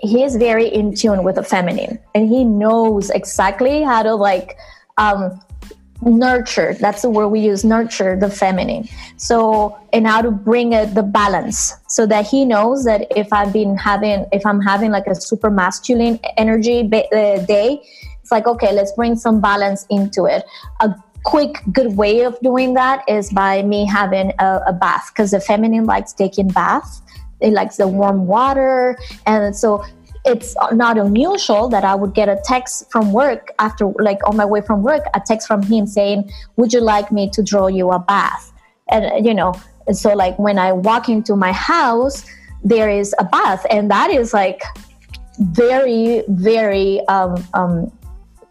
he 0.04 0.24
is 0.24 0.36
very 0.36 0.68
in 0.68 0.94
tune 0.94 1.24
with 1.24 1.36
the 1.36 1.44
feminine 1.44 1.98
and 2.14 2.30
he 2.30 2.44
knows 2.44 3.10
exactly 3.10 3.82
how 3.82 4.04
to 4.04 4.14
like 4.14 4.58
um, 4.98 5.40
nurture 6.02 6.74
that's 6.74 7.02
the 7.02 7.10
word 7.10 7.30
we 7.30 7.40
use 7.40 7.64
nurture 7.64 8.20
the 8.20 8.30
feminine. 8.30 8.88
So 9.16 9.80
and 9.94 10.06
how 10.06 10.22
to 10.22 10.32
bring 10.32 10.74
it 10.74 10.94
the 10.94 11.04
balance 11.04 11.74
so 11.88 12.06
that 12.08 12.28
he 12.28 12.44
knows 12.44 12.84
that 12.84 13.08
if 13.16 13.32
i've 13.32 13.54
been 13.54 13.78
having 13.78 14.26
if 14.34 14.46
i'm 14.46 14.60
having 14.60 14.92
like 14.92 15.08
a 15.08 15.16
super 15.16 15.50
masculine 15.50 16.20
energy 16.38 16.82
uh, 16.82 17.46
day 17.46 17.82
it's 18.22 18.32
like 18.32 18.48
okay 18.48 18.74
let's 18.74 18.92
bring 18.94 19.16
some 19.16 19.40
balance 19.40 19.86
into 19.90 20.26
it. 20.26 20.44
A 20.82 20.94
quick 21.24 21.62
good 21.72 21.96
way 21.96 22.22
of 22.22 22.40
doing 22.42 22.74
that 22.74 23.04
is 23.08 23.32
by 23.32 23.64
me 23.64 23.86
having 23.86 24.34
a, 24.40 24.62
a 24.68 24.74
bath 24.74 25.12
because 25.14 25.32
the 25.32 25.40
feminine 25.40 25.86
likes 25.86 26.12
taking 26.14 26.50
baths 26.50 27.02
it 27.44 27.52
likes 27.52 27.78
the 27.78 27.88
warm 27.88 28.26
water. 28.26 28.98
And 29.28 29.56
so 29.56 29.84
it's 30.26 30.56
not 30.72 30.98
unusual 30.98 31.68
that 31.70 31.84
I 31.84 31.94
would 31.94 32.14
get 32.14 32.30
a 32.30 32.40
text 32.46 32.90
from 32.90 33.12
work 33.12 33.52
after, 33.60 33.88
like 34.00 34.26
on 34.26 34.38
my 34.38 34.46
way 34.46 34.62
from 34.62 34.82
work, 34.82 35.04
a 35.14 35.20
text 35.20 35.48
from 35.48 35.62
him 35.62 35.86
saying, 35.86 36.32
Would 36.56 36.72
you 36.72 36.80
like 36.80 37.12
me 37.12 37.30
to 37.32 37.44
draw 37.44 37.68
you 37.68 37.92
a 37.92 38.00
bath? 38.00 38.54
And, 38.90 39.26
you 39.26 39.34
know, 39.34 39.54
so 39.92 40.14
like 40.14 40.40
when 40.40 40.58
I 40.58 40.72
walk 40.72 41.10
into 41.10 41.36
my 41.36 41.52
house, 41.52 42.26
there 42.64 42.90
is 42.90 43.14
a 43.20 43.26
bath, 43.26 43.66
and 43.70 43.92
that 43.92 44.10
is 44.10 44.34
like 44.34 44.62
very, 45.40 46.24
very 46.30 47.06
um, 47.08 47.36
um, 47.54 47.92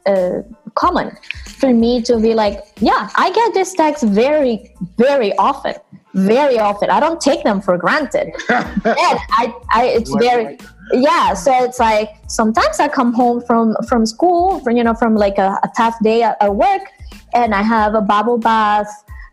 uh, 0.04 0.42
common 0.74 1.16
for 1.46 1.72
me 1.72 2.02
to 2.02 2.18
be 2.18 2.34
like, 2.34 2.60
Yeah, 2.80 3.08
I 3.14 3.32
get 3.32 3.54
this 3.54 3.72
text 3.72 4.04
very, 4.04 4.74
very 4.98 5.34
often 5.38 5.76
very 6.14 6.58
often. 6.58 6.90
I 6.90 7.00
don't 7.00 7.20
take 7.20 7.42
them 7.44 7.60
for 7.60 7.76
granted. 7.78 8.32
and 8.48 8.76
I, 8.84 9.54
I, 9.70 9.86
it's 9.86 10.14
very, 10.16 10.58
yeah. 10.92 11.34
So 11.34 11.64
it's 11.64 11.78
like 11.78 12.10
sometimes 12.28 12.80
I 12.80 12.88
come 12.88 13.12
home 13.12 13.42
from 13.42 13.76
from 13.88 14.06
school, 14.06 14.60
from, 14.60 14.76
you 14.76 14.84
know, 14.84 14.94
from 14.94 15.14
like 15.16 15.38
a, 15.38 15.58
a 15.62 15.70
tough 15.76 15.96
day 16.02 16.22
at, 16.22 16.36
at 16.40 16.54
work, 16.54 16.82
and 17.34 17.54
I 17.54 17.62
have 17.62 17.94
a 17.94 18.00
bubble 18.00 18.38
bath 18.38 18.88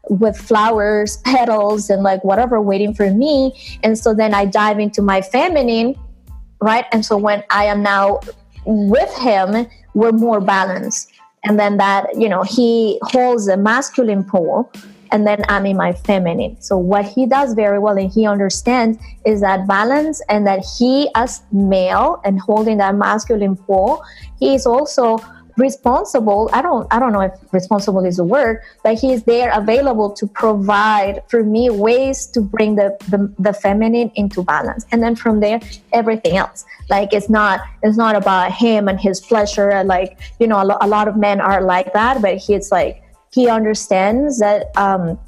with 0.10 0.38
flowers, 0.38 1.18
petals, 1.18 1.90
and 1.90 2.02
like 2.04 2.24
whatever 2.24 2.62
waiting 2.62 2.94
for 2.94 3.12
me. 3.12 3.54
And 3.84 3.98
so 3.98 4.14
then 4.14 4.34
I 4.34 4.46
dive 4.46 4.80
into 4.80 5.02
my 5.02 5.22
feminine, 5.22 5.96
right? 6.62 6.86
And 6.92 7.06
so 7.06 7.18
when 7.18 7.44
I 7.50 7.66
am 7.66 7.84
now 7.84 8.22
with 8.66 9.14
him, 9.18 9.68
we're 9.94 10.12
more 10.12 10.40
balanced 10.40 11.12
and 11.44 11.60
then 11.60 11.78
that 11.78 12.08
you 12.16 12.28
know 12.28 12.44
he 12.44 13.00
holds 13.02 13.48
a 13.48 13.58
masculine 13.58 14.24
pole 14.24 14.72
and 15.12 15.26
then 15.26 15.44
i'm 15.50 15.66
in 15.66 15.78
my 15.78 15.94
feminine. 15.94 16.56
So 16.60 16.78
what 16.78 17.06
he 17.06 17.26
does 17.26 17.54
very 17.54 17.80
well 17.80 17.98
and 17.98 18.12
he 18.12 18.26
understands 18.26 18.98
is 19.26 19.42
that 19.42 19.68
balance 19.68 20.22
and 20.30 20.46
that 20.48 20.66
he 20.78 21.10
as 21.16 21.42
male 21.52 22.22
and 22.24 22.40
holding 22.40 22.78
that 22.78 22.96
masculine 22.96 23.56
pole 23.56 24.04
he 24.40 24.56
is 24.56 24.66
also 24.66 25.18
responsible. 25.60 26.50
I 26.54 26.62
don't 26.62 26.88
i 26.92 27.00
don't 27.00 27.12
know 27.12 27.22
if 27.22 27.34
responsible 27.52 28.06
is 28.06 28.18
a 28.18 28.24
word 28.24 28.62
but 28.84 28.98
he 28.98 29.12
is 29.12 29.24
there 29.24 29.52
available 29.52 30.10
to 30.12 30.26
provide 30.26 31.22
for 31.28 31.44
me 31.44 31.70
ways 31.70 32.26
to 32.28 32.42
bring 32.42 32.76
the, 32.76 32.98
the 33.10 33.32
the 33.38 33.54
feminine 33.54 34.12
into 34.16 34.42
balance. 34.42 34.86
And 34.92 35.04
then 35.04 35.16
from 35.16 35.42
there 35.42 35.60
everything 35.94 36.38
else. 36.38 36.66
Like 36.90 37.14
it's 37.14 37.30
not 37.30 37.62
it's 37.84 37.98
not 37.98 38.16
about 38.16 38.52
him 38.54 38.88
and 38.88 39.00
his 39.00 39.20
pleasure 39.20 39.84
like 39.84 40.20
you 40.40 40.48
know 40.48 40.64
a, 40.64 40.66
lo- 40.66 40.78
a 40.82 40.88
lot 40.88 41.08
of 41.08 41.18
men 41.18 41.42
are 41.42 41.62
like 41.62 41.94
that 41.94 42.22
but 42.22 42.38
he's 42.38 42.72
like 42.72 43.04
he 43.32 43.50
understands 43.50 44.40
that 44.40 44.68
um 44.78 45.20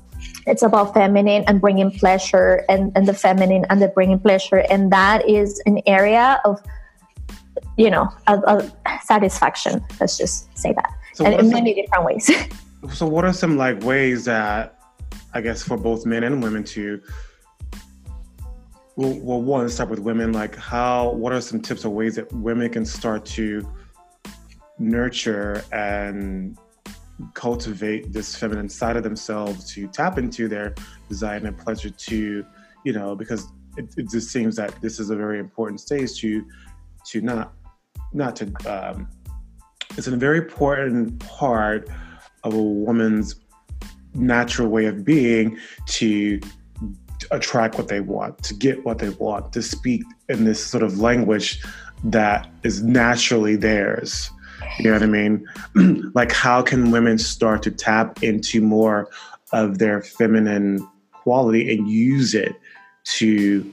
it's 0.48 0.64
about 0.64 0.94
feminine 0.94 1.44
and 1.48 1.62
bringing 1.62 1.92
pleasure 1.92 2.64
and, 2.70 2.92
and 2.96 3.08
the 3.08 3.14
feminine 3.14 3.66
and 3.70 3.82
the 3.82 3.88
bringing 3.88 4.20
pleasure 4.20 4.64
and 4.70 4.92
that 4.92 5.28
is 5.28 5.62
an 5.66 5.80
area 5.86 6.40
of 6.46 6.62
you 7.78 7.90
know, 7.90 8.10
a, 8.28 8.38
a 8.86 9.00
satisfaction. 9.04 9.84
Let's 10.00 10.18
just 10.18 10.56
say 10.58 10.74
that, 10.74 10.92
so 11.14 11.26
and 11.26 11.40
in 11.40 11.50
many 11.50 11.74
some, 11.74 11.84
different 11.84 12.06
ways. 12.06 12.32
so, 12.94 13.08
what 13.08 13.26
are 13.26 13.34
some 13.34 13.58
like 13.58 13.82
ways 13.84 14.26
that 14.26 14.80
I 15.34 15.42
guess 15.42 15.64
for 15.64 15.78
both 15.78 16.06
men 16.06 16.24
and 16.24 16.44
women 16.44 16.64
to 16.66 17.02
well, 18.96 19.18
well, 19.22 19.42
one 19.42 19.70
start 19.70 19.90
with 19.90 20.00
women. 20.00 20.34
Like, 20.34 20.56
how? 20.56 21.12
What 21.12 21.34
are 21.34 21.42
some 21.42 21.62
tips 21.62 21.86
or 21.86 21.90
ways 21.90 22.16
that 22.16 22.32
women 22.34 22.70
can 22.70 22.86
start 22.86 23.26
to 23.28 23.68
nurture 24.78 25.64
and 25.72 26.58
cultivate 27.34 28.12
this 28.14 28.36
feminine 28.36 28.70
side 28.70 28.96
of 28.96 29.04
themselves 29.04 29.72
to 29.74 29.88
tap 29.88 30.18
into 30.18 30.48
their 30.48 30.74
desire 31.10 31.38
and 31.38 31.58
pleasure 31.58 31.90
to, 31.90 32.46
you 32.84 32.94
know, 32.94 33.16
because 33.16 33.48
it, 33.78 33.94
it 33.98 34.10
just 34.10 34.30
seems 34.32 34.56
that 34.56 34.80
this 34.82 35.00
is 35.00 35.10
a 35.10 35.16
very 35.16 35.40
important 35.40 35.80
stage 35.80 36.20
to 36.20 36.46
to 37.08 37.22
not 37.22 37.54
not 38.14 38.36
to 38.36 38.46
um, 38.66 39.08
it's 39.98 40.08
a 40.08 40.16
very 40.16 40.40
important 40.40 41.20
part 41.20 41.90
of 42.44 42.54
a 42.54 42.62
woman's 42.62 43.36
natural 44.14 44.68
way 44.68 44.86
of 44.86 45.06
being 45.06 45.58
to 45.86 46.40
attract 47.30 47.78
what 47.78 47.88
they 47.88 48.00
want, 48.00 48.42
to 48.44 48.54
get 48.54 48.84
what 48.84 48.98
they 48.98 49.10
want, 49.10 49.54
to 49.54 49.62
speak 49.62 50.04
in 50.28 50.44
this 50.44 50.64
sort 50.64 50.84
of 50.84 51.00
language 51.00 51.62
that 52.04 52.50
is 52.64 52.84
naturally 52.84 53.56
theirs. 53.56 54.30
You 54.80 54.86
know 54.86 54.94
what 54.94 55.04
I 55.04 55.08
mean? 55.08 55.48
like, 56.16 56.32
how 56.32 56.62
can 56.62 56.92
women 56.92 57.18
start 57.18 57.64
to 57.64 57.72
tap 57.72 58.24
into 58.24 58.62
more 58.62 59.10
of 59.52 59.80
their 59.80 60.02
feminine 60.02 60.88
quality 61.12 61.76
and 61.76 61.90
use 61.90 62.34
it 62.34 62.56
to 63.04 63.72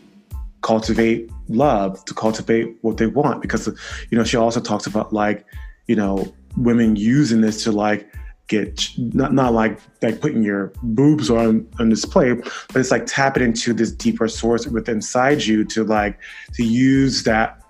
cultivate 0.63 1.31
love, 1.49 2.05
to 2.05 2.15
cultivate 2.15 2.77
what 2.83 2.97
they 2.97 3.07
want. 3.07 3.43
Because, 3.43 3.67
you 4.11 4.19
know, 4.19 4.25
she 4.25 4.37
also 4.37 4.61
talks 4.61 4.87
about 4.87 5.13
like, 5.13 5.45
you 5.87 5.97
know, 5.97 6.33
women 6.57 6.97
using 6.97 7.41
this 7.41 7.65
to 7.65 7.73
like 7.73 8.13
get 8.49 8.89
not 8.97 9.33
not 9.33 9.53
like 9.53 9.79
like 10.03 10.21
putting 10.21 10.43
your 10.43 10.73
boobs 10.83 11.31
on 11.31 11.67
on 11.79 11.89
display, 11.89 12.33
but 12.33 12.77
it's 12.77 12.91
like 12.91 13.07
tapping 13.07 13.43
into 13.43 13.73
this 13.73 13.93
deeper 13.93 14.29
source 14.29 14.67
within 14.67 14.97
inside 14.97 15.45
you 15.45 15.65
to 15.65 15.85
like 15.85 16.19
to 16.55 16.65
use 16.65 17.23
that 17.25 17.63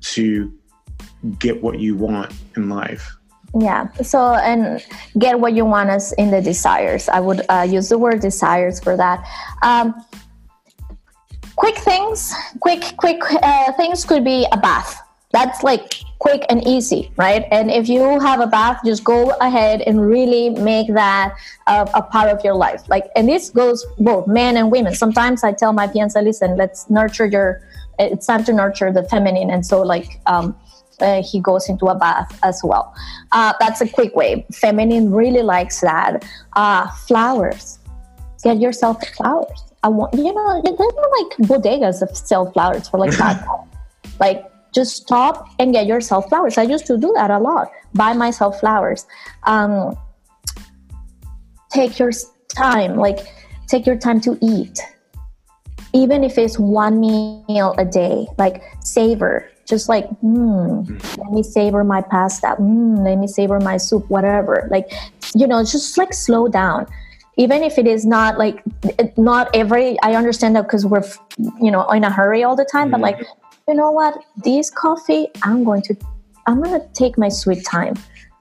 to 0.00 0.52
get 1.38 1.62
what 1.62 1.78
you 1.78 1.96
want 1.96 2.32
in 2.56 2.68
life. 2.68 3.16
Yeah. 3.58 3.90
So, 4.02 4.34
and 4.34 4.84
get 5.18 5.38
what 5.38 5.54
you 5.54 5.64
want 5.64 5.88
as 5.88 6.12
in 6.14 6.30
the 6.30 6.42
desires. 6.42 7.08
I 7.08 7.20
would 7.20 7.42
uh, 7.48 7.66
use 7.68 7.88
the 7.88 7.98
word 7.98 8.20
desires 8.20 8.80
for 8.80 8.96
that. 8.96 9.24
Um, 9.62 9.94
quick 11.56 11.76
things 11.78 12.34
quick 12.60 12.94
quick 12.96 13.20
uh, 13.42 13.72
things 13.72 14.04
could 14.04 14.24
be 14.24 14.46
a 14.52 14.56
bath 14.56 15.00
that's 15.32 15.62
like 15.62 15.94
quick 16.18 16.44
and 16.48 16.66
easy 16.66 17.10
right 17.16 17.44
and 17.50 17.70
if 17.70 17.88
you 17.88 18.20
have 18.20 18.40
a 18.40 18.46
bath 18.46 18.78
just 18.84 19.02
go 19.02 19.30
ahead 19.40 19.80
and 19.82 20.06
really 20.06 20.50
make 20.50 20.86
that 20.88 21.34
uh, 21.66 21.86
a 21.94 22.02
part 22.02 22.28
of 22.28 22.42
your 22.44 22.54
life 22.54 22.82
like 22.88 23.04
and 23.16 23.28
this 23.28 23.50
goes 23.50 23.84
both 23.98 24.26
men 24.26 24.56
and 24.56 24.70
women 24.70 24.94
sometimes 24.94 25.42
i 25.42 25.52
tell 25.52 25.72
my 25.72 25.88
fiance 25.88 26.20
listen 26.22 26.56
let's 26.56 26.88
nurture 26.88 27.26
your 27.26 27.62
it's 27.98 28.26
time 28.26 28.44
to 28.44 28.52
nurture 28.52 28.92
the 28.92 29.02
feminine 29.04 29.50
and 29.50 29.64
so 29.64 29.82
like 29.82 30.20
um, 30.26 30.54
uh, 31.00 31.22
he 31.22 31.40
goes 31.40 31.68
into 31.68 31.86
a 31.86 31.94
bath 31.94 32.38
as 32.42 32.60
well 32.64 32.94
uh, 33.32 33.52
that's 33.60 33.80
a 33.80 33.88
quick 33.88 34.14
way 34.16 34.46
feminine 34.52 35.10
really 35.10 35.42
likes 35.42 35.80
that 35.80 36.24
uh, 36.54 36.86
flowers 37.06 37.78
get 38.42 38.58
yourself 38.60 39.06
flowers 39.08 39.66
I 39.86 39.88
want, 39.88 40.14
you 40.14 40.34
know, 40.34 40.62
there's 40.64 40.78
like 40.80 41.48
bodegas 41.48 42.02
of 42.02 42.16
sell 42.16 42.50
flowers 42.50 42.88
for 42.88 42.98
like 42.98 43.16
that. 43.18 43.46
like, 44.18 44.44
just 44.74 44.96
stop 44.96 45.48
and 45.60 45.72
get 45.72 45.86
yourself 45.86 46.28
flowers. 46.28 46.58
I 46.58 46.62
used 46.62 46.86
to 46.86 46.98
do 46.98 47.12
that 47.14 47.30
a 47.30 47.38
lot. 47.38 47.70
Buy 47.94 48.12
myself 48.12 48.58
flowers. 48.58 49.06
Um, 49.44 49.96
take 51.70 52.00
your 52.00 52.10
time, 52.48 52.96
like, 52.96 53.20
take 53.68 53.86
your 53.86 53.96
time 53.96 54.20
to 54.22 54.36
eat. 54.42 54.80
Even 55.94 56.24
if 56.24 56.36
it's 56.36 56.58
one 56.58 57.00
meal 57.00 57.74
a 57.78 57.84
day, 57.84 58.26
like, 58.38 58.64
savor. 58.80 59.48
Just 59.66 59.88
like, 59.88 60.08
mm, 60.22 60.88
let 61.18 61.32
me 61.32 61.42
savor 61.42 61.84
my 61.84 62.00
pasta. 62.00 62.56
Mm, 62.58 63.04
let 63.04 63.18
me 63.18 63.26
savor 63.26 63.60
my 63.60 63.76
soup, 63.76 64.08
whatever. 64.08 64.68
Like, 64.70 64.92
you 65.34 65.46
know, 65.46 65.62
just 65.64 65.98
like 65.98 66.14
slow 66.14 66.48
down 66.48 66.86
even 67.36 67.62
if 67.62 67.78
it 67.78 67.86
is 67.86 68.04
not 68.04 68.38
like 68.38 68.62
not 69.16 69.48
every 69.54 70.00
i 70.00 70.14
understand 70.14 70.56
that 70.56 70.62
because 70.62 70.86
we're 70.86 71.04
you 71.60 71.70
know 71.70 71.86
in 71.90 72.04
a 72.04 72.10
hurry 72.10 72.42
all 72.42 72.56
the 72.56 72.64
time 72.64 72.90
mm-hmm. 72.90 72.92
but 72.92 73.00
like 73.00 73.20
you 73.68 73.74
know 73.74 73.90
what 73.90 74.14
this 74.44 74.70
coffee 74.70 75.28
i'm 75.42 75.64
going 75.64 75.82
to 75.82 75.96
i'm 76.46 76.62
going 76.62 76.80
to 76.80 76.86
take 76.94 77.18
my 77.18 77.28
sweet 77.28 77.64
time 77.64 77.94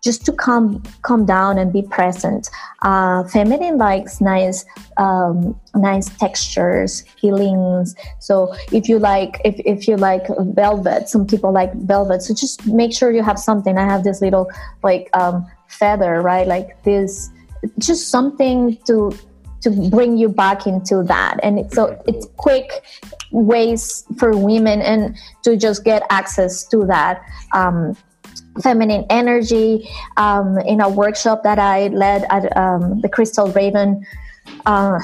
just 0.05 0.23
to 0.27 0.31
come 0.31 0.81
come 1.01 1.25
down 1.25 1.57
and 1.57 1.73
be 1.73 1.81
present. 1.81 2.49
Uh, 2.83 3.23
feminine 3.35 3.77
likes 3.77 4.21
nice 4.21 4.63
um, 4.97 5.59
nice 5.73 6.07
textures 6.17 7.03
feelings 7.19 7.95
so 8.19 8.53
if 8.71 8.87
you 8.87 8.99
like 8.99 9.41
if, 9.43 9.55
if 9.65 9.87
you 9.87 9.97
like 9.97 10.25
velvet 10.61 11.09
some 11.09 11.25
people 11.25 11.51
like 11.51 11.73
velvet. 11.73 12.21
So 12.21 12.33
just 12.33 12.65
make 12.67 12.93
sure 12.93 13.11
you 13.11 13.23
have 13.23 13.39
something. 13.39 13.77
I 13.77 13.85
have 13.93 14.03
this 14.03 14.21
little 14.21 14.49
like 14.83 15.09
um, 15.13 15.45
feather 15.67 16.21
right? 16.21 16.47
Like 16.47 16.81
this 16.83 17.31
just 17.79 18.09
something 18.09 18.77
to 18.85 19.11
to 19.65 19.89
bring 19.89 20.15
you 20.15 20.29
back 20.29 20.67
into 20.67 21.01
that. 21.01 21.39
And 21.41 21.57
it's, 21.57 21.73
so 21.73 21.99
it's 22.05 22.27
quick 22.37 22.83
ways 23.31 24.05
for 24.19 24.37
women 24.37 24.79
and 24.79 25.17
to 25.43 25.57
just 25.57 25.83
get 25.83 26.03
access 26.11 26.67
to 26.67 26.85
that. 26.85 27.23
Um, 27.51 27.97
feminine 28.61 29.05
energy 29.09 29.89
um, 30.17 30.57
in 30.59 30.81
a 30.81 30.89
workshop 30.89 31.43
that 31.43 31.59
i 31.59 31.87
led 31.87 32.25
at 32.29 32.55
um, 32.57 33.01
the 33.01 33.09
crystal 33.09 33.47
raven 33.51 34.05
uh, 34.65 34.99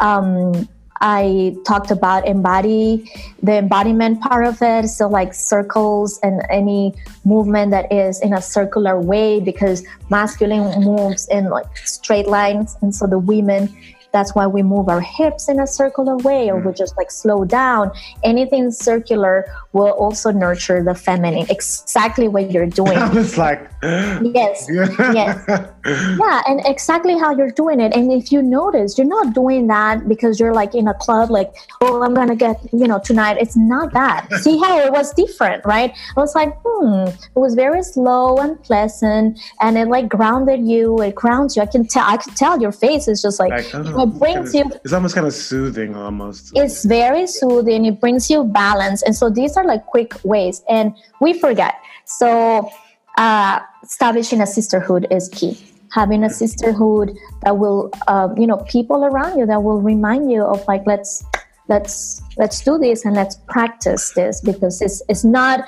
um, 0.00 0.68
I 1.02 1.56
talked 1.66 1.90
about 1.90 2.28
embody 2.28 3.10
the 3.42 3.56
embodiment 3.58 4.20
part 4.20 4.46
of 4.46 4.62
it. 4.62 4.88
So 4.88 5.08
like 5.08 5.34
circles 5.34 6.20
and 6.22 6.42
any 6.48 6.94
movement 7.24 7.72
that 7.72 7.92
is 7.92 8.20
in 8.20 8.32
a 8.32 8.40
circular 8.40 9.00
way 9.00 9.40
because 9.40 9.84
masculine 10.10 10.80
moves 10.84 11.26
in 11.26 11.50
like 11.50 11.76
straight 11.78 12.28
lines. 12.28 12.76
And 12.82 12.94
so 12.94 13.08
the 13.08 13.18
women 13.18 13.76
that's 14.12 14.34
why 14.34 14.46
we 14.46 14.62
move 14.62 14.88
our 14.88 15.00
hips 15.00 15.48
in 15.48 15.58
a 15.60 15.66
circular 15.66 16.16
way 16.18 16.50
or 16.50 16.56
we 16.56 16.70
mm. 16.70 16.76
just 16.76 16.96
like 16.96 17.10
slow 17.10 17.44
down. 17.44 17.90
Anything 18.22 18.70
circular 18.70 19.46
will 19.72 19.92
also 19.92 20.30
nurture 20.30 20.82
the 20.82 20.94
feminine. 20.94 21.46
Exactly 21.48 22.28
what 22.28 22.50
you're 22.50 22.66
doing. 22.82 22.96
I 22.96 23.08
was 23.12 23.38
like, 23.38 23.70
yes, 23.82 24.66
yes. 24.68 25.68
Yeah, 25.84 26.42
and 26.46 26.60
exactly 26.64 27.18
how 27.18 27.34
you're 27.34 27.50
doing 27.50 27.80
it. 27.80 27.92
And 27.94 28.12
if 28.12 28.30
you 28.30 28.40
notice, 28.40 28.96
you're 28.96 29.06
not 29.06 29.34
doing 29.34 29.66
that 29.66 30.08
because 30.08 30.38
you're 30.38 30.54
like 30.54 30.76
in 30.76 30.86
a 30.86 30.94
club, 30.94 31.28
like, 31.28 31.52
oh, 31.80 32.02
I'm 32.02 32.14
going 32.14 32.28
to 32.28 32.36
get, 32.36 32.60
you 32.72 32.86
know, 32.86 33.00
tonight. 33.00 33.38
It's 33.40 33.56
not 33.56 33.92
that. 33.92 34.32
See 34.42 34.58
how 34.58 34.78
it 34.78 34.92
was 34.92 35.12
different, 35.14 35.64
right? 35.64 35.92
I 36.16 36.20
was 36.20 36.36
like, 36.36 36.54
hmm, 36.64 37.08
it 37.08 37.34
was 37.34 37.54
very 37.54 37.82
slow 37.82 38.36
and 38.36 38.62
pleasant 38.62 39.40
and 39.60 39.76
it 39.76 39.88
like 39.88 40.08
grounded 40.08 40.64
you. 40.64 41.00
It 41.00 41.16
grounds 41.16 41.56
you. 41.56 41.62
I 41.62 41.66
can 41.66 41.86
tell, 41.86 42.06
I 42.06 42.16
can 42.16 42.34
tell 42.34 42.60
your 42.60 42.72
face 42.72 43.08
is 43.08 43.20
just 43.20 43.40
like, 43.40 43.50
like 43.50 43.74
oh 43.74 44.01
it 44.02 44.18
brings 44.18 44.54
you 44.54 44.70
it's 44.84 44.92
almost 44.92 45.14
kind 45.14 45.26
of 45.26 45.32
soothing 45.32 45.94
almost. 45.96 46.52
It's 46.54 46.84
very 46.84 47.26
soothing. 47.26 47.86
It 47.86 48.00
brings 48.00 48.30
you 48.30 48.44
balance. 48.44 49.02
And 49.02 49.14
so 49.14 49.30
these 49.30 49.56
are 49.56 49.64
like 49.64 49.86
quick 49.86 50.12
ways. 50.24 50.62
And 50.68 50.94
we 51.20 51.32
forget 51.38 51.74
so 52.04 52.70
uh, 53.18 53.60
establishing 53.82 54.40
a 54.40 54.46
sisterhood 54.46 55.06
is 55.10 55.28
key. 55.28 55.58
Having 55.92 56.24
a 56.24 56.30
sisterhood 56.30 57.16
that 57.42 57.58
will 57.58 57.90
uh, 58.08 58.28
you 58.36 58.46
know 58.46 58.58
people 58.68 59.04
around 59.04 59.38
you 59.38 59.46
that 59.46 59.62
will 59.62 59.80
remind 59.80 60.30
you 60.30 60.42
of 60.42 60.66
like 60.66 60.86
let's 60.86 61.22
let's 61.68 62.22
let's 62.38 62.62
do 62.62 62.78
this 62.78 63.04
and 63.04 63.14
let's 63.14 63.36
practice 63.46 64.12
this 64.12 64.40
because 64.40 64.80
it's 64.80 65.02
it's 65.08 65.24
not 65.24 65.64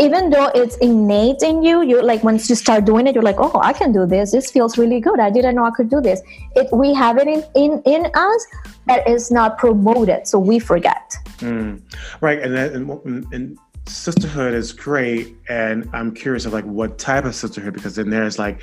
even 0.00 0.30
though 0.30 0.50
it's 0.54 0.76
innate 0.76 1.42
in 1.42 1.62
you, 1.62 1.82
you 1.82 2.02
like 2.02 2.22
once 2.22 2.48
you 2.48 2.54
start 2.54 2.84
doing 2.84 3.06
it, 3.06 3.14
you're 3.14 3.24
like, 3.24 3.38
oh, 3.38 3.60
I 3.60 3.72
can 3.72 3.92
do 3.92 4.06
this. 4.06 4.32
This 4.32 4.50
feels 4.50 4.78
really 4.78 5.00
good. 5.00 5.18
I 5.18 5.30
didn't 5.30 5.56
know 5.56 5.64
I 5.64 5.70
could 5.70 5.90
do 5.90 6.00
this. 6.00 6.20
It 6.54 6.68
we 6.72 6.94
have 6.94 7.18
it 7.18 7.26
in 7.26 7.44
in, 7.54 7.82
in 7.84 8.06
us, 8.14 8.46
but 8.86 9.02
it's 9.06 9.30
not 9.30 9.58
promoted, 9.58 10.26
so 10.26 10.38
we 10.38 10.58
forget. 10.58 11.14
Mm. 11.38 11.80
Right, 12.20 12.40
and, 12.40 12.54
that, 12.54 12.72
and 12.72 13.26
and 13.32 13.58
sisterhood 13.86 14.54
is 14.54 14.72
great, 14.72 15.36
and 15.48 15.88
I'm 15.92 16.14
curious 16.14 16.44
of 16.44 16.52
like 16.52 16.64
what 16.64 16.98
type 16.98 17.24
of 17.24 17.34
sisterhood 17.34 17.74
because 17.74 17.96
then 17.96 18.10
there's 18.10 18.38
like 18.38 18.62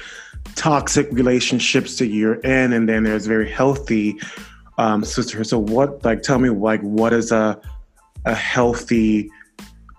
toxic 0.55 1.07
relationships 1.11 1.97
that 1.97 2.07
you're 2.07 2.35
in, 2.35 2.73
and 2.73 2.87
then 2.87 3.03
there's 3.03 3.25
very 3.25 3.49
healthy 3.49 4.19
um, 4.77 5.03
sisterhood. 5.03 5.47
So 5.47 5.59
what 5.59 6.03
like 6.05 6.21
tell 6.21 6.39
me 6.39 6.49
like 6.49 6.81
what 6.81 7.11
is 7.11 7.31
a 7.31 7.59
a 8.25 8.33
healthy 8.33 9.29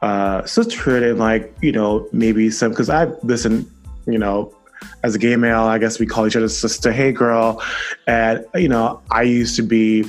uh, 0.06 0.46
sisterhood 0.46 1.02
and 1.02 1.18
like 1.18 1.52
you 1.60 1.72
know 1.72 2.08
maybe 2.12 2.48
some 2.48 2.70
because 2.70 2.88
I 2.88 3.06
listen 3.24 3.68
you 4.06 4.18
know 4.18 4.54
as 5.02 5.16
a 5.16 5.18
gay 5.18 5.34
male 5.34 5.64
I 5.64 5.78
guess 5.78 5.98
we 5.98 6.06
call 6.06 6.28
each 6.28 6.36
other 6.36 6.48
sister 6.48 6.92
hey 6.92 7.10
girl. 7.10 7.60
And 8.06 8.44
you 8.54 8.68
know 8.68 9.02
I 9.10 9.22
used 9.22 9.56
to 9.56 9.62
be 9.62 10.04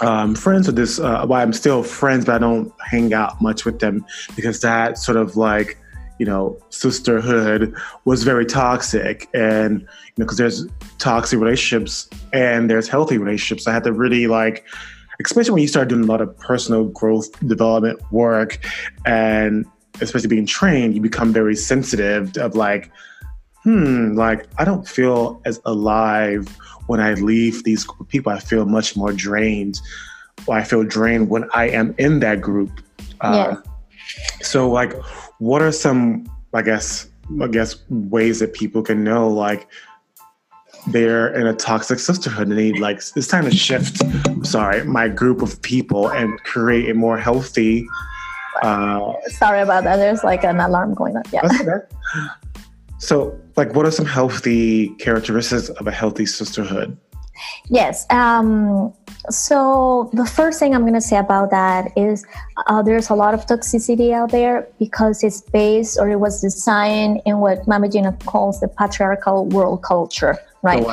um, 0.00 0.34
friends 0.34 0.68
with 0.68 0.76
this 0.76 1.00
uh, 1.00 1.26
well 1.28 1.40
I'm 1.40 1.52
still 1.52 1.82
friends 1.82 2.24
but 2.24 2.36
I 2.36 2.38
don't 2.38 2.72
hang 2.88 3.12
out 3.12 3.42
much 3.42 3.64
with 3.64 3.80
them 3.80 4.06
because 4.36 4.60
that 4.60 4.96
sort 4.96 5.16
of 5.16 5.36
like 5.36 5.76
you 6.20 6.26
know 6.26 6.56
sisterhood 6.68 7.74
was 8.04 8.22
very 8.22 8.46
toxic 8.46 9.28
and 9.34 9.80
you 9.80 10.18
know 10.18 10.24
because 10.24 10.38
there's 10.38 10.66
toxic 10.98 11.40
relationships 11.40 12.08
and 12.32 12.70
there's 12.70 12.86
healthy 12.86 13.18
relationships. 13.18 13.66
I 13.66 13.72
had 13.72 13.82
to 13.84 13.92
really 13.92 14.28
like 14.28 14.64
especially 15.24 15.52
when 15.52 15.62
you 15.62 15.68
start 15.68 15.88
doing 15.88 16.02
a 16.02 16.06
lot 16.06 16.20
of 16.20 16.36
personal 16.38 16.84
growth 16.84 17.30
development 17.46 18.00
work 18.12 18.58
and 19.06 19.66
especially 20.00 20.28
being 20.28 20.46
trained, 20.46 20.94
you 20.94 21.00
become 21.00 21.32
very 21.32 21.56
sensitive 21.56 22.36
of 22.38 22.54
like, 22.54 22.90
hmm, 23.62 24.14
like 24.14 24.46
I 24.58 24.64
don't 24.64 24.88
feel 24.88 25.40
as 25.44 25.60
alive 25.64 26.48
when 26.86 27.00
I 27.00 27.14
leave 27.14 27.64
these 27.64 27.86
people. 28.08 28.32
I 28.32 28.38
feel 28.38 28.64
much 28.66 28.96
more 28.96 29.12
drained. 29.12 29.80
Or 30.46 30.56
I 30.56 30.64
feel 30.64 30.84
drained 30.84 31.28
when 31.28 31.44
I 31.52 31.68
am 31.68 31.94
in 31.98 32.20
that 32.20 32.40
group. 32.40 32.80
Uh, 33.20 33.56
So, 34.42 34.70
like, 34.70 34.94
what 35.38 35.62
are 35.62 35.70
some, 35.70 36.24
I 36.54 36.62
guess, 36.62 37.08
I 37.40 37.46
guess 37.46 37.76
ways 37.90 38.40
that 38.40 38.54
people 38.54 38.82
can 38.82 39.04
know, 39.04 39.28
like, 39.28 39.68
they're 40.88 41.34
in 41.34 41.46
a 41.46 41.54
toxic 41.54 41.98
sisterhood 41.98 42.48
and 42.48 42.58
they 42.58 42.72
like 42.74 42.96
it's 43.16 43.26
time 43.26 43.44
to 43.44 43.50
shift 43.50 44.02
sorry 44.44 44.82
my 44.84 45.08
group 45.08 45.42
of 45.42 45.60
people 45.62 46.08
and 46.10 46.42
create 46.44 46.88
a 46.90 46.94
more 46.94 47.18
healthy 47.18 47.86
uh, 48.62 49.12
sorry 49.28 49.60
about 49.60 49.84
that. 49.84 49.96
There's 49.96 50.24
like 50.24 50.44
an 50.44 50.60
alarm 50.60 50.94
going 50.94 51.16
on. 51.16 51.22
Yeah. 51.32 51.40
Okay. 51.44 52.26
so 52.98 53.38
like 53.56 53.74
what 53.74 53.86
are 53.86 53.90
some 53.90 54.06
healthy 54.06 54.88
characteristics 54.96 55.68
of 55.68 55.86
a 55.86 55.92
healthy 55.92 56.26
sisterhood? 56.26 56.96
Yes 57.68 58.06
um, 58.10 58.92
so 59.28 60.10
the 60.12 60.24
first 60.24 60.58
thing 60.58 60.74
i'm 60.74 60.82
going 60.82 60.94
to 60.94 61.00
say 61.00 61.16
about 61.16 61.50
that 61.50 61.92
is 61.96 62.26
uh, 62.66 62.82
there's 62.82 63.10
a 63.10 63.14
lot 63.14 63.34
of 63.34 63.46
toxicity 63.46 64.12
out 64.12 64.30
there 64.30 64.66
because 64.78 65.22
it's 65.22 65.42
based 65.42 65.98
or 65.98 66.08
it 66.08 66.16
was 66.16 66.40
designed 66.40 67.20
in 67.26 67.38
what 67.38 67.66
mama 67.68 67.88
gena 67.88 68.12
calls 68.24 68.60
the 68.60 68.68
patriarchal 68.68 69.46
world 69.46 69.82
culture 69.82 70.38
right? 70.62 70.84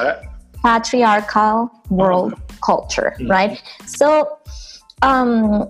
Patriarchal 0.63 1.69
world 1.89 2.33
oh. 2.35 2.55
culture, 2.63 3.15
mm-hmm. 3.17 3.29
right? 3.29 3.61
So, 3.85 4.39
um, 5.01 5.69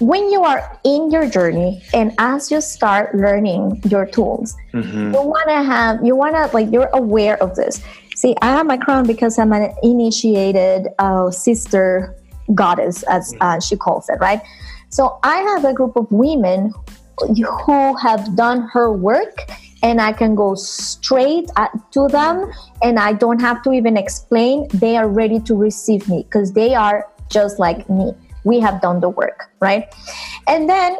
when 0.00 0.30
you 0.30 0.44
are 0.44 0.78
in 0.84 1.10
your 1.10 1.28
journey 1.28 1.82
and 1.92 2.12
as 2.18 2.50
you 2.50 2.60
start 2.60 3.14
learning 3.14 3.80
your 3.88 4.06
tools, 4.06 4.54
mm-hmm. 4.72 5.14
you 5.14 5.22
want 5.22 5.48
to 5.48 5.62
have, 5.62 6.04
you 6.04 6.14
want 6.14 6.34
to, 6.36 6.46
like, 6.54 6.70
you're 6.70 6.90
aware 6.92 7.42
of 7.42 7.56
this. 7.56 7.82
See, 8.14 8.34
I 8.42 8.46
have 8.52 8.66
my 8.66 8.76
crown 8.76 9.06
because 9.06 9.38
I'm 9.38 9.52
an 9.52 9.72
initiated 9.82 10.88
uh, 10.98 11.30
sister 11.30 12.14
goddess, 12.54 13.02
as 13.04 13.32
mm. 13.34 13.38
uh, 13.40 13.60
she 13.60 13.76
calls 13.76 14.08
it, 14.08 14.18
right? 14.20 14.40
So 14.90 15.18
I 15.22 15.36
have 15.36 15.64
a 15.64 15.72
group 15.72 15.96
of 15.96 16.10
women 16.10 16.72
who 17.64 17.96
have 17.96 18.36
done 18.36 18.68
her 18.72 18.92
work 18.92 19.50
and 19.82 20.00
I 20.00 20.12
can 20.12 20.34
go 20.34 20.54
straight 20.54 21.50
at, 21.56 21.70
to 21.92 22.08
them 22.08 22.50
and 22.82 22.98
I 22.98 23.12
don't 23.12 23.40
have 23.40 23.62
to 23.62 23.72
even 23.72 23.96
explain. 23.96 24.68
They 24.74 24.96
are 24.96 25.08
ready 25.08 25.40
to 25.40 25.54
receive 25.54 26.08
me 26.08 26.24
because 26.24 26.52
they 26.52 26.74
are 26.74 27.06
just 27.30 27.58
like 27.58 27.88
me. 27.88 28.12
We 28.44 28.60
have 28.60 28.80
done 28.80 29.00
the 29.00 29.08
work, 29.08 29.50
right? 29.60 29.92
And 30.46 30.68
then 30.68 30.96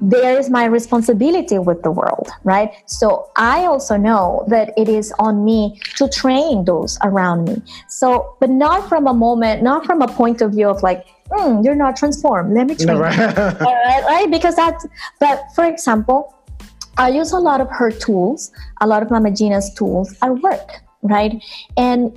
there 0.00 0.38
is 0.38 0.48
my 0.48 0.64
responsibility 0.64 1.58
with 1.58 1.82
the 1.82 1.90
world, 1.90 2.28
right? 2.42 2.72
So 2.86 3.30
I 3.36 3.66
also 3.66 3.96
know 3.96 4.44
that 4.48 4.72
it 4.76 4.88
is 4.88 5.12
on 5.18 5.44
me 5.44 5.78
to 5.96 6.08
train 6.08 6.64
those 6.64 6.98
around 7.02 7.44
me. 7.44 7.62
So, 7.88 8.36
but 8.40 8.48
not 8.48 8.88
from 8.88 9.06
a 9.06 9.14
moment, 9.14 9.62
not 9.62 9.84
from 9.84 10.00
a 10.00 10.08
point 10.08 10.40
of 10.40 10.52
view 10.52 10.68
of 10.68 10.82
like, 10.82 11.06
mm, 11.30 11.62
you're 11.62 11.74
not 11.74 11.96
transformed. 11.96 12.54
Let 12.54 12.66
me 12.66 12.76
train. 12.76 12.86
No, 12.88 12.98
right. 12.98 13.18
right, 13.36 14.04
right? 14.04 14.30
Because 14.30 14.56
that, 14.56 14.82
but 15.18 15.42
for 15.54 15.66
example, 15.66 16.34
I 17.00 17.08
use 17.08 17.32
a 17.32 17.38
lot 17.38 17.62
of 17.62 17.70
her 17.70 17.90
tools, 17.90 18.52
a 18.82 18.86
lot 18.86 19.02
of 19.02 19.10
Mama 19.10 19.30
Gena's 19.30 19.72
tools 19.72 20.14
at 20.20 20.32
work, 20.42 20.68
right? 21.00 21.42
And 21.78 22.16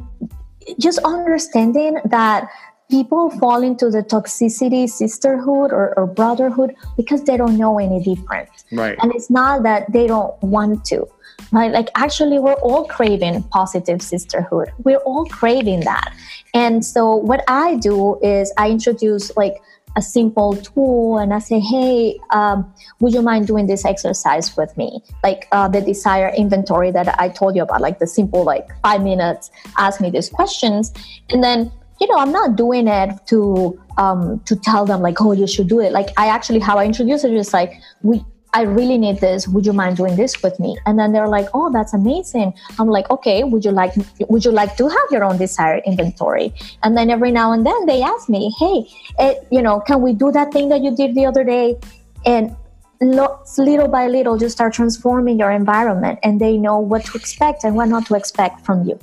just 0.77 0.99
understanding 0.99 1.99
that 2.03 2.49
people 2.91 3.29
fall 3.39 3.63
into 3.63 3.89
the 3.89 4.03
toxicity 4.03 4.89
sisterhood 4.89 5.71
or, 5.71 5.97
or, 5.97 6.05
brotherhood 6.05 6.75
because 6.97 7.23
they 7.23 7.37
don't 7.37 7.57
know 7.57 7.79
any 7.79 8.03
different. 8.03 8.49
Right. 8.73 8.97
And 9.01 9.15
it's 9.15 9.29
not 9.29 9.63
that 9.63 9.91
they 9.93 10.05
don't 10.05 10.39
want 10.43 10.83
to 10.85 11.07
right? 11.51 11.71
Like 11.71 11.89
actually 11.95 12.39
we're 12.39 12.53
all 12.53 12.85
craving 12.85 13.41
positive 13.43 14.01
sisterhood. 14.01 14.71
We're 14.83 14.99
all 14.99 15.25
craving 15.25 15.81
that. 15.81 16.13
And 16.53 16.85
so 16.85 17.15
what 17.15 17.43
i 17.47 17.75
do 17.75 18.19
is 18.21 18.53
i 18.57 18.69
introduce 18.69 19.35
like 19.35 19.55
a 19.95 20.01
simple 20.01 20.55
tool 20.55 21.17
and 21.17 21.33
I 21.33 21.39
say, 21.39 21.59
hey, 21.59 22.19
um, 22.31 22.73
would 22.99 23.13
you 23.13 23.21
mind 23.21 23.47
doing 23.47 23.67
this 23.67 23.85
exercise 23.85 24.55
with 24.57 24.75
me? 24.77 25.01
Like 25.23 25.47
uh, 25.51 25.67
the 25.67 25.81
desire 25.81 26.31
inventory 26.35 26.91
that 26.91 27.19
I 27.19 27.29
told 27.29 27.55
you 27.55 27.63
about, 27.63 27.81
like 27.81 27.99
the 27.99 28.07
simple, 28.07 28.43
like 28.43 28.67
five 28.81 29.03
minutes, 29.03 29.51
ask 29.77 30.01
me 30.01 30.09
these 30.09 30.29
questions. 30.29 30.93
And 31.29 31.43
then, 31.43 31.71
you 32.01 32.07
know, 32.07 32.17
I'm 32.17 32.31
not 32.31 32.55
doing 32.55 32.87
it 32.87 33.25
to 33.27 33.79
um, 33.97 34.39
to 34.45 34.55
tell 34.55 34.85
them 34.85 35.01
like, 35.01 35.21
oh, 35.21 35.31
you 35.31 35.45
should 35.47 35.69
do 35.69 35.79
it. 35.79 35.91
Like 35.91 36.09
I 36.17 36.27
actually, 36.27 36.59
how 36.59 36.77
I 36.77 36.85
introduce 36.85 37.23
it 37.23 37.33
is 37.33 37.53
like, 37.53 37.79
we, 38.01 38.25
I 38.53 38.61
really 38.61 38.97
need 38.97 39.19
this. 39.19 39.47
Would 39.47 39.65
you 39.65 39.73
mind 39.73 39.97
doing 39.97 40.15
this 40.15 40.41
with 40.43 40.59
me? 40.59 40.77
And 40.85 40.97
then 40.99 41.11
they're 41.11 41.27
like, 41.27 41.47
oh, 41.53 41.71
that's 41.71 41.93
amazing. 41.93 42.53
I'm 42.79 42.87
like, 42.87 43.09
okay, 43.09 43.43
would 43.43 43.65
you 43.65 43.71
like 43.71 43.93
would 44.29 44.45
you 44.45 44.51
like 44.51 44.77
to 44.77 44.87
have 44.87 45.07
your 45.11 45.23
own 45.23 45.37
desired 45.37 45.81
inventory? 45.85 46.53
And 46.83 46.95
then 46.95 47.09
every 47.09 47.31
now 47.31 47.51
and 47.51 47.65
then 47.65 47.85
they 47.87 48.01
ask 48.01 48.29
me, 48.29 48.53
hey, 48.59 48.87
eh, 49.19 49.33
you 49.51 49.61
know, 49.61 49.79
can 49.79 50.01
we 50.01 50.13
do 50.13 50.31
that 50.31 50.53
thing 50.53 50.69
that 50.69 50.81
you 50.81 50.95
did 50.95 51.15
the 51.15 51.25
other 51.25 51.43
day? 51.43 51.77
And 52.25 52.55
little 53.01 53.87
by 53.87 54.07
little, 54.07 54.41
you 54.41 54.49
start 54.49 54.73
transforming 54.73 55.39
your 55.39 55.51
environment, 55.51 56.19
and 56.23 56.39
they 56.39 56.57
know 56.57 56.79
what 56.79 57.05
to 57.05 57.17
expect 57.17 57.63
and 57.63 57.75
what 57.75 57.89
not 57.89 58.05
to 58.07 58.15
expect 58.15 58.65
from 58.65 58.83
you. 58.85 58.99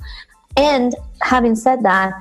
And 0.57 0.95
having 1.21 1.55
said 1.55 1.83
that, 1.83 2.13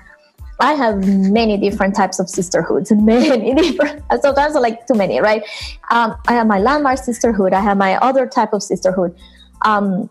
I 0.61 0.75
have 0.75 1.07
many 1.07 1.57
different 1.57 1.97
types 1.97 2.19
of 2.19 2.29
sisterhoods, 2.29 2.93
many 2.95 3.55
different. 3.55 4.03
Sometimes 4.21 4.55
like 4.55 4.87
too 4.87 4.95
many, 4.95 5.21
right? 5.21 5.43
Um, 5.91 6.17
I 6.29 6.35
have 6.35 6.47
my 6.47 6.59
landmark 6.59 6.99
sisterhood. 6.99 7.53
I 7.53 7.61
have 7.61 7.77
my 7.77 7.97
other 7.97 8.27
type 8.27 8.53
of 8.53 8.63
sisterhood. 8.63 9.17
Um, 9.63 10.11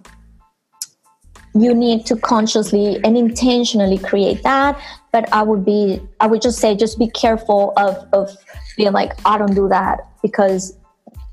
you 1.53 1.73
need 1.73 2.05
to 2.07 2.15
consciously 2.15 2.99
and 3.03 3.17
intentionally 3.17 3.97
create 3.97 4.43
that. 4.43 4.79
But 5.11 5.31
I 5.33 5.43
would 5.43 5.65
be, 5.65 6.01
I 6.19 6.27
would 6.27 6.41
just 6.41 6.59
say, 6.59 6.75
just 6.75 6.99
be 6.99 7.09
careful 7.09 7.73
of 7.77 7.95
of 8.13 8.35
being 8.77 8.91
like, 8.91 9.13
I 9.25 9.37
don't 9.37 9.55
do 9.55 9.67
that 9.69 9.99
because 10.21 10.77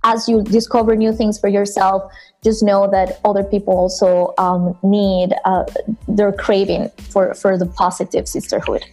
as 0.04 0.28
you 0.28 0.42
discover 0.42 0.94
new 0.94 1.12
things 1.12 1.38
for 1.38 1.48
yourself, 1.48 2.10
just 2.42 2.62
know 2.62 2.88
that 2.90 3.18
other 3.24 3.42
people 3.42 3.76
also 3.76 4.32
um, 4.38 4.78
need 4.82 5.34
uh, 5.44 5.64
their 6.06 6.32
craving 6.32 6.90
for 7.10 7.34
for 7.34 7.58
the 7.58 7.66
positive 7.66 8.28
sisterhood 8.28 8.84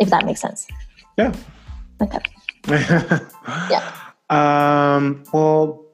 if 0.00 0.10
that 0.10 0.24
makes 0.24 0.40
sense. 0.40 0.66
Yeah. 1.16 1.34
Okay. 2.02 2.18
yeah. 2.68 3.92
Um, 4.30 5.22
well, 5.32 5.84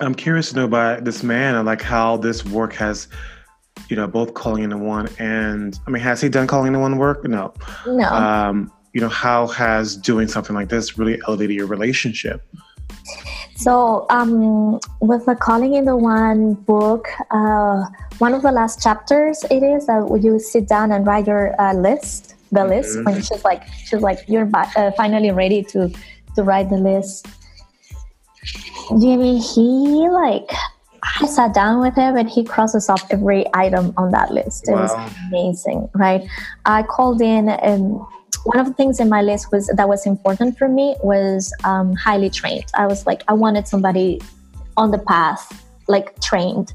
I'm 0.00 0.14
curious 0.14 0.50
to 0.50 0.56
know 0.56 0.64
about 0.64 1.04
this 1.04 1.22
man 1.22 1.54
and 1.54 1.66
like 1.66 1.82
how 1.82 2.16
this 2.16 2.44
work 2.44 2.72
has, 2.74 3.08
you 3.88 3.96
know, 3.96 4.06
both 4.06 4.34
Calling 4.34 4.64
in 4.64 4.70
the 4.70 4.78
One 4.78 5.08
and 5.18 5.78
I 5.86 5.90
mean, 5.90 6.02
has 6.02 6.20
he 6.20 6.28
done 6.28 6.46
Calling 6.46 6.68
in 6.68 6.72
the 6.74 6.78
One 6.78 6.98
work? 6.98 7.24
No. 7.24 7.54
No. 7.86 8.08
Um, 8.08 8.72
you 8.92 9.00
know, 9.00 9.08
how 9.08 9.46
has 9.48 9.96
doing 9.96 10.26
something 10.26 10.54
like 10.54 10.68
this 10.68 10.98
really 10.98 11.20
elevated 11.26 11.56
your 11.56 11.66
relationship? 11.66 12.42
So, 13.56 14.06
um, 14.08 14.80
with 15.00 15.26
the 15.26 15.36
Calling 15.36 15.74
in 15.74 15.84
the 15.84 15.96
One 15.96 16.54
book, 16.54 17.08
uh, 17.30 17.84
one 18.18 18.34
of 18.34 18.42
the 18.42 18.50
last 18.50 18.82
chapters 18.82 19.44
it 19.50 19.62
is 19.62 19.86
that 19.86 20.02
uh, 20.10 20.14
you 20.14 20.38
sit 20.38 20.66
down 20.66 20.92
and 20.92 21.06
write 21.06 21.26
your 21.26 21.60
uh, 21.60 21.74
list 21.74 22.29
the 22.52 22.60
mm-hmm. 22.60 22.70
list 22.70 23.04
when 23.04 23.22
she's 23.22 23.44
like 23.44 23.62
she's 23.84 24.00
like 24.00 24.18
you're 24.28 24.48
uh, 24.54 24.90
finally 24.96 25.30
ready 25.30 25.62
to 25.62 25.88
to 26.34 26.42
write 26.42 26.68
the 26.70 26.76
list 26.76 27.26
Jimmy, 28.98 29.38
he 29.38 30.08
like 30.08 30.50
I 31.18 31.26
sat 31.26 31.54
down 31.54 31.80
with 31.80 31.94
him 31.94 32.16
and 32.16 32.28
he 32.28 32.44
crosses 32.44 32.88
off 32.88 33.04
every 33.10 33.46
item 33.54 33.94
on 33.96 34.10
that 34.10 34.32
list. 34.32 34.68
It 34.68 34.72
wow. 34.72 34.82
was 34.82 35.14
amazing, 35.28 35.88
right? 35.94 36.22
I 36.64 36.82
called 36.82 37.22
in 37.22 37.48
and 37.48 38.00
one 38.44 38.58
of 38.58 38.66
the 38.66 38.72
things 38.72 39.00
in 39.00 39.08
my 39.08 39.22
list 39.22 39.52
was 39.52 39.66
that 39.76 39.88
was 39.88 40.06
important 40.06 40.58
for 40.58 40.68
me 40.68 40.96
was 41.02 41.52
um, 41.64 41.94
highly 41.94 42.30
trained. 42.30 42.64
I 42.74 42.86
was 42.86 43.06
like, 43.06 43.22
I 43.28 43.34
wanted 43.34 43.68
somebody 43.68 44.20
on 44.76 44.90
the 44.90 44.98
path, 44.98 45.64
like 45.88 46.20
trained. 46.20 46.72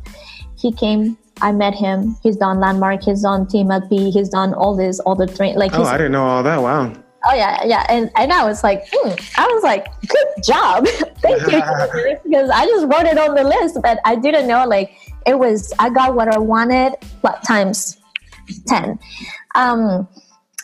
He 0.57 0.71
came, 0.71 1.17
I 1.41 1.51
met 1.51 1.75
him. 1.75 2.15
He's 2.23 2.37
done 2.37 2.59
landmark. 2.59 3.03
He's 3.03 3.21
done 3.21 3.47
team 3.47 3.71
B. 3.89 4.11
He's 4.11 4.29
done 4.29 4.53
all 4.53 4.75
this, 4.75 4.99
all 5.01 5.15
the 5.15 5.27
train. 5.27 5.55
Like, 5.55 5.73
oh, 5.73 5.83
I 5.83 5.97
didn't 5.97 6.13
know 6.13 6.23
all 6.23 6.43
that. 6.43 6.61
Wow. 6.61 6.93
Oh 7.27 7.33
yeah, 7.33 7.63
yeah, 7.65 7.85
and 7.89 8.11
and 8.15 8.31
I 8.31 8.45
was 8.45 8.63
like, 8.63 8.87
hmm. 8.91 9.09
I 9.35 9.47
was 9.47 9.63
like, 9.63 9.87
good 10.07 10.27
job, 10.43 10.87
thank 11.21 11.41
you, 11.51 12.17
because 12.23 12.51
I 12.51 12.67
just 12.67 12.85
wrote 12.85 13.07
it 13.07 13.17
on 13.17 13.33
the 13.33 13.43
list, 13.43 13.79
but 13.81 13.99
I 14.05 14.15
didn't 14.15 14.47
know 14.47 14.67
like 14.67 14.95
it 15.25 15.39
was. 15.39 15.73
I 15.79 15.89
got 15.89 16.13
what 16.13 16.27
I 16.27 16.37
wanted, 16.37 16.93
but 17.23 17.41
times 17.43 17.97
ten. 18.67 18.99
Um, 19.55 20.07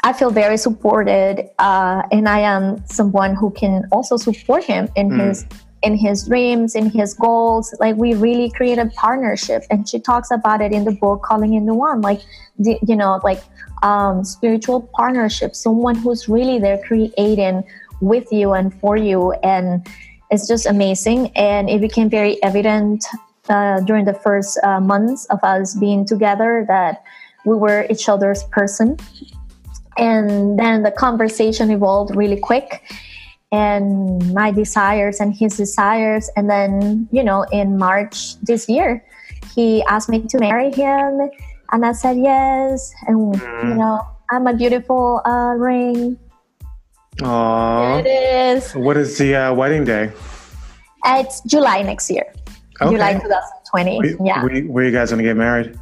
I 0.03 0.13
feel 0.13 0.29
very 0.29 0.57
supported, 0.57 1.49
uh, 1.57 2.03
and 2.11 2.29
I 2.29 2.39
am 2.41 2.85
someone 2.85 3.33
who 3.33 3.49
can 3.51 3.87
also 3.91 4.17
support 4.17 4.63
him 4.63 4.87
in 4.95 5.09
mm. 5.09 5.29
his 5.29 5.47
in 5.83 5.95
his 5.95 6.27
dreams, 6.27 6.75
in 6.75 6.89
his 6.89 7.13
goals. 7.13 7.75
Like 7.79 7.95
we 7.95 8.13
really 8.13 8.49
created 8.51 8.91
partnership, 8.93 9.63
and 9.69 9.87
she 9.87 9.99
talks 9.99 10.31
about 10.31 10.61
it 10.61 10.71
in 10.71 10.83
the 10.85 10.91
book, 10.91 11.23
"Calling 11.23 11.53
in 11.53 11.65
the 11.65 11.73
One." 11.73 12.01
Like, 12.01 12.21
the, 12.59 12.77
you 12.87 12.95
know, 12.95 13.19
like 13.23 13.41
um, 13.83 14.23
spiritual 14.23 14.89
partnership, 14.93 15.55
someone 15.55 15.95
who's 15.95 16.29
really 16.29 16.59
there 16.59 16.79
creating 16.85 17.63
with 18.01 18.31
you 18.31 18.53
and 18.53 18.73
for 18.79 18.97
you, 18.97 19.31
and 19.43 19.87
it's 20.29 20.47
just 20.47 20.65
amazing. 20.65 21.31
And 21.35 21.69
it 21.69 21.81
became 21.81 22.09
very 22.09 22.41
evident 22.43 23.05
uh, 23.49 23.81
during 23.81 24.05
the 24.05 24.13
first 24.13 24.59
uh, 24.63 24.79
months 24.79 25.25
of 25.25 25.43
us 25.43 25.75
being 25.75 26.05
together 26.05 26.65
that 26.67 27.03
we 27.45 27.55
were 27.55 27.87
each 27.89 28.07
other's 28.07 28.43
person 28.45 28.97
and 29.97 30.57
then 30.57 30.83
the 30.83 30.91
conversation 30.91 31.69
evolved 31.71 32.15
really 32.15 32.39
quick 32.39 32.83
and 33.51 34.33
my 34.33 34.51
desires 34.51 35.19
and 35.19 35.33
his 35.33 35.57
desires. 35.57 36.29
And 36.35 36.49
then 36.49 37.07
you 37.11 37.23
know 37.23 37.43
in 37.51 37.77
march 37.77 38.39
this 38.41 38.69
year 38.69 39.03
he 39.55 39.83
asked 39.83 40.09
me 40.09 40.21
to 40.27 40.39
marry 40.39 40.71
him 40.71 41.29
and 41.71 41.85
i 41.85 41.91
said 41.91 42.17
yes. 42.17 42.93
And 43.07 43.35
mm. 43.35 43.69
you 43.69 43.75
know 43.75 44.01
i'm 44.29 44.47
a 44.47 44.53
beautiful 44.53 45.21
uh, 45.25 45.53
ring. 45.57 46.17
Aww. 47.17 47.99
it 47.99 48.07
is. 48.07 48.71
What 48.71 48.95
is 48.97 49.17
the 49.17 49.35
uh, 49.35 49.53
wedding 49.53 49.83
day? 49.83 50.11
It's 51.05 51.41
july 51.41 51.81
next 51.81 52.09
year. 52.09 52.25
Okay. 52.81 52.95
july 52.95 53.13
2020 53.13 53.97
where, 53.97 54.25
yeah. 54.25 54.43
where, 54.43 54.61
where, 54.63 54.83
are 54.83 54.87
you 54.87 54.93
guys 54.93 55.11
gonna 55.11 55.23
get 55.23 55.37
married? 55.37 55.77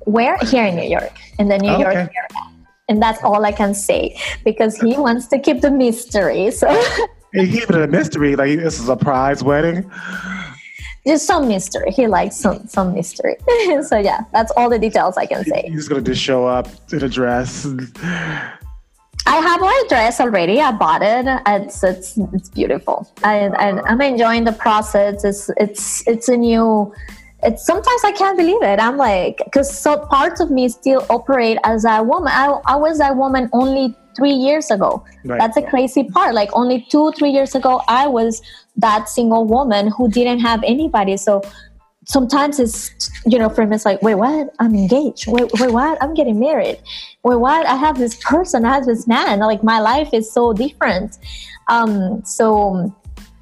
Where? 0.00 0.36
Here 0.38 0.66
in 0.66 0.74
new 0.74 0.88
york. 0.88 1.12
In 1.38 1.48
the 1.48 1.58
new 1.58 1.70
oh, 1.70 1.78
york 1.78 1.94
okay. 1.94 2.10
area 2.16 2.51
and 2.92 3.02
that's 3.02 3.24
all 3.24 3.44
I 3.44 3.52
can 3.52 3.74
say 3.74 4.16
because 4.44 4.76
he 4.76 4.96
wants 4.98 5.26
to 5.28 5.38
keep 5.38 5.62
the 5.62 5.70
mystery. 5.70 6.50
So 6.50 6.68
he 7.32 7.50
keep 7.50 7.70
it 7.70 7.74
a 7.74 7.86
mystery, 7.86 8.36
like 8.36 8.58
this 8.58 8.78
is 8.78 8.88
a 8.88 8.96
prize 8.96 9.42
wedding. 9.42 9.90
Just 11.06 11.26
some 11.26 11.48
mystery. 11.48 11.90
He 11.90 12.06
likes 12.06 12.36
some 12.36 12.66
some 12.68 12.94
mystery. 12.94 13.36
so 13.88 13.98
yeah, 13.98 14.20
that's 14.32 14.52
all 14.56 14.68
the 14.68 14.78
details 14.78 15.16
I 15.16 15.26
can 15.26 15.44
say. 15.44 15.62
He's 15.66 15.88
gonna 15.88 16.02
just 16.02 16.22
show 16.22 16.46
up 16.46 16.68
in 16.92 17.02
a 17.02 17.08
dress. 17.08 17.66
I 19.24 19.36
have 19.36 19.60
my 19.60 19.82
dress 19.88 20.20
already. 20.20 20.60
I 20.60 20.72
bought 20.72 21.02
it. 21.02 21.24
It's 21.46 21.82
it's 21.82 22.18
it's 22.34 22.50
beautiful. 22.50 23.10
I, 23.24 23.48
I 23.48 23.80
I'm 23.88 24.00
enjoying 24.02 24.44
the 24.44 24.52
process. 24.52 25.24
It's 25.24 25.50
it's 25.56 26.06
it's 26.06 26.28
a 26.28 26.36
new 26.36 26.92
it's 27.42 27.66
sometimes 27.66 28.04
I 28.04 28.12
can't 28.12 28.36
believe 28.36 28.62
it. 28.62 28.78
I'm 28.78 28.96
like, 28.96 29.38
because 29.44 29.76
so 29.76 29.98
parts 29.98 30.40
of 30.40 30.50
me 30.50 30.68
still 30.68 31.04
operate 31.10 31.58
as 31.64 31.84
a 31.84 32.02
woman. 32.02 32.32
I, 32.32 32.60
I 32.66 32.76
was 32.76 33.00
a 33.00 33.12
woman 33.12 33.50
only 33.52 33.96
three 34.16 34.32
years 34.32 34.70
ago. 34.70 35.04
Right. 35.24 35.38
That's 35.38 35.56
a 35.56 35.62
crazy 35.62 36.04
part. 36.04 36.34
Like 36.34 36.50
only 36.52 36.86
two, 36.88 37.12
three 37.12 37.30
years 37.30 37.54
ago, 37.54 37.82
I 37.88 38.06
was 38.06 38.42
that 38.76 39.08
single 39.08 39.44
woman 39.44 39.90
who 39.90 40.08
didn't 40.08 40.40
have 40.40 40.62
anybody. 40.64 41.16
So 41.16 41.42
sometimes 42.04 42.60
it's, 42.60 43.10
you 43.26 43.38
know, 43.38 43.48
for 43.48 43.66
me, 43.66 43.74
it's 43.74 43.84
like, 43.84 44.02
wait, 44.02 44.16
what? 44.16 44.54
I'm 44.58 44.74
engaged. 44.74 45.26
Wait, 45.26 45.50
wait, 45.58 45.70
what? 45.72 46.00
I'm 46.02 46.14
getting 46.14 46.38
married. 46.38 46.78
Wait, 47.24 47.36
what? 47.36 47.66
I 47.66 47.74
have 47.74 47.98
this 47.98 48.16
person. 48.22 48.64
I 48.64 48.74
have 48.74 48.86
this 48.86 49.06
man. 49.06 49.40
Like 49.40 49.64
my 49.64 49.80
life 49.80 50.10
is 50.12 50.30
so 50.32 50.52
different. 50.52 51.18
Um, 51.68 52.24
so 52.24 52.94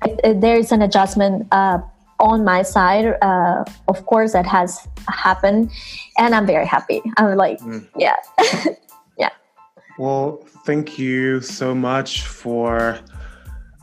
it, 0.05 0.20
it, 0.24 0.40
there's 0.40 0.72
an 0.72 0.82
adjustment 0.82 1.48
uh, 1.52 1.78
on 2.20 2.44
my 2.44 2.62
side, 2.62 3.16
uh, 3.22 3.64
of 3.88 4.06
course, 4.06 4.32
that 4.32 4.47
has 4.47 4.86
happened, 5.09 5.70
and 6.18 6.34
I'm 6.34 6.47
very 6.47 6.66
happy. 6.66 7.02
I'm 7.16 7.36
like, 7.36 7.59
mm. 7.60 7.86
yeah, 7.97 8.16
yeah. 9.18 9.30
Well, 9.98 10.44
thank 10.64 10.98
you 10.98 11.40
so 11.40 11.74
much 11.74 12.22
for 12.22 13.01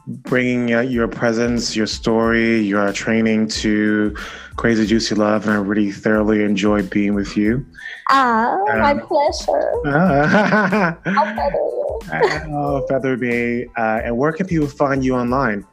bringing 0.07 0.69
your 0.89 1.07
presence, 1.07 1.75
your 1.75 1.87
story, 1.87 2.59
your 2.61 2.93
training 2.93 3.49
to 3.49 4.15
Crazy 4.55 4.85
Juicy 4.85 5.15
Love, 5.15 5.45
and 5.45 5.53
I 5.53 5.57
really 5.57 5.91
thoroughly 5.91 6.43
enjoyed 6.43 6.89
being 6.89 7.13
with 7.13 7.35
you. 7.35 7.65
Ah, 8.09 8.53
um, 8.53 8.79
my 8.79 8.93
pleasure. 8.93 9.73
You. 11.05 11.99
oh, 12.53 12.85
feather 12.87 13.17
me. 13.17 13.65
Uh, 13.77 14.01
and 14.05 14.17
where 14.17 14.31
can 14.31 14.47
people 14.47 14.67
find 14.67 15.03
you 15.03 15.15
online? 15.15 15.65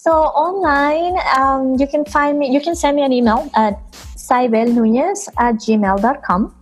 So 0.00 0.12
online, 0.12 1.20
um, 1.36 1.76
you 1.78 1.86
can 1.86 2.06
find 2.06 2.38
me, 2.38 2.48
you 2.48 2.58
can 2.58 2.74
send 2.74 2.96
me 2.96 3.02
an 3.02 3.12
email 3.12 3.50
at 3.54 3.76
saibelnunez 4.16 5.28
at 5.36 5.56
gmail.com. 5.56 6.54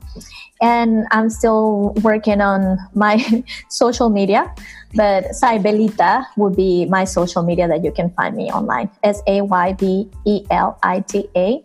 And 0.61 1.07
I'm 1.13 1.31
still 1.31 1.95
working 2.03 2.41
on 2.41 2.79
my 2.95 3.23
social 3.69 4.11
media, 4.11 4.53
but 4.97 5.27
Saybelita 5.41 6.27
would 6.37 6.57
be 6.57 6.87
my 6.87 7.05
social 7.05 7.45
media 7.45 7.69
that 7.69 7.85
you 7.85 7.93
can 7.93 8.11
find 8.15 8.35
me 8.35 8.51
online. 8.51 8.91
S 9.05 9.23
A 9.29 9.43
Y 9.43 9.73
B 9.75 10.11
E 10.27 10.45
L 10.51 10.77
I 10.83 10.99
T 10.99 11.31
A. 11.37 11.63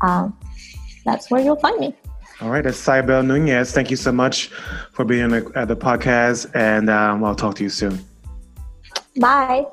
Um, 0.00 0.36
that's 1.04 1.30
where 1.30 1.40
you'll 1.40 1.60
find 1.60 1.78
me. 1.78 1.94
All 2.40 2.50
right, 2.50 2.64
that's 2.64 2.78
Cybele 2.78 3.22
Nunez. 3.22 3.70
Thank 3.70 3.92
you 3.92 3.96
so 3.96 4.10
much 4.10 4.48
for 4.90 5.04
being 5.04 5.32
at 5.32 5.68
the 5.68 5.76
podcast, 5.76 6.50
and 6.56 6.90
um, 6.90 7.22
I'll 7.22 7.36
talk 7.36 7.54
to 7.56 7.62
you 7.62 7.70
soon. 7.70 8.04
Bye. 9.20 9.66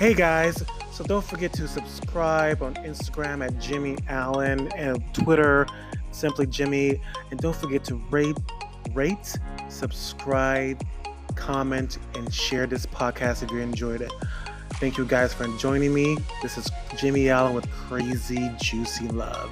Hey 0.00 0.14
guys, 0.14 0.64
so 0.90 1.04
don't 1.04 1.22
forget 1.22 1.52
to 1.52 1.68
subscribe 1.68 2.62
on 2.62 2.72
Instagram 2.76 3.44
at 3.44 3.58
Jimmy 3.58 3.98
Allen 4.08 4.72
and 4.72 4.98
Twitter 5.12 5.66
simply 6.10 6.46
Jimmy. 6.46 7.02
And 7.30 7.38
don't 7.38 7.54
forget 7.54 7.84
to 7.84 7.96
rate, 8.10 8.38
rate, 8.94 9.36
subscribe, 9.68 10.82
comment, 11.34 11.98
and 12.14 12.32
share 12.32 12.66
this 12.66 12.86
podcast 12.86 13.42
if 13.42 13.50
you 13.50 13.58
enjoyed 13.58 14.00
it. 14.00 14.10
Thank 14.76 14.96
you 14.96 15.04
guys 15.04 15.34
for 15.34 15.46
joining 15.58 15.92
me. 15.92 16.16
This 16.40 16.56
is 16.56 16.70
Jimmy 16.96 17.28
Allen 17.28 17.52
with 17.52 17.70
Crazy 17.70 18.50
Juicy 18.58 19.06
Love. 19.08 19.50